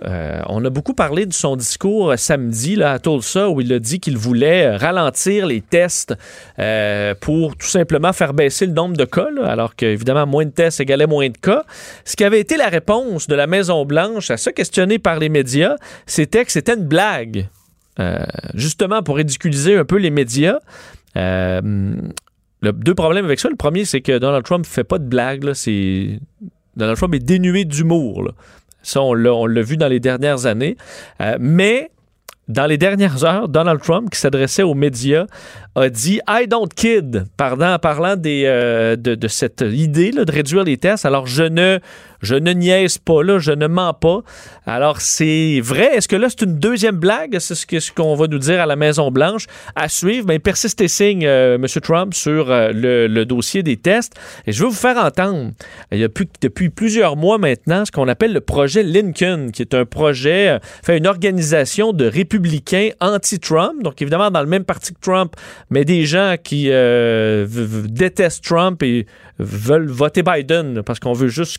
on 0.48 0.64
a 0.64 0.70
beaucoup 0.70 0.94
parlé 0.94 1.26
de 1.26 1.32
son 1.32 1.56
discours 1.56 2.14
samedi 2.16 2.76
là, 2.76 2.92
à 2.92 2.98
Tulsa 2.98 3.48
où 3.50 3.60
il 3.60 3.72
a 3.72 3.78
dit 3.78 4.00
qu'il 4.00 4.16
voulait 4.16 4.76
ralentir 4.76 5.46
les 5.46 5.60
tests 5.60 6.14
pour 7.20 7.56
tout 7.56 7.66
simplement 7.66 8.12
faire 8.12 8.34
baisser 8.34 8.66
le 8.66 8.72
nombre 8.72 8.96
de 8.96 9.04
cas, 9.04 9.28
alors 9.44 9.74
qu'évidemment, 9.76 10.26
moins 10.26 10.44
de 10.44 10.50
tests 10.50 10.80
égalait 10.80 11.06
moins 11.06 11.28
de 11.28 11.36
cas. 11.36 11.57
Ce 12.04 12.16
qui 12.16 12.24
avait 12.24 12.40
été 12.40 12.56
la 12.56 12.68
réponse 12.68 13.26
de 13.26 13.34
la 13.34 13.46
Maison-Blanche 13.46 14.30
à 14.30 14.36
ça 14.36 14.52
questionné 14.52 14.98
par 14.98 15.18
les 15.18 15.28
médias, 15.28 15.76
c'était 16.06 16.44
que 16.44 16.52
c'était 16.52 16.74
une 16.74 16.86
blague. 16.86 17.48
Euh, 18.00 18.24
justement 18.54 19.02
pour 19.02 19.16
ridiculiser 19.16 19.76
un 19.76 19.84
peu 19.84 19.96
les 19.96 20.10
médias. 20.10 20.60
Euh, 21.16 21.60
deux 22.62 22.94
problèmes 22.94 23.24
avec 23.24 23.40
ça. 23.40 23.48
Le 23.48 23.56
premier, 23.56 23.84
c'est 23.84 24.00
que 24.00 24.18
Donald 24.18 24.44
Trump 24.44 24.66
fait 24.66 24.84
pas 24.84 24.98
de 24.98 25.04
blagues. 25.04 25.40
Donald 26.76 26.96
Trump 26.96 27.14
est 27.14 27.24
dénué 27.24 27.64
d'humour. 27.64 28.30
Ça, 28.82 29.02
on 29.02 29.14
l'a, 29.14 29.34
on 29.34 29.46
l'a 29.46 29.62
vu 29.62 29.76
dans 29.76 29.88
les 29.88 30.00
dernières 30.00 30.46
années. 30.46 30.76
Euh, 31.20 31.36
mais 31.40 31.90
dans 32.48 32.66
les 32.66 32.78
dernières 32.78 33.24
heures, 33.24 33.48
Donald 33.48 33.80
Trump, 33.80 34.10
qui 34.10 34.18
s'adressait 34.18 34.62
aux 34.62 34.74
médias, 34.74 35.26
a 35.74 35.88
dit 35.90 36.20
I 36.28 36.46
don't 36.48 36.68
kid, 36.74 37.24
parlant, 37.36 37.78
parlant 37.78 38.16
des, 38.16 38.44
euh, 38.46 38.96
de, 38.96 39.14
de 39.14 39.28
cette 39.28 39.60
idée 39.60 40.12
là, 40.12 40.24
de 40.24 40.32
réduire 40.32 40.64
les 40.64 40.78
tests. 40.78 41.04
Alors, 41.04 41.26
je 41.26 41.44
ne, 41.44 41.78
je 42.20 42.34
ne 42.34 42.52
niaise 42.52 42.98
pas, 42.98 43.22
là, 43.22 43.38
je 43.38 43.52
ne 43.52 43.66
mens 43.66 43.94
pas. 43.94 44.22
Alors, 44.66 45.00
c'est 45.00 45.60
vrai. 45.62 45.96
Est-ce 45.96 46.08
que 46.08 46.16
là, 46.16 46.28
c'est 46.28 46.42
une 46.42 46.58
deuxième 46.58 46.96
blague? 46.96 47.38
C'est 47.38 47.54
ce 47.54 47.92
qu'on 47.92 48.14
va 48.14 48.26
nous 48.26 48.38
dire 48.38 48.60
à 48.60 48.66
la 48.66 48.76
Maison-Blanche. 48.76 49.46
À 49.74 49.88
suivre, 49.88 50.26
mais 50.26 50.38
persiste 50.38 50.80
et 50.80 50.88
signe, 50.88 51.24
euh, 51.26 51.56
M. 51.56 51.66
Trump, 51.82 52.14
sur 52.14 52.50
euh, 52.50 52.70
le, 52.72 53.24
dossier 53.24 53.62
des 53.62 53.76
tests. 53.76 54.14
Et 54.46 54.52
je 54.52 54.62
veux 54.62 54.68
vous 54.68 54.74
faire 54.74 54.96
entendre, 54.96 55.52
il 55.92 55.98
y 55.98 56.04
a 56.04 56.08
plus, 56.08 56.26
depuis 56.40 56.70
plusieurs 56.70 57.16
mois 57.16 57.38
maintenant, 57.38 57.84
ce 57.84 57.92
qu'on 57.92 58.08
appelle 58.08 58.32
le 58.32 58.40
projet 58.40 58.82
Lincoln, 58.82 59.50
qui 59.52 59.62
est 59.62 59.74
un 59.74 59.84
projet, 59.84 60.58
euh, 60.88 60.96
une 60.96 61.06
organisation 61.06 61.92
de 61.92 62.06
républicains 62.06 62.90
anti-Trump, 63.00 63.82
donc 63.82 64.00
évidemment 64.00 64.30
dans 64.30 64.40
le 64.40 64.46
même 64.46 64.64
parti 64.64 64.94
que 64.94 65.00
Trump, 65.00 65.34
mais 65.70 65.84
des 65.84 66.04
gens 66.06 66.36
qui 66.42 66.68
euh, 66.70 67.46
détestent 67.88 68.44
Trump 68.44 68.82
et 68.82 69.06
veulent 69.38 69.90
voter 69.90 70.22
Biden 70.22 70.82
parce 70.82 70.98
qu'on 71.00 71.12
veut 71.12 71.28
juste 71.28 71.58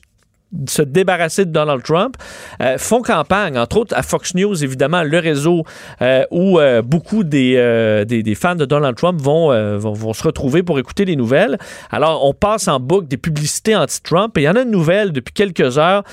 se 0.68 0.82
débarrasser 0.82 1.46
de 1.46 1.52
Donald 1.52 1.84
Trump, 1.84 2.16
euh, 2.62 2.78
font 2.78 3.02
campagne, 3.02 3.58
entre 3.58 3.78
autres 3.78 3.96
à 3.96 4.02
Fox 4.02 4.34
News, 4.34 4.64
évidemment, 4.64 5.04
le 5.04 5.20
réseau 5.20 5.64
euh, 6.02 6.24
où 6.32 6.60
euh, 6.60 6.82
beaucoup 6.82 7.24
des, 7.24 8.06
des, 8.08 8.36
fans 8.36 8.56
de 8.56 8.66
Donald 8.66 8.96
Trump 8.96 9.22
vont, 9.22 9.50
vont, 9.78 9.94
vont 9.94 10.14
se 10.14 10.24
retrouver 10.24 10.64
pour 10.64 10.80
écouter 10.80 11.06
les 11.06 11.16
nouvelles. 11.16 11.58
Alors, 11.92 12.26
on 12.26 12.34
passe 12.34 12.68
en 12.68 12.80
boucle 12.80 13.08
des 13.08 13.18
publicités 13.18 13.76
anti-Trump 13.76 14.38
et 14.38 14.42
il 14.42 14.44
y 14.46 14.50
en 14.50 14.56
a 14.56 14.62
une 14.62 14.72
nouvelle 14.72 15.12
depuis 15.12 15.34
quelques 15.34 15.78
heures 15.78 16.04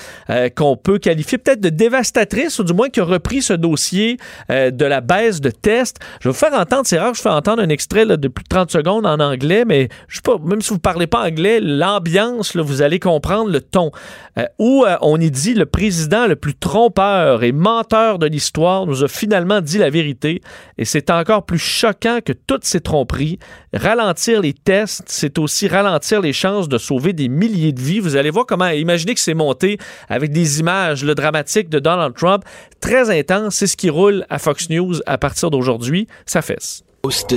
qu'on 0.55 0.75
peut 0.77 0.99
qualifier 0.99 1.37
peut-être 1.37 1.61
de 1.61 1.69
dévastatrice 1.69 2.59
ou 2.59 2.63
du 2.63 2.73
moins 2.73 2.89
qui 2.89 2.99
a 2.99 3.05
repris 3.05 3.41
ce 3.41 3.53
dossier 3.53 4.17
de 4.49 4.85
la 4.85 5.01
baisse 5.01 5.41
de 5.41 5.49
tests. 5.49 5.97
Je 6.19 6.29
vais 6.29 6.33
vous 6.33 6.37
faire 6.37 6.53
entendre, 6.53 6.83
c'est 6.85 6.99
rare 6.99 7.11
que 7.11 7.17
je 7.17 7.21
fais 7.21 7.29
entendre 7.29 7.61
un 7.61 7.69
extrait 7.69 8.05
là, 8.05 8.17
de 8.17 8.27
plus 8.27 8.43
de 8.43 8.49
30 8.49 8.71
secondes 8.71 9.05
en 9.05 9.19
anglais, 9.19 9.63
mais 9.65 9.89
je 10.07 10.17
sais 10.17 10.21
pas, 10.21 10.37
même 10.43 10.61
si 10.61 10.69
vous 10.69 10.79
parlez 10.79 11.07
pas 11.07 11.25
anglais, 11.25 11.59
l'ambiance, 11.59 12.55
vous 12.55 12.81
allez 12.81 12.99
comprendre 12.99 13.49
le 13.49 13.61
ton. 13.61 13.91
Euh, 14.37 14.45
où 14.59 14.85
euh, 14.85 14.97
on 15.01 15.19
y 15.19 15.31
dit 15.31 15.53
le 15.53 15.65
président 15.65 16.27
le 16.27 16.35
plus 16.35 16.53
trompeur 16.53 17.43
et 17.43 17.51
menteur 17.51 18.19
de 18.19 18.27
l'histoire 18.27 18.85
nous 18.85 19.03
a 19.03 19.07
finalement 19.07 19.61
dit 19.61 19.77
la 19.77 19.89
vérité 19.89 20.41
et 20.77 20.85
c'est 20.85 21.09
encore 21.09 21.45
plus 21.45 21.57
choquant 21.59 22.19
que 22.23 22.33
toutes 22.33 22.63
ces 22.65 22.81
tromperies. 22.81 23.39
Ralentir 23.73 24.41
les 24.41 24.53
tests, 24.53 25.03
c'est 25.07 25.39
aussi 25.39 25.67
ralentir 25.67 26.21
les 26.21 26.33
chances 26.33 26.69
de 26.69 26.77
sauver 26.77 27.13
des 27.13 27.29
milliers 27.29 27.73
de 27.73 27.81
vies. 27.81 27.99
Vous 27.99 28.15
allez 28.15 28.29
voir 28.29 28.45
comment, 28.45 28.67
imaginez 28.67 29.15
que 29.15 29.19
c'est 29.19 29.33
monté 29.33 29.77
avec 30.07 30.31
des 30.31 30.59
images 30.59 31.03
le 31.03 31.15
dramatiques 31.15 31.69
de 31.69 31.79
Donald 31.79 32.13
Trump, 32.15 32.43
très 32.79 33.09
intense, 33.17 33.55
c'est 33.55 33.67
ce 33.67 33.77
qui 33.77 33.89
roule 33.89 34.25
à 34.29 34.37
Fox 34.39 34.69
News 34.69 34.95
à 35.05 35.17
partir 35.17 35.49
d'aujourd'hui, 35.49 36.07
ça 36.25 36.41
fesse. 36.41 36.83
most 37.03 37.31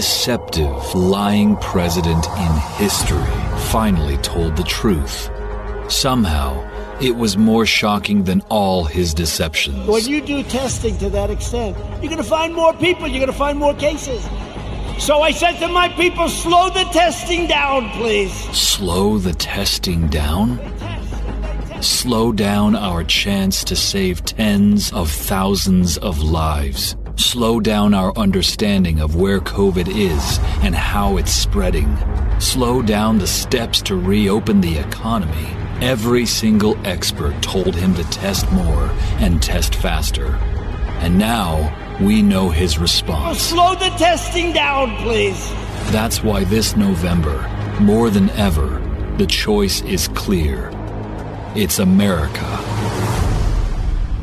it 7.00 7.16
was 7.16 7.36
more 7.36 7.64
shocking 7.64 8.24
than 8.24 8.42
all 8.50 8.84
his 8.84 9.14
deceptions. 9.14 9.88
When 9.88 10.04
you 10.04 10.20
do 10.20 10.42
testing 10.42 10.98
to 10.98 11.08
that 11.10 11.30
extent, 11.30 11.76
you're 12.02 12.10
going 12.10 12.16
to 12.18 12.22
find 12.22 12.54
more 12.54 12.74
people, 12.74 13.08
you're 13.08 13.20
going 13.20 13.32
to 13.32 13.32
find 13.32 13.58
more 13.58 13.74
cases. 13.74 14.22
So 14.98 15.22
I 15.22 15.30
said 15.30 15.58
to 15.60 15.68
my 15.68 15.88
people, 15.88 16.28
slow 16.28 16.68
the 16.68 16.84
testing 16.92 17.46
down, 17.46 17.88
please. 17.90 18.32
Slow 18.56 19.16
the 19.16 19.32
testing 19.32 20.08
down? 20.08 20.60
Slow 21.82 22.32
down 22.32 22.76
our 22.76 23.02
chance 23.02 23.64
to 23.64 23.74
save 23.74 24.22
tens 24.26 24.92
of 24.92 25.10
thousands 25.10 25.96
of 25.96 26.18
lives. 26.18 26.96
Slow 27.16 27.60
down 27.60 27.94
our 27.94 28.16
understanding 28.18 29.00
of 29.00 29.16
where 29.16 29.40
COVID 29.40 29.88
is 29.88 30.38
and 30.62 30.74
how 30.74 31.16
it's 31.16 31.32
spreading. 31.32 31.96
Slow 32.38 32.82
down 32.82 33.18
the 33.18 33.26
steps 33.26 33.80
to 33.82 33.96
reopen 33.96 34.60
the 34.60 34.76
economy. 34.76 35.59
Every 35.82 36.26
single 36.26 36.76
expert 36.86 37.40
told 37.42 37.74
him 37.74 37.94
to 37.94 38.04
test 38.10 38.50
more 38.52 38.90
and 39.18 39.42
test 39.42 39.74
faster. 39.74 40.34
And 41.00 41.18
now 41.18 41.74
we 42.00 42.20
know 42.22 42.50
his 42.50 42.76
Oh, 42.76 42.82
response. 42.82 43.40
slow 43.40 43.74
the 43.74 43.88
testing 43.96 44.52
down, 44.52 44.94
please. 44.98 45.50
That's 45.90 46.22
why 46.22 46.44
this 46.44 46.76
November, 46.76 47.48
more 47.80 48.10
than 48.10 48.28
ever, 48.30 48.78
the 49.16 49.26
choice 49.26 49.80
is 49.82 50.08
clear. 50.08 50.70
It's 51.54 51.78
America 51.78 52.46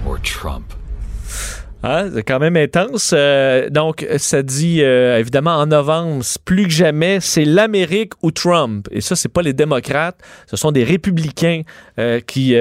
or 0.06 0.20
Trump. 0.20 0.74
Hein, 1.84 2.10
c'est 2.14 2.24
quand 2.24 2.40
même 2.40 2.58
intense. 2.58 3.12
Euh, 3.16 3.70
donc, 3.70 4.06
ça 4.18 4.42
dit, 4.42 4.82
euh, 4.82 5.20
évidemment, 5.20 5.58
en 5.58 5.68
novembre, 5.68 6.24
plus 6.44 6.64
que 6.64 6.74
jamais, 6.74 7.20
c'est 7.22 7.46
l'Amérique 7.46 8.14
ou 8.24 8.32
Trump. 8.32 8.88
Et 8.92 9.00
ça, 9.00 9.16
c'est 9.16 9.30
pas 9.30 9.44
les 9.44 9.54
démocrates, 9.54 10.18
ce 10.48 10.58
sont 10.58 10.72
des 10.72 10.84
républicains 10.84 11.62
euh, 12.00 12.20
qui, 12.20 12.56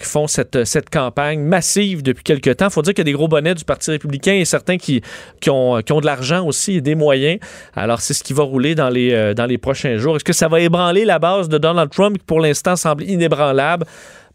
font 0.00 0.28
cette, 0.28 0.64
cette 0.64 0.88
campagne 0.88 1.40
massive 1.40 2.02
depuis 2.02 2.22
quelque 2.22 2.50
temps. 2.50 2.70
Faut 2.70 2.82
dire 2.82 2.94
qu'il 2.94 3.00
y 3.00 3.08
a 3.08 3.12
des 3.12 3.16
gros 3.16 3.28
bonnets 3.28 3.56
du 3.56 3.64
Parti 3.64 3.90
républicain 3.90 4.34
et 4.34 4.44
certains 4.44 4.76
qui, 4.76 5.02
qui, 5.40 5.50
ont, 5.50 5.82
qui 5.82 5.92
ont 5.92 6.00
de 6.00 6.06
l'argent 6.06 6.46
aussi 6.46 6.76
et 6.76 6.80
des 6.80 6.94
moyens. 6.94 7.40
Alors, 7.74 8.00
c'est 8.00 8.14
ce 8.14 8.22
qui 8.22 8.32
va 8.32 8.44
rouler 8.44 8.76
dans 8.76 8.88
les, 8.88 9.34
dans 9.34 9.46
les 9.46 9.58
prochains 9.58 9.96
jours. 9.96 10.16
Est-ce 10.16 10.24
que 10.24 10.32
ça 10.32 10.46
va 10.46 10.60
ébranler 10.60 11.04
la 11.04 11.18
base 11.18 11.48
de 11.48 11.58
Donald 11.58 11.90
Trump 11.90 12.18
qui, 12.18 12.24
pour 12.24 12.40
l'instant, 12.40 12.76
semble 12.76 13.02
inébranlable? 13.02 13.84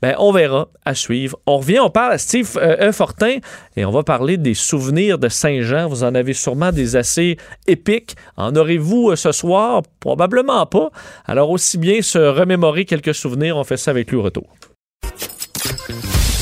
Ben, 0.01 0.15
on 0.19 0.31
verra 0.31 0.67
à 0.85 0.93
suivre. 0.95 1.37
On 1.45 1.57
revient, 1.57 1.79
on 1.79 1.89
parle 1.89 2.13
à 2.13 2.17
Steve 2.17 2.57
euh, 2.57 2.91
Fortin 2.91 3.37
et 3.75 3.85
on 3.85 3.91
va 3.91 4.03
parler 4.03 4.37
des 4.37 4.53
souvenirs 4.53 5.17
de 5.17 5.29
Saint-Jean. 5.29 5.87
Vous 5.87 6.03
en 6.03 6.15
avez 6.15 6.33
sûrement 6.33 6.71
des 6.71 6.95
assez 6.95 7.37
épiques. 7.67 8.15
En 8.37 8.55
aurez-vous 8.55 9.11
euh, 9.11 9.15
ce 9.15 9.31
soir? 9.31 9.81
Probablement 9.99 10.65
pas. 10.65 10.89
Alors 11.25 11.49
aussi 11.49 11.77
bien 11.77 12.01
se 12.01 12.19
remémorer 12.19 12.85
quelques 12.85 13.15
souvenirs. 13.15 13.57
On 13.57 13.63
fait 13.63 13.77
ça 13.77 13.91
avec 13.91 14.11
lui 14.11 14.17
au 14.17 14.23
retour. 14.23 14.47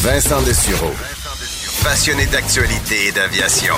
Vincent 0.02 0.42
Dessureau. 0.42 0.92
Passionné 1.84 2.26
d'actualité 2.28 3.08
et 3.08 3.12
d'aviation. 3.12 3.74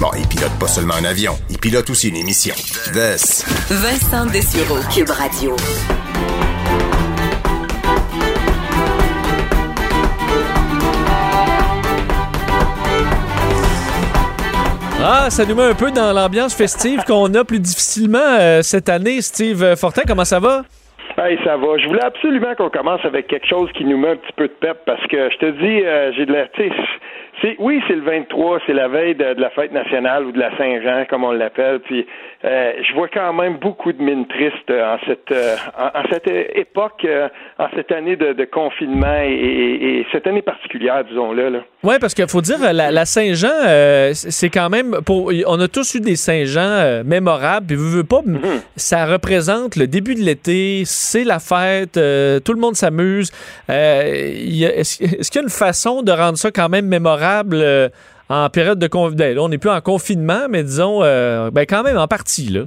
Bon, 0.00 0.10
il 0.16 0.26
pilote 0.28 0.52
pas 0.60 0.68
seulement 0.68 0.94
un 0.94 1.04
avion, 1.04 1.36
il 1.50 1.58
pilote 1.58 1.90
aussi 1.90 2.08
une 2.08 2.16
émission. 2.16 2.54
Vincent 3.68 4.26
Dessureau, 4.26 4.78
Cube 4.94 5.10
Radio. 5.10 5.56
Ah, 15.00 15.30
ça 15.30 15.46
nous 15.46 15.54
met 15.54 15.62
un 15.62 15.74
peu 15.74 15.92
dans 15.92 16.12
l'ambiance 16.12 16.56
festive 16.56 17.04
qu'on 17.04 17.32
a 17.34 17.44
plus 17.44 17.60
difficilement 17.60 18.18
euh, 18.18 18.62
cette 18.62 18.88
année. 18.88 19.20
Steve 19.20 19.76
Fortin, 19.76 20.02
comment 20.06 20.24
ça 20.24 20.40
va? 20.40 20.62
Hey, 21.16 21.38
ça 21.44 21.56
va. 21.56 21.78
Je 21.78 21.86
voulais 21.86 22.02
absolument 22.02 22.54
qu'on 22.56 22.68
commence 22.68 23.04
avec 23.04 23.28
quelque 23.28 23.46
chose 23.46 23.70
qui 23.76 23.84
nous 23.84 23.96
met 23.96 24.10
un 24.10 24.16
petit 24.16 24.32
peu 24.36 24.48
de 24.48 24.52
pep 24.60 24.78
parce 24.86 25.04
que 25.06 25.30
je 25.30 25.36
te 25.38 25.50
dis, 25.50 25.84
euh, 25.84 26.12
j'ai 26.16 26.26
de 26.26 26.32
la. 26.32 26.46
C'est, 27.40 27.54
oui, 27.60 27.80
c'est 27.86 27.94
le 27.94 28.02
23, 28.02 28.58
c'est 28.66 28.72
la 28.72 28.88
veille 28.88 29.14
de, 29.14 29.40
la 29.40 29.50
fête 29.50 29.70
nationale 29.72 30.24
ou 30.26 30.32
de 30.32 30.40
la 30.40 30.56
Saint-Jean, 30.56 31.04
comme 31.08 31.22
on 31.22 31.30
l'appelle. 31.30 31.78
Puis 31.80 32.04
euh, 32.44 32.72
je 32.82 32.94
vois 32.94 33.06
quand 33.08 33.32
même 33.32 33.58
beaucoup 33.58 33.92
de 33.92 34.02
mines 34.02 34.26
tristes 34.26 34.70
en 34.70 34.98
cette 35.06 35.30
euh, 35.30 35.54
en, 35.78 36.02
cette 36.10 36.28
époque, 36.56 37.04
euh, 37.04 37.28
en 37.58 37.66
cette 37.76 37.92
année 37.92 38.16
de, 38.16 38.44
confinement 38.44 39.20
et, 39.22 40.04
cette 40.10 40.26
année 40.26 40.42
particulière, 40.42 41.04
disons-le. 41.04 41.48
Là. 41.48 41.58
Oui, 41.84 41.94
parce 42.00 42.14
qu'il 42.14 42.28
faut 42.28 42.40
dire 42.40 42.58
la, 42.72 43.04
Saint-Jean, 43.04 44.12
c'est 44.12 44.50
quand 44.50 44.68
même 44.68 44.96
pour 45.06 45.30
on 45.46 45.60
a 45.60 45.68
tous 45.68 45.94
eu 45.94 46.00
des 46.00 46.16
Saint-Jean 46.16 47.04
mémorables. 47.04 47.66
Puis 47.68 47.76
vous, 47.76 48.02
pas, 48.04 48.22
mm-hmm. 48.22 48.62
ça 48.74 49.06
représente 49.06 49.76
le 49.76 49.86
début 49.86 50.16
de 50.16 50.22
l'été, 50.22 50.82
c'est 50.86 51.24
la 51.24 51.38
fête, 51.38 51.92
tout 51.92 52.52
le 52.52 52.60
monde 52.60 52.74
s'amuse. 52.74 53.30
est-ce 53.68 55.30
qu'il 55.30 55.40
y 55.40 55.42
a 55.42 55.42
une 55.42 55.50
façon 55.50 56.02
de 56.02 56.10
rendre 56.10 56.36
ça 56.36 56.50
quand 56.50 56.68
même 56.68 56.86
mémorable? 56.86 57.27
Euh, 57.52 57.88
en 58.30 58.50
période 58.50 58.78
de 58.78 58.88
confinement. 58.88 59.42
On 59.44 59.48
n'est 59.48 59.58
plus 59.58 59.70
en 59.70 59.80
confinement, 59.80 60.48
mais 60.50 60.62
disons, 60.62 61.02
euh, 61.02 61.50
ben 61.50 61.64
quand 61.66 61.82
même 61.82 61.96
en 61.96 62.06
partie, 62.06 62.50
là. 62.50 62.62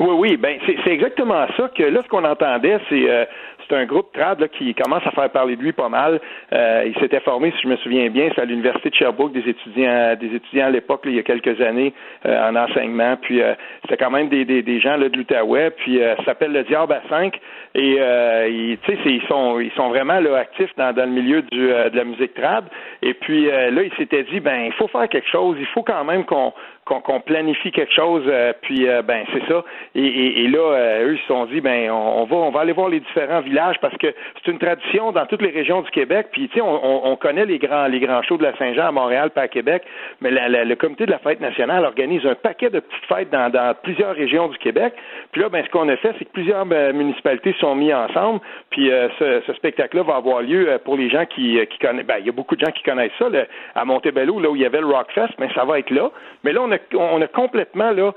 Oui, 0.00 0.14
oui, 0.16 0.36
ben 0.36 0.58
c'est 0.64 0.90
exactement 0.90 1.46
ça 1.56 1.70
que 1.76 1.82
là, 1.82 2.00
ce 2.04 2.08
qu'on 2.08 2.24
entendait, 2.24 2.78
c'est 2.88 3.10
euh, 3.10 3.24
c'est 3.68 3.76
un 3.76 3.84
groupe 3.84 4.12
trad 4.12 4.40
là, 4.40 4.48
qui 4.48 4.74
commence 4.74 5.06
à 5.06 5.10
faire 5.10 5.30
parler 5.30 5.56
de 5.56 5.62
lui 5.62 5.72
pas 5.72 5.88
mal. 5.88 6.20
Euh, 6.52 6.84
il 6.86 6.94
s'était 7.00 7.20
formé, 7.20 7.52
si 7.52 7.62
je 7.62 7.68
me 7.68 7.76
souviens 7.76 8.08
bien, 8.08 8.30
c'est 8.34 8.40
à 8.40 8.44
l'université 8.44 8.90
de 8.90 8.94
Sherbrooke, 8.94 9.32
des 9.32 9.48
étudiants, 9.48 10.14
des 10.16 10.34
étudiants 10.34 10.66
à 10.66 10.70
l'époque, 10.70 11.02
il 11.04 11.14
y 11.14 11.18
a 11.18 11.22
quelques 11.22 11.60
années, 11.60 11.92
euh, 12.26 12.48
en 12.48 12.56
enseignement. 12.56 13.16
Puis 13.20 13.42
euh, 13.42 13.54
c'était 13.82 13.96
quand 13.96 14.10
même 14.10 14.28
des, 14.28 14.44
des, 14.44 14.62
des 14.62 14.80
gens 14.80 14.96
là, 14.96 15.08
de 15.08 15.16
l'Outaouais. 15.16 15.70
Puis 15.70 15.98
ça 15.98 16.24
s'appelle 16.24 16.52
le 16.52 16.64
Diable 16.64 16.92
à 16.92 17.02
5. 17.08 17.38
Et 17.74 17.98
ils, 17.98 18.78
ils 19.04 19.22
sont 19.28 19.60
ils 19.60 19.70
sont 19.72 19.88
vraiment 19.88 20.20
là, 20.20 20.38
actifs 20.38 20.74
dans, 20.76 20.92
dans 20.92 21.04
le 21.04 21.10
milieu 21.10 21.42
du, 21.42 21.68
de 21.68 21.96
la 21.96 22.04
musique 22.04 22.34
trad. 22.34 22.64
Et 23.02 23.14
puis 23.14 23.46
là, 23.46 23.82
il 23.82 23.92
s'était 23.96 24.24
dit 24.24 24.40
ben 24.40 24.64
il 24.66 24.72
faut 24.72 24.88
faire 24.88 25.08
quelque 25.08 25.28
chose. 25.28 25.56
Il 25.60 25.66
faut 25.66 25.82
quand 25.82 26.04
même 26.04 26.24
qu'on 26.24 26.52
qu'on 26.88 27.20
planifie 27.20 27.70
quelque 27.70 27.92
chose, 27.92 28.24
puis 28.62 28.86
ben 29.04 29.24
c'est 29.32 29.46
ça. 29.46 29.64
Et, 29.94 30.44
et, 30.44 30.48
là, 30.48 31.02
eux 31.02 31.14
ils 31.14 31.20
se 31.20 31.26
sont 31.26 31.46
dit 31.46 31.60
ben 31.60 31.90
on, 31.90 32.22
on, 32.22 32.24
va 32.24 32.36
on 32.36 32.50
va 32.50 32.60
aller 32.60 32.72
voir 32.72 32.88
les 32.88 33.00
différents 33.00 33.40
villages 33.40 33.76
parce 33.80 33.96
que 33.98 34.14
c'est 34.36 34.50
une 34.50 34.58
tradition 34.58 35.12
dans 35.12 35.26
toutes 35.26 35.42
les 35.42 35.50
régions 35.50 35.82
du 35.82 35.90
Québec. 35.90 36.28
Puis, 36.32 36.48
tu 36.48 36.58
sais, 36.58 36.60
on, 36.62 37.16
connaît 37.16 37.46
les 37.46 37.58
grands, 37.58 37.86
les 37.86 38.00
grands 38.00 38.22
shows 38.22 38.36
de 38.36 38.44
la 38.44 38.56
Saint-Jean 38.56 38.86
à 38.86 38.92
Montréal, 38.92 39.30
pas 39.30 39.42
à 39.42 39.48
Québec, 39.48 39.82
mais 40.20 40.30
le 40.30 40.74
comité 40.76 41.06
de 41.06 41.10
la 41.10 41.18
fête 41.18 41.40
nationale 41.40 41.84
organise 41.84 42.24
un 42.26 42.34
paquet 42.34 42.70
de 42.70 42.80
petites 42.80 43.04
fêtes 43.06 43.30
dans, 43.30 43.74
plusieurs 43.82 44.14
régions 44.14 44.48
du 44.48 44.58
Québec. 44.58 44.94
Puis 45.32 45.40
là, 45.40 45.48
ben, 45.48 45.64
ce 45.64 45.70
qu'on 45.70 45.88
a 45.88 45.96
fait, 45.96 46.14
c'est 46.18 46.24
que 46.24 46.32
plusieurs 46.32 46.66
ben, 46.66 46.94
municipalités 46.94 47.54
sont 47.60 47.74
mis 47.74 47.92
ensemble. 47.92 48.40
Puis 48.70 48.90
euh, 48.90 49.08
ce, 49.18 49.52
spectacle-là 49.54 50.02
va 50.02 50.16
avoir 50.16 50.42
lieu 50.42 50.68
euh, 50.68 50.78
pour 50.78 50.96
les 50.96 51.10
gens 51.10 51.24
qui, 51.26 51.58
euh, 51.58 51.64
qui 51.64 51.78
connaissent. 51.78 52.06
Ben, 52.06 52.16
il 52.20 52.26
y 52.26 52.28
a 52.28 52.32
beaucoup 52.32 52.56
de 52.56 52.64
gens 52.64 52.72
qui 52.72 52.82
connaissent 52.82 53.12
ça 53.18 53.26
à 53.74 53.84
Montebello, 53.84 54.40
là 54.40 54.50
où 54.50 54.56
il 54.56 54.62
y 54.62 54.66
avait 54.66 54.80
le 54.80 54.86
Rockfest, 54.86 55.34
mais 55.38 55.48
ça 55.54 55.64
va 55.64 55.78
être 55.78 55.90
là. 55.90 56.10
Mais 56.44 56.52
là, 56.52 56.62
on 56.62 56.70
a, 56.70 56.77
on 56.94 57.20
a 57.20 57.26
complètement 57.26 57.90
là 57.90 58.12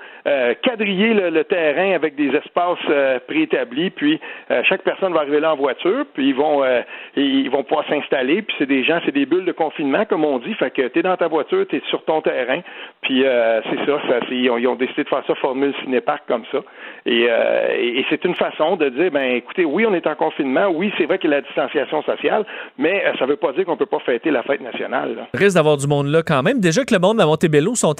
quadrillé 0.63 1.13
le, 1.13 1.43
terrain 1.43 1.93
avec 1.93 2.15
des 2.15 2.29
espaces 2.29 3.21
préétablis. 3.27 3.89
Puis 3.89 4.19
chaque 4.63 4.83
personne 4.83 5.13
va 5.13 5.25
là 5.25 5.53
en 5.53 5.55
voiture, 5.55 6.05
puis 6.13 6.29
ils 6.29 6.35
vont 6.35 6.63
euh, 6.63 6.81
ils 7.15 7.49
vont 7.49 7.63
pouvoir 7.63 7.85
s'installer, 7.87 8.41
puis 8.41 8.55
c'est 8.57 8.65
des 8.65 8.83
gens, 8.83 8.99
c'est 9.05 9.11
des 9.11 9.25
bulles 9.25 9.45
de 9.45 9.51
confinement, 9.51 10.05
comme 10.05 10.25
on 10.25 10.39
dit, 10.39 10.53
fait 10.55 10.71
que 10.71 10.87
t'es 10.87 11.01
dans 11.01 11.17
ta 11.17 11.27
voiture, 11.27 11.65
t'es 11.69 11.81
sur 11.89 12.03
ton 12.05 12.21
terrain, 12.21 12.61
puis 13.01 13.25
euh, 13.25 13.61
c'est 13.69 13.85
ça, 13.85 13.99
ça 14.07 14.19
ils, 14.31 14.49
ont, 14.49 14.75
décidé 14.75 15.03
de 15.03 15.09
faire 15.09 15.23
ça 15.27 15.35
formule 15.35 15.73
cinépark 15.83 16.23
comme 16.27 16.43
ça, 16.51 16.59
euh, 17.07 17.67
et, 17.77 18.05
c'est 18.09 18.23
une 18.25 18.35
façon 18.35 18.75
de 18.75 18.89
dire, 18.89 19.11
ben 19.11 19.35
écoutez, 19.35 19.65
oui, 19.65 19.85
on 19.85 19.93
est 19.93 20.07
en 20.07 20.15
confinement, 20.15 20.67
oui, 20.69 20.91
c'est 20.97 21.05
vrai 21.05 21.17
qu'il 21.17 21.29
y 21.29 21.33
a 21.33 21.37
la 21.37 21.41
distanciation 21.41 22.01
sociale, 22.03 22.45
mais 22.77 23.03
ça 23.19 23.25
veut 23.25 23.35
pas 23.35 23.53
dire 23.53 23.65
qu'on 23.65 23.77
peut 23.77 23.85
pas 23.85 23.99
fêter 23.99 24.31
la 24.31 24.43
fête 24.43 24.61
nationale. 24.61 25.27
Risque 25.33 25.55
d'avoir 25.55 25.77
du 25.77 25.87
monde 25.87 26.07
là 26.07 26.21
quand 26.25 26.43
même. 26.43 26.59
Déjà 26.59 26.83
que 26.83 26.93
le 26.93 26.99
monde 26.99 27.21
à 27.21 27.25
Montebello 27.25 27.75
sont 27.75 27.93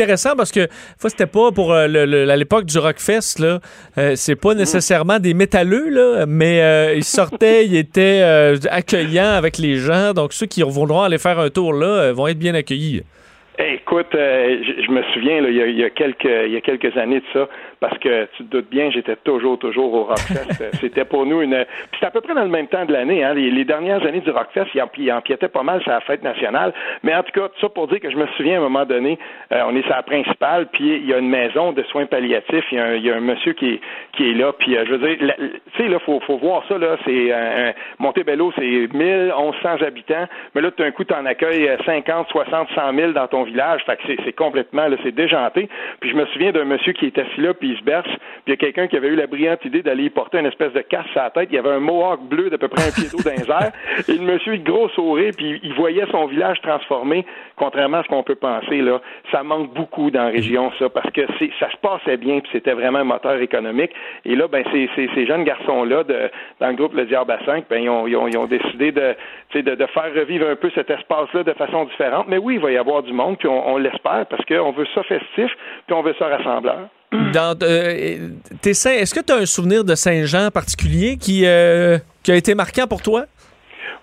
intéressants 0.00 0.36
parce 0.36 0.52
que 0.52 0.68
fois 0.98 1.10
c'était 1.10 1.26
pas 1.26 1.52
pour 1.52 1.74
à 1.74 1.86
l'époque 1.86 2.64
du 2.64 2.78
Rockfest 2.78 3.38
là, 3.38 3.60
c'est 4.16 4.40
pas 4.40 4.54
nécessairement 4.54 5.18
des 5.18 5.34
métalleux 5.34 5.88
là, 5.88 6.26
mais 6.26 6.60
euh, 6.62 6.94
il 6.94 7.04
sortait, 7.04 7.66
il 7.66 7.76
était 7.76 8.20
euh, 8.22 8.56
accueillant 8.70 9.30
avec 9.30 9.58
les 9.58 9.76
gens. 9.76 10.12
Donc, 10.12 10.32
ceux 10.32 10.46
qui 10.46 10.62
voudront 10.62 11.02
aller 11.02 11.18
faire 11.18 11.38
un 11.38 11.50
tour 11.50 11.72
là 11.72 11.86
euh, 11.86 12.12
vont 12.12 12.26
être 12.28 12.38
bien 12.38 12.54
accueillis. 12.54 13.02
Écoute, 13.58 14.06
je, 14.12 14.90
me 14.90 15.02
souviens, 15.12 15.46
y 15.50 15.84
a, 15.84 15.90
quelques, 15.90 16.24
il 16.24 16.52
y 16.52 16.56
a 16.56 16.62
quelques 16.62 16.96
années 16.96 17.20
de 17.20 17.24
ça, 17.34 17.46
parce 17.80 17.96
que 17.98 18.26
tu 18.36 18.44
te 18.44 18.50
doutes 18.50 18.70
bien, 18.70 18.90
j'étais 18.90 19.16
toujours, 19.16 19.58
toujours 19.58 19.92
au 19.92 20.04
Rockfest. 20.04 20.70
C'était 20.80 21.06
pour 21.06 21.24
nous 21.24 21.40
une. 21.40 21.64
Puis 21.64 21.94
c'était 21.94 22.06
à 22.06 22.10
peu 22.10 22.20
près 22.20 22.34
dans 22.34 22.42
le 22.42 22.48
même 22.48 22.68
temps 22.68 22.84
de 22.84 22.92
l'année. 22.92 23.24
Hein. 23.24 23.34
Les, 23.34 23.64
dernières 23.64 24.04
années 24.06 24.20
du 24.20 24.30
Rockfest, 24.30 24.66
il, 24.74 25.12
empiétait 25.12 25.48
pas 25.48 25.62
mal 25.62 25.80
sur 25.82 25.90
la 25.90 26.00
fête 26.00 26.22
nationale. 26.22 26.72
Mais 27.02 27.14
en 27.14 27.22
tout 27.22 27.32
cas, 27.32 27.48
tout 27.48 27.60
ça 27.60 27.68
pour 27.70 27.88
dire 27.88 28.00
que 28.00 28.10
je 28.10 28.16
me 28.16 28.26
souviens 28.36 28.54
à 28.54 28.58
un 28.58 28.62
moment 28.62 28.84
donné, 28.84 29.18
euh, 29.52 29.62
on 29.66 29.74
est 29.74 29.82
sur 29.82 29.90
la 29.90 30.02
principale, 30.02 30.68
puis 30.72 30.96
il 30.96 31.06
y 31.06 31.14
a 31.14 31.18
une 31.18 31.28
maison 31.28 31.72
de 31.72 31.82
soins 31.84 32.06
palliatifs. 32.06 32.64
Il 32.70 32.78
y 32.78 32.80
a 32.80 32.84
un, 32.84 32.94
il 32.94 33.04
y 33.04 33.10
a 33.10 33.16
un 33.16 33.20
monsieur 33.20 33.54
qui 33.54 33.74
est, 33.74 33.80
qui 34.12 34.30
est 34.30 34.34
là. 34.34 34.52
Puis 34.52 34.76
euh, 34.76 34.84
je 34.86 34.94
veux 34.94 34.98
dire, 35.08 35.34
tu 35.38 35.82
sais, 35.82 35.88
là, 35.88 35.98
faut, 36.00 36.20
faut 36.20 36.36
voir 36.36 36.64
ça. 36.68 36.76
là. 36.76 36.96
C'est 37.06 37.32
un, 37.32 37.72
Montebello, 37.98 38.52
c'est 38.56 38.88
1000, 38.92 39.32
1100 39.34 39.82
habitants. 39.86 40.28
Mais 40.54 40.60
là, 40.60 40.70
tout 40.70 40.82
d'un 40.82 40.90
coup, 40.90 41.04
tu 41.04 41.14
en 41.14 41.24
accueilles 41.24 41.70
50, 41.86 42.28
60, 42.28 42.68
100 42.74 42.94
000 42.94 43.12
dans 43.12 43.26
ton 43.26 43.44
village. 43.44 43.82
Fait 43.86 43.96
que 43.96 44.22
c'est 44.24 44.32
complètement, 44.32 44.86
là, 44.88 44.96
c'est 45.02 45.14
déjanté. 45.14 45.68
Puis 46.00 46.10
je 46.10 46.16
me 46.16 46.26
souviens 46.26 46.52
d'un 46.52 46.64
monsieur 46.64 46.92
qui 46.92 47.06
est 47.06 47.18
assis 47.18 47.40
là, 47.40 47.54
puis 47.54 47.69
Puis 47.76 48.16
il 48.46 48.50
y 48.50 48.52
a 48.52 48.56
quelqu'un 48.56 48.86
qui 48.86 48.96
avait 48.96 49.08
eu 49.08 49.16
la 49.16 49.26
brillante 49.26 49.64
idée 49.64 49.82
d'aller 49.82 50.04
y 50.04 50.10
porter 50.10 50.38
une 50.38 50.46
espèce 50.46 50.72
de 50.72 50.80
casse 50.80 51.06
à 51.14 51.24
la 51.24 51.30
tête. 51.30 51.48
Il 51.50 51.56
y 51.56 51.58
avait 51.58 51.70
un 51.70 51.80
mohawk 51.80 52.20
bleu 52.22 52.50
d'à 52.50 52.58
peu 52.58 52.68
près 52.68 52.88
un 52.88 52.92
pied 52.92 53.08
d'eau 53.10 53.22
dans 53.22 53.30
les 53.30 53.50
airs. 53.50 53.72
Et 54.08 54.12
le 54.12 54.32
monsieur, 54.32 54.54
il 54.54 54.64
gros 54.64 54.88
sourire, 54.90 55.32
puis 55.36 55.60
il 55.62 55.74
voyait 55.74 56.06
son 56.10 56.26
village 56.26 56.60
transformé, 56.62 57.24
contrairement 57.56 57.98
à 57.98 58.02
ce 58.02 58.08
qu'on 58.08 58.22
peut 58.22 58.34
penser. 58.34 58.80
là. 58.80 59.00
Ça 59.30 59.42
manque 59.42 59.72
beaucoup 59.74 60.10
dans 60.10 60.24
la 60.24 60.30
région, 60.30 60.70
ça, 60.78 60.88
parce 60.88 61.10
que 61.10 61.22
ça 61.58 61.70
se 61.70 61.76
passait 61.76 62.16
bien, 62.16 62.40
puis 62.40 62.50
c'était 62.52 62.72
vraiment 62.72 63.00
un 63.00 63.04
moteur 63.04 63.36
économique. 63.36 63.92
Et 64.24 64.34
là, 64.34 64.48
ben, 64.48 64.64
ces, 64.72 64.88
ces, 64.94 65.26
jeunes 65.26 65.44
garçons-là, 65.44 66.04
dans 66.60 66.68
le 66.68 66.74
groupe 66.74 66.94
Le 66.94 67.06
Diable 67.06 67.32
à 67.32 67.44
5, 67.44 67.64
ben, 67.68 67.82
ils 67.82 67.90
ont, 67.90 68.06
ils 68.06 68.16
ont, 68.16 68.28
ils 68.28 68.38
ont 68.38 68.46
décidé 68.46 68.92
de, 68.92 69.14
de, 69.54 69.74
de, 69.74 69.86
faire 69.86 70.12
revivre 70.14 70.48
un 70.48 70.56
peu 70.56 70.70
cet 70.74 70.90
espace-là 70.90 71.42
de 71.42 71.52
façon 71.52 71.84
différente. 71.84 72.26
Mais 72.28 72.38
oui, 72.38 72.54
il 72.54 72.60
va 72.60 72.70
y 72.70 72.78
avoir 72.78 73.02
du 73.02 73.12
monde, 73.12 73.38
puis 73.38 73.48
on, 73.48 73.68
on 73.68 73.76
l'espère, 73.76 74.26
parce 74.26 74.44
qu'on 74.44 74.72
veut 74.72 74.86
ça 74.94 75.02
festif, 75.02 75.50
puis 75.86 75.94
on 75.94 76.02
veut 76.02 76.14
ça 76.18 76.28
rassembleur. 76.28 76.88
Dans, 77.12 77.58
euh, 77.62 78.28
est-ce 78.64 79.14
que 79.14 79.20
tu 79.20 79.32
as 79.32 79.36
un 79.36 79.46
souvenir 79.46 79.84
de 79.84 79.94
Saint-Jean 79.96 80.50
particulier 80.52 81.16
qui, 81.16 81.44
euh, 81.44 81.98
qui 82.22 82.30
a 82.30 82.36
été 82.36 82.54
marquant 82.54 82.86
pour 82.86 83.02
toi? 83.02 83.26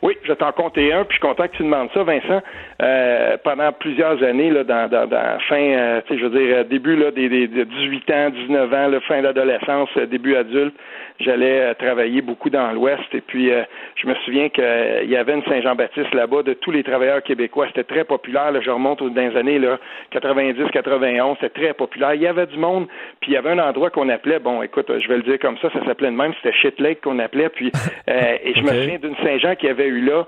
Oui, 0.02 0.18
je 0.24 0.34
t'en 0.34 0.52
compter 0.52 0.94
un, 0.94 1.04
puis 1.04 1.18
je 1.18 1.20
suis 1.20 1.28
content 1.28 1.48
que 1.48 1.58
tu 1.58 1.64
demandes 1.64 1.90
ça, 1.94 2.04
Vincent. 2.04 2.42
Euh, 2.82 3.38
pendant 3.44 3.72
plusieurs 3.72 4.22
années, 4.24 4.52
là, 4.52 4.64
dans, 4.64 4.90
dans, 4.90 5.08
dans 5.08 5.40
fin, 5.48 5.60
euh, 5.60 6.02
je 6.10 6.26
veux 6.26 6.40
dire, 6.40 6.66
début 6.66 6.96
là, 6.96 7.12
des, 7.12 7.30
des, 7.30 7.48
de 7.48 7.64
18 7.64 8.12
ans, 8.12 8.30
19 8.30 8.74
ans, 8.74 8.88
le 8.88 9.00
fin 9.02 9.22
d'adolescence, 9.22 9.90
début 10.10 10.36
adulte, 10.36 10.76
j'allais 11.20 11.74
travailler 11.76 12.22
beaucoup 12.22 12.50
dans 12.50 12.72
l'Ouest. 12.72 13.14
Et 13.14 13.22
puis, 13.22 13.52
je 13.96 14.08
me 14.08 14.14
souviens 14.26 14.50
qu'il 14.50 15.10
y 15.10 15.16
avait 15.16 15.34
une 15.34 15.44
Saint-Jean-Baptiste 15.46 16.14
là-bas 16.14 16.44
de 16.44 16.54
tous 16.54 16.72
les 16.72 16.84
travailleurs 16.84 17.24
québécois. 17.24 17.68
C'était 17.68 17.84
très 17.84 18.04
populaire. 18.04 18.52
Là, 18.52 18.62
je 18.62 18.70
remonte 18.70 19.02
aux 19.02 19.10
dernières 19.10 19.38
années, 19.38 19.60
là, 19.60 19.80
90, 20.12 20.70
91, 20.72 21.38
c'était 21.42 21.62
très 21.62 21.74
populaire. 21.74 22.14
Il 22.14 22.22
y 22.22 22.28
avait 22.28 22.46
du 22.46 22.58
monde, 22.58 22.88
puis 23.20 23.32
il 23.32 23.34
y 23.34 23.38
avait 23.38 23.52
un 23.52 23.60
endroit 23.60 23.90
qu'on 23.90 24.10
appelait, 24.10 24.40
bon, 24.40 24.62
écoute, 24.62 24.92
je 24.98 25.08
vais 25.08 25.18
le 25.18 25.24
dire 25.24 25.40
comme 25.40 25.58
ça, 25.58 25.70
ça 25.72 25.84
s'appelait 25.86 26.12
de 26.12 26.16
même, 26.16 26.34
c'était 26.42 26.56
Shit 26.56 26.80
Lake 26.80 27.02
qu'on 27.02 27.20
appelait. 27.20 27.50
Puis, 27.50 27.72
et 28.08 28.54
je 28.56 28.62
me 28.62 28.68
souviens 28.82 29.00
d'une 29.00 29.16
Saint-Jean 29.18 29.56
qui 29.56 29.67
avait 29.70 29.88
eu 29.88 30.02
là 30.02 30.26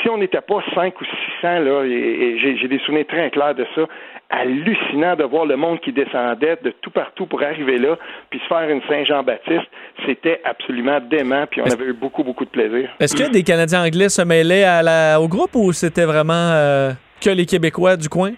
si 0.00 0.08
on 0.08 0.18
n'était 0.18 0.40
pas 0.40 0.62
5 0.74 0.98
ou 1.00 1.04
600, 1.40 1.58
là, 1.60 1.84
et, 1.84 2.38
j'ai 2.38 2.68
des 2.68 2.78
souvenirs 2.80 3.06
très 3.06 3.30
clairs 3.30 3.54
de 3.54 3.66
ça, 3.74 3.82
hallucinant 4.30 5.14
de 5.14 5.24
voir 5.24 5.44
le 5.44 5.56
monde 5.56 5.80
qui 5.80 5.92
descendait 5.92 6.56
de 6.62 6.70
tout 6.80 6.90
partout 6.90 7.26
pour 7.26 7.42
arriver 7.42 7.78
là, 7.78 7.96
puis 8.30 8.40
se 8.40 8.46
faire 8.46 8.68
une 8.68 8.80
Saint-Jean-Baptiste, 8.88 9.66
c'était 10.06 10.40
absolument 10.44 11.00
dément, 11.00 11.46
puis 11.50 11.60
on 11.60 11.66
avait 11.66 11.84
eu 11.84 11.92
beaucoup, 11.92 12.24
beaucoup 12.24 12.44
de 12.44 12.50
plaisir. 12.50 12.90
Est-ce 12.98 13.14
que 13.14 13.30
des 13.30 13.42
Canadiens 13.42 13.84
anglais 13.84 14.08
se 14.08 14.22
mêlaient 14.22 14.64
à 14.64 14.82
la, 14.82 15.20
au 15.20 15.28
groupe 15.28 15.54
ou 15.54 15.72
c'était 15.72 16.06
vraiment 16.06 16.32
euh, 16.32 16.92
que 17.22 17.30
les 17.30 17.46
Québécois 17.46 17.96
du 17.96 18.08
coin? 18.08 18.32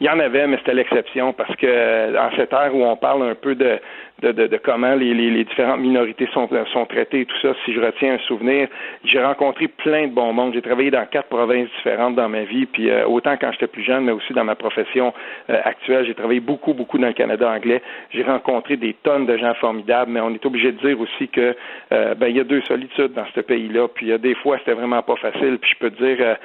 Il 0.00 0.06
y 0.06 0.10
en 0.10 0.18
avait, 0.18 0.46
mais 0.46 0.56
c'était 0.56 0.74
l'exception 0.74 1.32
parce 1.32 1.54
que 1.56 2.18
en 2.18 2.34
cette 2.34 2.52
ère 2.52 2.74
où 2.74 2.82
on 2.82 2.96
parle 2.96 3.22
un 3.22 3.34
peu 3.34 3.54
de, 3.54 3.78
de, 4.22 4.46
de, 4.46 4.56
comment 4.56 4.94
les, 4.94 5.14
les, 5.14 5.30
les, 5.30 5.44
différentes 5.44 5.80
minorités 5.80 6.28
sont, 6.32 6.48
sont 6.72 6.86
traitées 6.86 7.20
et 7.20 7.26
tout 7.26 7.38
ça. 7.42 7.54
Si 7.64 7.72
je 7.72 7.80
retiens 7.80 8.14
un 8.14 8.18
souvenir, 8.18 8.68
j'ai 9.04 9.22
rencontré 9.22 9.68
plein 9.68 10.06
de 10.06 10.12
bons 10.12 10.32
mondes. 10.32 10.54
J'ai 10.54 10.62
travaillé 10.62 10.90
dans 10.90 11.04
quatre 11.06 11.28
provinces 11.28 11.68
différentes 11.76 12.14
dans 12.14 12.28
ma 12.28 12.44
vie, 12.44 12.66
puis 12.66 12.90
euh, 12.90 13.06
autant 13.06 13.36
quand 13.36 13.50
j'étais 13.52 13.66
plus 13.66 13.82
jeune, 13.82 14.04
mais 14.04 14.12
aussi 14.12 14.32
dans 14.32 14.44
ma 14.44 14.54
profession 14.54 15.12
euh, 15.50 15.58
actuelle. 15.64 16.06
J'ai 16.06 16.14
travaillé 16.14 16.40
beaucoup, 16.40 16.74
beaucoup 16.74 16.98
dans 16.98 17.08
le 17.08 17.12
Canada 17.12 17.50
anglais. 17.50 17.82
J'ai 18.10 18.22
rencontré 18.22 18.76
des 18.76 18.94
tonnes 19.02 19.26
de 19.26 19.36
gens 19.36 19.54
formidables, 19.54 20.10
mais 20.10 20.20
on 20.20 20.30
est 20.30 20.46
obligé 20.46 20.72
de 20.72 20.78
dire 20.78 21.00
aussi 21.00 21.28
que 21.28 21.56
euh, 21.92 22.14
ben 22.14 22.28
il 22.28 22.36
y 22.36 22.40
a 22.40 22.44
deux 22.44 22.62
solitudes 22.62 23.12
dans 23.14 23.26
ce 23.34 23.40
pays-là. 23.40 23.88
Puis 23.88 24.08
il 24.08 24.18
des 24.18 24.34
fois, 24.36 24.58
c'était 24.58 24.74
vraiment 24.74 25.02
pas 25.02 25.16
facile. 25.16 25.58
Puis 25.60 25.72
je 25.72 25.78
peux 25.78 25.90
te 25.90 26.02
dire 26.02 26.36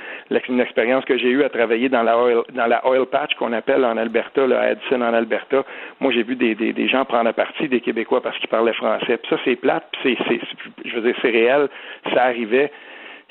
une 0.49 0.59
expérience 0.59 1.05
que 1.05 1.17
j'ai 1.17 1.29
eue 1.29 1.43
à 1.43 1.49
travailler 1.49 1.89
dans 1.89 2.03
la 2.03 2.17
oil, 2.17 2.43
dans 2.53 2.67
la 2.67 2.85
oil 2.87 3.05
patch 3.05 3.33
qu'on 3.35 3.53
appelle 3.53 3.83
en 3.85 3.97
Alberta, 3.97 4.47
là, 4.47 4.59
à 4.61 4.71
Edison 4.71 5.01
en 5.01 5.13
Alberta. 5.13 5.63
Moi, 5.99 6.11
j'ai 6.11 6.23
vu 6.23 6.35
des, 6.35 6.55
des, 6.55 6.73
des 6.73 6.87
gens 6.87 7.05
prendre 7.05 7.29
à 7.29 7.33
partie 7.33 7.66
des 7.67 7.81
Québécois 7.81 8.21
parce 8.21 8.37
qu'ils 8.39 8.49
parlaient 8.49 8.73
français. 8.73 9.17
Puis 9.17 9.29
ça, 9.29 9.37
c'est 9.45 9.55
plate, 9.55 9.87
puis 10.01 10.17
c'est, 10.27 10.39
je 10.85 10.95
veux 10.95 11.01
dire, 11.01 11.15
c'est 11.21 11.29
réel, 11.29 11.67
ça 12.13 12.23
arrivait. 12.23 12.71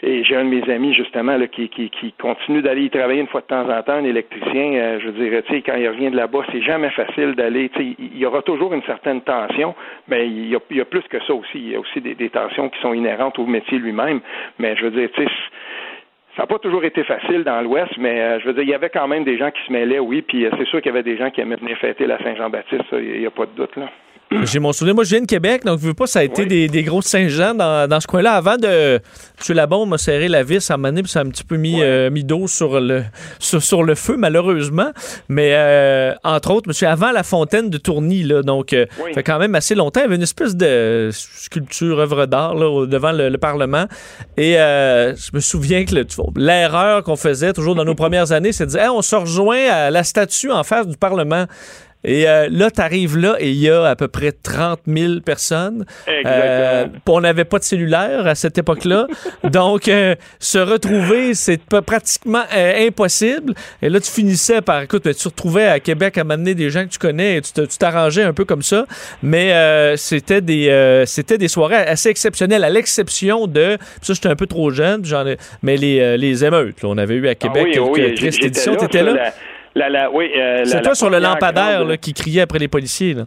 Et 0.03 0.25
j'ai 0.25 0.37
un 0.37 0.45
de 0.45 0.51
mes 0.51 0.71
amis, 0.71 0.93
justement, 0.93 1.39
là, 1.39 1.47
qui, 1.47 1.71
qui, 1.71 2.15
continue 2.21 2.61
d'aller 2.61 2.83
y 2.83 2.91
travailler 2.91 3.21
une 3.21 3.29
fois 3.29 3.41
de 3.41 3.47
temps 3.47 3.67
en 3.67 3.83
temps, 3.83 3.95
un 3.95 4.05
électricien. 4.05 4.75
Euh, 4.75 5.01
je 5.01 5.09
veux 5.09 5.13
dire, 5.13 5.43
tu 5.45 5.55
sais, 5.55 5.63
quand 5.63 5.75
il 5.75 5.89
revient 5.89 6.11
de 6.11 6.17
là-bas, 6.17 6.41
c'est 6.53 6.61
jamais 6.61 6.91
facile 6.91 7.35
d'aller. 7.35 7.71
Tu 7.71 7.79
sais, 7.79 7.97
il 7.99 8.19
y 8.19 8.27
aura 8.27 8.43
toujours 8.43 8.75
une 8.75 8.83
certaine 8.83 9.23
tension, 9.23 9.75
mais 10.07 10.27
il 10.27 10.49
y 10.49 10.55
a, 10.55 10.59
il 10.71 10.77
y 10.77 10.81
a 10.83 10.85
plus 10.85 11.03
que 11.09 11.19
ça 11.25 11.33
aussi. 11.33 11.55
Il 11.55 11.71
y 11.71 11.77
a 11.77 11.81
aussi 11.81 12.03
des, 12.03 12.15
des 12.15 12.29
tensions 12.29 12.69
qui 12.69 12.79
sont 12.81 12.93
inhérentes 12.93 13.39
au 13.39 13.47
métier 13.47 13.79
lui-même. 13.79 14.21
Mais 14.59 14.77
je 14.77 14.85
veux 14.85 14.91
dire, 14.91 15.09
tu 15.15 15.25
sais, 15.25 15.31
ça 16.37 16.43
n'a 16.43 16.47
pas 16.47 16.59
toujours 16.59 16.85
été 16.85 17.03
facile 17.03 17.45
dans 17.45 17.63
l'Ouest, 17.63 17.93
mais 17.97 18.21
euh, 18.21 18.41
je 18.41 18.47
veux 18.47 18.53
dire, 18.53 18.65
il 18.65 18.69
y 18.69 18.75
avait 18.75 18.91
quand 18.91 19.09
même 19.09 19.25
des 19.25 19.39
gens 19.39 19.51
qui 19.51 19.65
se 19.67 19.73
mêlaient, 19.73 19.99
oui, 19.99 20.21
puis 20.21 20.45
euh, 20.45 20.51
c'est 20.59 20.67
sûr 20.67 20.83
qu'il 20.83 20.93
y 20.93 20.95
avait 20.95 21.03
des 21.03 21.17
gens 21.17 21.31
qui 21.31 21.41
aimaient 21.41 21.57
venir 21.57 21.79
fêter 21.79 22.07
la 22.07 22.19
Saint-Jean-Baptiste, 22.19 22.85
il 22.93 23.21
n'y 23.21 23.27
a 23.27 23.31
pas 23.31 23.47
de 23.47 23.53
doute, 23.57 23.75
là. 23.77 23.89
J'ai 24.45 24.59
mon 24.59 24.73
souvenir. 24.73 24.95
Moi, 24.95 25.05
je 25.05 25.11
viens 25.11 25.21
de 25.21 25.27
Québec, 25.27 25.65
donc 25.65 25.81
je 25.81 25.87
veux 25.87 25.95
pas, 25.95 26.07
ça 26.07 26.21
a 26.21 26.23
été 26.23 26.47
des, 26.47 26.69
des 26.69 26.83
gros 26.83 27.03
Saint-Jean 27.03 27.55
dans, 27.55 27.89
dans, 27.89 28.01
ce 28.01 28.07
coin-là. 28.07 28.33
Avant 28.33 28.57
de. 28.57 28.95
M. 28.97 29.55
Labon 29.55 29.87
m'a 29.87 29.99
serré 29.99 30.29
la 30.29 30.43
vis 30.43 30.71
à 30.71 30.75
un 30.75 30.77
moment 30.77 30.89
donné, 30.89 31.03
puis 31.03 31.11
ça 31.11 31.21
a 31.21 31.23
un 31.25 31.29
petit 31.29 31.45
peu 31.45 31.57
mis, 31.57 31.83
euh, 31.83 32.11
mis 32.11 32.25
d'eau 32.25 32.47
sur 32.47 32.81
le, 32.81 33.05
sur, 33.39 33.63
sur, 33.63 33.83
le 33.83 33.95
feu, 33.95 34.17
malheureusement. 34.17 34.91
Mais 35.29 35.53
euh, 35.55 36.13
entre 36.25 36.53
autres, 36.53 36.69
monsieur, 36.69 36.89
avant 36.89 37.13
la 37.13 37.23
fontaine 37.23 37.71
de 37.71 37.79
Tourny, 37.79 38.23
là, 38.23 38.43
donc, 38.43 38.73
euh, 38.73 38.87
ça 38.99 39.15
fait 39.15 39.23
quand 39.23 39.39
même 39.39 39.55
assez 39.55 39.75
longtemps, 39.75 40.01
il 40.01 40.05
y 40.05 40.07
avait 40.07 40.17
une 40.17 40.23
espèce 40.23 40.57
de 40.57 41.11
sculpture, 41.13 41.99
œuvre 42.01 42.27
d'art, 42.27 42.55
devant 42.55 43.13
le, 43.13 43.37
Parlement. 43.37 43.87
Et 44.39 44.55
je 44.55 45.31
me 45.35 45.41
souviens 45.41 45.85
que 45.85 45.95
l'erreur 46.37 47.03
qu'on 47.03 47.17
faisait 47.17 47.53
toujours 47.53 47.75
dans 47.75 47.85
nos 47.85 47.95
premières 48.07 48.33
années, 48.33 48.53
c'est 48.53 48.65
de 48.67 48.71
dire, 48.71 48.95
on 48.95 49.03
se 49.03 49.15
rejoint 49.15 49.69
à 49.71 49.91
la 49.91 50.05
statue 50.05 50.51
en 50.51 50.65
face 50.65 50.87
du 50.87 50.97
Parlement. 50.97 51.47
Et 52.07 52.29
euh, 52.29 52.49
là, 52.51 52.71
tu 52.71 52.81
arrives 52.81 53.19
là 53.19 53.37
et 53.41 53.51
il 53.51 53.59
y 53.59 53.69
a 53.69 53.85
à 53.85 53.97
peu 53.97 54.07
près 54.07 54.31
30 54.31 54.81
000 54.87 55.21
personnes. 55.21 55.85
Euh, 56.09 56.87
on 57.09 57.21
n'avait 57.21 57.45
pas 57.45 57.59
de 57.59 57.65
cellulaire 57.65 58.29
à 58.29 58.37
cette 58.37 58.57
époque-là. 58.59 59.09
Donc, 59.45 59.89
euh, 59.89 60.15
se 60.39 60.59
retrouver, 60.59 61.35
c'est 61.35 61.61
pratiquement 61.85 62.45
impossible. 62.53 63.55
Et 63.83 63.89
là, 63.89 63.99
tu 63.99 64.11
finissais 64.11 64.63
par, 64.63 64.83
écoute, 64.83 65.03
tu 65.03 65.15
te 65.15 65.25
retrouvais 65.25 65.67
à 65.67 65.81
Québec 65.81 66.17
à 66.17 66.23
m'amener 66.23 66.55
des 66.55 66.71
gens 66.71 66.85
que 66.85 66.91
tu 66.91 66.99
connais 66.99 67.39
et 67.39 67.41
tu 67.41 67.67
t'arrangeais 67.79 68.23
un 68.23 68.33
peu 68.33 68.45
comme 68.45 68.63
ça. 68.63 68.87
Mais 69.23 69.97
c'était 69.97 70.41
des 70.41 71.05
c'était 71.07 71.39
des 71.39 71.49
soirées 71.49 71.75
assez 71.75 72.09
exceptionnelles, 72.09 72.63
à 72.63 72.71
l'exception 72.71 73.49
de, 73.49 73.79
ça, 74.03 74.15
j'étais 74.15 74.29
un 74.29 74.37
peu 74.37 74.47
trop 74.47 74.71
jeune, 74.71 75.05
j'en 75.05 75.27
ai, 75.27 75.37
mais 75.63 75.77
les, 75.77 76.17
les 76.17 76.45
émeutes, 76.45 76.85
on 76.85 76.99
avait 76.99 77.15
eu 77.15 77.29
à 77.29 77.35
Québec 77.35 77.75
ah 77.77 77.83
oui, 77.83 78.01
quelques 78.01 78.19
tristes 78.19 78.45
éditions. 78.45 78.77
Tu 78.77 78.85
étais 78.85 79.03
là? 79.03 79.33
Oui, 80.13 80.31
euh, 80.37 80.65
c'est 80.65 80.83
toi 80.83 80.95
sur 80.95 81.11
le 81.11 81.19
lampadaire 81.19 81.85
qui 82.01 82.15
criait 82.15 82.43
après 82.43 82.59
les 82.59 82.69
policiers. 82.69 83.15
Là. 83.15 83.25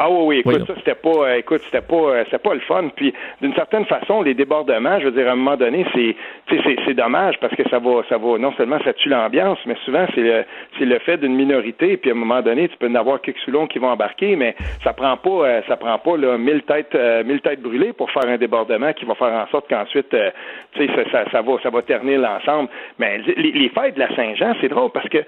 Ah 0.00 0.08
oui, 0.08 0.20
oui, 0.26 0.38
écoute, 0.38 0.64
ça 0.64 0.74
c'était 0.76 0.94
pas, 0.94 1.10
euh, 1.10 1.38
écoute, 1.38 1.60
c'était 1.64 1.80
pas, 1.80 1.96
euh, 1.96 2.22
c'était 2.26 2.38
pas 2.38 2.54
le 2.54 2.60
fun. 2.60 2.88
Puis 2.94 3.12
d'une 3.42 3.52
certaine 3.54 3.84
façon, 3.84 4.22
les 4.22 4.34
débordements, 4.34 5.00
je 5.00 5.06
veux 5.06 5.10
dire, 5.10 5.26
à 5.28 5.32
un 5.32 5.34
moment 5.34 5.56
donné, 5.56 5.84
c'est, 5.92 6.14
c'est, 6.48 6.76
c'est 6.86 6.94
dommage 6.94 7.34
parce 7.40 7.52
que 7.56 7.68
ça 7.68 7.80
va, 7.80 8.02
ça 8.08 8.16
va, 8.16 8.38
non 8.38 8.52
seulement 8.52 8.78
ça 8.84 8.92
tue 8.92 9.08
l'ambiance, 9.08 9.58
mais 9.66 9.74
souvent 9.84 10.06
c'est 10.14 10.20
le, 10.20 10.44
c'est 10.78 10.84
le 10.84 11.00
fait 11.00 11.16
d'une 11.16 11.34
minorité. 11.34 11.96
Puis 11.96 12.12
à 12.12 12.14
un 12.14 12.16
moment 12.16 12.42
donné, 12.42 12.68
tu 12.68 12.76
peux 12.76 12.86
en 12.86 12.94
avoir 12.94 13.20
quelques 13.20 13.38
qui 13.70 13.78
vont 13.80 13.88
embarquer, 13.88 14.36
mais 14.36 14.54
ça 14.84 14.92
prend 14.92 15.16
pas, 15.16 15.62
ça 15.66 15.76
prend 15.76 15.98
pas 15.98 16.16
là 16.16 16.38
mille 16.38 16.62
têtes, 16.62 16.96
mille 17.24 17.40
têtes 17.40 17.60
brûlées 17.60 17.92
pour 17.92 18.08
faire 18.12 18.28
un 18.28 18.36
débordement 18.36 18.92
qui 18.92 19.04
va 19.04 19.16
faire 19.16 19.32
en 19.32 19.48
sorte 19.48 19.68
qu'ensuite, 19.68 20.10
tu 20.10 20.86
sais, 20.86 20.92
ça, 20.94 21.10
ça, 21.10 21.30
ça, 21.32 21.42
va, 21.42 21.54
ça 21.60 21.70
va 21.70 21.82
ternir 21.82 22.20
l'ensemble. 22.20 22.68
Mais 23.00 23.18
les, 23.18 23.50
les 23.50 23.68
fêtes 23.70 23.96
de 23.96 24.00
la 24.00 24.14
Saint-Jean, 24.14 24.54
c'est 24.60 24.68
drôle 24.68 24.90
parce 24.92 25.08
que 25.08 25.24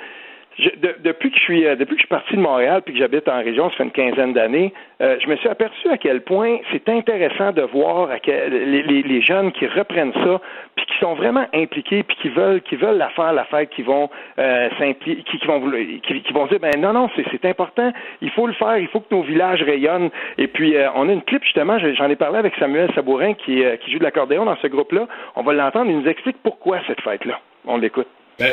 depuis 1.02 1.30
que 1.30 1.36
je 1.36 1.42
suis 1.42 1.66
euh, 1.66 1.76
depuis 1.76 1.94
que 1.94 2.02
je 2.02 2.06
suis 2.06 2.08
parti 2.08 2.36
de 2.36 2.40
Montréal 2.40 2.82
puis 2.84 2.94
que 2.94 3.00
j'habite 3.00 3.28
en 3.28 3.38
région, 3.38 3.70
ça 3.70 3.76
fait 3.76 3.84
une 3.84 3.90
quinzaine 3.90 4.32
d'années, 4.32 4.72
euh, 5.00 5.16
je 5.20 5.28
me 5.28 5.36
suis 5.36 5.48
aperçu 5.48 5.88
à 5.88 5.96
quel 5.96 6.22
point 6.22 6.58
c'est 6.72 6.88
intéressant 6.88 7.52
de 7.52 7.62
voir 7.62 8.10
à 8.10 8.16
les, 8.26 8.82
les, 8.82 9.20
jeunes 9.22 9.52
qui 9.52 9.66
reprennent 9.66 10.12
ça 10.12 10.40
puis 10.76 10.86
qui 10.86 10.98
sont 10.98 11.14
vraiment 11.14 11.46
impliqués 11.54 12.02
puis 12.02 12.16
qui 12.20 12.28
veulent 12.28 12.60
qui 12.62 12.76
veulent 12.76 12.98
la 12.98 13.08
faire 13.10 13.32
la 13.32 13.44
fête, 13.44 13.70
qui 13.70 13.82
vont 13.82 14.10
euh, 14.38 14.68
qui, 15.04 15.38
vont 15.46 15.60
qui, 16.02 16.32
vont 16.32 16.46
dire 16.46 16.60
ben 16.60 16.78
non 16.78 16.92
non 16.92 17.08
c'est 17.16 17.44
important, 17.44 17.92
il 18.20 18.30
faut 18.30 18.46
le 18.46 18.54
faire, 18.54 18.78
il 18.78 18.88
faut 18.88 19.00
que 19.00 19.14
nos 19.14 19.22
villages 19.22 19.62
rayonnent 19.62 20.10
et 20.38 20.46
puis 20.46 20.76
euh, 20.76 20.88
on 20.94 21.08
a 21.08 21.12
une 21.12 21.22
clip 21.22 21.42
justement, 21.44 21.78
j'en 21.78 22.10
ai 22.10 22.16
parlé 22.16 22.38
avec 22.38 22.54
Samuel 22.56 22.92
Sabourin 22.94 23.34
qui 23.34 23.62
qui 23.80 23.92
joue 23.92 23.98
de 23.98 24.04
l'accordéon 24.04 24.44
dans 24.44 24.56
ce 24.56 24.66
groupe-là, 24.66 25.06
on 25.36 25.42
va 25.42 25.52
l'entendre, 25.52 25.90
il 25.90 25.98
nous 25.98 26.08
explique 26.08 26.36
pourquoi 26.42 26.80
cette 26.86 27.00
fête 27.00 27.24
là. 27.24 27.38
On 27.66 27.76
l'écoute. 27.76 28.08
Ben, 28.40 28.52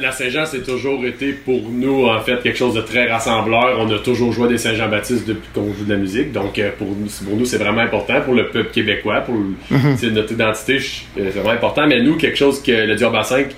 la, 0.00 0.12
Saint-Jean, 0.12 0.46
c'est 0.46 0.64
toujours 0.64 1.04
été 1.04 1.32
pour 1.32 1.60
nous, 1.70 2.06
en 2.06 2.18
fait, 2.22 2.42
quelque 2.42 2.56
chose 2.56 2.72
de 2.72 2.80
très 2.80 3.06
rassembleur. 3.06 3.78
On 3.78 3.94
a 3.94 3.98
toujours 3.98 4.32
joué 4.32 4.48
des 4.48 4.56
Saint-Jean-Baptiste 4.56 5.28
depuis 5.28 5.50
qu'on 5.54 5.74
joue 5.74 5.84
de 5.84 5.92
la 5.92 5.98
musique. 5.98 6.32
Donc, 6.32 6.58
euh, 6.58 6.70
pour 6.78 6.86
nous, 6.86 7.08
pour 7.22 7.36
nous 7.36 7.44
c'est 7.44 7.58
vraiment 7.58 7.82
important. 7.82 8.22
Pour 8.22 8.32
le 8.32 8.48
peuple 8.48 8.70
québécois, 8.70 9.20
pour 9.20 9.34
mhm. 9.34 9.98
notre 10.14 10.32
identité, 10.32 10.76
euh, 10.76 10.80
c'est 11.14 11.30
vraiment 11.32 11.50
important. 11.50 11.86
Mais 11.86 12.00
nous, 12.00 12.16
quelque 12.16 12.38
chose 12.38 12.62
que 12.62 12.72
le 12.72 12.94
Diorba 12.94 13.24
5 13.24 13.48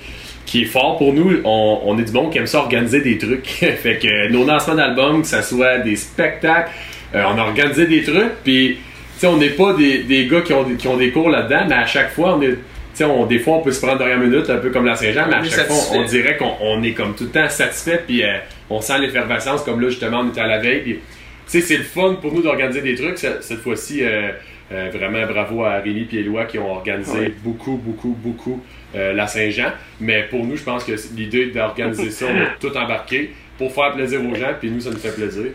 qui 0.46 0.62
est 0.62 0.64
fort 0.64 0.98
pour 0.98 1.12
nous, 1.12 1.40
on, 1.44 1.96
est 1.96 2.04
du 2.04 2.12
bon 2.12 2.28
qui 2.28 2.38
aime 2.38 2.48
ça 2.48 2.58
organiser 2.58 3.00
des 3.00 3.16
trucs. 3.16 3.46
fait 3.46 4.00
que 4.02 4.32
nos 4.32 4.44
lancements 4.44 4.74
d'albums, 4.74 5.22
que 5.22 5.28
ce 5.28 5.42
soit 5.42 5.78
des 5.78 5.94
spectacles, 5.94 6.70
euh, 7.14 7.22
on 7.32 7.38
a 7.38 7.42
organisé 7.42 7.86
des 7.86 8.02
trucs. 8.02 8.42
Puis, 8.42 8.78
tu 8.78 9.20
sais, 9.20 9.26
on 9.28 9.36
n'est 9.36 9.50
pas 9.50 9.74
des, 9.74 9.98
des 9.98 10.26
gars 10.26 10.40
qui 10.40 10.54
ont, 10.54 10.64
qui 10.64 10.88
ont 10.88 10.96
des 10.96 11.12
cours 11.12 11.30
là-dedans, 11.30 11.66
mais 11.68 11.76
à 11.76 11.86
chaque 11.86 12.10
fois, 12.10 12.36
on 12.36 12.42
est 12.42 12.56
on, 13.04 13.26
des 13.26 13.38
fois, 13.38 13.56
on 13.56 13.62
peut 13.62 13.72
se 13.72 13.80
prendre 13.80 13.98
dernière 13.98 14.18
minute, 14.18 14.48
un 14.50 14.58
peu 14.58 14.70
comme 14.70 14.84
la 14.84 14.96
Saint-Jean, 14.96 15.26
mais 15.28 15.36
à 15.36 15.44
chaque 15.44 15.66
fois, 15.66 15.98
on, 15.98 16.04
dirait 16.04 16.36
qu'on 16.36 16.82
est 16.82 16.92
comme 16.92 17.14
tout 17.14 17.24
le 17.24 17.30
temps 17.30 17.48
satisfait, 17.48 18.02
puis 18.06 18.24
euh, 18.24 18.38
on 18.70 18.80
sent 18.80 18.98
l'effervescence, 19.00 19.62
comme 19.62 19.80
là, 19.80 19.88
justement, 19.88 20.20
on 20.20 20.28
était 20.28 20.40
à 20.40 20.46
la 20.46 20.58
veille. 20.58 21.00
c'est 21.46 21.76
le 21.76 21.84
fun 21.84 22.16
pour 22.20 22.32
nous 22.32 22.42
d'organiser 22.42 22.82
des 22.82 22.94
trucs. 22.94 23.18
Cette, 23.18 23.58
fois-ci, 23.58 24.04
euh, 24.04 24.30
euh, 24.72 24.90
vraiment 24.92 25.26
bravo 25.26 25.64
à 25.64 25.78
Rémi 25.78 26.08
et 26.12 26.16
Éloi 26.16 26.44
qui 26.44 26.58
ont 26.58 26.72
organisé 26.72 27.34
beaucoup, 27.42 27.76
beaucoup, 27.76 28.16
beaucoup 28.18 28.62
la 28.94 29.26
Saint-Jean. 29.26 29.72
Mais 30.00 30.24
pour 30.24 30.44
nous, 30.44 30.56
je 30.56 30.64
pense 30.64 30.84
que 30.84 30.92
l'idée 31.14 31.46
d'organiser 31.46 32.10
ça, 32.10 32.26
on 32.26 32.40
a 32.40 32.46
tout 32.58 32.76
embarqué 32.76 33.32
pour 33.58 33.72
faire 33.72 33.92
plaisir 33.92 34.20
aux 34.24 34.34
gens, 34.34 34.54
puis 34.58 34.70
nous, 34.70 34.80
ça 34.80 34.90
nous 34.90 34.98
fait 34.98 35.14
plaisir. 35.14 35.52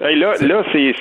là, 0.00 0.34
là 0.40 0.64
c'est 0.72 0.92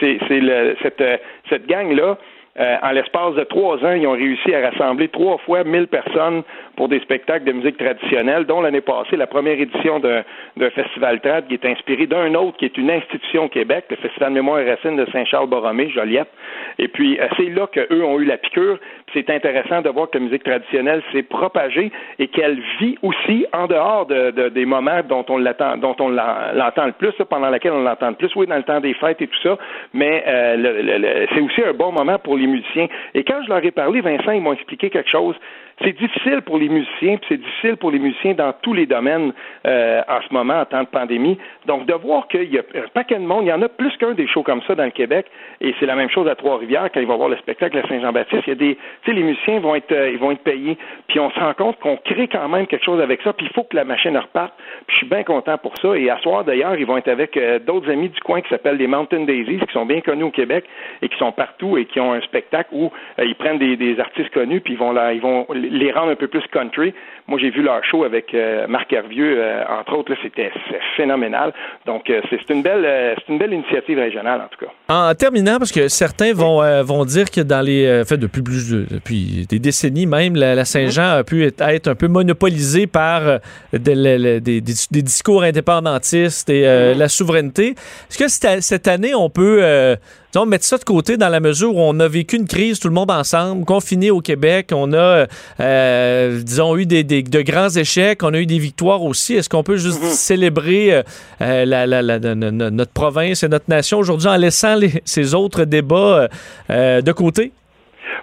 cette, 0.81 1.03
cette 1.49 1.67
gang-là 1.67 2.17
Euh, 2.57 2.77
en 2.81 2.91
l'espace 2.91 3.35
de 3.35 3.43
trois 3.43 3.75
ans, 3.83 3.91
ils 3.91 4.07
ont 4.07 4.13
réussi 4.13 4.53
à 4.53 4.69
rassembler 4.69 5.09
trois 5.09 5.37
fois 5.39 5.65
1000 5.65 5.87
personnes 5.87 6.43
pour 6.75 6.89
des 6.89 6.99
spectacles 6.99 7.45
de 7.45 7.51
musique 7.51 7.77
traditionnelle, 7.77 8.45
dont 8.45 8.61
l'année 8.61 8.81
passée, 8.81 9.15
la 9.15 9.27
première 9.27 9.59
édition 9.59 9.99
d'un 9.99 10.69
festival 10.71 11.19
trad 11.21 11.47
qui 11.47 11.53
est 11.53 11.65
inspiré 11.65 12.07
d'un 12.07 12.33
autre 12.35 12.57
qui 12.57 12.65
est 12.65 12.77
une 12.77 12.91
institution 12.91 13.45
au 13.45 13.49
Québec, 13.49 13.85
le 13.89 13.95
Festival 13.97 14.29
de 14.29 14.35
mémoire 14.35 14.59
et 14.59 14.69
racines 14.69 14.95
de 14.95 15.05
Saint-Charles-Borromée, 15.11 15.89
Joliette. 15.89 16.29
Et 16.77 16.87
puis, 16.87 17.19
euh, 17.19 17.27
c'est 17.37 17.49
là 17.49 17.67
qu'eux 17.67 18.03
ont 18.03 18.19
eu 18.19 18.25
la 18.25 18.37
piqûre. 18.37 18.77
C'est 19.13 19.29
intéressant 19.29 19.81
de 19.81 19.89
voir 19.89 20.09
que 20.09 20.17
la 20.17 20.25
musique 20.25 20.43
traditionnelle 20.43 21.01
s'est 21.11 21.23
propagée 21.23 21.91
et 22.19 22.27
qu'elle 22.27 22.59
vit 22.79 22.97
aussi 23.01 23.45
en 23.53 23.67
dehors 23.67 24.05
de, 24.05 24.49
des 24.49 24.65
moments 24.65 25.01
dont 25.07 25.25
on 25.29 25.37
l'entend, 25.37 25.77
dont 25.77 25.95
on 25.99 26.09
l'entend 26.09 26.85
le 26.85 26.91
plus, 26.91 27.13
pendant 27.29 27.49
lesquels 27.49 27.71
on 27.71 27.83
l'entend 27.83 28.09
le 28.09 28.15
plus, 28.15 28.33
oui, 28.35 28.47
dans 28.47 28.57
le 28.57 28.63
temps 28.63 28.79
des 28.79 28.93
fêtes 28.93 29.21
et 29.21 29.27
tout 29.27 29.41
ça, 29.41 29.57
mais 29.93 30.23
euh, 30.27 31.25
c'est 31.33 31.41
aussi 31.41 31.63
un 31.63 31.73
bon 31.73 31.91
moment 31.91 32.19
pour 32.19 32.37
les 32.37 32.47
musiciens. 32.47 32.87
Et 33.13 33.23
quand 33.23 33.41
je 33.43 33.49
leur 33.49 33.63
ai 33.63 33.71
parlé, 33.71 34.01
Vincent, 34.01 34.31
ils 34.31 34.41
m'ont 34.41 34.53
expliqué 34.53 34.89
quelque 34.89 35.09
chose 35.09 35.35
c'est 35.83 35.97
difficile 35.97 36.41
pour 36.41 36.57
les 36.57 36.69
musiciens, 36.69 37.17
puis 37.17 37.25
c'est 37.27 37.37
difficile 37.37 37.75
pour 37.75 37.91
les 37.91 37.99
musiciens 37.99 38.33
dans 38.33 38.53
tous 38.61 38.73
les 38.73 38.85
domaines 38.85 39.33
euh, 39.67 40.01
en 40.07 40.21
ce 40.21 40.33
moment, 40.33 40.61
en 40.61 40.65
temps 40.65 40.83
de 40.83 40.87
pandémie. 40.87 41.37
Donc, 41.65 41.85
de 41.85 41.93
voir 41.93 42.27
qu'il 42.29 42.53
y 42.53 42.57
a 42.57 42.61
un 42.75 42.87
paquet 42.93 43.15
de 43.15 43.25
monde, 43.25 43.43
il 43.43 43.49
y 43.49 43.53
en 43.53 43.61
a 43.61 43.67
plus 43.67 43.95
qu'un 43.97 44.13
des 44.13 44.27
shows 44.27 44.43
comme 44.43 44.61
ça 44.67 44.75
dans 44.75 44.85
le 44.85 44.91
Québec, 44.91 45.25
et 45.59 45.75
c'est 45.79 45.85
la 45.85 45.95
même 45.95 46.09
chose 46.09 46.27
à 46.29 46.35
Trois-Rivières 46.35 46.89
quand 46.93 47.01
ils 47.01 47.07
vont 47.07 47.17
voir 47.17 47.29
le 47.29 47.35
spectacle 47.37 47.77
à 47.77 47.87
Saint-Jean-Baptiste. 47.87 48.43
Il 48.47 48.49
y 48.49 48.53
a 48.53 48.55
des, 48.55 48.75
tu 48.75 48.81
sais, 49.05 49.13
les 49.13 49.23
musiciens 49.23 49.59
vont 49.59 49.75
être, 49.75 49.91
euh, 49.91 50.11
ils 50.11 50.17
vont 50.17 50.31
être 50.31 50.43
payés, 50.43 50.77
puis 51.07 51.19
on 51.19 51.29
se 51.29 51.39
rend 51.39 51.53
compte 51.53 51.77
qu'on 51.79 51.97
crée 51.97 52.29
quand 52.29 52.47
même 52.47 52.67
quelque 52.67 52.85
chose 52.85 53.01
avec 53.01 53.21
ça, 53.21 53.33
puis 53.33 53.45
il 53.49 53.53
faut 53.53 53.63
que 53.63 53.75
la 53.75 53.83
machine 53.83 54.17
reparte. 54.17 54.53
Puis 54.87 54.95
je 54.95 54.97
suis 54.99 55.07
bien 55.07 55.23
content 55.23 55.57
pour 55.57 55.73
ça. 55.81 55.97
Et 55.97 56.09
à 56.09 56.17
soir 56.19 56.45
d'ailleurs, 56.45 56.75
ils 56.75 56.85
vont 56.85 56.97
être 56.97 57.09
avec 57.09 57.35
euh, 57.35 57.59
d'autres 57.59 57.89
amis 57.91 58.09
du 58.09 58.19
coin 58.21 58.41
qui 58.41 58.49
s'appellent 58.49 58.77
les 58.77 58.87
Mountain 58.87 59.25
Daisies, 59.25 59.59
qui 59.59 59.73
sont 59.73 59.85
bien 59.85 59.99
connus 60.01 60.23
au 60.23 60.31
Québec 60.31 60.65
et 61.01 61.09
qui 61.09 61.17
sont 61.17 61.31
partout 61.31 61.77
et 61.77 61.85
qui 61.85 61.99
ont 61.99 62.13
un 62.13 62.21
spectacle 62.21 62.69
où 62.71 62.91
ils 63.17 63.35
prennent 63.35 63.57
des, 63.57 63.75
des 63.75 63.99
artistes 63.99 64.29
connus, 64.29 64.61
puis 64.61 64.73
ils 64.73 64.79
vont 64.79 64.91
là, 64.91 65.13
ils 65.13 65.21
vont 65.21 65.45
les 65.69 65.91
rendre 65.91 66.11
un 66.11 66.15
peu 66.15 66.27
plus 66.27 66.45
country. 66.51 66.93
Moi, 67.27 67.39
j'ai 67.39 67.49
vu 67.49 67.63
leur 67.63 67.83
show 67.83 68.03
avec 68.03 68.35
euh, 68.35 68.67
Marc 68.67 68.93
Hervieux, 68.93 69.37
euh, 69.39 69.63
entre 69.67 69.97
autres, 69.97 70.13
c'était 70.21 70.51
phénoménal. 70.95 71.53
Donc, 71.87 72.07
euh, 72.09 72.21
c'est 72.29 72.53
une 72.53 72.61
belle, 72.61 73.15
une 73.27 73.39
belle 73.39 73.51
initiative 73.51 73.97
régionale, 73.97 74.41
en 74.41 74.47
tout 74.47 74.63
cas. 74.63 74.71
En 74.93 75.15
terminant, 75.15 75.57
parce 75.57 75.71
que 75.71 75.87
certains 75.87 76.33
vont, 76.33 76.61
vont 76.83 77.03
dire 77.03 77.31
que 77.31 77.41
dans 77.41 77.61
les, 77.61 78.03
fait, 78.05 78.17
depuis 78.17 78.43
plus 78.43 78.71
depuis 78.71 79.47
des 79.49 79.57
décennies 79.57 80.05
même, 80.05 80.35
la, 80.35 80.65
Saint-Jean 80.65 81.17
a 81.17 81.23
pu 81.23 81.43
être, 81.45 81.87
un 81.87 81.95
peu 81.95 82.07
monopolisée 82.07 82.85
par 82.85 83.39
des, 83.73 84.39
des, 84.39 84.61
discours 84.61 85.43
indépendantistes 85.43 86.49
et 86.49 86.63
mm-hmm. 86.63 86.97
la 86.97 87.09
souveraineté. 87.09 87.69
Est-ce 88.09 88.17
que 88.19 88.61
cette 88.61 88.87
année, 88.87 89.15
on 89.15 89.31
peut 89.31 89.97
on 90.37 90.45
mettre 90.45 90.65
ça 90.65 90.77
de 90.77 90.83
côté 90.83 91.17
dans 91.17 91.29
la 91.29 91.39
mesure 91.39 91.75
où 91.75 91.79
on 91.79 91.99
a 91.99 92.07
vécu 92.07 92.35
une 92.35 92.47
crise 92.47 92.79
tout 92.79 92.87
le 92.87 92.93
monde 92.93 93.11
ensemble, 93.11 93.65
confiné 93.65 94.11
au 94.11 94.21
Québec. 94.21 94.71
On 94.73 94.93
a, 94.93 95.27
euh, 95.59 96.41
disons, 96.41 96.75
eu 96.77 96.85
des, 96.85 97.14
de 97.23 97.41
grands 97.41 97.69
échecs. 97.69 98.23
On 98.23 98.33
a 98.33 98.39
eu 98.39 98.45
des 98.45 98.59
victoires 98.59 99.03
aussi. 99.03 99.35
Est-ce 99.35 99.49
qu'on 99.49 99.63
peut 99.63 99.77
juste 99.77 100.01
mhm. 100.01 100.09
célébrer 100.09 100.93
euh, 100.93 101.03
euh, 101.41 102.69
notre 102.71 102.93
province 102.93 103.43
et 103.43 103.47
notre 103.47 103.69
nation 103.69 103.99
aujourd'hui 103.99 104.27
en 104.27 104.37
laissant 104.37 104.77
ces 105.03 105.35
autres 105.35 105.65
débats 105.65 106.27
de 106.69 107.11
côté? 107.11 107.51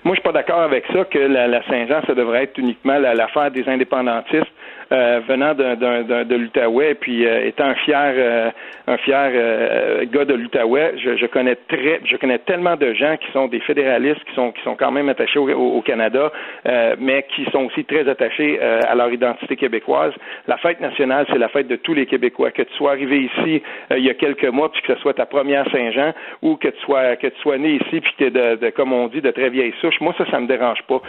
Moi, 0.05 0.17
je 0.17 0.21
suis 0.21 0.25
pas 0.25 0.33
d'accord 0.33 0.63
avec 0.63 0.85
ça 0.93 1.05
que 1.05 1.19
la, 1.19 1.63
Saint-Jean, 1.69 2.01
ça 2.07 2.15
devrait 2.15 2.45
être 2.45 2.59
uniquement 2.59 2.99
l'affaire 2.99 3.51
des 3.51 3.65
indépendantistes. 3.69 4.51
Euh, 4.93 5.21
venant 5.27 5.55
de 5.55 6.35
l'Outaouais, 6.35 6.95
puis 6.95 7.27
euh, 7.27 7.47
étant 7.47 7.65
un 7.65 7.75
fier, 7.77 8.13
euh, 8.15 8.51
un 8.87 8.99
fier 8.99 9.31
gars 10.13 10.27
de 10.27 10.35
l'Outaouais, 10.35 10.95
je, 10.99 11.27
connais 11.27 11.55
très, 11.55 12.01
je 12.05 12.17
connais 12.19 12.39
tellement 12.41 12.77
de 12.77 12.93
gens 12.93 13.17
qui 13.17 13.31
sont 13.33 13.47
des 13.49 13.61
fédéralistes, 13.61 14.23
qui 14.25 14.35
sont 14.35 14.53
qui 14.53 14.61
sont 14.63 14.75
quand 14.75 14.91
même 14.91 15.09
attachés 15.09 15.39
au, 15.39 15.81
Canada, 15.83 16.31
mais 16.99 17.25
qui 17.35 17.45
sont 17.53 17.65
aussi 17.65 17.85
très 17.85 18.09
attachés 18.09 18.61
à 18.61 18.95
leur 18.95 19.11
identité 19.13 19.57
québécoise. 19.57 20.13
La 20.47 20.57
fête 20.59 20.81
nationale, 20.81 21.27
c'est 21.31 21.39
la 21.39 21.49
fête 21.49 21.69
de 21.69 21.77
tous 21.77 21.95
les 21.95 22.07
Québécois. 22.07 22.51
Que 22.51 22.63
tu 22.63 22.75
sois 22.75 22.93
arrivé 22.93 23.31
ici 23.31 23.63
il 23.91 24.05
y 24.05 24.11
a 24.11 24.15
quelques 24.15 24.45
mois, 24.45 24.71
puis 24.71 24.83
que 24.83 24.95
ce 24.95 25.01
soit 25.01 25.15
ta 25.15 25.27
première 25.27 25.69
Saint-Jean, 25.71 26.13
ou 26.43 26.57
que 26.57 26.69
tu 26.69 26.81
sois 26.81 27.17
que 27.17 27.29
tu 27.29 27.41
sois 27.41 27.59
né 27.59 27.79
ici, 27.85 28.01
puis 28.01 28.15
que 28.19 28.25
de, 28.29 28.57
de, 28.57 28.71
comme 28.71 28.93
on 28.93 29.09
dit, 29.09 29.21
de 29.21 29.31
très 29.31 29.49
vieille 29.49 29.75
souche. 29.81 30.01
Moi, 30.01 30.15
ça, 30.19 30.25
ça 30.31 30.41
me 30.41 30.47
dérange 30.47 30.83
pas. 30.83 31.01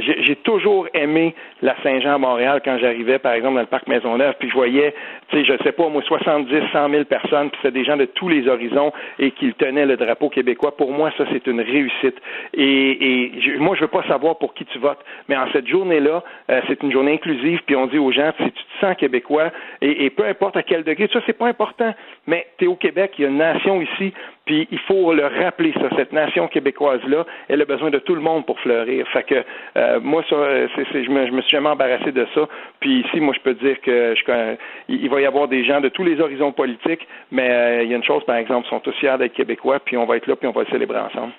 j'ai 0.00 0.36
toujours 0.36 0.88
aimé 0.94 1.34
la 1.62 1.74
Saint-Jean 1.82 2.14
à 2.14 2.18
Montréal 2.18 2.60
quand 2.64 2.78
j'arrivais, 2.86 3.18
par 3.18 3.32
exemple, 3.32 3.54
dans 3.54 3.60
le 3.60 3.66
parc 3.66 3.86
Maisonneuve, 3.88 4.34
puis 4.38 4.48
je 4.48 4.54
voyais, 4.54 4.94
tu 5.28 5.36
sais, 5.36 5.44
je 5.44 5.62
sais 5.64 5.72
pas, 5.72 5.88
moi, 5.88 6.02
70, 6.02 6.52
100 6.72 6.90
000 6.90 7.04
personnes, 7.04 7.50
puis 7.50 7.58
c'était 7.62 7.78
des 7.78 7.84
gens 7.84 7.96
de 7.96 8.04
tous 8.04 8.28
les 8.28 8.48
horizons 8.48 8.92
et 9.18 9.30
qu'ils 9.32 9.54
tenaient 9.54 9.86
le 9.86 9.96
drapeau 9.96 10.28
québécois. 10.28 10.76
Pour 10.76 10.92
moi, 10.92 11.10
ça, 11.18 11.24
c'est 11.32 11.46
une 11.46 11.60
réussite. 11.60 12.16
Et, 12.54 13.24
et 13.24 13.58
moi, 13.58 13.74
je 13.76 13.82
veux 13.82 13.88
pas 13.88 14.04
savoir 14.04 14.38
pour 14.38 14.54
qui 14.54 14.64
tu 14.66 14.78
votes, 14.78 15.04
mais 15.28 15.36
en 15.36 15.50
cette 15.52 15.66
journée-là, 15.66 16.22
euh, 16.50 16.60
c'est 16.68 16.82
une 16.82 16.92
journée 16.92 17.12
inclusive, 17.12 17.60
puis 17.66 17.76
on 17.76 17.86
dit 17.86 17.98
aux 17.98 18.12
gens, 18.12 18.32
si 18.38 18.44
tu 18.44 18.62
te 18.64 18.80
sens 18.80 18.96
québécois, 18.96 19.50
et, 19.82 20.10
peu 20.10 20.24
importe 20.26 20.56
à 20.56 20.62
quel 20.62 20.84
degré, 20.84 21.08
ça, 21.12 21.20
c'est 21.26 21.36
pas 21.36 21.46
important, 21.48 21.94
mais 22.26 22.46
tu 22.58 22.64
es 22.64 22.68
au 22.68 22.76
Québec, 22.76 23.12
il 23.18 23.22
y 23.22 23.24
a 23.24 23.28
une 23.28 23.38
nation 23.38 23.80
ici, 23.80 24.12
puis 24.44 24.68
il 24.70 24.78
faut 24.80 25.12
le 25.12 25.26
rappeler, 25.26 25.72
ça, 25.74 25.88
cette 25.96 26.12
nation 26.12 26.46
québécoise-là, 26.46 27.26
elle 27.48 27.60
a 27.60 27.64
besoin 27.64 27.90
de 27.90 27.98
tout 27.98 28.14
le 28.14 28.20
monde 28.20 28.46
pour 28.46 28.58
fleurir. 28.60 29.06
Fait 29.08 29.24
que 29.24 29.44
euh, 29.76 30.00
moi, 30.00 30.22
ça, 30.30 30.36
c'est, 30.76 31.04
je, 31.04 31.10
me, 31.10 31.26
je 31.26 31.32
me 31.32 31.42
suis 31.42 31.50
jamais 31.50 31.68
embarrassé 31.68 32.12
de 32.12 32.26
ça. 32.34 32.48
Puis 32.80 33.00
ici, 33.00 33.20
moi, 33.20 33.34
je 33.36 33.40
peux 33.40 33.54
dire 33.54 33.80
que 33.80 34.14
je, 34.14 34.56
il 34.88 35.08
va 35.10 35.15
y 35.20 35.26
avoir 35.26 35.48
des 35.48 35.64
gens 35.64 35.80
de 35.80 35.88
tous 35.88 36.04
les 36.04 36.20
horizons 36.20 36.52
politiques, 36.52 37.06
mais 37.30 37.50
euh, 37.50 37.82
il 37.82 37.90
y 37.90 37.94
a 37.94 37.96
une 37.96 38.04
chose, 38.04 38.24
par 38.24 38.36
exemple, 38.36 38.66
ils 38.66 38.70
sont 38.70 38.80
tous 38.80 38.92
fiers 38.92 39.16
d'être 39.18 39.34
québécois, 39.34 39.80
puis 39.80 39.96
on 39.96 40.06
va 40.06 40.16
être 40.16 40.26
là, 40.26 40.36
puis 40.36 40.48
on 40.48 40.52
va 40.52 40.64
célébrer 40.66 40.98
ensemble. 40.98 41.32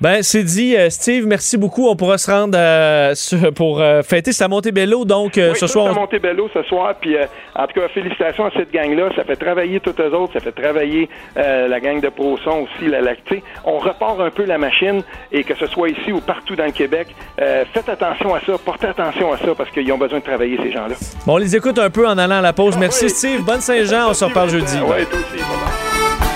Ben, 0.00 0.22
c'est 0.22 0.44
dit. 0.44 0.76
Euh, 0.76 0.88
Steve, 0.88 1.26
merci 1.26 1.58
beaucoup. 1.58 1.86
On 1.88 1.94
pourra 1.94 2.16
se 2.16 2.30
rendre 2.30 2.56
euh, 2.56 3.14
pour 3.54 3.80
euh, 3.80 4.02
fêter 4.02 4.32
sa 4.32 4.48
Montebello, 4.48 5.04
donc 5.04 5.32
oui, 5.36 5.54
ce 5.54 5.66
soir. 5.66 5.86
On... 5.90 6.00
Montebello 6.00 6.48
ce 6.54 6.62
soir. 6.62 6.94
Puis, 6.98 7.16
en 7.54 7.66
tout 7.66 7.78
cas, 7.78 7.88
félicitations 7.88 8.46
à 8.46 8.50
cette 8.56 8.72
gang-là. 8.72 9.10
Ça 9.14 9.24
fait 9.24 9.36
travailler 9.36 9.78
toutes 9.80 9.98
les 9.98 10.06
autres. 10.06 10.32
Ça 10.32 10.40
fait 10.40 10.52
travailler 10.52 11.08
la 11.36 11.80
gang 11.80 12.00
de 12.00 12.08
ProSon 12.08 12.64
aussi, 12.64 12.88
la 12.88 13.00
lactée. 13.00 13.42
On 13.64 13.78
repart 13.78 14.20
un 14.20 14.30
peu 14.30 14.44
la 14.44 14.58
machine 14.58 15.02
et 15.32 15.44
que 15.44 15.54
ce 15.54 15.66
soit 15.66 15.90
ici 15.90 16.12
ou 16.12 16.20
partout 16.20 16.56
dans 16.56 16.64
le 16.64 16.72
Québec, 16.72 17.08
faites 17.36 17.88
attention 17.88 18.34
à 18.34 18.40
ça. 18.40 18.56
Portez 18.64 18.88
attention 18.88 19.32
à 19.32 19.38
ça 19.38 19.54
parce 19.56 19.70
qu'ils 19.70 19.90
ont 19.92 19.98
besoin 19.98 20.18
de 20.18 20.24
travailler, 20.24 20.58
ces 20.62 20.72
gens-là. 20.72 20.94
Bon, 21.26 21.34
on 21.34 21.38
les 21.38 21.54
écoute 21.56 21.78
un 21.78 21.90
peu 21.90 22.06
en 22.06 22.16
allant 22.18 22.38
à 22.38 22.42
la 22.42 22.52
pause. 22.52 22.74
Ah 22.76 22.80
merci, 22.80 23.08
Steve. 23.10 23.42
Bonne 23.44 23.60
Saint-Jean. 23.60 24.10
On 24.10 24.14
se 24.14 24.24
reparle 24.24 24.50
jeudi. 24.50 24.78
Oui, 24.82 25.04
toi 25.06 25.18
aussi. 25.18 26.29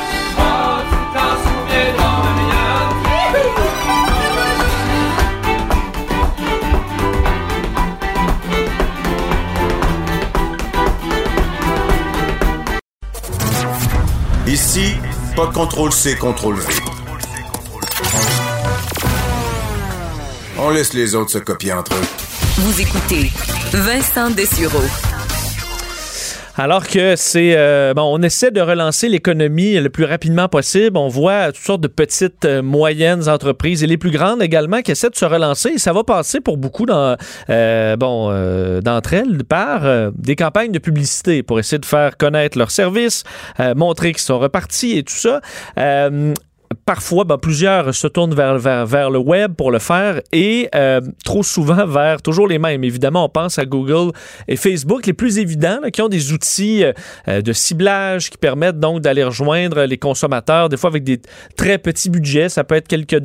Ici, 14.55 14.95
pas 15.35 15.47
de 15.47 15.53
contrôle 15.53 15.91
C, 15.91 16.15
contrôle 16.15 16.55
V. 16.55 16.73
On 20.57 20.71
laisse 20.71 20.93
les 20.93 21.17
autres 21.17 21.33
se 21.33 21.39
copier 21.39 21.73
entre 21.73 21.93
eux. 21.95 22.07
Vous 22.59 22.81
écoutez 22.81 23.33
Vincent 23.73 24.31
Dessureau. 24.31 24.85
Alors 26.57 26.87
que 26.87 27.17
c'est 27.17 27.55
euh, 27.57 27.95
bon, 27.95 28.03
on 28.03 28.23
essaie 28.23 28.53
de 28.53 28.61
relancer 28.61 29.09
l'économie 29.09 29.75
le 29.75 29.91
plus 29.91 30.05
rapidement 30.05 30.49
possible. 30.49 30.97
On 30.97 31.09
voit 31.09 31.47
toutes 31.47 31.65
sortes 31.65 31.81
de 31.81 31.89
petites, 31.89 32.45
euh, 32.45 32.63
moyennes 32.63 33.29
entreprises 33.29 33.83
et 33.83 33.89
les 33.89 33.97
plus 33.97 34.13
grandes 34.13 34.41
également 34.41 34.81
qui 34.81 34.93
essaient 34.93 35.11
de 35.11 35.17
se 35.17 35.25
relancer. 35.25 35.71
Et 35.71 35.79
ça 35.79 35.93
va 35.93 36.05
passer 36.05 36.41
pour 36.41 36.57
beaucoup 36.57 36.87
dans, 36.87 37.17
euh, 37.51 38.81
d'entre 38.81 39.15
elles 39.15 39.43
par 39.43 40.13
des 40.13 40.37
campagnes 40.37 40.71
de 40.71 40.79
publicité 40.79 41.43
pour 41.43 41.59
essayer 41.59 41.79
de 41.79 41.87
faire 41.87 42.17
connaître 42.17 42.57
leurs 42.57 42.71
services, 42.71 43.25
montrer 43.75 44.13
qu'ils 44.13 44.23
sont 44.23 44.39
repartis 44.39 44.97
et 44.99 45.03
tout 45.03 45.15
ça 45.15 45.41
parfois, 46.85 47.25
ben, 47.25 47.39
plusieurs 47.39 47.95
se 47.95 48.07
tournent 48.07 48.35
vers, 48.35 49.11
le 49.11 49.19
web 49.19 49.55
pour 49.55 49.71
le 49.71 49.79
faire 49.79 50.21
et 50.33 50.69
euh, 50.75 51.01
trop 51.25 51.43
souvent 51.43 51.87
vers 51.89 52.23
toujours 52.23 52.49
les 52.49 52.59
mêmes. 52.59 52.85
Évidemment, 52.85 53.25
on 53.25 53.29
pense 53.29 53.59
à 53.59 53.65
Google 53.65 54.13
et 54.49 54.57
Facebook, 54.57 55.07
les 55.07 55.13
plus 55.13 55.39
évidents, 55.39 55.79
qui 55.93 56.03
ont 56.03 56.09
des 56.09 56.33
outils 56.33 56.85
euh, 56.85 57.41
de 57.41 57.53
ciblage 57.53 58.31
qui 58.31 58.39
permettent 58.39 58.81
donc 58.81 59.01
d'aller 59.01 59.25
rejoindre 59.25 59.85
les 59.85 59.99
consommateurs, 59.99 60.69
des 60.69 60.77
fois 60.77 60.91
avec 60.91 61.05
des 61.05 61.21
très 61.57 61.79
petits 61.79 62.11
budgets. 62.11 62.49
Ça 62.49 62.65
peut 62.65 62.75
être 62.75 62.89
quelques, 62.89 63.23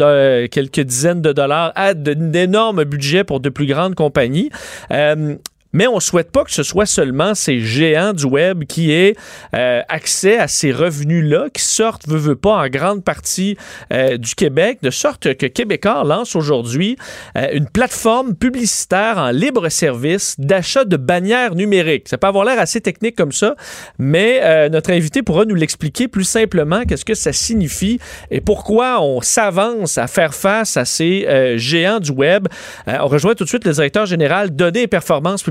quelques 0.52 0.82
dizaines 0.82 1.22
de 1.22 1.32
dollars 1.32 1.72
à 1.76 1.94
d'énormes 1.94 2.84
budgets 2.84 3.24
pour 3.24 3.40
de 3.40 3.50
plus 3.50 3.66
grandes 3.66 3.96
compagnies. 3.96 4.50
Euh, 4.92 5.36
Mais 5.72 5.88
on 5.88 6.00
souhaite 6.00 6.32
pas 6.32 6.44
que 6.44 6.52
ce 6.52 6.64
soit 6.64 6.86
seulement 6.88 7.36
ces 7.36 7.60
géants 7.60 8.14
du 8.14 8.26
web 8.26 8.64
qui 8.64 8.92
aient 8.92 9.16
euh, 9.54 9.82
accès 9.88 10.38
à 10.40 10.48
ces 10.48 10.72
revenus-là, 10.72 11.48
qui 11.54 11.64
sortent, 11.64 12.08
veut, 12.08 12.18
veut 12.18 12.36
pas, 12.36 12.56
en 12.56 12.68
grande 12.70 13.04
partie 13.04 13.56
euh, 13.94 14.18
du 14.18 14.34
Québec, 14.34 14.80
de 14.82 14.90
sorte 14.90 15.36
que 15.36 15.46
Québécois 15.46 16.04
lance 16.04 16.36
aujourd'hui 16.36 16.98
euh, 17.38 17.48
une 17.54 17.68
plateforme 17.68 18.36
publicitaire 18.36 19.18
en 19.18 19.30
libre 19.30 19.70
service 19.70 20.36
d'achat 20.40 20.86
de 20.86 20.98
bannières 20.98 21.54
numériques. 21.54 22.10
Ça 22.10 22.18
peut 22.18 22.28
avoir 22.28 22.46
l'air 22.46 22.60
assez 22.60 22.82
technique 22.82 23.16
comme 23.16 23.32
ça, 23.32 23.56
mais 23.98 24.70
notre 24.70 24.92
invité 24.92 25.22
pourra 25.22 25.46
nous 25.46 25.56
l'expliquer 25.56 26.08
plus 26.08 26.24
simplement 26.24 26.84
qu'est-ce 26.86 27.06
que 27.06 27.14
ça 27.14 27.34
signifie 27.34 28.00
et 28.32 28.42
pourquoi 28.42 29.02
on 29.02 29.22
s'avance 29.22 29.98
à 29.98 30.08
faire 30.08 30.34
face 30.34 30.78
à 30.78 30.86
ces 30.86 31.58
géants 31.58 32.00
du 32.00 32.12
web. 32.12 32.48
on 32.88 33.08
rejoint 33.08 33.36
tout 33.36 33.44
de 33.44 33.50
suite 33.50 33.66
le 33.66 33.72
directeur 33.72 34.06
général 34.06 34.56
données 34.56 34.84
et 34.84 34.88
performances 34.88 35.44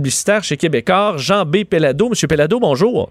chez 0.43 0.57
Québécois, 0.57 1.15
Jean 1.17 1.45
B. 1.45 1.65
Pellado. 1.65 2.09
Monsieur 2.09 2.29
Pellado, 2.29 2.59
bonjour. 2.61 3.11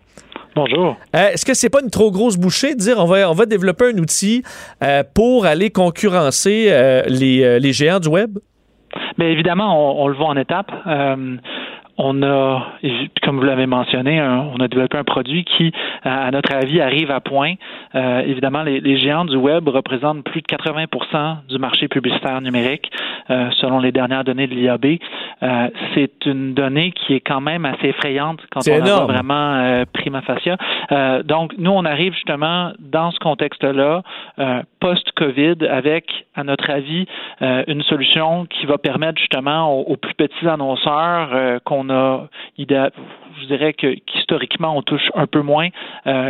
Bonjour. 0.55 0.97
Euh, 1.15 1.29
est-ce 1.29 1.45
que 1.45 1.53
c'est 1.53 1.69
pas 1.69 1.81
une 1.83 1.91
trop 1.91 2.11
grosse 2.11 2.37
bouchée 2.37 2.73
de 2.73 2.79
dire 2.79 2.97
on 2.97 3.05
va, 3.05 3.29
on 3.29 3.33
va 3.33 3.45
développer 3.45 3.91
un 3.93 3.97
outil 3.99 4.43
euh, 4.83 5.03
pour 5.13 5.45
aller 5.45 5.69
concurrencer 5.69 6.67
euh, 6.69 7.03
les, 7.07 7.73
géants 7.73 7.99
du 7.99 8.07
web? 8.07 8.39
Bien 9.17 9.27
évidemment, 9.27 10.01
on, 10.01 10.07
le 10.07 10.15
voit 10.15 10.27
en 10.27 10.37
étapes. 10.37 10.71
On 11.97 12.21
a, 12.23 12.67
comme 13.23 13.37
vous 13.37 13.45
l'avez 13.45 13.65
mentionné, 13.65 14.21
on 14.21 14.57
a 14.57 14.67
développé 14.67 14.97
un 14.97 15.03
produit 15.03 15.43
qui, 15.45 15.71
à 16.03 16.29
notre 16.31 16.53
avis, 16.53 16.81
arrive 16.81 17.11
à 17.11 17.19
point. 17.19 17.53
évidemment, 17.93 18.63
les, 18.63 18.79
les, 18.79 18.97
géants 18.97 19.25
du 19.25 19.35
web 19.35 19.67
représentent 19.67 20.23
plus 20.23 20.41
de 20.41 20.47
80% 20.47 21.47
du 21.47 21.57
marché 21.57 21.87
publicitaire 21.87 22.41
numérique. 22.41 22.91
Euh, 23.29 23.49
selon 23.59 23.79
les 23.79 23.91
dernières 23.91 24.23
données 24.23 24.47
de 24.47 24.53
l'IAB. 24.53 24.85
Euh, 25.43 25.67
c'est 25.93 26.25
une 26.25 26.53
donnée 26.53 26.93
qui 26.93 27.13
est 27.13 27.19
quand 27.19 27.41
même 27.41 27.65
assez 27.65 27.89
effrayante 27.89 28.39
quand 28.51 28.61
on 28.69 28.85
a 28.85 29.05
vraiment 29.05 29.55
euh, 29.55 29.83
prima 29.91 30.21
facie. 30.21 30.51
donc, 31.25 31.53
nous, 31.57 31.71
on 31.71 31.83
arrive 31.83 32.13
justement 32.13 32.71
dans 32.79 33.11
ce 33.11 33.19
contexte-là, 33.19 34.03
post-COVID, 34.79 35.67
avec, 35.69 36.25
à 36.35 36.43
notre 36.43 36.69
avis, 36.69 37.05
une 37.41 37.83
solution 37.83 38.45
qui 38.45 38.65
va 38.65 38.77
permettre 38.77 39.19
justement 39.19 39.73
aux, 39.73 39.97
plus 39.97 40.13
petits 40.13 40.47
annonceurs 40.47 41.61
qu'on 41.65 41.86
je 41.89 43.45
dirais 43.47 43.73
que 43.73 43.93
qu'historiquement 43.95 44.77
on 44.77 44.81
touche 44.81 45.09
un 45.15 45.27
peu 45.27 45.41
moins, 45.41 45.69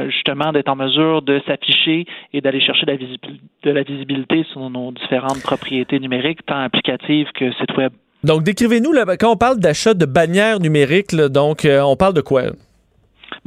justement 0.10 0.52
d'être 0.52 0.70
en 0.70 0.76
mesure 0.76 1.22
de 1.22 1.42
s'afficher 1.48 2.06
et 2.34 2.42
d'aller 2.42 2.62
chercher 2.62 2.86
de 2.86 3.72
la, 3.72 3.84
visibilité, 3.84 4.46
sur 4.52 4.70
nos 4.70 4.92
différentes 4.92 5.42
propriétés 5.42 6.00
numériques, 6.00 6.46
tant 6.46 6.60
appliquées 6.60 6.98
que 7.34 7.52
site 7.54 7.78
web. 7.78 7.92
Donc, 8.24 8.44
décrivez-nous, 8.44 8.94
quand 9.20 9.32
on 9.32 9.38
parle 9.38 9.60
d'achat 9.60 9.94
de 9.94 10.06
bannières 10.06 10.60
numériques, 10.60 11.16
donc, 11.16 11.66
euh, 11.66 11.82
on 11.82 11.96
parle 11.96 12.14
de 12.14 12.22
quoi? 12.22 12.44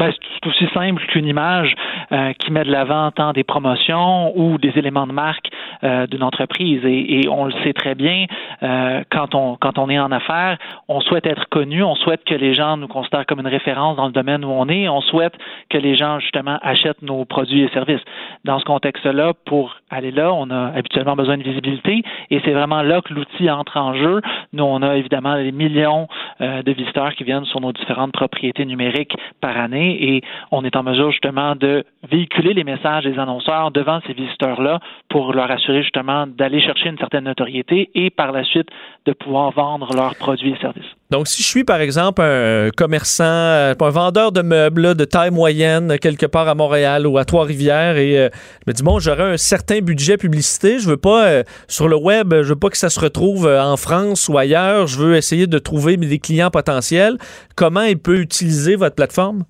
Ben, 0.00 0.14
c'est 0.18 0.48
aussi 0.48 0.66
simple 0.72 1.04
qu'une 1.08 1.26
image 1.26 1.74
euh, 2.10 2.32
qui 2.32 2.50
met 2.50 2.64
de 2.64 2.72
l'avant 2.72 3.10
tant 3.10 3.34
des 3.34 3.44
promotions 3.44 4.32
ou 4.34 4.56
des 4.56 4.72
éléments 4.78 5.06
de 5.06 5.12
marque 5.12 5.50
euh, 5.84 6.06
d'une 6.06 6.22
entreprise. 6.22 6.80
Et, 6.86 7.28
on 7.28 7.44
le 7.44 7.52
sait 7.62 7.74
très 7.74 7.94
bien, 7.94 8.24
euh, 8.62 9.02
quand, 9.10 9.34
on, 9.34 9.56
quand 9.56 9.76
on 9.76 9.90
est 9.90 9.98
en 9.98 10.10
affaires, 10.10 10.56
on 10.88 11.02
souhaite 11.02 11.26
être 11.26 11.50
connu, 11.50 11.82
on 11.82 11.96
souhaite 11.96 12.24
que 12.24 12.34
les 12.34 12.54
gens 12.54 12.78
nous 12.78 12.88
considèrent 12.88 13.26
comme 13.26 13.40
une 13.40 13.46
référence 13.46 13.98
dans 13.98 14.06
le 14.06 14.12
domaine 14.12 14.42
où 14.42 14.48
on 14.48 14.68
est, 14.70 14.88
on 14.88 15.02
souhaite 15.02 15.34
que 15.68 15.76
les 15.76 15.96
gens, 15.96 16.18
justement, 16.18 16.58
achètent 16.62 17.02
nos 17.02 17.26
produits 17.26 17.60
et 17.60 17.68
services. 17.68 18.00
Dans 18.46 18.58
ce 18.58 18.64
contexte-là, 18.64 19.34
pour 19.44 19.76
aller 19.90 20.12
là, 20.12 20.32
on 20.32 20.48
a 20.48 20.72
habituellement 20.74 21.14
besoin 21.14 21.36
de 21.36 21.42
visibilité 21.42 22.02
et 22.30 22.40
c'est 22.46 22.52
vraiment 22.52 22.80
là 22.80 23.02
que 23.02 23.12
l'outil 23.12 23.50
entre 23.50 23.76
en 23.76 23.92
jeu. 23.92 24.22
Nous, 24.54 24.64
on 24.64 24.80
a 24.80 24.96
évidemment 24.96 25.36
des 25.36 25.52
millions 25.52 26.08
de 26.40 26.72
visiteurs 26.72 27.14
qui 27.14 27.24
viennent 27.24 27.44
sur 27.44 27.60
nos 27.60 27.72
différentes 27.72 28.12
propriétés 28.12 28.64
numériques 28.64 29.14
par 29.42 29.58
année 29.58 29.89
et 29.90 30.22
on 30.50 30.64
est 30.64 30.76
en 30.76 30.82
mesure 30.82 31.10
justement 31.10 31.54
de 31.56 31.84
véhiculer 32.10 32.54
les 32.54 32.64
messages 32.64 33.04
des 33.04 33.18
annonceurs 33.18 33.70
devant 33.70 34.00
ces 34.06 34.12
visiteurs-là 34.12 34.80
pour 35.08 35.32
leur 35.32 35.50
assurer 35.50 35.82
justement 35.82 36.26
d'aller 36.26 36.60
chercher 36.60 36.88
une 36.88 36.98
certaine 36.98 37.24
notoriété 37.24 37.90
et 37.94 38.10
par 38.10 38.32
la 38.32 38.44
suite 38.44 38.68
de 39.06 39.12
pouvoir 39.12 39.50
vendre 39.52 39.94
leurs 39.94 40.14
produits 40.16 40.52
et 40.52 40.58
services. 40.60 40.90
Donc, 41.10 41.26
si 41.26 41.42
je 41.42 41.48
suis, 41.48 41.64
par 41.64 41.80
exemple, 41.80 42.22
un 42.22 42.70
commerçant, 42.76 43.24
euh, 43.24 43.74
un 43.80 43.90
vendeur 43.90 44.30
de 44.30 44.42
meubles 44.42 44.94
de 44.94 45.04
taille 45.04 45.32
moyenne 45.32 45.98
quelque 45.98 46.26
part 46.26 46.48
à 46.48 46.54
Montréal 46.54 47.06
ou 47.06 47.18
à 47.18 47.24
Trois-Rivières 47.24 47.96
et 47.96 48.16
euh, 48.16 48.28
je 48.64 48.70
me 48.70 48.72
dis, 48.74 48.82
bon, 48.84 49.00
j'aurai 49.00 49.32
un 49.32 49.36
certain 49.36 49.80
budget 49.80 50.16
publicité, 50.16 50.78
je 50.78 50.88
veux 50.88 50.96
pas, 50.96 51.26
euh, 51.26 51.42
sur 51.66 51.88
le 51.88 51.96
web, 51.96 52.32
je 52.42 52.50
veux 52.50 52.58
pas 52.58 52.68
que 52.68 52.76
ça 52.76 52.90
se 52.90 53.00
retrouve 53.00 53.46
en 53.46 53.76
France 53.76 54.28
ou 54.28 54.38
ailleurs, 54.38 54.86
je 54.86 54.98
veux 54.98 55.16
essayer 55.16 55.48
de 55.48 55.58
trouver 55.58 55.96
des 55.96 56.18
clients 56.20 56.50
potentiels. 56.50 57.16
Comment 57.56 57.82
il 57.82 57.98
peut 57.98 58.20
utiliser 58.20 58.76
votre 58.76 58.94
plateforme? 58.94 59.44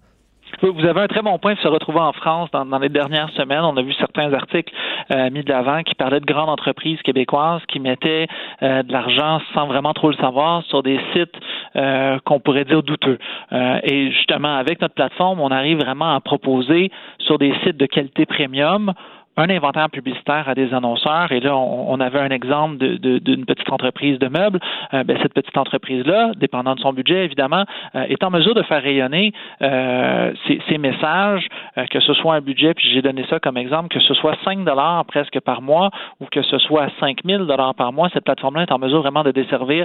Vous 0.62 0.85
avez 0.85 1.01
un 1.01 1.07
très 1.07 1.23
bon 1.23 1.39
point 1.39 1.55
de 1.55 1.59
se 1.61 1.69
retrouver 1.69 2.01
en 2.01 2.12
France 2.12 2.51
dans, 2.53 2.78
les 2.78 2.91
dernières 2.91 3.31
semaines. 3.31 3.62
On 3.62 3.78
a 3.78 3.82
vu 3.82 3.95
certains 3.95 4.31
articles 4.35 4.70
euh, 5.11 5.31
mis 5.31 5.43
de 5.43 5.49
l'avant 5.49 5.82
qui 5.82 5.95
parlaient 5.95 6.20
de 6.20 6.27
grandes 6.27 6.51
entreprises 6.51 7.01
québécoises 7.01 7.62
qui 7.69 7.81
mettaient 7.81 8.27
euh, 8.62 8.82
de 8.82 8.93
l'argent 8.93 9.41
sans 9.55 9.66
vraiment 9.66 9.95
trop 9.95 10.11
le 10.11 10.16
savoir 10.16 10.62
sur 10.65 10.82
des 10.82 11.01
sites 11.15 11.35
euh, 11.77 12.19
qu'on 12.27 12.41
pourrait 12.41 12.66
dire 12.66 12.82
douteux. 12.82 13.19
et 13.53 14.12
justement, 14.12 14.55
avec 14.55 14.82
notre 14.82 14.95
plateforme, 14.95 15.41
on 15.41 15.51
arrive 15.51 15.78
vraiment 15.78 16.15
à 16.15 16.20
proposer 16.20 16.91
sur 17.20 17.39
des 17.39 17.55
sites 17.65 17.78
de 17.78 17.87
qualité 17.87 18.27
premium 18.27 18.93
un 19.36 19.48
inventaire 19.48 19.89
publicitaire 19.90 20.48
à 20.48 20.55
des 20.55 20.74
annonceurs. 20.74 21.32
Et 21.32 21.40
là, 21.40 21.57
on, 21.57 21.98
avait 22.01 22.19
un 22.19 22.31
exemple 22.31 22.78
d'une 22.78 23.44
petite 23.44 23.70
entreprise 23.70 24.19
de 24.19 24.28
meubles. 24.28 24.59
Euh, 24.93 25.05
ben, 25.05 25.16
cette 25.23 25.35
petite 25.35 25.57
entreprise-là, 25.57 26.32
dépendant 26.36 26.74
de 26.74 26.81
son 26.81 26.93
budget, 26.93 27.24
évidemment, 27.24 27.65
euh, 27.94 28.05
est 28.09 28.23
en 28.24 28.31
mesure 28.31 28.55
de 28.55 28.62
faire 28.62 28.82
rayonner 28.82 29.32
euh, 29.62 30.32
ces, 30.47 30.78
messages, 30.78 31.47
que 31.90 32.01
ce 32.01 32.15
soit 32.15 32.35
un 32.35 32.40
budget, 32.40 32.73
puis 32.73 32.90
j'ai 32.90 33.02
donné 33.02 33.24
ça 33.28 33.39
comme 33.39 33.59
exemple, 33.59 33.89
que 33.89 34.01
ce 34.01 34.15
soit 34.15 34.35
5 34.44 34.65
dollars 34.65 35.05
presque 35.05 35.39
par 35.40 35.61
mois 35.61 35.90
ou 36.20 36.27
que 36.27 36.43
ce 36.43 36.59
soit 36.59 36.89
5 37.01 37.19
000 37.24 37.44
dollars 37.44 37.74
par 37.74 37.93
mois, 37.93 38.09
cette 38.12 38.24
plateforme-là 38.24 38.62
est 38.62 38.73
en 38.73 38.78
mesure 38.78 39.02
vraiment 39.02 39.23
de 39.23 39.31
desservir 39.31 39.85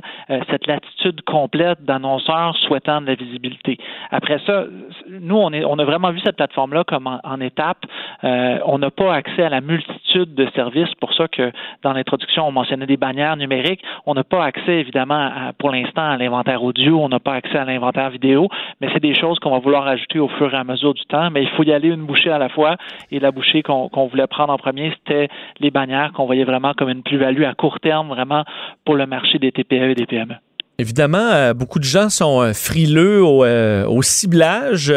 cette 0.50 0.68
latitude 0.68 1.22
complète 1.24 1.84
d'annonceurs 1.84 2.56
souhaitant 2.66 3.02
de 3.02 3.08
la 3.08 3.16
visibilité. 3.16 3.78
Après 4.10 4.40
ça, 4.46 4.64
nous, 5.10 5.36
on, 5.36 5.80
a 5.80 5.84
vraiment 5.84 6.12
vu 6.12 6.22
cette 6.24 6.38
plateforme-là 6.38 6.86
comme 6.86 7.08
en, 7.08 7.20
en 7.24 7.42
étape. 7.42 7.80
on 8.24 8.78
n'a 8.78 8.90
pas 8.90 9.14
accès 9.14 9.35
à 9.44 9.50
la 9.50 9.62
multitude 9.62 10.34
de 10.36 10.48
services. 10.56 10.94
Pour 11.00 11.14
ça 11.14 11.28
que 11.28 11.52
dans 11.84 11.94
l'introduction, 11.94 12.48
on 12.48 12.52
mentionnait 12.52 12.86
des 12.86 12.98
bannières 12.98 13.38
numériques. 13.38 13.84
On 14.06 14.14
n'a 14.14 14.24
pas 14.24 14.44
accès, 14.44 14.80
évidemment, 14.80 15.32
pour 15.58 15.72
l'instant, 15.72 16.04
à 16.04 16.18
l'inventaire 16.18 16.64
audio. 16.64 17.00
On 17.02 17.10
n'a 17.10 17.20
pas 17.20 17.34
accès 17.34 17.58
à 17.58 17.66
l'inventaire 17.66 18.10
vidéo. 18.10 18.50
Mais 18.82 18.90
c'est 18.94 19.02
des 19.02 19.16
choses 19.16 19.40
qu'on 19.40 19.52
va 19.52 19.60
vouloir 19.60 19.88
ajouter 19.88 20.20
au 20.20 20.28
fur 20.28 20.54
et 20.54 20.58
à 20.58 20.64
mesure 20.64 20.94
du 20.94 21.06
temps. 21.06 21.30
Mais 21.32 21.44
il 21.44 21.50
faut 21.50 21.64
y 21.64 21.72
aller 21.72 21.90
une 21.90 22.06
bouchée 22.06 22.32
à 22.32 22.38
la 22.38 22.50
fois. 22.50 22.76
Et 23.12 23.20
la 23.20 23.32
bouchée 23.32 23.64
qu'on 23.64 24.08
voulait 24.08 24.28
prendre 24.28 24.54
en 24.54 24.58
premier, 24.58 24.92
c'était 24.92 25.30
les 25.60 25.72
bannières 25.72 26.12
qu'on 26.14 26.26
voyait 26.26 26.44
vraiment 26.44 26.74
comme 26.74 26.90
une 26.90 27.04
plus-value 27.04 27.44
à 27.44 27.54
court 27.54 27.80
terme, 27.80 28.10
vraiment 28.10 28.44
pour 28.86 28.96
le 28.96 29.06
marché 29.06 29.40
des 29.40 29.52
TPE 29.52 29.92
et 29.92 29.96
des 29.96 30.06
PME. 30.06 30.36
Évidemment, 30.78 31.30
euh, 31.32 31.54
beaucoup 31.54 31.80
de 31.80 31.86
gens 31.86 32.10
sont 32.10 32.42
euh, 32.42 32.52
frileux 32.52 33.24
au, 33.24 33.46
euh, 33.46 34.02
ciblage. 34.02 34.94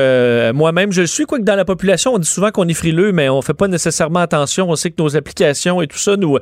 Moi-même, 0.53 0.93
je 0.93 1.03
le 1.03 1.07
suis, 1.07 1.25
quoique 1.25 1.45
dans 1.45 1.55
la 1.55 1.65
population, 1.65 2.15
on 2.15 2.19
dit 2.19 2.29
souvent 2.29 2.51
qu'on 2.51 2.67
est 2.67 2.75
frileux, 2.75 3.13
mais 3.13 3.29
on 3.29 3.41
fait 3.43 3.55
pas 3.55 3.69
nécessairement 3.69 4.19
attention. 4.19 4.69
On 4.69 4.75
sait 4.75 4.91
que 4.91 5.01
nos 5.01 5.17
applications 5.17 5.81
et 5.81 5.87
tout 5.87 5.97
ça 5.97 6.17
nous, 6.17 6.37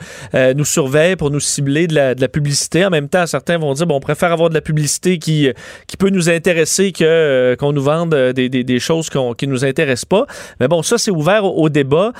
surveillent 0.65 1.17
pour 1.17 1.31
nous 1.31 1.41
cibler 1.41 1.87
de 1.87 1.95
la, 1.95 2.29
publicité. 2.29 2.85
En 2.87 2.91
même 2.91 3.09
temps, 3.09 3.27
certains 3.27 3.59
vont 3.59 3.75
dire, 3.75 3.87
bon, 3.87 3.97
on 3.97 4.01
préfère 4.01 4.33
avoir 4.33 4.49
de 4.49 4.55
la 4.55 4.63
publicité 4.63 5.19
qui, 5.19 5.53
peut 5.99 6.11
nous 6.11 6.29
intéresser 6.29 6.93
que 6.93 7.55
qu'on 7.59 7.73
nous 7.73 7.83
vende 7.83 8.15
des, 8.15 8.79
choses 8.81 9.11
qui 9.37 9.47
nous 9.47 9.65
intéressent 9.65 10.07
pas. 10.07 10.27
Mais 10.61 10.69
bon, 10.69 10.83
ça, 10.83 10.97
c'est 10.99 11.11
ouvert 11.11 11.45
au, 11.45 11.69
débat. 11.69 12.13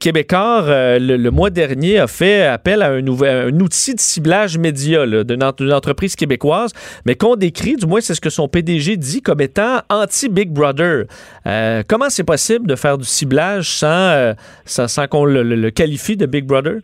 Québécois, 0.00 0.64
le, 0.66 1.16
le, 1.16 1.30
mois 1.30 1.50
dernier, 1.50 1.98
a 1.98 2.06
fait 2.06 2.44
appel 2.44 2.82
à 2.82 2.88
un, 2.88 3.02
nouvel, 3.02 3.54
un 3.54 3.60
outil 3.60 3.94
de 3.94 4.00
ciblage 4.00 4.58
média 4.58 5.06
d'une 5.06 5.72
entreprise 5.72 6.16
québécoise 6.16 6.29
mais 7.04 7.14
qu'on 7.14 7.36
décrit, 7.36 7.76
du 7.76 7.86
moins 7.86 8.00
c'est 8.00 8.14
ce 8.14 8.20
que 8.20 8.30
son 8.30 8.48
PDG 8.48 8.96
dit, 8.96 9.22
comme 9.22 9.40
étant 9.40 9.80
anti-Big 9.88 10.50
Brother. 10.50 11.04
Euh, 11.46 11.82
comment 11.86 12.10
c'est 12.10 12.24
possible 12.24 12.66
de 12.66 12.76
faire 12.76 12.98
du 12.98 13.04
ciblage 13.04 13.70
sans, 13.70 13.86
euh, 13.86 14.34
sans, 14.64 15.06
qu'on 15.08 15.24
le 15.24 15.70
qualifie 15.70 16.16
de 16.16 16.26
Big 16.26 16.44
Brother? 16.44 16.80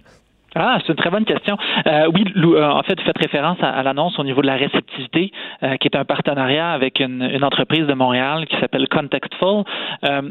Ah, 0.59 0.78
c'est 0.81 0.89
une 0.89 0.97
très 0.97 1.11
bonne 1.11 1.27
question. 1.27 1.59
Euh, 1.87 2.11
oui, 2.15 2.24
euh, 2.35 2.65
en 2.65 2.83
fait, 2.83 2.99
vous 2.99 3.05
faites 3.05 3.19
référence 3.19 3.59
à, 3.61 3.83
l'annonce 3.83 4.19
au 4.19 4.24
niveau 4.24 4.41
de 4.41 4.47
la 4.47 4.55
réceptivité, 4.55 5.31
euh, 5.62 5.77
qui 5.77 5.87
est 5.87 5.97
un 5.97 6.07
partenariat 6.07 6.70
avec 6.70 6.99
une, 6.99 7.23
une 7.23 7.45
entreprise 7.45 7.87
de 7.87 7.93
Montréal 7.93 8.47
qui 8.47 8.57
s'appelle 8.57 8.89
Contextful. 8.89 9.65
Euh, 10.09 10.23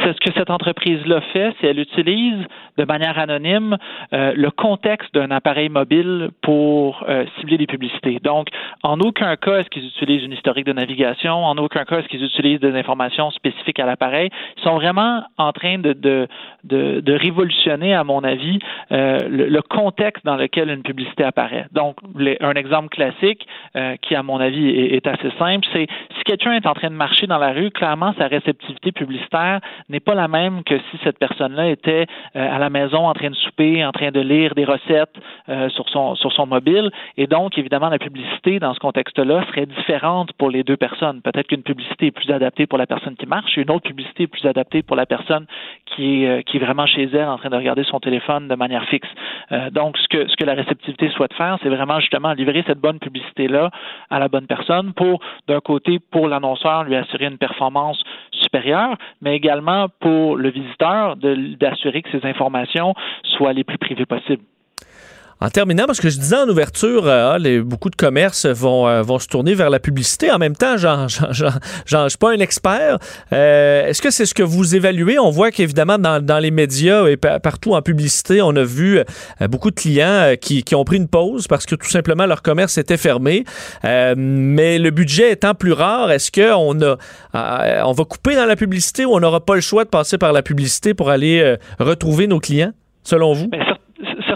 c'est 0.00 0.12
ce 0.12 0.20
que 0.20 0.32
cette 0.36 0.50
entreprise-là 0.50 1.20
fait, 1.32 1.54
c'est 1.60 1.66
elle 1.66 1.80
utilise 1.80 2.46
de 2.76 2.84
manière 2.84 3.18
anonyme 3.18 3.76
le 4.12 4.50
contexte 4.50 5.12
d'un 5.14 5.30
appareil 5.30 5.68
mobile 5.68 6.30
pour 6.42 7.04
cibler 7.38 7.56
des 7.56 7.66
publicités. 7.66 8.18
Donc, 8.22 8.48
en 8.82 9.00
aucun 9.00 9.36
cas 9.36 9.58
est-ce 9.58 9.70
qu'ils 9.70 9.86
utilisent 9.86 10.24
une 10.24 10.32
historique 10.32 10.66
de 10.66 10.72
navigation, 10.72 11.44
en 11.44 11.56
aucun 11.56 11.84
cas 11.84 11.98
est-ce 12.00 12.08
qu'ils 12.08 12.24
utilisent 12.24 12.60
des 12.60 12.76
informations 12.76 13.30
spécifiques 13.30 13.80
à 13.80 13.86
l'appareil. 13.86 14.30
Ils 14.58 14.62
sont 14.62 14.74
vraiment 14.74 15.22
en 15.38 15.52
train 15.52 15.78
de, 15.78 15.92
de, 15.92 16.28
de, 16.64 17.00
de 17.00 17.12
révolutionner, 17.12 17.94
à 17.94 18.04
mon 18.04 18.22
avis, 18.22 18.58
le, 18.90 19.48
le 19.48 19.62
contexte 19.68 20.24
dans 20.24 20.36
lequel 20.36 20.70
une 20.70 20.82
publicité 20.82 21.24
apparaît. 21.24 21.66
Donc, 21.72 21.96
un 22.40 22.52
exemple 22.52 22.88
classique 22.88 23.46
euh, 23.76 23.96
qui, 24.02 24.14
à 24.14 24.22
mon 24.22 24.40
avis, 24.40 24.68
est, 24.68 25.06
assez 25.06 25.30
simple, 25.38 25.66
c'est 25.72 25.86
si 26.16 26.24
quelqu'un 26.24 26.52
est 26.52 26.66
en 26.66 26.74
train 26.74 26.88
de 26.88 26.94
marcher 26.94 27.26
dans 27.26 27.38
la 27.38 27.52
rue, 27.52 27.70
clairement, 27.70 28.14
sa 28.18 28.26
réceptivité 28.26 28.92
publicitaire 28.92 29.60
n'est 29.88 30.00
pas 30.00 30.14
la 30.14 30.28
même 30.28 30.64
que 30.64 30.78
si 30.78 30.98
cette 31.02 31.18
personne-là 31.18 31.68
était 31.68 32.06
euh, 32.36 32.56
à 32.56 32.58
la 32.58 32.70
maison 32.70 33.06
en 33.06 33.12
train 33.14 33.30
de 33.30 33.34
souper, 33.34 33.84
en 33.84 33.92
train 33.92 34.10
de 34.10 34.20
lire 34.20 34.54
des 34.54 34.64
recettes 34.64 35.14
euh, 35.48 35.68
sur, 35.70 35.88
son, 35.88 36.14
sur 36.14 36.32
son 36.32 36.46
mobile. 36.46 36.90
Et 37.16 37.26
donc, 37.26 37.58
évidemment, 37.58 37.88
la 37.88 37.98
publicité 37.98 38.58
dans 38.58 38.74
ce 38.74 38.80
contexte-là 38.80 39.44
serait 39.48 39.66
différente 39.66 40.32
pour 40.34 40.50
les 40.50 40.62
deux 40.62 40.76
personnes. 40.76 41.20
Peut-être 41.22 41.48
qu'une 41.48 41.62
publicité 41.62 42.06
est 42.06 42.10
plus 42.10 42.30
adaptée 42.30 42.66
pour 42.66 42.78
la 42.78 42.86
personne 42.86 43.16
qui 43.16 43.26
marche 43.26 43.56
et 43.58 43.62
une 43.62 43.70
autre 43.70 43.88
publicité 43.88 44.24
est 44.24 44.28
plus 44.28 44.46
adaptée 44.46 44.82
pour 44.82 44.96
la 44.96 45.06
personne 45.06 45.46
qui 45.86 46.24
est, 46.24 46.44
qui 46.44 46.56
est 46.56 46.60
vraiment 46.60 46.86
chez 46.86 47.04
elle 47.12 47.28
en 47.28 47.38
train 47.38 47.50
de 47.50 47.56
regarder 47.56 47.84
son 47.84 48.00
téléphone 48.00 48.48
de 48.48 48.54
manière 48.54 48.84
fixe. 48.86 49.08
Donc, 49.70 49.96
ce 49.98 50.08
que, 50.08 50.28
ce 50.28 50.36
que 50.36 50.44
la 50.44 50.54
réceptivité 50.54 51.10
souhaite 51.10 51.34
faire, 51.34 51.58
c'est 51.62 51.68
vraiment 51.68 52.00
justement 52.00 52.32
livrer 52.32 52.64
cette 52.66 52.80
bonne 52.80 52.98
publicité-là 52.98 53.70
à 54.10 54.18
la 54.18 54.28
bonne 54.28 54.46
personne 54.46 54.92
pour, 54.94 55.20
d'un 55.48 55.60
côté, 55.60 55.98
pour 55.98 56.28
l'annonceur, 56.28 56.84
lui 56.84 56.96
assurer 56.96 57.26
une 57.26 57.38
performance 57.38 58.02
supérieure, 58.32 58.96
mais 59.20 59.36
également 59.36 59.88
pour 60.00 60.36
le 60.36 60.50
visiteur 60.50 61.16
d'assurer 61.16 62.02
que 62.02 62.10
ces 62.10 62.26
informations 62.26 62.94
soient 63.24 63.52
les 63.52 63.64
plus 63.64 63.78
privées 63.78 64.06
possibles. 64.06 64.42
En 65.40 65.50
terminant, 65.50 65.86
parce 65.86 66.00
que 66.00 66.08
je 66.08 66.18
disais 66.18 66.36
en 66.36 66.48
ouverture, 66.48 67.06
euh, 67.06 67.38
les, 67.38 67.60
beaucoup 67.60 67.90
de 67.90 67.96
commerces 67.96 68.46
vont, 68.46 68.86
euh, 68.86 69.02
vont 69.02 69.18
se 69.18 69.26
tourner 69.26 69.54
vers 69.54 69.68
la 69.68 69.80
publicité. 69.80 70.30
En 70.30 70.38
même 70.38 70.54
temps, 70.54 70.76
je 70.78 71.96
ne 71.96 72.08
suis 72.08 72.18
pas 72.18 72.30
un 72.30 72.38
expert. 72.38 72.98
Euh, 73.32 73.86
est-ce 73.86 74.00
que 74.00 74.10
c'est 74.10 74.26
ce 74.26 74.34
que 74.34 74.42
vous 74.42 74.76
évaluez? 74.76 75.18
On 75.18 75.30
voit 75.30 75.50
qu'évidemment, 75.50 75.98
dans, 75.98 76.38
les 76.38 76.50
médias 76.50 77.06
et 77.06 77.16
partout 77.16 77.74
en 77.74 77.82
publicité, 77.82 78.42
on 78.42 78.54
a 78.56 78.64
vu 78.64 79.00
beaucoup 79.48 79.70
de 79.70 79.76
clients 79.76 80.34
qui, 80.40 80.64
ont 80.74 80.84
pris 80.84 80.96
une 80.96 81.08
pause 81.08 81.46
parce 81.46 81.64
que 81.64 81.74
tout 81.74 81.88
simplement 81.88 82.26
leur 82.26 82.42
commerce 82.42 82.76
était 82.78 82.96
fermé. 82.96 83.44
mais 83.84 84.78
le 84.78 84.90
budget 84.90 85.32
étant 85.32 85.54
plus 85.54 85.72
rare, 85.72 86.10
est-ce 86.10 86.32
qu'on 86.32 86.78
on 87.34 87.92
va 87.92 88.04
couper 88.04 88.34
dans 88.34 88.46
la 88.46 88.56
publicité 88.56 89.04
ou 89.04 89.14
on 89.14 89.20
n'aura 89.20 89.44
pas 89.44 89.54
le 89.54 89.60
choix 89.60 89.84
de 89.84 89.88
passer 89.88 90.18
par 90.18 90.32
la 90.32 90.42
publicité 90.42 90.92
pour 90.92 91.10
aller 91.10 91.56
retrouver 91.78 92.26
nos 92.26 92.40
clients, 92.40 92.72
selon 93.04 93.32
vous? 93.32 93.50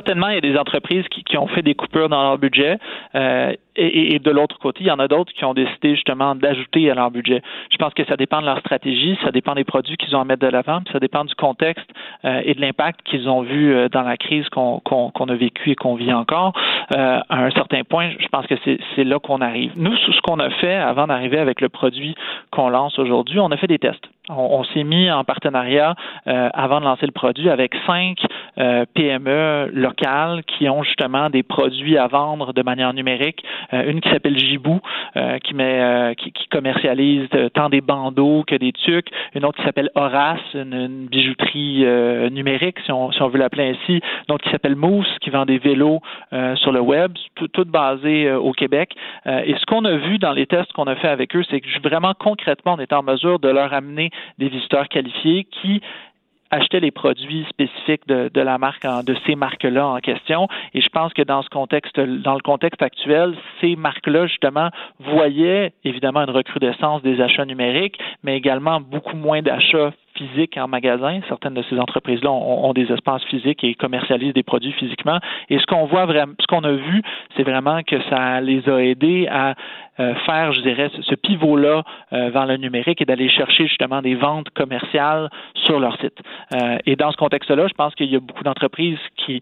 Certainement, 0.09 0.29
il 0.29 0.37
y 0.37 0.39
a 0.39 0.41
des 0.41 0.59
entreprises 0.59 1.05
qui, 1.09 1.37
ont 1.37 1.49
fait 1.49 1.61
des 1.61 1.75
coupures 1.75 2.09
dans 2.09 2.23
leur 2.23 2.39
budget. 2.39 2.79
Euh, 3.15 3.53
et, 3.79 4.19
de 4.19 4.31
l'autre 4.31 4.59
côté, 4.59 4.81
il 4.81 4.87
y 4.89 4.91
en 4.91 4.99
a 4.99 5.07
d'autres 5.07 5.33
qui 5.33 5.45
ont 5.45 5.55
décidé 5.55 5.95
justement 5.95 6.35
d'ajouter 6.35 6.91
à 6.91 6.95
leur 6.95 7.11
budget. 7.11 7.43
Je 7.71 7.77
pense 7.77 7.95
que 7.95 8.05
ça 8.07 8.17
dépend 8.17 8.41
de 8.41 8.47
leur 8.47 8.59
stratégie, 8.59 9.17
ça 9.23 9.31
dépend 9.31 9.55
des 9.55 9.65
produits 9.65 9.97
qu'ils 9.97 10.17
ont 10.17 10.21
à 10.21 10.25
mettre 10.25 10.45
de 10.45 10.51
l'avant, 10.51 10.81
ça 10.93 10.99
dépend 10.99 11.25
du 11.25 11.35
contexte 11.37 11.89
euh, 12.25 12.43
et 12.45 12.55
de 12.55 12.61
l'impact 12.61 13.03
qu'ils 13.05 13.29
ont 13.29 13.43
vu 13.43 13.73
euh, 13.73 13.89
dans 13.89 14.03
la 14.03 14.17
crise 14.17 14.49
qu'on 14.49 14.81
a 14.81 15.35
vécue 15.35 15.71
et 15.71 15.75
qu'on 15.77 15.95
vit 15.95 16.13
encore. 16.13 16.53
Euh, 16.97 17.21
à 17.29 17.45
un 17.45 17.51
certain 17.53 17.85
point, 17.85 18.11
je 18.19 18.27
pense 18.29 18.47
que 18.47 18.55
c'est 18.65 19.05
là 19.05 19.19
qu'on 19.21 19.41
arrive. 19.41 19.73
Nous, 19.77 19.97
ce 19.97 20.21
qu'on 20.23 20.41
a 20.41 20.51
fait 20.51 20.75
avant 20.75 21.07
d'arriver 21.07 21.39
avec 21.39 21.61
le 21.61 21.69
produit 21.69 22.17
qu'on 22.51 22.71
lance 22.71 22.99
aujourd'hui, 22.99 23.39
on 23.39 23.51
a 23.53 23.57
fait 23.57 23.69
des 23.69 23.79
tests. 23.79 24.05
On, 24.31 24.63
s'est 24.65 24.85
mis 24.85 25.11
en 25.11 25.25
partenariat 25.25 25.95
avant 26.27 26.81
de 26.81 26.85
lancer 26.85 27.07
le 27.07 27.13
produit 27.13 27.49
avec 27.49 27.75
cinq 27.87 28.19
PME 28.95 29.71
locales 29.73 29.98
qui 30.47 30.69
ont 30.69 30.83
justement 30.83 31.31
des 31.31 31.43
produits 31.43 31.99
à 31.99 32.07
vendre 32.07 32.53
de 32.53 32.63
manière 32.63 32.93
numérique 32.95 33.45
euh, 33.73 33.91
une 33.91 34.01
qui 34.01 34.09
s'appelle 34.11 34.39
Jibou, 34.39 34.81
euh, 35.17 35.39
qui, 35.39 35.55
met, 35.55 35.81
euh, 35.81 36.15
qui, 36.15 36.33
qui, 36.33 36.47
commercialise 36.49 37.29
tant 37.55 37.69
des 37.69 37.81
bandeaux 37.81 38.45
que 38.47 38.55
des 38.55 38.73
tucs. 38.73 39.09
Une 39.35 39.45
autre 39.45 39.59
qui 39.59 39.65
s'appelle 39.65 39.91
Horace, 39.95 40.41
une, 40.55 41.07
bijouterie 41.11 41.85
numérique, 42.31 42.79
si 42.85 42.93
on, 42.93 43.13
si 43.13 43.23
on 43.23 43.29
veut 43.29 43.39
l'appeler 43.39 43.75
ainsi. 43.75 44.01
Une 44.29 44.35
autre 44.35 44.45
qui 44.45 44.51
s'appelle 44.51 44.77
Mousse, 44.77 45.09
qui 45.21 45.31
vend 45.31 45.45
des 45.45 45.59
vélos 45.59 46.01
sur 46.57 46.73
le 46.73 46.81
web, 46.81 47.13
tout, 47.35 47.49
tout 47.49 47.65
basé 47.65 48.31
au 48.33 48.53
Québec. 48.53 48.95
et 49.27 49.55
ce 49.59 49.67
qu'on 49.67 49.85
a 49.85 49.97
vu 49.97 50.19
dans 50.19 50.33
les 50.33 50.47
tests 50.47 50.73
qu'on 50.73 50.87
a 50.87 50.97
fait 50.97 51.09
avec 51.09 51.35
eux, 51.37 51.43
c'est 51.51 51.61
que 51.61 51.69
vraiment 51.83 52.15
concrètement, 52.19 52.75
on 52.79 52.81
est 52.81 52.93
en 52.93 53.03
mesure 53.03 53.39
de 53.39 53.49
leur 53.49 53.73
amener 53.73 54.11
des 54.39 54.49
visiteurs 54.49 54.89
qualifiés 54.89 55.45
qui 55.45 55.81
acheter 56.51 56.81
les 56.81 56.91
produits 56.91 57.47
spécifiques 57.49 58.07
de, 58.07 58.31
de 58.33 58.41
la 58.41 58.59
marque, 58.59 58.87
de 59.05 59.17
ces 59.27 59.35
marques-là 59.35 59.87
en 59.87 59.99
question. 59.99 60.49
Et 60.75 60.81
je 60.81 60.89
pense 60.89 61.13
que 61.13 61.23
dans 61.23 61.43
ce 61.43 61.49
contexte, 61.49 61.99
dans 61.99 62.35
le 62.35 62.41
contexte 62.41 62.83
actuel, 62.83 63.35
ces 63.61 63.77
marques-là, 63.77 64.27
justement, 64.27 64.71
voyaient 64.99 65.73
évidemment 65.85 66.23
une 66.23 66.31
recrudescence 66.31 67.03
des 67.03 67.21
achats 67.21 67.45
numériques, 67.45 67.99
mais 68.23 68.37
également 68.37 68.81
beaucoup 68.81 69.17
moins 69.17 69.43
d'achats 69.43 69.93
physiques 70.19 70.57
en 70.57 70.69
magasin. 70.69 71.21
Certaines 71.29 71.55
de 71.55 71.63
ces 71.71 71.79
entreprises-là 71.79 72.31
ont, 72.31 72.73
des 72.73 72.91
espaces 72.93 73.23
physiques 73.25 73.65
et 73.65 73.75
commercialisent 73.75 74.35
des 74.35 74.43
produits 74.43 74.73
physiquement. 74.73 75.19
Et 75.49 75.59
ce 75.59 75.67
qu'on 75.67 75.87
voit 75.87 76.07
vraiment, 76.07 76.33
ce 76.41 76.47
qu'on 76.47 76.65
a 76.65 76.73
vu, 76.73 77.03
c'est 77.37 77.45
vraiment 77.45 77.83
que 77.83 77.97
ça 78.11 78.41
les 78.41 78.69
a 78.69 78.79
aidés 78.83 79.29
à 79.31 79.55
euh, 80.01 80.15
faire, 80.27 80.53
je 80.53 80.61
dirais, 80.61 80.91
ce 81.01 81.15
pivot-là 81.15 81.83
euh, 82.13 82.31
vers 82.31 82.47
le 82.47 82.57
numérique 82.57 83.01
et 83.01 83.05
d'aller 83.05 83.29
chercher 83.29 83.67
justement 83.67 84.03
des 84.03 84.15
ventes 84.15 84.51
commerciales 84.51 85.31
sur 85.55 85.81
leur 85.81 85.97
site. 86.01 86.19
Euh, 86.55 86.79
et 86.87 86.97
dans 86.97 87.11
ce 87.11 87.17
contexte-là, 87.17 87.67
je 87.69 87.75
pense 87.75 87.95
qu'il 87.95 88.11
y 88.11 88.17
a 88.17 88.21
beaucoup 88.21 88.45
d'entreprises 88.45 88.99
qui 89.17 89.41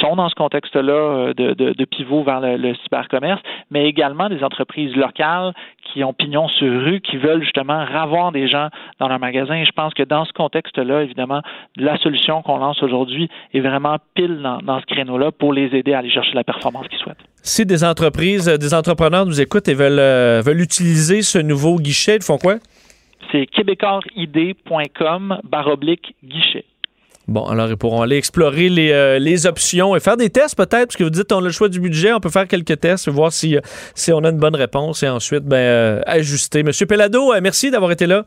sont 0.00 0.16
dans 0.16 0.28
ce 0.28 0.34
contexte-là 0.34 0.92
euh, 0.92 1.34
de, 1.34 1.52
de, 1.54 1.84
pivot 1.84 2.22
vers 2.22 2.40
le, 2.40 2.74
cybercommerce, 2.82 3.40
mais 3.70 3.86
également 3.88 4.28
des 4.28 4.42
entreprises 4.42 4.94
locales 4.96 5.52
qui 5.84 6.02
ont 6.04 6.12
pignon 6.12 6.48
sur 6.48 6.68
rue, 6.82 7.00
qui 7.00 7.16
veulent 7.16 7.42
justement 7.42 7.84
ravoir 7.84 8.32
des 8.32 8.48
gens 8.48 8.68
dans 8.98 9.08
leur 9.08 9.18
magasin. 9.18 9.54
Et 9.54 9.64
je 9.64 9.72
pense 9.72 9.94
que 9.94 10.02
dans 10.02 10.24
ce 10.24 10.32
contexte-là, 10.32 11.02
évidemment, 11.02 11.40
la 11.76 11.96
solution 11.98 12.42
qu'on 12.42 12.58
lance 12.58 12.82
aujourd'hui 12.82 13.28
est 13.54 13.60
vraiment 13.60 13.96
pile 14.14 14.40
dans, 14.42 14.80
ce 14.80 14.86
créneau-là 14.86 15.32
pour 15.32 15.52
les 15.52 15.74
aider 15.74 15.94
à 15.94 15.98
aller 15.98 16.10
chercher 16.10 16.34
la 16.34 16.44
performance 16.44 16.88
qu'ils 16.88 16.98
souhaitent. 16.98 17.24
Si 17.42 17.64
des 17.64 17.84
entreprises, 17.84 18.46
des 18.46 18.74
entrepreneurs 18.74 19.24
nous 19.24 19.40
écoutent 19.40 19.68
et 19.68 19.74
veulent, 19.74 19.98
euh, 19.98 20.42
veulent 20.44 20.60
utiliser 20.60 21.22
ce 21.22 21.38
nouveau 21.38 21.76
guichet, 21.76 22.16
ils 22.16 22.22
font 22.22 22.38
quoi? 22.38 22.56
C'est 23.32 23.46
québécoisid.com 23.46 25.40
baroblique 25.44 26.14
guichet. 26.22 26.64
Bon, 27.28 27.44
alors 27.46 27.68
ils 27.68 27.76
pourront 27.76 28.02
aller 28.02 28.16
explorer 28.16 28.68
les, 28.68 28.92
euh, 28.92 29.18
les 29.18 29.46
options 29.46 29.96
et 29.96 30.00
faire 30.00 30.16
des 30.16 30.30
tests 30.30 30.54
peut-être, 30.54 30.86
parce 30.86 30.96
que 30.96 31.02
vous 31.02 31.10
dites 31.10 31.32
on 31.32 31.38
a 31.38 31.40
le 31.40 31.50
choix 31.50 31.68
du 31.68 31.80
budget, 31.80 32.12
on 32.12 32.20
peut 32.20 32.30
faire 32.30 32.46
quelques 32.46 32.78
tests, 32.78 33.08
voir 33.08 33.32
si, 33.32 33.56
euh, 33.56 33.60
si 33.96 34.12
on 34.12 34.18
a 34.18 34.28
une 34.30 34.38
bonne 34.38 34.54
réponse 34.54 35.02
et 35.02 35.08
ensuite 35.08 35.42
ben, 35.42 35.56
euh, 35.56 36.00
ajuster. 36.06 36.62
Monsieur 36.62 36.86
Pellado, 36.86 37.32
merci 37.40 37.70
d'avoir 37.72 37.90
été 37.90 38.06
là. 38.06 38.26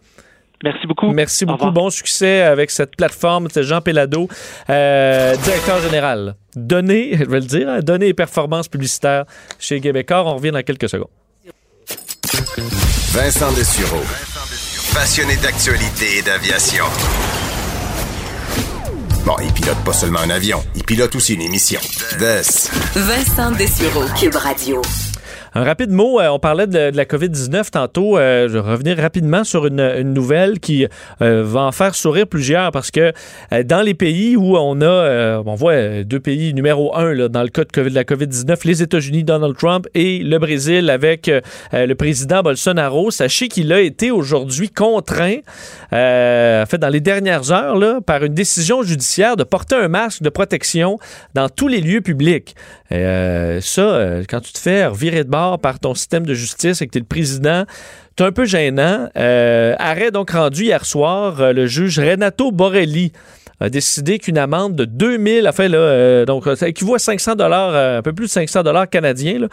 Merci 0.61 0.87
beaucoup. 0.87 1.11
Merci 1.11 1.45
beaucoup. 1.45 1.71
Bon 1.71 1.89
succès 1.89 2.41
avec 2.41 2.69
cette 2.69 2.97
plateforme. 2.97 3.47
C'est 3.49 3.63
Jean 3.63 3.79
Pellado, 3.79 4.27
directeur 4.67 5.81
général. 5.81 6.35
Données, 6.57 7.15
je 7.17 7.23
vais 7.23 7.39
le 7.39 7.45
dire, 7.45 7.69
hein, 7.69 7.79
données 7.79 8.09
et 8.09 8.13
performances 8.13 8.67
publicitaires 8.67 9.23
chez 9.57 9.79
Québécois. 9.79 10.25
On 10.25 10.35
revient 10.35 10.51
dans 10.51 10.61
quelques 10.61 10.89
secondes. 10.89 11.07
Vincent 13.13 13.53
Dessureau, 13.53 14.03
passionné 14.93 15.37
d'actualité 15.37 16.17
et 16.17 16.21
d'aviation. 16.21 16.83
Bon, 19.25 19.35
il 19.43 19.51
pilote 19.53 19.77
pas 19.85 19.93
seulement 19.93 20.19
un 20.19 20.29
avion, 20.29 20.63
il 20.75 20.83
pilote 20.83 21.15
aussi 21.15 21.33
une 21.33 21.41
émission. 21.41 21.79
Vincent 22.95 23.51
Dessureau, 23.51 24.05
Cube 24.19 24.35
Radio. 24.35 24.81
Un 25.55 25.63
rapide 25.63 25.89
mot, 25.89 26.19
euh, 26.19 26.27
on 26.27 26.37
parlait 26.37 26.67
de, 26.67 26.91
la 26.95 27.05
COVID-19 27.05 27.71
tantôt. 27.71 28.17
Euh, 28.17 28.47
je 28.47 28.53
vais 28.53 28.59
revenir 28.59 28.97
rapidement 28.97 29.43
sur 29.43 29.65
une, 29.65 29.79
nouvelle 30.13 30.59
qui 30.59 30.85
euh, 31.21 31.43
va 31.43 31.61
en 31.61 31.71
faire 31.71 31.95
sourire 31.95 32.27
plusieurs 32.27 32.71
parce 32.71 32.91
que 32.91 33.13
dans 33.63 33.81
les 33.81 33.93
pays 33.93 34.35
où 34.35 34.57
on 34.57 34.81
a, 34.81 35.41
on 35.45 35.55
voit 35.55 36.03
deux 36.03 36.19
pays 36.19 36.53
numéro 36.53 36.95
un 36.95 37.29
dans 37.29 37.41
le 37.41 37.49
cas 37.49 37.63
de, 37.63 37.71
COVID, 37.71 37.89
de 37.89 37.95
la 37.95 38.03
COVID-19, 38.03 38.59
les 38.65 38.83
États-Unis, 38.83 39.23
Donald 39.23 39.57
Trump 39.57 39.87
et 39.95 40.19
le 40.19 40.37
Brésil 40.37 40.89
avec 40.89 41.31
le 41.71 41.93
président 41.93 42.41
Bolsonaro. 42.41 43.11
Sachez 43.11 43.47
qu'il 43.47 43.71
a 43.73 43.81
été 43.81 44.11
aujourd'hui 44.11 44.69
contraint, 44.69 45.37
en 45.91 46.65
fait, 46.67 46.77
dans 46.77 46.89
les 46.89 47.01
dernières 47.01 47.51
heures, 47.51 47.77
par 48.05 48.23
une 48.23 48.33
décision 48.33 48.83
judiciaire 48.83 49.35
de 49.35 49.43
porter 49.43 49.75
un 49.75 49.87
masque 49.87 50.21
de 50.21 50.29
protection 50.29 50.99
dans 51.33 51.49
tous 51.49 51.67
les 51.67 51.81
lieux 51.81 52.01
publics. 52.01 52.55
ça, 52.89 54.21
quand 54.29 54.41
tu 54.41 54.53
te 54.53 54.59
fais 54.59 54.85
revirer 54.85 55.23
de 55.23 55.29
bord, 55.29 55.38
par 55.61 55.79
ton 55.79 55.93
système 55.93 56.25
de 56.25 56.33
justice 56.33 56.81
et 56.81 56.87
que 56.87 56.91
tu 56.91 56.97
es 56.97 57.01
le 57.01 57.07
président, 57.07 57.65
c'est 58.17 58.25
un 58.25 58.31
peu 58.31 58.45
gênant. 58.45 59.07
Euh, 59.15 59.75
arrêt 59.79 60.11
donc 60.11 60.31
rendu 60.31 60.65
hier 60.65 60.85
soir, 60.85 61.39
euh, 61.39 61.53
le 61.53 61.67
juge 61.67 61.99
Renato 61.99 62.51
Borelli 62.51 63.13
a 63.61 63.69
décidé 63.69 64.19
qu'une 64.19 64.37
amende 64.37 64.75
de 64.75 64.85
2000, 64.85 65.47
enfin 65.47 65.67
là, 65.67 65.77
euh, 65.77 66.25
donc 66.25 66.45
ça 66.55 66.67
équivaut 66.67 66.95
à 66.95 66.99
500 66.99 67.35
dollars, 67.35 67.97
un 67.97 68.01
peu 68.01 68.13
plus 68.13 68.25
de 68.25 68.31
500 68.31 68.63
dollars 68.63 68.89
canadiens. 68.89 69.47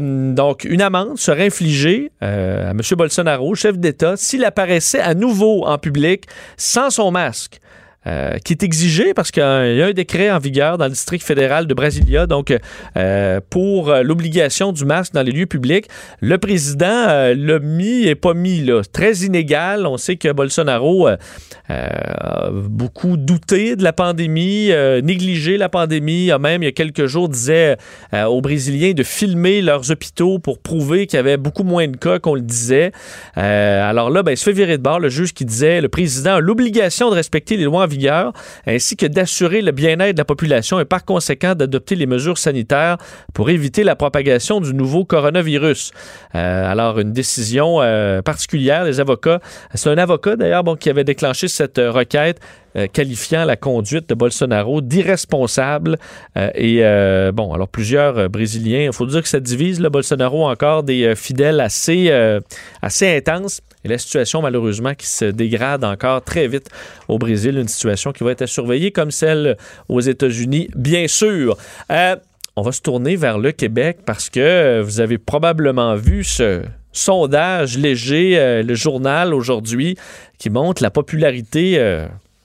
donc 0.00 0.64
une 0.64 0.82
amende 0.82 1.18
serait 1.18 1.46
infligée 1.46 2.10
à 2.20 2.70
M. 2.70 2.80
Bolsonaro, 2.96 3.54
chef 3.54 3.78
d'État, 3.78 4.16
s'il 4.16 4.44
apparaissait 4.44 5.00
à 5.00 5.14
nouveau 5.14 5.66
en 5.66 5.78
public 5.78 6.24
sans 6.56 6.90
son 6.90 7.10
masque. 7.10 7.60
Euh, 8.06 8.38
qui 8.38 8.52
est 8.52 8.62
exigé 8.62 9.12
parce 9.12 9.32
qu'il 9.32 9.42
y 9.42 9.82
a 9.82 9.86
un 9.86 9.92
décret 9.92 10.30
en 10.30 10.38
vigueur 10.38 10.78
dans 10.78 10.84
le 10.84 10.92
district 10.92 11.24
fédéral 11.24 11.66
de 11.66 11.74
Brasilia, 11.74 12.28
donc 12.28 12.56
euh, 12.96 13.40
pour 13.50 13.92
l'obligation 13.92 14.72
du 14.72 14.84
masque 14.84 15.14
dans 15.14 15.22
les 15.22 15.32
lieux 15.32 15.46
publics. 15.46 15.88
Le 16.20 16.38
président 16.38 17.34
l'a 17.34 17.58
mis 17.58 18.06
et 18.06 18.14
pas 18.14 18.34
mis, 18.34 18.60
là, 18.60 18.82
très 18.92 19.12
inégal. 19.18 19.84
On 19.84 19.96
sait 19.96 20.14
que 20.14 20.30
Bolsonaro 20.32 21.08
a 21.08 22.50
beaucoup 22.52 23.16
douté 23.16 23.74
de 23.74 23.82
la 23.82 23.92
pandémie, 23.92 24.70
négligé 25.02 25.58
la 25.58 25.68
pandémie, 25.68 26.30
a 26.30 26.38
même 26.38 26.62
il 26.62 26.66
y 26.66 26.68
a 26.68 26.72
quelques 26.72 27.06
jours 27.06 27.28
disait 27.28 27.76
aux 28.12 28.40
Brésiliens 28.40 28.92
de 28.92 29.02
filmer 29.02 29.60
leurs 29.60 29.90
hôpitaux 29.90 30.38
pour 30.38 30.60
prouver 30.60 31.06
qu'il 31.06 31.16
y 31.16 31.20
avait 31.20 31.36
beaucoup 31.36 31.64
moins 31.64 31.88
de 31.88 31.96
cas 31.96 32.20
qu'on 32.20 32.34
le 32.34 32.42
disait. 32.42 32.92
alors 33.34 34.10
là, 34.10 34.22
ben, 34.22 34.32
il 34.32 34.36
se 34.36 34.44
fait 34.44 34.52
virer 34.52 34.78
de 34.78 34.82
bord 34.82 35.00
le 35.00 35.08
juge 35.08 35.34
qui 35.34 35.44
disait 35.44 35.80
le 35.80 35.88
président 35.88 36.36
a 36.36 36.40
l'obligation 36.40 37.10
de 37.10 37.14
respecter 37.14 37.56
les 37.56 37.64
lois 37.64 37.87
ainsi 38.66 38.96
que 38.96 39.06
d'assurer 39.06 39.62
le 39.62 39.72
bien-être 39.72 40.14
de 40.14 40.18
la 40.20 40.24
population 40.24 40.80
et 40.80 40.84
par 40.84 41.04
conséquent 41.04 41.54
d'adopter 41.54 41.94
les 41.94 42.06
mesures 42.06 42.38
sanitaires 42.38 42.98
pour 43.34 43.50
éviter 43.50 43.84
la 43.84 43.96
propagation 43.96 44.60
du 44.60 44.74
nouveau 44.74 45.04
coronavirus. 45.04 45.92
Euh, 46.34 46.70
alors, 46.70 46.98
une 46.98 47.12
décision 47.12 47.80
euh, 47.80 48.22
particulière 48.22 48.84
des 48.84 49.00
avocats. 49.00 49.40
C'est 49.74 49.90
un 49.90 49.98
avocat, 49.98 50.36
d'ailleurs, 50.36 50.64
qui 50.78 50.90
avait 50.90 51.04
déclenché 51.04 51.48
cette 51.48 51.78
euh, 52.76 52.86
qualifiant 52.86 53.44
la 53.44 53.56
conduite 53.56 54.08
de 54.08 54.14
Bolsonaro 54.14 54.80
d'irresponsable. 54.80 55.96
et 56.36 56.82
bon, 57.32 57.52
alors 57.52 57.68
plusieurs 57.68 58.28
Brésiliens, 58.28 58.86
il 58.86 58.92
faut 58.92 59.06
dire 59.06 59.22
que 59.22 59.28
ça 59.28 59.40
divise 59.40 59.80
le 59.80 59.88
Bolsonaro 59.88 60.46
encore 60.46 60.82
des 60.82 61.14
fidèles 61.14 61.60
assez, 61.60 62.10
intenses. 62.82 63.60
Et 63.84 63.88
la 63.88 63.98
situation, 63.98 64.42
malheureusement, 64.42 64.94
qui 64.94 65.06
se 65.06 65.24
dégrade 65.24 65.84
encore 65.84 66.22
très 66.22 66.48
vite 66.48 66.68
au 67.06 67.18
Brésil, 67.18 67.56
une 67.56 67.68
situation 67.68 68.12
qui 68.12 68.24
va 68.24 68.32
être 68.32 68.42
à 68.42 68.46
surveiller 68.46 68.90
comme 68.90 69.10
celle 69.10 69.56
aux 69.88 70.00
États-Unis, 70.00 70.68
bien 70.74 71.06
sûr. 71.06 71.56
Euh, 71.90 72.16
on 72.56 72.62
va 72.62 72.72
se 72.72 72.82
tourner 72.82 73.14
vers 73.14 73.38
le 73.38 73.52
Québec 73.52 73.98
parce 74.04 74.30
que 74.30 74.80
vous 74.80 75.00
avez 75.00 75.16
probablement 75.18 75.94
vu 75.94 76.24
ce 76.24 76.62
sondage 76.92 77.78
léger, 77.78 78.36
euh, 78.36 78.62
le 78.64 78.74
journal 78.74 79.32
aujourd'hui, 79.32 79.96
qui 80.38 80.50
montre 80.50 80.82
la 80.82 80.90
popularité 80.90 81.78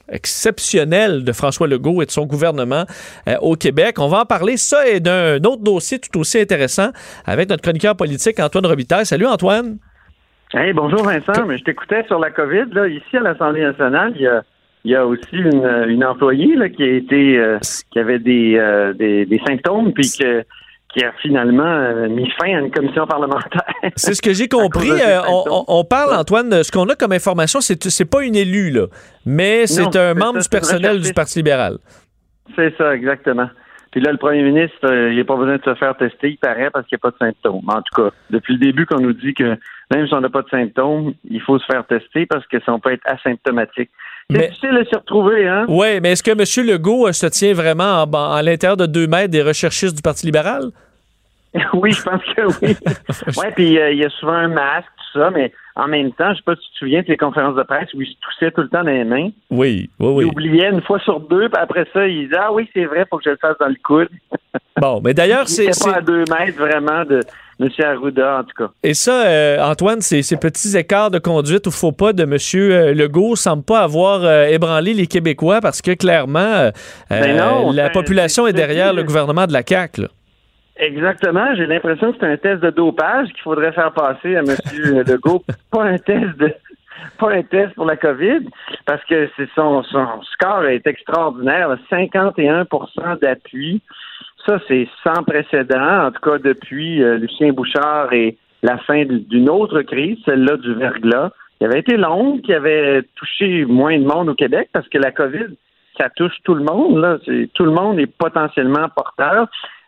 euh, 0.10 0.16
exceptionnelle 0.16 1.24
de 1.24 1.32
François 1.32 1.68
Legault 1.68 2.02
et 2.02 2.06
de 2.06 2.12
son 2.12 2.26
gouvernement 2.26 2.86
au 3.42 3.56
Québec. 3.56 4.00
On 4.00 4.08
va 4.08 4.22
en 4.22 4.26
parler, 4.26 4.58
ça 4.58 4.88
et 4.88 5.00
d'un 5.00 5.38
autre 5.38 5.64
dossier 5.64 6.00
tout 6.00 6.20
aussi 6.20 6.40
intéressant 6.40 6.90
avec 7.26 7.50
notre 7.50 7.62
chroniqueur 7.62 7.96
politique 7.96 8.40
Antoine 8.40 8.66
Robitaille. 8.66 9.06
Salut 9.06 9.26
Antoine. 9.26 9.78
Hey, 10.56 10.72
bonjour 10.72 11.04
Vincent, 11.04 11.48
mais 11.48 11.58
je 11.58 11.64
t'écoutais 11.64 12.04
sur 12.06 12.20
la 12.20 12.30
COVID. 12.30 12.66
Là, 12.74 12.88
ici 12.88 13.18
à 13.18 13.22
l'Assemblée 13.22 13.62
nationale, 13.62 14.14
il 14.16 14.22
y 14.22 14.28
a, 14.28 14.44
il 14.86 14.92
y 14.92 14.96
a 14.96 15.04
aussi 15.04 15.36
une, 15.36 15.66
une 15.88 16.06
employée 16.06 16.56
là, 16.56 16.70
qui 16.70 16.84
a 16.84 16.92
été 16.92 17.40
euh, 17.40 17.58
qui 17.92 17.98
avait 17.98 18.20
des, 18.20 18.56
euh, 18.58 18.94
des, 18.94 19.26
des, 19.26 19.42
symptômes 19.48 19.94
puis 19.94 20.12
que 20.12 20.44
qui 20.94 21.04
a 21.04 21.12
finalement 21.22 21.64
euh, 21.64 22.08
mis 22.08 22.30
fin 22.40 22.56
à 22.56 22.60
une 22.60 22.72
commission 22.72 23.08
parlementaire. 23.08 23.64
C'est 23.96 24.14
ce 24.14 24.22
que 24.22 24.34
j'ai 24.34 24.48
compris. 24.48 24.92
on, 25.28 25.66
on, 25.68 25.84
parle, 25.84 26.16
Antoine, 26.16 26.50
de 26.50 26.64
ce 26.64 26.72
qu'on 26.72 26.88
a 26.90 26.96
comme 26.96 27.12
information, 27.12 27.62
c'est 27.62 27.84
c'est 27.90 28.10
pas 28.10 28.24
une 28.24 28.36
élue, 28.36 28.70
là, 28.70 28.86
mais 29.26 29.68
c'est 29.68 29.96
un 29.96 30.14
membre 30.14 30.40
du 30.40 30.50
personnel 30.50 31.02
du 31.02 31.14
Parti 31.14 31.40
libéral. 31.40 31.78
C'est 32.56 32.76
ça, 32.78 32.94
exactement. 32.94 33.50
Puis 33.94 34.02
là, 34.02 34.12
le 34.12 34.18
premier 34.18 34.42
ministre, 34.42 34.86
euh, 34.86 35.12
il 35.12 35.18
n'a 35.18 35.24
pas 35.24 35.36
besoin 35.36 35.58
de 35.58 35.64
se 35.64 35.76
faire 35.76 35.96
tester, 35.96 36.32
il 36.32 36.38
paraît, 36.38 36.72
parce 36.72 36.88
qu'il 36.88 36.98
n'y 36.98 37.00
a 37.08 37.12
pas 37.12 37.12
de 37.12 37.32
symptômes. 37.32 37.62
En 37.68 37.82
tout 37.84 38.02
cas, 38.02 38.10
depuis 38.32 38.54
le 38.54 38.60
début 38.60 38.88
qu'on 38.88 39.00
nous 39.00 39.14
dit 39.14 39.36
que 39.36 39.56
même 39.94 40.08
si 40.08 40.14
on 40.16 40.22
n'a 40.22 40.30
pas 40.30 40.42
de 40.42 40.50
symptômes, 40.50 41.14
il 41.30 41.40
faut 41.40 41.60
se 41.60 41.66
faire 41.66 41.86
tester 41.86 42.26
parce 42.26 42.46
que 42.48 42.58
ça 42.66 42.76
peut 42.82 42.92
être 42.92 43.04
asymptomatique. 43.06 43.92
C'est 44.32 44.48
difficile 44.48 44.80
de 44.80 44.84
se 44.86 44.98
retrouver, 44.98 45.48
hein? 45.48 45.66
Oui, 45.68 46.00
mais 46.02 46.14
est-ce 46.14 46.24
que 46.24 46.32
M. 46.32 46.68
Legault 46.68 47.08
euh, 47.08 47.12
se 47.12 47.28
tient 47.28 47.54
vraiment 47.54 48.04
à 48.04 48.42
l'intérieur 48.42 48.78
de 48.78 48.88
deux 48.88 49.06
mètres 49.06 49.30
des 49.30 49.44
recherchistes 49.44 49.96
du 49.96 50.02
Parti 50.02 50.26
libéral? 50.26 50.72
oui, 51.74 51.92
je 51.92 52.02
pense 52.02 52.22
que 52.36 52.66
oui. 52.66 52.76
oui, 53.38 53.46
puis 53.56 53.80
euh, 53.80 53.92
il 53.92 54.00
y 54.00 54.06
a 54.06 54.10
souvent 54.10 54.34
un 54.34 54.48
masque, 54.48 54.88
tout 54.98 55.20
ça, 55.20 55.30
mais 55.30 55.52
en 55.76 55.88
même 55.88 56.12
temps, 56.12 56.32
je 56.32 56.38
sais 56.38 56.44
pas 56.46 56.56
si 56.56 56.62
tu 56.62 56.72
te 56.74 56.78
souviens 56.80 57.02
de 57.02 57.08
tes 57.08 57.18
conférences 57.18 57.56
de 57.56 57.64
presse 57.64 57.94
où 57.94 58.02
il 58.02 58.08
se 58.08 58.18
toussait 58.22 58.52
tout 58.52 58.62
le 58.62 58.70
temps 58.70 58.84
dans 58.84 58.92
les 58.92 59.04
mains. 59.04 59.30
Oui, 59.50 59.90
oui, 60.00 60.08
oui. 60.08 60.26
Il 60.26 60.32
oubliait 60.32 60.70
une 60.70 60.82
fois 60.82 61.00
sur 61.00 61.20
deux, 61.20 61.50
puis 61.50 61.62
après 61.62 61.86
ça, 61.94 62.08
il 62.08 62.26
disait 62.26 62.38
Ah 62.40 62.52
oui, 62.52 62.70
c'est 62.74 62.86
vrai, 62.86 63.06
faut 63.10 63.18
que 63.18 63.24
je 63.26 63.32
le 63.32 63.38
fasse 63.38 63.58
dans 63.60 63.68
le 63.68 63.78
coude. 63.84 64.10
Bon, 64.82 65.02
mais 65.04 65.14
d'ailleurs, 65.14 65.48
c'est. 65.48 65.70
pas 65.84 65.98
à 65.98 66.02
deux 66.02 66.24
mètres 66.30 66.58
vraiment 66.58 67.06
de. 67.06 67.22
M. 67.60 67.70
Arruda, 67.86 68.40
en 68.40 68.44
tout 68.44 68.56
cas. 68.58 68.72
Et 68.82 68.96
ça, 68.96 69.28
euh, 69.28 69.64
Antoine, 69.64 70.02
ces, 70.02 70.24
ces, 70.24 70.38
petits 70.38 70.76
écarts 70.76 71.12
de 71.12 71.20
conduite 71.20 71.68
ou 71.68 71.72
faux 71.72 71.92
pas 71.92 72.12
de 72.12 72.24
M. 72.24 72.38
Euh, 72.56 72.94
Legault 72.96 73.36
semblent 73.36 73.64
pas 73.64 73.82
avoir 73.82 74.24
euh, 74.24 74.46
ébranlé 74.48 74.96
les 74.96 75.06
Québécois 75.06 75.62
parce 75.62 75.82
que 75.82 75.92
clairement, 75.92 76.72
ben 77.12 77.72
la 77.72 77.90
population 77.92 78.48
est 78.48 78.54
derrière 78.54 78.94
le 78.94 79.04
gouvernement 79.04 79.46
de 79.46 79.54
la 79.54 79.62
CAQ. 79.66 80.02
Là. 80.02 80.08
Exactement. 80.78 81.54
J'ai 81.56 81.68
l'impression 81.68 82.12
que 82.12 82.18
c'est 82.20 82.26
un 82.26 82.38
test 82.38 82.62
de 82.62 82.70
dopage 82.72 83.28
qu'il 83.30 83.42
faudrait 83.42 83.74
faire 83.74 83.94
passer 83.94 84.36
à 84.36 84.40
M. 84.40 84.56
Legault. 85.08 85.44
Pas 85.72 85.84
un 85.84 85.98
test 85.98 86.38
de 86.38 86.54
pas 87.20 87.32
un 87.32 87.44
test 87.44 87.74
pour 87.76 87.86
la 87.86 87.98
COVID, 87.98 88.48
parce 88.86 89.04
que 89.06 89.30
c'est 89.36 89.50
son, 89.56 89.84
son 89.84 90.22
score 90.32 90.66
est 90.66 90.86
extraordinaire, 90.88 91.76
51% 91.92 93.20
d'appui. 93.20 93.82
Ça, 94.46 94.60
c'est 94.68 94.88
sans 95.04 95.24
précédent, 95.24 96.06
en 96.06 96.12
tout 96.12 96.22
cas 96.22 96.38
depuis 96.38 97.04
euh, 97.04 97.18
Lucien 97.18 97.52
Bouchard 97.52 98.14
et 98.14 98.38
la 98.62 98.78
fin 98.78 99.06
d'une 99.06 99.50
autre 99.50 99.82
crise, 99.82 100.18
celle-là 100.26 100.58
du 100.58 100.74
verglas, 100.74 101.32
qui 101.60 101.66
avait 101.66 101.80
été 101.80 101.98
longue, 101.98 102.42
qui 102.42 102.54
avait 102.54 103.04
touché 103.16 103.66
moins 103.66 103.98
de 103.98 104.06
monde 104.06 104.30
au 104.30 104.36
Québec, 104.36 104.70
parce 104.74 104.88
que 104.90 104.98
la 104.98 105.12
COVID, 105.12 105.56
ça 105.98 106.10
touche 106.10 106.36
tout 106.44 106.56
le 106.56 106.64
monde. 106.64 106.98
Là. 106.98 107.18
Tout 107.54 107.66
le 107.66 107.72
monde 107.72 108.00
est 108.00 108.08
potentiellement 108.08 108.90
porteur. 108.90 109.48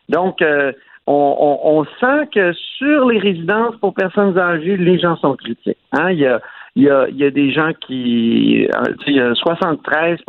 Donc, 0.09 0.41
euh, 0.41 0.71
on, 1.07 1.85
sent 1.99 2.27
que 2.33 2.53
sur 2.77 3.07
les 3.09 3.19
résidences 3.19 3.75
pour 3.77 3.93
personnes 3.93 4.37
âgées, 4.37 4.77
les 4.77 4.99
gens 4.99 5.15
sont 5.17 5.35
critiques. 5.35 5.77
Hein? 5.91 6.11
Il, 6.11 6.19
y 6.19 6.25
a, 6.25 6.41
il, 6.75 6.83
y 6.83 6.89
a, 6.89 7.07
il 7.09 7.17
y 7.17 7.25
a 7.25 7.31
des 7.31 7.51
gens 7.51 7.71
qui... 7.87 8.67
Euh, 8.67 8.93
il 9.07 9.15
y 9.15 9.19
a 9.19 9.33
73 9.35 10.19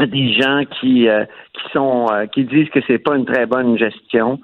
des 0.00 0.32
gens 0.34 0.62
qui, 0.78 1.08
euh, 1.08 1.24
qui 1.54 1.72
sont 1.72 2.06
qui 2.32 2.44
disent 2.44 2.68
que 2.68 2.80
c'est 2.86 2.98
pas 2.98 3.16
une 3.16 3.24
très 3.24 3.46
bonne 3.46 3.78
gestion. 3.78 4.40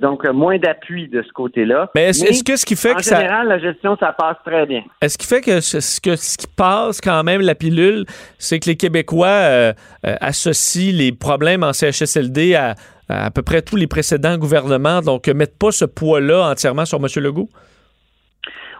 Donc, 0.00 0.26
moins 0.28 0.58
d'appui 0.58 1.08
de 1.08 1.22
ce 1.22 1.32
côté-là. 1.32 1.90
Mais 1.94 2.08
est-ce 2.08 2.42
que 2.42 2.56
ce 2.56 2.64
qui 2.64 2.76
fait 2.76 2.92
en 2.92 2.96
que 2.96 3.02
général, 3.02 3.48
la 3.48 3.58
gestion, 3.58 3.96
ça 3.98 4.12
passe 4.12 4.36
très 4.44 4.66
bien. 4.66 4.82
Est-ce 5.02 5.18
qui 5.18 5.26
fait 5.26 5.40
que 5.40 5.60
ce, 5.60 6.00
que 6.00 6.16
ce 6.16 6.38
qui 6.38 6.46
passe 6.46 7.00
quand 7.00 7.22
même 7.22 7.40
la 7.42 7.54
pilule, 7.54 8.04
c'est 8.38 8.58
que 8.60 8.68
les 8.68 8.76
Québécois 8.76 9.74
associent 10.02 10.94
les 10.94 11.12
problèmes 11.12 11.62
en 11.62 11.72
CHSLD 11.72 12.54
à, 12.54 12.74
à 13.08 13.30
peu 13.30 13.42
près 13.42 13.62
tous 13.62 13.76
les 13.76 13.86
précédents 13.86 14.36
gouvernements, 14.36 15.00
donc 15.00 15.28
euh, 15.28 15.34
mettent 15.34 15.58
pas 15.58 15.70
ce 15.70 15.84
poids-là 15.84 16.50
entièrement 16.50 16.84
sur 16.84 16.98
M. 16.98 17.06
Legault? 17.22 17.48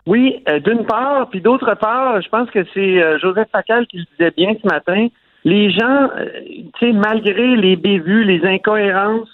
Oui, 0.06 0.42
euh, 0.48 0.60
d'une 0.60 0.84
part, 0.86 1.28
puis 1.30 1.40
d'autre 1.40 1.74
part, 1.74 2.20
je 2.20 2.28
pense 2.28 2.50
que 2.50 2.64
c'est 2.74 3.02
euh, 3.02 3.18
Joseph 3.18 3.48
Facal 3.50 3.86
qui 3.86 3.98
le 3.98 4.04
disait 4.16 4.32
bien 4.36 4.54
ce 4.62 4.66
matin. 4.66 5.08
Les 5.44 5.70
gens, 5.70 6.10
tu 6.78 6.86
sais, 6.86 6.92
malgré 6.92 7.56
les 7.56 7.76
bévues, 7.76 8.24
les 8.24 8.44
incohérences, 8.44 9.28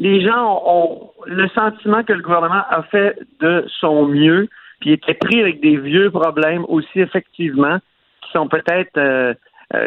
les 0.00 0.22
gens 0.22 0.62
ont, 0.66 1.10
le 1.26 1.46
sentiment 1.50 2.02
que 2.02 2.14
le 2.14 2.22
gouvernement 2.22 2.64
a 2.70 2.82
fait 2.84 3.18
de 3.40 3.64
son 3.80 4.06
mieux, 4.06 4.48
puis 4.80 4.92
était 4.92 5.14
pris 5.14 5.40
avec 5.40 5.60
des 5.60 5.76
vieux 5.76 6.10
problèmes 6.10 6.64
aussi 6.68 7.00
effectivement 7.00 7.78
qui 8.22 8.32
sont 8.32 8.48
peut-être 8.48 9.36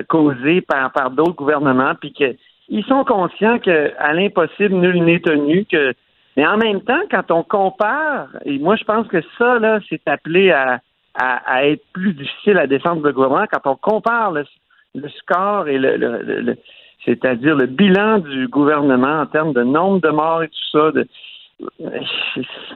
causés 0.08 0.62
par, 0.62 0.92
par 0.92 1.10
d'autres 1.10 1.36
gouvernements, 1.36 1.96
puis 2.00 2.14
que 2.14 2.36
ils 2.70 2.86
sont 2.86 3.04
conscients 3.04 3.60
qu'à 3.60 4.14
l'impossible, 4.14 4.76
nul 4.76 5.04
n'est 5.04 5.20
tenu, 5.20 5.66
que 5.66 5.94
mais 6.38 6.48
en 6.48 6.58
même 6.58 6.82
temps, 6.82 7.02
quand 7.12 7.30
on 7.32 7.44
compare, 7.44 8.30
et 8.46 8.58
moi 8.58 8.76
je 8.76 8.84
pense 8.84 9.08
que 9.08 9.22
ça, 9.38 9.60
là, 9.60 9.80
c'est 9.90 10.08
appelé 10.08 10.52
à, 10.52 10.80
à, 11.16 11.66
être 11.66 11.84
plus 11.94 12.14
difficile 12.14 12.58
à 12.58 12.68
défendre 12.68 13.04
le 13.04 13.14
gouvernement, 13.14 13.46
quand 13.52 13.70
on 13.70 13.76
compare 13.76 14.32
le, 14.32 14.46
score 15.10 15.68
et 15.68 15.78
le, 15.78 15.98
le, 15.98 16.58
c'est-à-dire 17.06 17.56
le 17.56 17.66
bilan 17.66 18.20
du 18.20 18.48
gouvernement 18.48 19.22
en 19.22 19.26
termes 19.26 19.54
de 19.54 19.64
nombre 19.64 20.02
de 20.02 20.10
morts 20.10 20.44
et 20.44 20.48
tout 20.48 20.80
ça, 20.80 20.92
de, 20.92 21.08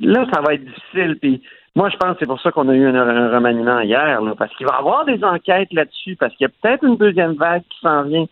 là, 0.02 0.26
ça 0.34 0.42
va 0.42 0.54
être 0.54 0.66
difficile. 0.66 1.18
Puis 1.22 1.42
moi, 1.76 1.90
je 1.90 1.98
pense 1.98 2.14
que 2.14 2.18
c'est 2.22 2.26
pour 2.26 2.42
ça 2.42 2.52
qu'on 2.52 2.70
a 2.70 2.74
eu 2.74 2.88
un, 2.88 3.34
remaniement 3.34 3.80
hier, 3.82 4.22
là, 4.22 4.34
parce 4.38 4.54
qu'il 4.56 4.66
va 4.66 4.76
y 4.76 4.80
avoir 4.80 5.06
des 5.06 5.24
enquêtes 5.24 5.72
là-dessus, 5.72 6.16
parce 6.20 6.36
qu'il 6.36 6.46
y 6.46 6.50
a 6.50 6.54
peut-être 6.62 6.84
une 6.84 6.98
deuxième 6.98 7.34
vague 7.34 7.62
qui 7.70 7.80
s'en 7.82 8.04
vient. 8.04 8.26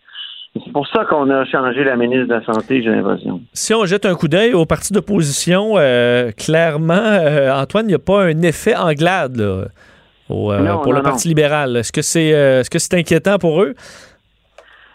C'est 0.54 0.72
pour 0.72 0.88
ça 0.88 1.04
qu'on 1.04 1.30
a 1.30 1.44
changé 1.46 1.84
la 1.84 1.98
ministre 1.98 2.28
de 2.28 2.34
la 2.34 2.46
Santé, 2.46 2.82
j'ai 2.82 2.90
l'impression. 2.90 3.42
Si 3.52 3.74
on 3.74 3.86
jette 3.86 4.06
un 4.06 4.16
coup 4.16 4.30
d'œil 4.30 4.54
au 4.54 4.66
parti 4.66 4.94
d'opposition, 4.94 5.74
euh, 5.76 6.32
clairement, 6.32 6.94
euh, 6.94 7.52
Antoine, 7.52 7.86
il 7.86 7.90
n'y 7.90 7.94
a 7.94 8.00
pas 8.00 8.24
un 8.24 8.42
effet 8.42 8.74
Anglade 8.74 9.42
euh, 9.42 9.66
pour 10.28 10.54
le 10.94 11.02
Parti 11.02 11.28
libéral. 11.28 11.76
Est-ce 11.76 11.92
que 11.92 12.02
c'est 12.02 12.28
est-ce 12.28 12.70
que 12.70 12.80
c'est 12.80 12.96
inquiétant 12.96 13.38
pour 13.38 13.62
eux? 13.62 13.76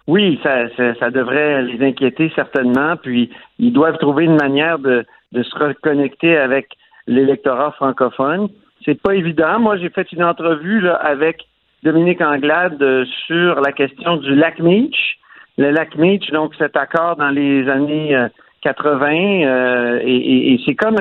Oui, 0.06 0.40
ça, 0.42 0.68
ça, 0.98 1.10
devrait 1.10 1.62
les 1.62 1.86
inquiéter 1.86 2.32
certainement. 2.34 2.96
Puis 2.96 3.30
ils 3.58 3.72
doivent 3.72 3.98
trouver 3.98 4.24
une 4.24 4.36
manière 4.36 4.78
de, 4.78 5.04
de 5.32 5.42
se 5.42 5.54
reconnecter 5.56 6.36
avec 6.36 6.68
l'électorat 7.06 7.72
francophone. 7.72 8.48
C'est 8.84 9.00
pas 9.00 9.14
évident. 9.14 9.58
Moi, 9.60 9.76
j'ai 9.76 9.90
fait 9.90 10.10
une 10.12 10.24
entrevue 10.24 10.80
là, 10.80 10.94
avec 10.94 11.46
Dominique 11.82 12.20
Anglade 12.20 12.82
sur 13.26 13.60
la 13.60 13.72
question 13.72 14.16
du 14.16 14.34
lac 14.34 14.58
Meach. 14.58 15.18
Le 15.58 15.70
lac 15.70 15.94
Meach, 15.96 16.30
donc 16.30 16.54
cet 16.56 16.76
accord 16.76 17.16
dans 17.16 17.30
les 17.30 17.68
années 17.68 18.16
80, 18.62 20.00
et, 20.02 20.54
et 20.54 20.60
c'est 20.64 20.74
comme 20.74 20.96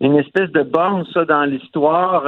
une 0.00 0.16
espèce 0.16 0.50
de 0.52 0.62
borne, 0.62 1.04
ça, 1.12 1.24
dans 1.24 1.44
l'histoire, 1.44 2.24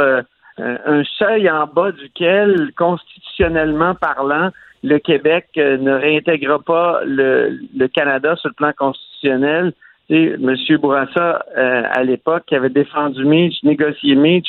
un 0.59 1.03
seuil 1.19 1.51
en 1.51 1.67
bas 1.67 1.93
duquel, 1.93 2.71
constitutionnellement 2.77 3.95
parlant, 3.95 4.51
le 4.85 4.99
Québec 4.99 5.49
ne 5.57 5.93
réintègre 5.93 6.63
pas 6.63 7.01
le, 7.05 7.59
le 7.75 7.89
Canada 7.89 8.37
sur 8.37 8.51
le 8.51 8.55
plan 8.55 8.73
constitutionnel 8.77 9.73
M. 10.11 10.57
Bourassa, 10.81 11.45
euh, 11.57 11.83
à 11.91 12.03
l'époque, 12.03 12.45
qui 12.47 12.55
avait 12.55 12.69
défendu 12.71 13.25
Mitch, 13.25 13.63
négocié 13.63 14.15
Mitch, 14.15 14.47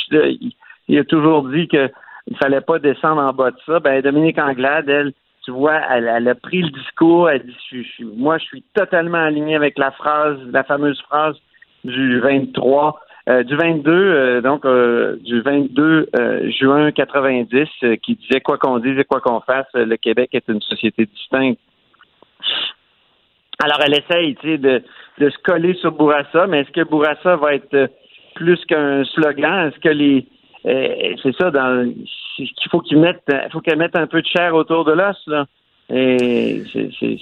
il, 0.88 0.99
a 0.99 1.03
toujours 1.03 1.48
dit 1.48 1.68
qu'il 1.68 1.91
ne 2.30 2.36
fallait 2.36 2.62
pas 2.62 2.80
descendre 2.80 3.22
en 3.22 3.34
bas 3.34 3.52
de 3.52 3.57
ça. 3.66 3.80
Ben, 3.80 4.02
Dominique 4.02 4.38
Anglade, 4.38 4.90
elle, 4.90 5.14
tu 5.44 5.52
vois, 5.52 5.80
elle, 5.90 6.28
a 6.28 6.36
pris 6.36 6.62
le 6.62 6.70
discours, 6.70 7.30
elle 7.30 7.45
dit, 7.45 7.88
moi, 8.18 8.38
je 8.38 8.45
suis 8.45 8.64
totalement 8.74 9.24
aligné 9.24 9.56
avec 9.56 9.78
la 9.78 9.91
phrase, 9.91 10.38
la 10.52 10.64
fameuse 10.64 10.99
phrase 11.02 11.36
du 11.84 12.20
23, 12.20 12.99
euh, 13.27 13.43
du 13.43 13.56
22, 13.56 13.91
euh, 13.91 14.41
donc 14.41 14.65
du 15.23 15.41
22 15.41 16.10
juin 16.60 16.91
90, 16.91 17.68
qui 18.02 18.15
disait 18.15 18.41
quoi 18.41 18.57
qu'on 18.57 18.80
dise 18.80 18.97
et 18.97 19.03
quoi 19.03 19.22
qu'on 19.22 19.41
fasse, 19.41 19.68
le 19.73 19.95
Québec 19.97 20.30
est 20.34 20.47
une 20.47 20.61
société 20.61 21.06
distincte. 21.06 21.60
Alors, 23.64 23.80
elle 23.85 23.93
essaye, 23.93 24.35
tu 24.35 24.47
sais, 24.47 24.57
de, 24.57 24.84
de 25.19 25.30
se 25.30 25.38
coller 25.39 25.73
sur 25.76 25.91
Bourassa, 25.91 26.47
mais 26.47 26.61
est-ce 26.61 26.72
que 26.72 26.84
Bourassa 26.84 27.38
va 27.38 27.56
être 27.56 27.73
euh, 27.73 27.88
plus 28.35 28.64
qu'un 28.65 29.03
slogan? 29.06 29.69
Est-ce 29.69 29.80
que 29.80 29.89
les 29.89 30.27
euh, 30.65 31.15
c'est 31.22 31.35
ça 31.35 31.52
dans 31.52 31.93
qu'il 32.38 32.69
faut 32.72 32.81
qu'ils 32.81 32.99
mettent 32.99 33.31
faut 33.52 33.61
qu'elle 33.61 33.77
mette 33.77 33.95
un 33.95 34.07
peu 34.07 34.22
de 34.22 34.27
chair 34.27 34.56
autour 34.56 34.84
de 34.84 34.93
l'os 34.93 35.15
là. 35.27 35.45
Et 35.93 36.64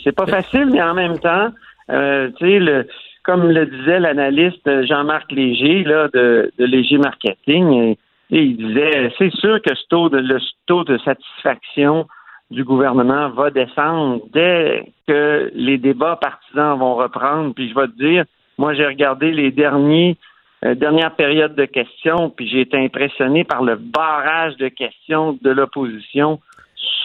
c'est 0.04 0.16
pas 0.16 0.26
facile, 0.26 0.68
mais 0.72 0.82
en 0.82 0.94
même 0.94 1.20
temps, 1.20 1.50
euh, 1.92 2.30
tu 2.38 2.46
sais, 2.46 2.60
le 2.60 2.88
comme 3.24 3.50
le 3.50 3.66
disait 3.66 4.00
l'analyste 4.00 4.86
Jean-Marc 4.86 5.32
Léger 5.32 5.84
là, 5.84 6.10
de, 6.14 6.52
de 6.58 6.66
Léger 6.66 6.98
Marketing, 6.98 7.72
et, 7.72 7.98
il 8.30 8.58
disait 8.58 9.12
c'est 9.18 9.34
sûr 9.36 9.62
que 9.62 9.76
ce 9.76 9.88
taux 9.90 10.10
de 10.10 10.18
le 10.18 10.40
taux 10.66 10.84
de 10.84 10.98
satisfaction 11.00 12.08
du 12.52 12.64
gouvernement 12.64 13.30
va 13.30 13.50
descendre 13.50 14.22
dès 14.34 14.92
que 15.08 15.52
les 15.54 15.78
débats 15.78 16.18
partisans 16.18 16.78
vont 16.78 16.96
reprendre. 16.96 17.54
Puis 17.54 17.70
je 17.70 17.76
vais 17.76 17.88
te 17.88 17.98
dire, 17.98 18.26
moi 18.58 18.74
j'ai 18.74 18.86
regardé 18.86 19.32
les 19.32 19.52
derniers 19.52 20.18
euh, 20.66 20.76
dernières 20.76 21.16
périodes 21.16 21.56
de 21.56 21.66
questions, 21.66 22.30
puis 22.30 22.48
j'ai 22.48 22.62
été 22.62 22.78
impressionné 22.78 23.44
par 23.44 23.64
le 23.64 23.76
barrage 23.76 24.56
de 24.58 24.70
questions 24.70 25.38
de 25.42 25.50
l'opposition 25.50 26.40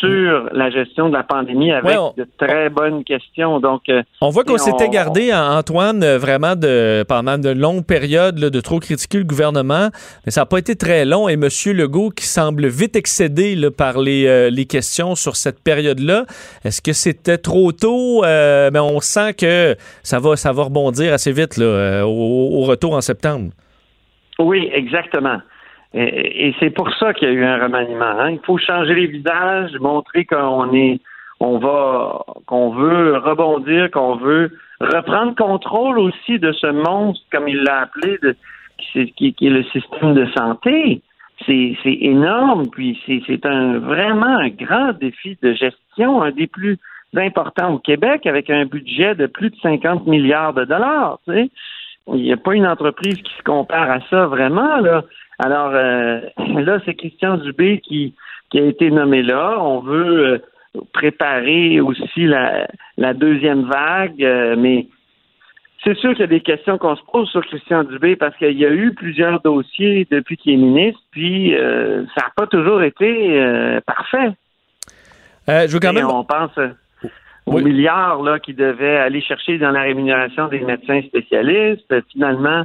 sur 0.01 0.49
la 0.53 0.71
gestion 0.71 1.09
de 1.09 1.15
la 1.15 1.23
pandémie 1.23 1.73
avec 1.73 1.97
de 2.17 2.27
très 2.39 2.71
bonnes 2.71 3.05
questions. 3.05 3.61
Donc, 3.61 3.83
euh, 3.89 4.03
on 4.21 4.31
voit 4.31 4.45
qu'on 4.45 4.59
s'était 4.59 4.89
gardé, 4.89 5.33
Antoine, 5.33 6.03
euh, 6.03 6.19
vraiment 6.19 6.55
de, 6.57 7.05
pendant 7.09 7.39
de 7.39 7.51
longues 7.51 7.85
périodes 7.85 8.37
de 8.37 8.61
trop 8.61 8.79
critiquer 8.79 9.19
le 9.19 9.25
gouvernement, 9.25 9.89
mais 10.25 10.33
ça 10.33 10.43
n'a 10.43 10.47
pas 10.47 10.59
été 10.59 10.77
très 10.77 11.05
long. 11.05 11.29
Et 11.29 11.35
M. 11.35 11.49
Legault, 11.75 12.11
qui 12.11 12.27
semble 12.27 12.67
vite 12.67 12.97
excédé 12.97 13.57
par 13.77 13.99
les, 13.99 14.27
euh, 14.27 14.51
les, 14.51 14.67
questions 14.67 15.15
sur 15.15 15.37
cette 15.37 15.63
période-là, 15.63 16.25
est-ce 16.65 16.83
que 16.83 16.93
c'était 16.93 17.39
trop 17.39 17.73
tôt? 17.73 18.23
mais 18.23 18.79
on 18.79 19.01
sent 19.01 19.35
que 19.35 19.77
ça 20.03 20.19
va, 20.19 20.37
ça 20.37 20.53
va 20.53 20.65
rebondir 20.65 21.13
assez 21.13 21.33
vite 21.33 21.57
là, 21.57 22.07
au 22.07 22.63
retour 22.63 22.95
en 22.95 23.01
septembre. 23.01 23.51
Oui, 24.39 24.69
exactement. 24.73 25.39
Et, 26.01 26.55
c'est 26.61 26.71
pour 26.71 26.95
ça 26.95 27.13
qu'il 27.13 27.29
y 27.29 27.31
a 27.33 27.35
eu 27.35 27.45
un 27.45 27.61
remaniement. 27.61 28.05
Hein. 28.05 28.31
Il 28.31 28.41
faut 28.45 28.57
changer 28.57 28.95
les 28.95 29.09
visages, 29.09 29.73
montrer 29.81 30.25
qu'on 30.25 30.73
est, 30.73 31.01
on 31.41 31.59
va, 31.59 32.25
qu'on 32.47 32.71
veut 32.71 33.17
rebondir, 33.17 33.91
qu'on 33.91 34.15
veut 34.15 34.53
reprendre 34.81 35.35
contrôle 35.35 35.99
aussi 35.99 36.39
de 36.39 36.53
ce 36.53 36.69
monstre, 36.69 37.25
comme 37.33 37.49
il 37.49 37.65
l'a 37.65 37.83
appelé, 37.83 38.17
qui, 38.93 39.35
est 39.41 39.51
le 39.51 39.65
système 39.65 40.15
de 40.15 40.27
santé. 40.37 41.03
C'est, 41.47 41.77
énorme, 41.85 42.69
puis 42.71 43.01
c'est, 43.07 43.47
un 43.47 43.79
vraiment 43.79 44.39
un 44.39 44.51
grand 44.51 44.93
défi 44.93 45.37
de 45.43 45.53
gestion, 45.53 46.23
un 46.23 46.31
des 46.31 46.47
plus 46.47 46.79
importants 47.17 47.75
au 47.75 47.79
Québec, 47.79 48.27
avec 48.27 48.51
un 48.51 48.67
budget 48.67 49.17
de 49.17 49.27
plus 49.27 49.51
de 49.51 49.57
50 49.63 50.07
milliards 50.07 50.53
de 50.53 50.65
dollars. 50.65 51.19
Il 51.27 51.49
n'y 52.23 52.33
a 52.33 52.37
pas 52.37 52.55
une 52.55 52.67
entreprise 52.67 53.21
qui 53.21 53.33
se 53.37 53.43
compare 53.43 53.91
à 53.91 53.99
ça 54.11 54.27
vraiment 54.27 54.79
là. 54.79 55.03
Alors 55.39 55.71
euh, 55.73 56.21
là, 56.37 56.81
c'est 56.85 56.95
Christian 56.95 57.37
Dubé 57.37 57.81
qui, 57.81 58.15
qui 58.51 58.59
a 58.59 58.65
été 58.65 58.91
nommé 58.91 59.23
là. 59.23 59.57
On 59.61 59.81
veut 59.81 60.27
euh, 60.27 60.39
préparer 60.93 61.81
aussi 61.81 62.27
la, 62.27 62.67
la 62.97 63.15
deuxième 63.15 63.63
vague, 63.65 64.23
euh, 64.23 64.57
mais 64.59 64.89
c'est 65.85 65.97
sûr 65.97 66.11
qu'il 66.11 66.21
y 66.21 66.25
a 66.25 66.27
des 66.27 66.41
questions 66.41 66.77
qu'on 66.77 66.97
se 66.97 67.03
pose 67.13 67.29
sur 67.31 67.47
Christian 67.47 67.85
Dubé 67.85 68.17
parce 68.17 68.37
qu'il 68.37 68.59
y 68.59 68.67
a 68.67 68.71
eu 68.71 68.93
plusieurs 68.95 69.41
dossiers 69.41 70.09
depuis 70.11 70.37
qu'il 70.37 70.55
est 70.55 70.57
ministre, 70.57 71.01
puis 71.13 71.55
ça 71.55 72.23
n'a 72.23 72.33
pas 72.35 72.49
toujours 72.49 72.83
été 72.83 73.79
parfait. 73.87 74.33
je 75.47 75.73
veux 75.73 75.79
quand 75.79 75.93
même. 75.93 76.11
on 76.11 76.25
pense 76.25 76.51
aux 77.47 77.61
milliards 77.61 78.23
là, 78.25 78.41
qui 78.41 78.55
devaient 78.55 78.99
aller 78.99 79.21
chercher 79.21 79.57
dans 79.59 79.71
la 79.71 79.83
rémunération 79.83 80.49
des 80.49 80.59
médecins 80.59 81.01
spécialistes. 81.03 81.95
Finalement, 82.11 82.65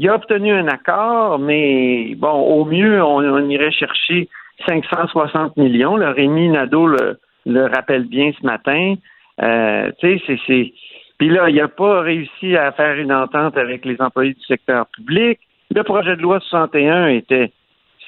il 0.00 0.08
a 0.08 0.14
obtenu 0.14 0.50
un 0.50 0.66
accord, 0.66 1.38
mais 1.38 2.14
bon, 2.16 2.32
au 2.32 2.64
mieux, 2.64 3.04
on, 3.04 3.50
irait 3.50 3.70
chercher 3.70 4.30
560 4.66 5.58
millions. 5.58 5.94
Le 5.98 6.08
Rémi 6.08 6.48
Nadeau 6.48 6.86
le, 6.86 7.66
rappelle 7.66 8.04
bien 8.04 8.32
ce 8.40 8.46
matin. 8.46 8.94
Euh, 9.42 9.90
tu 10.00 10.18
sais, 10.20 10.38
c'est. 10.46 10.72
Puis 11.18 11.28
là, 11.28 11.50
il 11.50 11.56
n'a 11.56 11.68
pas 11.68 12.00
réussi 12.00 12.56
à 12.56 12.72
faire 12.72 12.96
une 12.96 13.12
entente 13.12 13.58
avec 13.58 13.84
les 13.84 14.00
employés 14.00 14.32
du 14.32 14.42
secteur 14.46 14.86
public. 14.86 15.38
Le 15.74 15.82
projet 15.82 16.16
de 16.16 16.22
loi 16.22 16.40
61 16.40 17.08
était, 17.08 17.52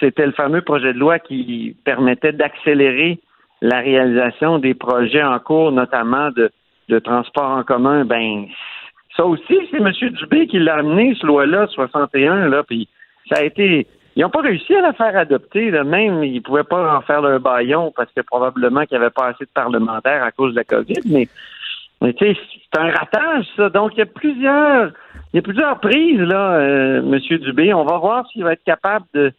c'était 0.00 0.24
le 0.24 0.32
fameux 0.32 0.62
projet 0.62 0.94
de 0.94 0.98
loi 0.98 1.18
qui 1.18 1.76
permettait 1.84 2.32
d'accélérer 2.32 3.18
la 3.60 3.80
réalisation 3.80 4.58
des 4.58 4.72
projets 4.72 5.22
en 5.22 5.38
cours, 5.40 5.72
notamment 5.72 6.30
de, 6.30 6.50
de 6.88 6.98
transport 7.00 7.50
en 7.50 7.64
commun. 7.64 8.06
Ben, 8.06 8.46
ça 9.16 9.24
aussi, 9.26 9.58
c'est 9.70 9.78
M. 9.78 9.90
Dubé 9.90 10.46
qui 10.46 10.58
l'a 10.58 10.76
amené, 10.76 11.14
ce 11.20 11.26
loi-là, 11.26 11.66
61, 11.68 12.48
là, 12.48 12.62
puis 12.62 12.88
ça 13.30 13.40
a 13.40 13.44
été... 13.44 13.86
Ils 14.14 14.22
n'ont 14.22 14.30
pas 14.30 14.42
réussi 14.42 14.74
à 14.74 14.82
la 14.82 14.92
faire 14.92 15.16
adopter, 15.16 15.70
là, 15.70 15.84
même 15.84 16.22
ils 16.22 16.34
ne 16.34 16.40
pouvaient 16.40 16.64
pas 16.64 16.96
en 16.96 17.00
faire 17.00 17.22
leur 17.22 17.40
baillon 17.40 17.92
parce 17.96 18.12
que 18.12 18.20
probablement 18.20 18.84
qu'il 18.84 18.98
n'y 18.98 19.04
avait 19.04 19.12
pas 19.12 19.28
assez 19.28 19.44
de 19.44 19.50
parlementaires 19.54 20.22
à 20.22 20.32
cause 20.32 20.52
de 20.52 20.58
la 20.58 20.64
COVID, 20.64 21.00
mais, 21.06 21.26
tu 22.12 22.18
sais, 22.18 22.36
c'est 22.36 22.80
un 22.80 22.90
ratage, 22.90 23.46
ça. 23.56 23.70
Donc, 23.70 23.92
il 23.94 24.00
y 24.00 24.02
a 24.02 24.06
plusieurs 24.06 24.92
il 25.32 25.36
y 25.36 25.38
a 25.38 25.42
plusieurs 25.42 25.80
prises, 25.80 26.20
là, 26.20 26.56
euh, 26.56 26.98
M. 26.98 27.38
Dubé. 27.38 27.72
On 27.72 27.84
va 27.84 27.96
voir 27.96 28.28
s'il 28.28 28.44
va 28.44 28.52
être 28.52 28.64
capable 28.64 29.06
de, 29.14 29.32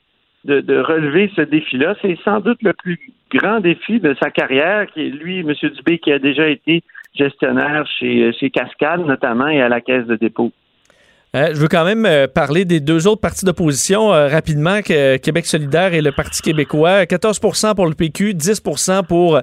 de, 0.45 0.59
de 0.59 0.79
relever 0.79 1.31
ce 1.35 1.41
défi-là. 1.41 1.95
C'est 2.01 2.17
sans 2.23 2.39
doute 2.39 2.63
le 2.63 2.73
plus 2.73 2.99
grand 3.31 3.59
défi 3.59 3.99
de 3.99 4.15
sa 4.19 4.31
carrière, 4.31 4.87
qui 4.87 5.11
lui, 5.11 5.39
M. 5.41 5.53
Dubé, 5.53 5.99
qui 5.99 6.11
a 6.11 6.17
déjà 6.17 6.47
été 6.47 6.83
gestionnaire 7.15 7.85
chez, 7.99 8.31
chez 8.33 8.49
Cascade 8.49 9.05
notamment 9.05 9.47
et 9.47 9.61
à 9.61 9.69
la 9.69 9.81
Caisse 9.81 10.07
de 10.07 10.15
dépôt. 10.15 10.51
Euh, 11.35 11.49
je 11.51 11.59
veux 11.59 11.67
quand 11.67 11.83
même 11.83 12.05
euh, 12.05 12.27
parler 12.27 12.63
des 12.63 12.79
deux 12.79 13.07
autres 13.07 13.21
partis 13.21 13.43
d'opposition 13.43 14.13
euh, 14.13 14.27
rapidement, 14.27 14.81
Québec 14.83 15.47
solidaire 15.47 15.95
et 15.95 16.01
le 16.01 16.11
Parti 16.11 16.43
québécois. 16.43 17.05
14% 17.05 17.73
pour 17.73 17.87
le 17.87 17.95
PQ, 17.95 18.35
10% 18.35 19.05
pour 19.05 19.41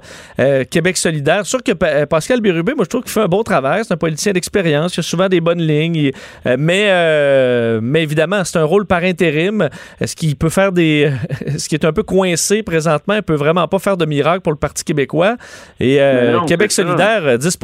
Québec 0.70 0.96
solidaire. 0.96 1.44
Sûr 1.46 1.62
que 1.62 1.72
Pascal 2.04 2.40
Bérubé, 2.40 2.74
moi 2.74 2.84
je 2.84 2.90
trouve 2.90 3.02
qu'il 3.02 3.10
fait 3.10 3.20
un 3.20 3.28
bon 3.28 3.42
travail. 3.42 3.82
C'est 3.84 3.92
un 3.92 3.96
politicien 3.96 4.32
d'expérience, 4.32 4.96
il 4.96 5.00
a 5.00 5.02
souvent 5.02 5.28
des 5.28 5.40
bonnes 5.40 5.60
lignes. 5.60 6.12
mais, 6.44 7.80
mais 7.80 8.02
évidemment, 8.02 8.44
c'est 8.44 8.58
un 8.58 8.64
rôle 8.64 8.86
par 8.86 9.02
intérim. 9.02 9.68
Est-ce 10.00 10.14
qu'il 10.14 10.36
peut 10.36 10.48
faire 10.48 10.72
des... 10.72 11.10
ce 11.58 11.68
qui 11.68 11.74
est 11.74 11.84
un 11.84 11.92
peu 11.92 12.02
coincé 12.02 12.62
présentement, 12.62 13.14
il 13.14 13.22
peut 13.22 13.34
vraiment 13.34 13.66
pas 13.68 13.78
faire 13.78 13.96
de 13.96 14.06
miracle 14.06 14.40
pour 14.40 14.52
le 14.52 14.58
Parti 14.58 14.84
québécois. 14.84 15.36
Et 15.80 16.00
Québec 16.46 16.72
solidaire, 16.72 17.38
10 17.38 17.58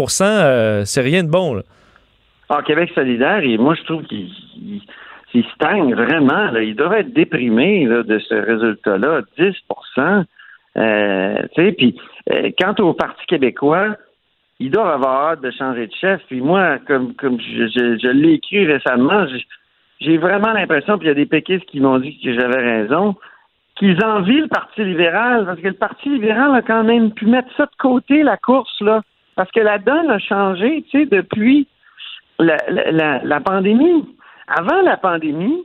c'est 0.85 1.01
rien 1.01 1.23
de 1.23 1.29
bon. 1.29 1.55
Là. 1.55 1.63
Ah, 2.49 2.63
Québec 2.63 2.91
solidaire, 2.95 3.41
et 3.43 3.59
moi, 3.59 3.75
je 3.75 3.83
trouve 3.83 4.05
qu'il 4.05 5.45
stagne 5.55 5.95
vraiment. 5.95 6.51
Là. 6.53 6.63
Il 6.63 6.77
devrait 6.77 7.01
être 7.01 7.13
déprimé 7.13 7.87
de 7.87 8.19
ce 8.21 8.35
résultat-là, 8.35 9.23
10 9.37 9.55
euh, 10.77 11.73
Puis, 11.77 11.97
euh, 12.31 12.51
quant 12.59 12.75
au 12.79 12.93
Parti 12.93 13.27
québécois, 13.27 13.97
il 14.61 14.71
doit 14.71 14.95
avoir 14.95 15.31
hâte 15.31 15.41
de 15.41 15.51
changer 15.51 15.89
de 15.89 15.93
chef. 16.01 16.21
Puis 16.29 16.41
moi, 16.41 16.79
comme, 16.87 17.15
comme 17.15 17.41
je, 17.41 17.67
je, 17.69 18.09
l'ai 18.09 18.35
écrit 18.35 18.65
récemment, 18.65 19.27
j'ai 20.01 20.17
vraiment 20.19 20.53
l'impression, 20.53 20.99
puis 20.99 21.07
il 21.07 21.11
y 21.11 21.13
a 21.13 21.15
des 21.15 21.27
péquistes 21.27 21.67
qui 21.67 21.81
m'ont 21.81 21.99
dit 21.99 22.19
que 22.23 22.33
j'avais 22.33 22.63
raison, 22.63 23.17
qu'ils 23.77 24.03
envient 24.05 24.41
le 24.41 24.49
Parti 24.49 24.85
libéral, 24.85 25.45
parce 25.47 25.61
que 25.61 25.69
le 25.69 25.75
Parti 25.75 26.09
libéral 26.09 26.55
a 26.55 26.63
quand 26.63 26.85
même 26.85 27.13
pu 27.13 27.27
mettre 27.27 27.49
ça 27.57 27.65
de 27.67 27.77
côté, 27.79 28.23
la 28.23 28.37
course, 28.37 28.81
là. 28.81 29.03
Parce 29.35 29.51
que 29.51 29.61
la 29.61 29.79
donne 29.79 30.11
a 30.11 30.19
changé, 30.19 30.85
tu 30.91 31.01
sais, 31.01 31.07
depuis 31.07 31.69
la, 32.39 32.57
la, 32.69 33.21
la, 33.23 33.41
pandémie. 33.41 34.05
Avant 34.47 34.81
la 34.83 34.97
pandémie, 34.97 35.65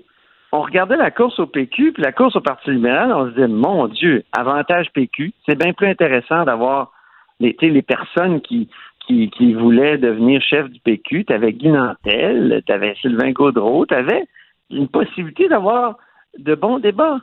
on 0.52 0.62
regardait 0.62 0.98
la 0.98 1.12
course 1.12 1.40
au 1.40 1.48
PQ, 1.48 1.94
puis 1.94 2.04
la 2.04 2.12
course 2.12 2.36
au 2.36 2.42
Parti 2.42 2.72
libéral, 2.72 3.14
on 3.14 3.26
se 3.26 3.30
disait, 3.32 3.48
mon 3.48 3.88
Dieu, 3.88 4.24
avantage 4.32 4.92
PQ, 4.94 5.34
c'est 5.46 5.58
bien 5.58 5.74
plus 5.74 5.88
intéressant 5.88 6.44
d'avoir 6.44 6.92
les, 7.40 7.56
les 7.62 7.82
personnes 7.82 8.42
qui, 8.42 8.70
qui, 9.08 9.30
qui 9.32 9.54
voulaient 9.54 9.98
devenir 9.98 10.42
chef 10.42 10.70
du 10.70 10.80
PQ. 10.80 11.26
Tu 11.26 11.34
avais 11.34 11.54
Guy 11.54 11.70
Nantel, 11.70 12.62
tu 12.66 12.72
avais 12.72 12.96
Sylvain 13.02 13.32
Gaudreau, 13.32 13.86
tu 13.86 13.94
avais 13.94 14.26
une 14.70 14.88
possibilité 14.88 15.48
d'avoir 15.48 15.98
de 16.38 16.56
bons 16.56 16.80
débats. 16.80 17.20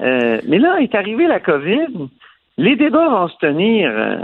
Euh, 0.00 0.40
mais 0.46 0.58
là, 0.58 0.80
est 0.80 0.94
arrivée 0.94 1.26
la 1.26 1.40
COVID. 1.40 2.08
Les 2.58 2.74
débats 2.74 3.08
vont 3.08 3.28
se 3.28 3.36
tenir 3.36 3.88
euh, 3.88 4.18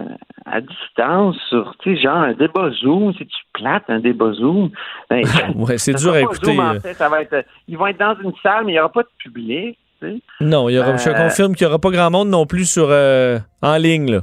à 0.44 0.60
distance 0.60 1.36
sur, 1.48 1.76
tu 1.78 1.94
sais, 1.94 2.02
genre 2.02 2.16
un 2.16 2.32
débat 2.34 2.68
Zoom. 2.82 3.14
Si 3.14 3.24
tu 3.26 3.36
plates 3.52 3.84
un 3.88 4.00
débat 4.00 4.32
Zoom, 4.32 4.70
ben, 5.08 5.22
ouais, 5.54 5.78
c'est 5.78 5.94
dur 5.94 6.12
à 6.12 6.20
écouter. 6.20 6.54
Zoom, 6.54 6.58
en 6.60 6.74
euh. 6.74 6.80
fait. 6.80 6.94
Ça 6.94 7.08
va 7.08 7.22
être, 7.22 7.44
ils 7.68 7.78
vont 7.78 7.86
être 7.86 8.00
dans 8.00 8.16
une 8.22 8.32
salle, 8.42 8.64
mais 8.64 8.72
il 8.72 8.74
n'y 8.74 8.80
aura 8.80 8.90
pas 8.90 9.02
de 9.04 9.08
public. 9.18 9.78
tu 10.00 10.08
sais. 10.10 10.20
Non, 10.40 10.68
il 10.68 10.74
y 10.74 10.78
aura, 10.80 10.96
je 10.96 11.08
Euh, 11.08 11.14
confirme 11.14 11.54
qu'il 11.54 11.64
n'y 11.64 11.70
aura 11.70 11.78
pas 11.78 11.90
grand 11.90 12.10
monde 12.10 12.28
non 12.28 12.44
plus 12.44 12.68
sur 12.68 12.88
euh, 12.90 13.38
en 13.62 13.76
ligne. 13.76 14.10
Là. 14.10 14.20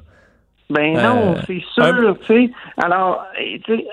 Ben 0.70 0.98
Euh, 0.98 1.02
non, 1.02 1.36
c'est 1.48 1.62
sûr, 1.74 2.18
tu 2.22 2.26
sais. 2.28 2.52
Alors, 2.84 3.26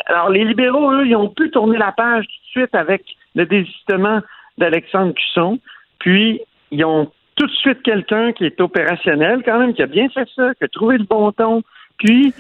alors, 0.07 0.31
les 0.31 0.45
libéraux, 0.45 0.93
eux, 0.93 1.07
ils 1.07 1.15
ont 1.17 1.29
pu 1.29 1.49
tourner 1.51 1.79
la 1.79 1.93
page 1.93 2.25
tout 2.25 2.61
de 2.61 2.63
suite 2.63 2.75
avec 2.75 3.05
le 3.37 3.47
désistement 3.47 4.21
d'Alexandre 4.59 5.15
Cusson. 5.15 5.59
Puis, 6.01 6.41
ils 6.73 6.85
ont 6.85 7.11
tout 7.39 7.47
de 7.47 7.53
suite 7.53 7.83
quelqu'un 7.83 8.33
qui 8.33 8.45
est 8.45 8.61
opérationnel, 8.61 9.43
quand 9.45 9.59
même, 9.59 9.73
qui 9.75 9.83
a 9.83 9.87
bien 9.87 10.09
fait 10.11 10.29
ça, 10.35 10.55
qui 10.55 10.65
a 10.65 10.69
trouvé 10.69 10.99
le 10.99 11.05
bon 11.05 11.31
ton, 11.33 11.63
puis 11.99 12.35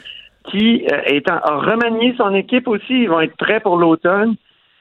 qui 0.51 0.85
euh, 0.93 1.01
est 1.07 1.31
en- 1.31 1.39
a 1.39 1.57
remanié 1.59 2.15
son 2.17 2.35
équipe 2.35 2.69
aussi. 2.69 3.03
Ils 3.03 3.09
vont 3.09 3.21
être 3.21 3.37
prêts 3.37 3.61
pour 3.61 3.77
l'automne. 3.77 4.35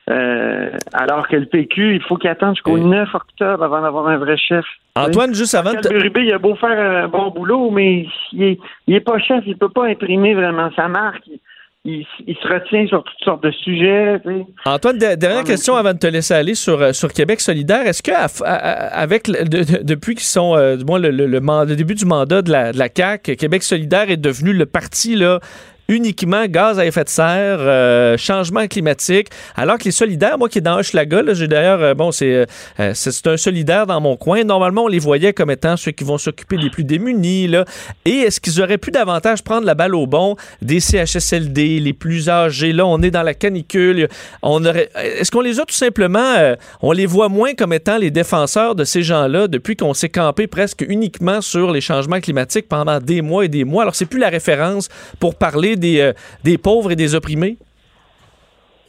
Euh, 0.10 0.70
alors 0.94 1.28
que 1.28 1.36
le 1.36 1.46
PQ, 1.48 1.96
il 1.96 2.02
faut 2.02 2.16
qu'il 2.16 2.30
attende 2.30 2.56
jusqu'au 2.56 2.78
9 2.78 3.14
octobre 3.14 3.62
avant 3.62 3.82
d'avoir 3.82 4.08
un 4.08 4.16
vrai 4.18 4.38
chef. 4.38 4.64
Antoine, 4.96 5.34
juste 5.36 5.54
avant 5.54 5.74
de 5.74 5.86
Bérubé, 5.90 6.22
il 6.24 6.32
a 6.34 6.38
beau 6.38 6.56
faire 6.56 7.04
un 7.04 7.10
bon 7.10 7.30
boulot, 7.32 7.70
mais 7.72 8.08
il 8.32 8.44
est, 8.44 8.60
il 8.88 8.96
est 8.96 9.02
pas 9.02 9.20
chef, 9.20 9.44
il 9.46 9.58
peut 9.58 9.68
pas 9.68 9.86
imprimer 9.88 10.34
vraiment 10.34 10.70
sa 10.78 10.88
marque. 10.88 11.28
Il, 11.28 11.40
il- 11.88 12.06
il 12.28 12.36
se 12.36 12.48
retient 12.48 12.86
sur 12.88 13.04
toutes 13.04 13.24
sortes 13.24 13.44
de 13.44 13.52
sujets. 13.52 14.20
Antoine, 14.66 14.98
de- 14.98 15.16
dernière 15.16 15.44
question 15.46 15.76
avant 15.76 15.94
de 15.94 15.98
te 16.00 16.08
laisser 16.08 16.34
aller 16.34 16.54
sur, 16.56 16.82
euh, 16.82 16.92
sur 16.92 17.12
Québec 17.14 17.40
solidaire. 17.40 17.88
Est-ce 17.88 18.04
que 18.04 18.12
à- 18.12 18.28
à- 18.46 19.00
avec 19.02 19.28
de- 19.28 19.84
depuis 19.84 20.16
qu'ils 20.16 20.24
sont 20.26 20.56
euh, 20.56 20.76
du 20.76 20.84
moins 20.86 21.00
le, 21.00 21.10
le- 21.12 21.26
le 21.28 21.40
man- 21.40 21.68
le 21.68 21.76
début 21.76 21.96
du 21.96 22.06
mandat 22.06 22.42
de 22.42 22.52
la, 22.52 22.74
de 22.74 22.78
la 22.78 22.90
CAQ, 22.94 23.36
Québec 23.38 23.64
solidaire 23.64 24.10
est 24.12 24.18
devenu 24.18 24.54
le 24.54 24.66
parti 24.66 25.16
là 25.16 25.40
uniquement 25.88 26.46
gaz 26.48 26.80
à 26.80 26.86
effet 26.86 27.04
de 27.04 27.10
serre, 27.10 27.60
euh, 27.60 28.18
changement 28.18 28.68
climatique, 28.68 29.28
alors 29.56 29.78
que 29.78 29.86
les 29.86 29.92
solidaires, 29.92 30.38
moi 30.38 30.50
qui 30.50 30.58
est 30.60 30.62
dans 30.62 30.78
Hochelaga, 30.78 31.22
j'ai 31.34 31.48
d'ailleurs, 31.48 31.82
euh, 31.82 31.94
bon, 31.94 32.12
c'est, 32.12 32.34
euh, 32.34 32.46
euh, 32.80 32.92
c'est 32.94 33.12
c'est 33.12 33.28
un 33.28 33.38
solidaire 33.38 33.88
dans 33.88 34.00
mon 34.00 34.16
coin. 34.18 34.44
Normalement, 34.44 34.84
on 34.84 34.88
les 34.88 35.00
voyait 35.00 35.34
comme 35.34 35.50
étant 35.50 35.78
ceux 35.78 35.92
qui 35.92 36.04
vont 36.04 36.18
s'occuper 36.18 36.58
des 36.58 36.70
plus 36.70 36.84
démunis, 36.84 37.48
là. 37.48 37.66
Et 38.06 38.18
est-ce 38.20 38.40
qu'ils 38.40 38.62
auraient 38.62 38.78
pu 38.78 38.92
davantage 38.92 39.44
prendre 39.44 39.66
la 39.66 39.76
balle 39.76 39.96
au 39.96 40.06
bon 40.06 40.36
des 40.62 40.80
CHSLD, 40.80 41.80
les 41.80 41.94
plus 41.94 42.30
âgés? 42.30 42.74
Là, 42.74 42.86
on 42.86 43.02
est 43.02 43.12
dans 43.12 43.24
la 43.24 43.34
canicule. 43.34 44.08
On 44.42 44.64
aurait, 44.66 44.90
est-ce 44.96 45.32
qu'on 45.32 45.42
les 45.42 45.60
a 45.60 45.66
tout 45.66 45.74
simplement, 45.74 46.56
on 46.82 46.92
les 46.92 47.06
voit 47.06 47.30
moins 47.30 47.54
comme 47.54 47.74
étant 47.74 47.98
les 47.98 48.12
défenseurs 48.12 48.76
de 48.76 48.84
ces 48.84 49.04
gens-là 49.04 49.48
depuis 49.48 49.76
qu'on 49.76 49.94
s'est 49.94 50.10
campé 50.10 50.48
presque 50.48 50.86
uniquement 50.88 51.42
sur 51.42 51.72
les 51.72 51.82
changements 51.82 52.20
climatiques 52.20 52.68
pendant 52.68 53.00
des 53.00 53.22
mois 53.22 53.46
et 53.46 53.50
des 53.50 53.64
mois? 53.64 53.84
Alors, 53.84 53.96
c'est 53.96 54.06
plus 54.06 54.20
la 54.20 54.30
référence 54.30 54.90
pour 55.20 55.36
parler 55.36 55.77
des, 55.78 56.02
euh, 56.02 56.14
des 56.44 56.58
pauvres 56.58 56.92
et 56.92 56.96
des 56.96 57.16
opprimés? 57.16 57.58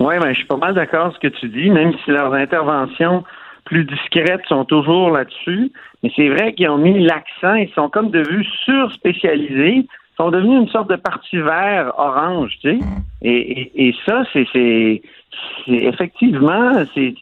Oui, 0.01 0.15
ben, 0.20 0.28
je 0.28 0.39
suis 0.39 0.47
pas 0.47 0.56
mal 0.56 0.74
d'accord 0.74 1.06
avec 1.06 1.16
ce 1.16 1.28
que 1.28 1.35
tu 1.40 1.48
dis, 1.48 1.70
même 1.70 1.93
si 2.05 2.10
leurs 2.10 2.32
interventions 2.32 3.24
plus 3.65 3.85
discrètes 3.85 4.43
sont 4.48 4.65
toujours 4.65 5.10
là-dessus. 5.10 5.73
Mais 6.02 6.10
c'est 6.15 6.28
vrai 6.28 6.55
qu'ils 6.55 6.69
ont 6.69 6.78
mis 6.78 6.98
l'accent, 7.05 7.55
ils 7.55 7.70
sont 7.74 7.89
comme 7.89 8.10
devenus 8.10 8.47
sur-spécialisés, 8.65 9.86
sont 10.16 10.31
devenus 10.31 10.62
une 10.62 10.69
sorte 10.69 10.90
de 10.90 10.97
parti 10.97 11.36
vert 11.36 11.93
orange, 11.98 12.56
tu 12.60 12.70
sais. 12.70 12.78
Et, 13.23 13.89
et, 13.89 13.94
ça, 14.06 14.24
c'est 14.32 15.02
effectivement, 15.66 16.73
c'est 16.94 17.15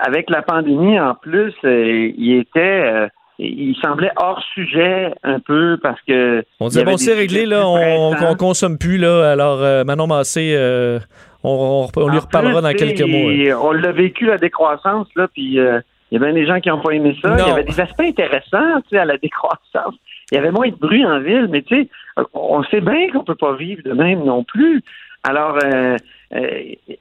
avec 0.00 0.30
la 0.30 0.42
pandémie 0.42 0.98
en 0.98 1.14
plus, 1.14 1.54
euh, 1.64 2.10
il 2.16 2.38
était, 2.38 2.60
euh, 2.60 3.08
il 3.38 3.74
semblait 3.82 4.10
hors 4.16 4.42
sujet 4.54 5.12
un 5.22 5.40
peu 5.40 5.78
parce 5.82 6.00
que 6.06 6.44
On 6.60 6.68
disait, 6.68 6.82
avait 6.82 6.92
bon, 6.92 6.96
c'est 6.96 7.14
réglé, 7.14 7.46
là, 7.46 7.66
on, 7.66 8.12
on 8.14 8.34
consomme 8.36 8.78
plus, 8.78 8.98
là. 8.98 9.30
Alors, 9.32 9.60
euh, 9.62 9.84
Manon 9.84 10.06
Massé, 10.06 10.54
euh, 10.56 10.98
on, 11.42 11.88
on- 11.94 12.00
on 12.02 12.08
lui 12.08 12.18
En 12.18 12.20
reparlera 12.20 12.60
plus, 12.60 12.62
dans 12.72 12.74
quelques 12.78 13.00
mois. 13.08 13.32
il- 13.32 13.54
On 13.54 13.72
l'a 13.72 13.92
vécu, 13.92 14.26
la 14.26 14.38
décroissance, 14.38 15.08
là, 15.16 15.28
puis 15.32 15.58
euh, 15.58 15.80
il 16.10 16.20
y 16.20 16.22
a 16.22 16.24
bien 16.24 16.34
des 16.34 16.46
gens 16.46 16.60
qui 16.60 16.68
n'ont 16.68 16.80
pas 16.80 16.92
aimé 16.92 17.16
ça. 17.22 17.30
Non. 17.30 17.36
Il 17.46 17.48
y 17.48 17.52
avait 17.52 17.64
des 17.64 17.80
aspects 17.80 18.00
intéressants, 18.02 18.80
tu 18.82 18.90
sais, 18.90 18.98
à 18.98 19.04
la 19.06 19.16
décroissance. 19.16 19.94
Il 20.30 20.36
y 20.36 20.38
avait 20.38 20.50
moins 20.52 20.68
de 20.68 20.76
bruit 20.76 21.04
en 21.04 21.18
ville, 21.20 21.48
mais 21.50 21.62
tu 21.62 21.74
sais, 21.82 21.88
on 22.34 22.62
sait 22.64 22.80
bien 22.80 23.10
qu'on 23.10 23.24
peut 23.24 23.34
pas 23.34 23.54
vivre 23.54 23.82
de 23.84 23.92
même 23.92 24.22
non 24.24 24.44
plus. 24.44 24.82
Alors, 25.24 25.58
euh, 25.64 25.96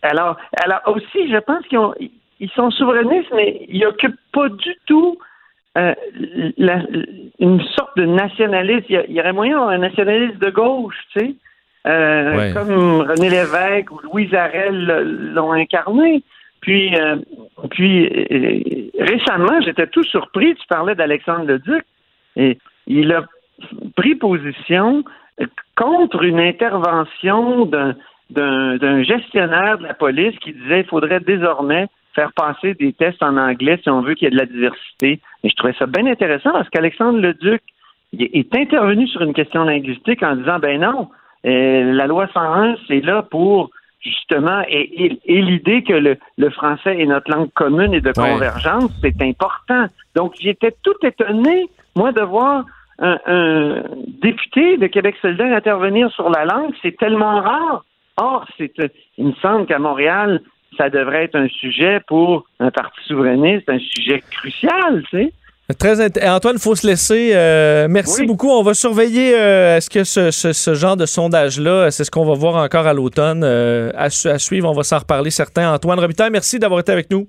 alors, 0.02 0.38
alors 0.64 0.82
aussi, 0.88 1.30
je 1.32 1.38
pense 1.40 1.66
qu'ils 1.68 2.10
ils 2.40 2.50
sont 2.52 2.72
souverainistes, 2.72 3.30
mais 3.36 3.62
ils 3.70 3.86
occupent 3.86 4.20
pas 4.34 4.50
du 4.50 4.76
tout 4.88 5.18
euh, 5.78 5.94
la- 6.58 6.84
une 7.40 7.62
sorte 7.62 7.96
de 7.98 8.06
nationalisme. 8.06 8.86
Il 8.90 9.16
y, 9.16 9.20
aurait 9.20 9.34
moyen 9.34 9.54
d'avoir 9.54 9.70
un 9.72 9.78
nationaliste 9.78 10.38
de 10.40 10.50
gauche, 10.50 10.96
tu 11.14 11.20
sais, 11.20 11.36
euh, 11.88 12.36
Ouais. 12.38 12.54
comme 12.54 13.02
René 13.02 13.30
Lévesque 13.30 13.92
ou 13.92 14.00
Louise 14.04 14.34
Arel 14.34 15.32
l'ont 15.34 15.52
incarné. 15.54 16.24
Puis, 16.62 16.96
euh, 16.96 17.16
puis 17.72 18.92
récemment, 19.00 19.60
j'étais 19.62 19.88
tout 19.88 20.04
surpris. 20.04 20.54
Tu 20.56 20.68
parlais 20.68 20.94
d'Alexandre 20.94 21.46
Leduc. 21.46 21.84
Et 22.36 22.58
il 22.88 23.12
a 23.14 23.24
pris 23.96 24.16
position 24.16 25.04
contre 25.76 26.24
une 26.24 26.40
intervention 26.40 27.66
d'un 27.66 27.96
d'un 28.30 28.78
d'un 28.78 29.04
gestionnaire 29.04 29.78
de 29.80 29.84
la 29.84 29.94
police 29.94 30.38
qui 30.40 30.54
disait 30.54 30.82
qu'il 30.82 30.90
faudrait 30.90 31.20
désormais 31.20 31.88
faire 32.16 32.32
passer 32.34 32.74
des 32.76 32.94
tests 32.94 33.22
en 33.24 33.38
anglais 33.38 33.80
si 33.84 33.90
on 33.90 34.02
veut 34.02 34.14
qu'il 34.16 34.26
y 34.26 34.28
ait 34.28 34.32
de 34.32 34.38
la 34.38 34.46
diversité. 34.46 35.20
Et 35.44 35.50
je 35.50 35.56
trouvais 35.56 35.74
ça 35.80 35.86
bien 35.86 36.06
intéressant 36.08 36.52
parce 36.52 36.70
qu'Alexandre 36.70 37.20
Leduc 37.20 37.62
est 38.20 38.56
intervenu 38.56 39.08
sur 39.08 39.22
une 39.22 39.34
question 39.34 39.64
linguistique 39.64 40.22
en 40.24 40.36
disant 40.36 40.60
ben 40.60 40.80
non, 40.82 41.10
euh, 41.46 41.94
la 41.94 42.08
loi 42.08 42.28
101, 42.34 42.76
c'est 42.88 43.00
là 43.02 43.22
pour 43.24 43.70
justement 44.02 44.62
et, 44.68 45.06
et- 45.06 45.20
et 45.26 45.42
l'idée 45.42 45.84
que 45.84 45.94
le, 45.94 46.18
le 46.38 46.50
français 46.50 47.00
est 47.00 47.06
notre 47.06 47.32
langue 47.32 47.52
commune 47.54 47.94
et 47.94 48.02
de 48.02 48.10
Ouais. 48.10 48.32
convergence, 48.34 48.92
c'est 49.02 49.22
important. 49.22 49.86
Donc 50.16 50.34
j'étais 50.40 50.74
tout 50.84 50.96
étonné, 51.04 51.68
moi, 51.96 52.12
de 52.12 52.22
voir 52.22 52.66
un, 53.00 53.18
un 53.26 53.84
député 54.22 54.78
de 54.78 54.88
Québec 54.88 55.16
solidaire 55.22 55.56
intervenir 55.56 56.12
sur 56.12 56.30
la 56.30 56.46
langue. 56.46 56.74
C'est 56.82 56.98
tellement 56.98 57.42
rare. 57.42 57.84
Or, 58.18 58.46
c'est, 58.58 58.78
euh, 58.80 58.88
il 59.18 59.28
me 59.28 59.34
semble 59.42 59.66
qu'à 59.66 59.80
Montréal, 59.80 60.42
ça 60.78 60.90
devrait 60.90 61.26
être 61.26 61.36
un 61.36 61.48
sujet 61.48 62.00
pour 62.08 62.46
un 62.60 62.72
parti 62.72 63.00
souverainiste, 63.08 63.70
un 63.70 63.80
sujet 63.80 64.24
crucial, 64.32 65.04
tu 65.10 65.18
sais. 65.18 65.34
Très 65.80 66.06
int- 66.06 66.30
Antoine, 66.30 66.56
il 66.58 66.62
faut 66.62 66.76
se 66.76 66.86
laisser. 66.86 67.32
Euh, 67.34 67.88
merci 67.90 68.26
beaucoup. 68.26 68.50
On 68.50 68.62
va 68.62 68.74
surveiller 68.74 69.34
euh, 69.36 69.78
est-ce 69.78 69.90
que 69.90 70.04
ce, 70.04 70.30
ce- 70.30 70.52
ce 70.52 70.74
genre 70.74 70.98
de 70.98 71.06
sondage-là, 71.06 71.92
c'est 71.92 72.04
ce 72.04 72.12
qu'on 72.12 72.26
va 72.26 72.34
voir 72.34 72.56
encore 72.62 72.88
à 72.88 72.94
l'automne. 72.94 73.42
Euh, 73.46 73.90
à, 73.96 74.10
su- 74.10 74.28
à 74.28 74.38
suivre, 74.38 74.70
on 74.70 74.74
va 74.74 74.84
s'en 74.84 75.00
reparler 75.00 75.30
certains. 75.32 75.72
Antoine 75.74 75.98
Robitaille, 76.00 76.30
merci 76.32 76.60
d'avoir 76.60 76.82
été 76.82 76.92
avec 76.92 77.10
nous. 77.10 77.26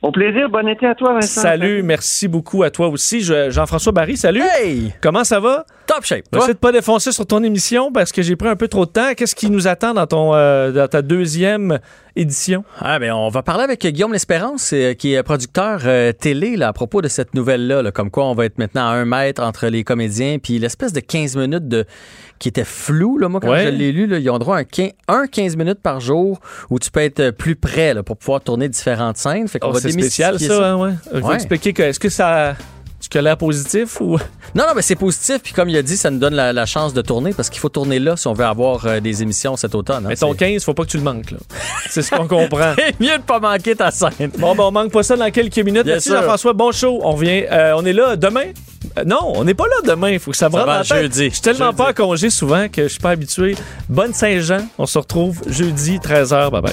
Au 0.00 0.10
plaisir. 0.10 0.48
Bon 0.48 0.66
été 0.66 0.86
à 0.88 0.96
toi, 0.96 1.12
Vincent. 1.12 1.40
Salut, 1.42 1.84
merci 1.84 2.26
beaucoup 2.26 2.64
à 2.64 2.70
toi 2.70 2.88
aussi. 2.88 3.20
Je- 3.20 3.50
Jean-François 3.50 3.92
Barry, 3.92 4.16
salut. 4.16 4.42
Hey! 4.58 4.92
Comment 5.00 5.22
ça 5.22 5.38
va? 5.38 5.64
Top 5.94 6.04
shape. 6.04 6.24
Essayer 6.34 6.54
de 6.54 6.58
pas 6.58 6.72
défoncer 6.72 7.12
sur 7.12 7.26
ton 7.26 7.42
émission 7.42 7.92
parce 7.92 8.12
que 8.12 8.22
j'ai 8.22 8.34
pris 8.34 8.48
un 8.48 8.56
peu 8.56 8.66
trop 8.66 8.86
de 8.86 8.90
temps. 8.90 9.12
Qu'est-ce 9.14 9.34
qui 9.34 9.50
nous 9.50 9.68
attend 9.68 9.92
dans, 9.92 10.06
ton, 10.06 10.34
euh, 10.34 10.70
dans 10.72 10.88
ta 10.88 11.02
deuxième 11.02 11.80
édition? 12.16 12.64
Ah, 12.80 12.98
ben, 12.98 13.12
on 13.12 13.28
va 13.28 13.42
parler 13.42 13.64
avec 13.64 13.84
Guillaume 13.86 14.14
L'Espérance, 14.14 14.70
euh, 14.72 14.94
qui 14.94 15.12
est 15.12 15.22
producteur 15.22 15.80
euh, 15.84 16.12
télé 16.12 16.56
là, 16.56 16.68
à 16.68 16.72
propos 16.72 17.02
de 17.02 17.08
cette 17.08 17.34
nouvelle-là, 17.34 17.82
là, 17.82 17.90
comme 17.92 18.10
quoi 18.10 18.24
on 18.24 18.34
va 18.34 18.46
être 18.46 18.56
maintenant 18.56 18.86
à 18.88 18.92
un 18.92 19.04
mètre 19.04 19.42
entre 19.42 19.66
les 19.66 19.84
comédiens, 19.84 20.38
puis 20.42 20.58
l'espèce 20.58 20.94
de 20.94 21.00
15 21.00 21.36
minutes 21.36 21.68
de 21.68 21.84
qui 22.38 22.48
était 22.48 22.64
flou. 22.64 23.18
Là, 23.18 23.28
moi, 23.28 23.40
quand 23.40 23.50
Ouais. 23.50 23.64
je 23.64 23.68
l'ai 23.68 23.92
lu, 23.92 24.06
là, 24.06 24.18
ils 24.18 24.30
ont 24.30 24.38
droit 24.38 24.56
à 24.56 24.60
un 24.60 24.64
15, 24.64 24.92
un 25.08 25.26
15 25.26 25.56
minutes 25.56 25.80
par 25.82 26.00
jour 26.00 26.40
où 26.70 26.78
tu 26.78 26.90
peux 26.90 27.00
être 27.00 27.30
plus 27.32 27.54
près 27.54 27.92
là, 27.92 28.02
pour 28.02 28.16
pouvoir 28.16 28.40
tourner 28.40 28.68
différentes 28.70 29.18
scènes. 29.18 29.46
Fait 29.46 29.58
qu'on 29.58 29.68
Oh, 29.68 29.72
va 29.72 29.80
c'est 29.80 29.90
spécial, 29.92 30.36
démystifier 30.38 30.56
ça, 30.58 30.72
hein, 30.72 30.76
ouais. 31.12 31.20
Ouais. 31.22 31.34
expliquer 31.34 31.74
que, 31.74 31.82
est-ce 31.82 32.00
que 32.00 32.08
ça. 32.08 32.54
Que 33.12 33.18
l'air 33.18 33.36
positif 33.36 34.00
ou? 34.00 34.16
Non, 34.54 34.64
non, 34.68 34.72
mais 34.76 34.82
c'est 34.82 34.96
positif. 34.96 35.38
Puis 35.42 35.52
comme 35.54 35.68
il 35.70 35.76
a 35.78 35.82
dit, 35.82 35.96
ça 35.96 36.10
nous 36.10 36.18
donne 36.18 36.34
la, 36.34 36.52
la 36.52 36.66
chance 36.66 36.92
de 36.94 37.00
tourner 37.00 37.32
parce 37.32 37.48
qu'il 37.50 37.58
faut 37.60 37.68
tourner 37.70 37.98
là 37.98 38.16
si 38.18 38.26
on 38.26 38.32
veut 38.34 38.44
avoir 38.44 38.84
euh, 38.86 39.00
des 39.00 39.22
émissions 39.22 39.56
cet 39.56 39.74
automne. 39.74 40.04
hein. 40.04 40.08
Mais 40.10 40.16
ton 40.16 40.34
15, 40.34 40.62
faut 40.64 40.74
pas 40.74 40.84
que 40.84 40.90
tu 40.90 40.98
le 40.98 41.02
manques, 41.02 41.30
là. 41.30 41.38
C'est 41.88 42.02
ce 42.02 42.10
qu'on 42.10 42.26
comprend. 42.28 42.74
C'est 42.76 43.00
mieux 43.00 43.16
de 43.16 43.22
pas 43.22 43.38
manquer 43.40 43.74
ta 43.76 43.90
scène. 43.90 44.30
Bon, 44.38 44.54
ben, 44.54 44.64
on 44.64 44.70
manque 44.70 44.92
pas 44.92 45.02
ça 45.02 45.16
dans 45.16 45.30
quelques 45.30 45.56
minutes. 45.58 45.84
Bien 45.84 45.94
Merci 45.94 46.08
sûr. 46.10 46.18
Jean-François. 46.18 46.52
Bon 46.54 46.70
show. 46.72 47.00
On 47.02 47.12
revient. 47.12 47.44
euh, 47.50 47.74
on 47.76 47.84
est 47.86 47.92
là 47.94 48.16
demain? 48.16 48.44
Euh, 48.98 49.04
non, 49.04 49.20
on 49.36 49.44
n'est 49.44 49.54
pas 49.54 49.64
là 49.66 49.76
demain. 49.94 50.10
Il 50.10 50.18
faut 50.18 50.30
que 50.32 50.36
ça 50.36 50.48
me 50.48 50.52
Ça 50.54 50.58
rentre 50.58 50.70
va 50.70 50.72
dans 50.74 50.78
la 50.80 50.84
tête. 50.84 51.02
jeudi. 51.02 51.28
Je 51.28 51.34
suis 51.34 51.42
tellement 51.42 51.72
pas 51.72 51.90
en 51.90 51.92
congé 51.94 52.28
souvent 52.30 52.68
que 52.68 52.82
je 52.84 52.88
suis 52.88 53.00
pas 53.00 53.10
habitué. 53.10 53.54
Bonne 53.88 54.12
Saint-Jean. 54.12 54.66
On 54.78 54.84
se 54.86 54.98
retrouve 54.98 55.40
jeudi, 55.48 55.98
13h. 55.98 56.50
Bye 56.50 56.60
bye. 56.62 56.72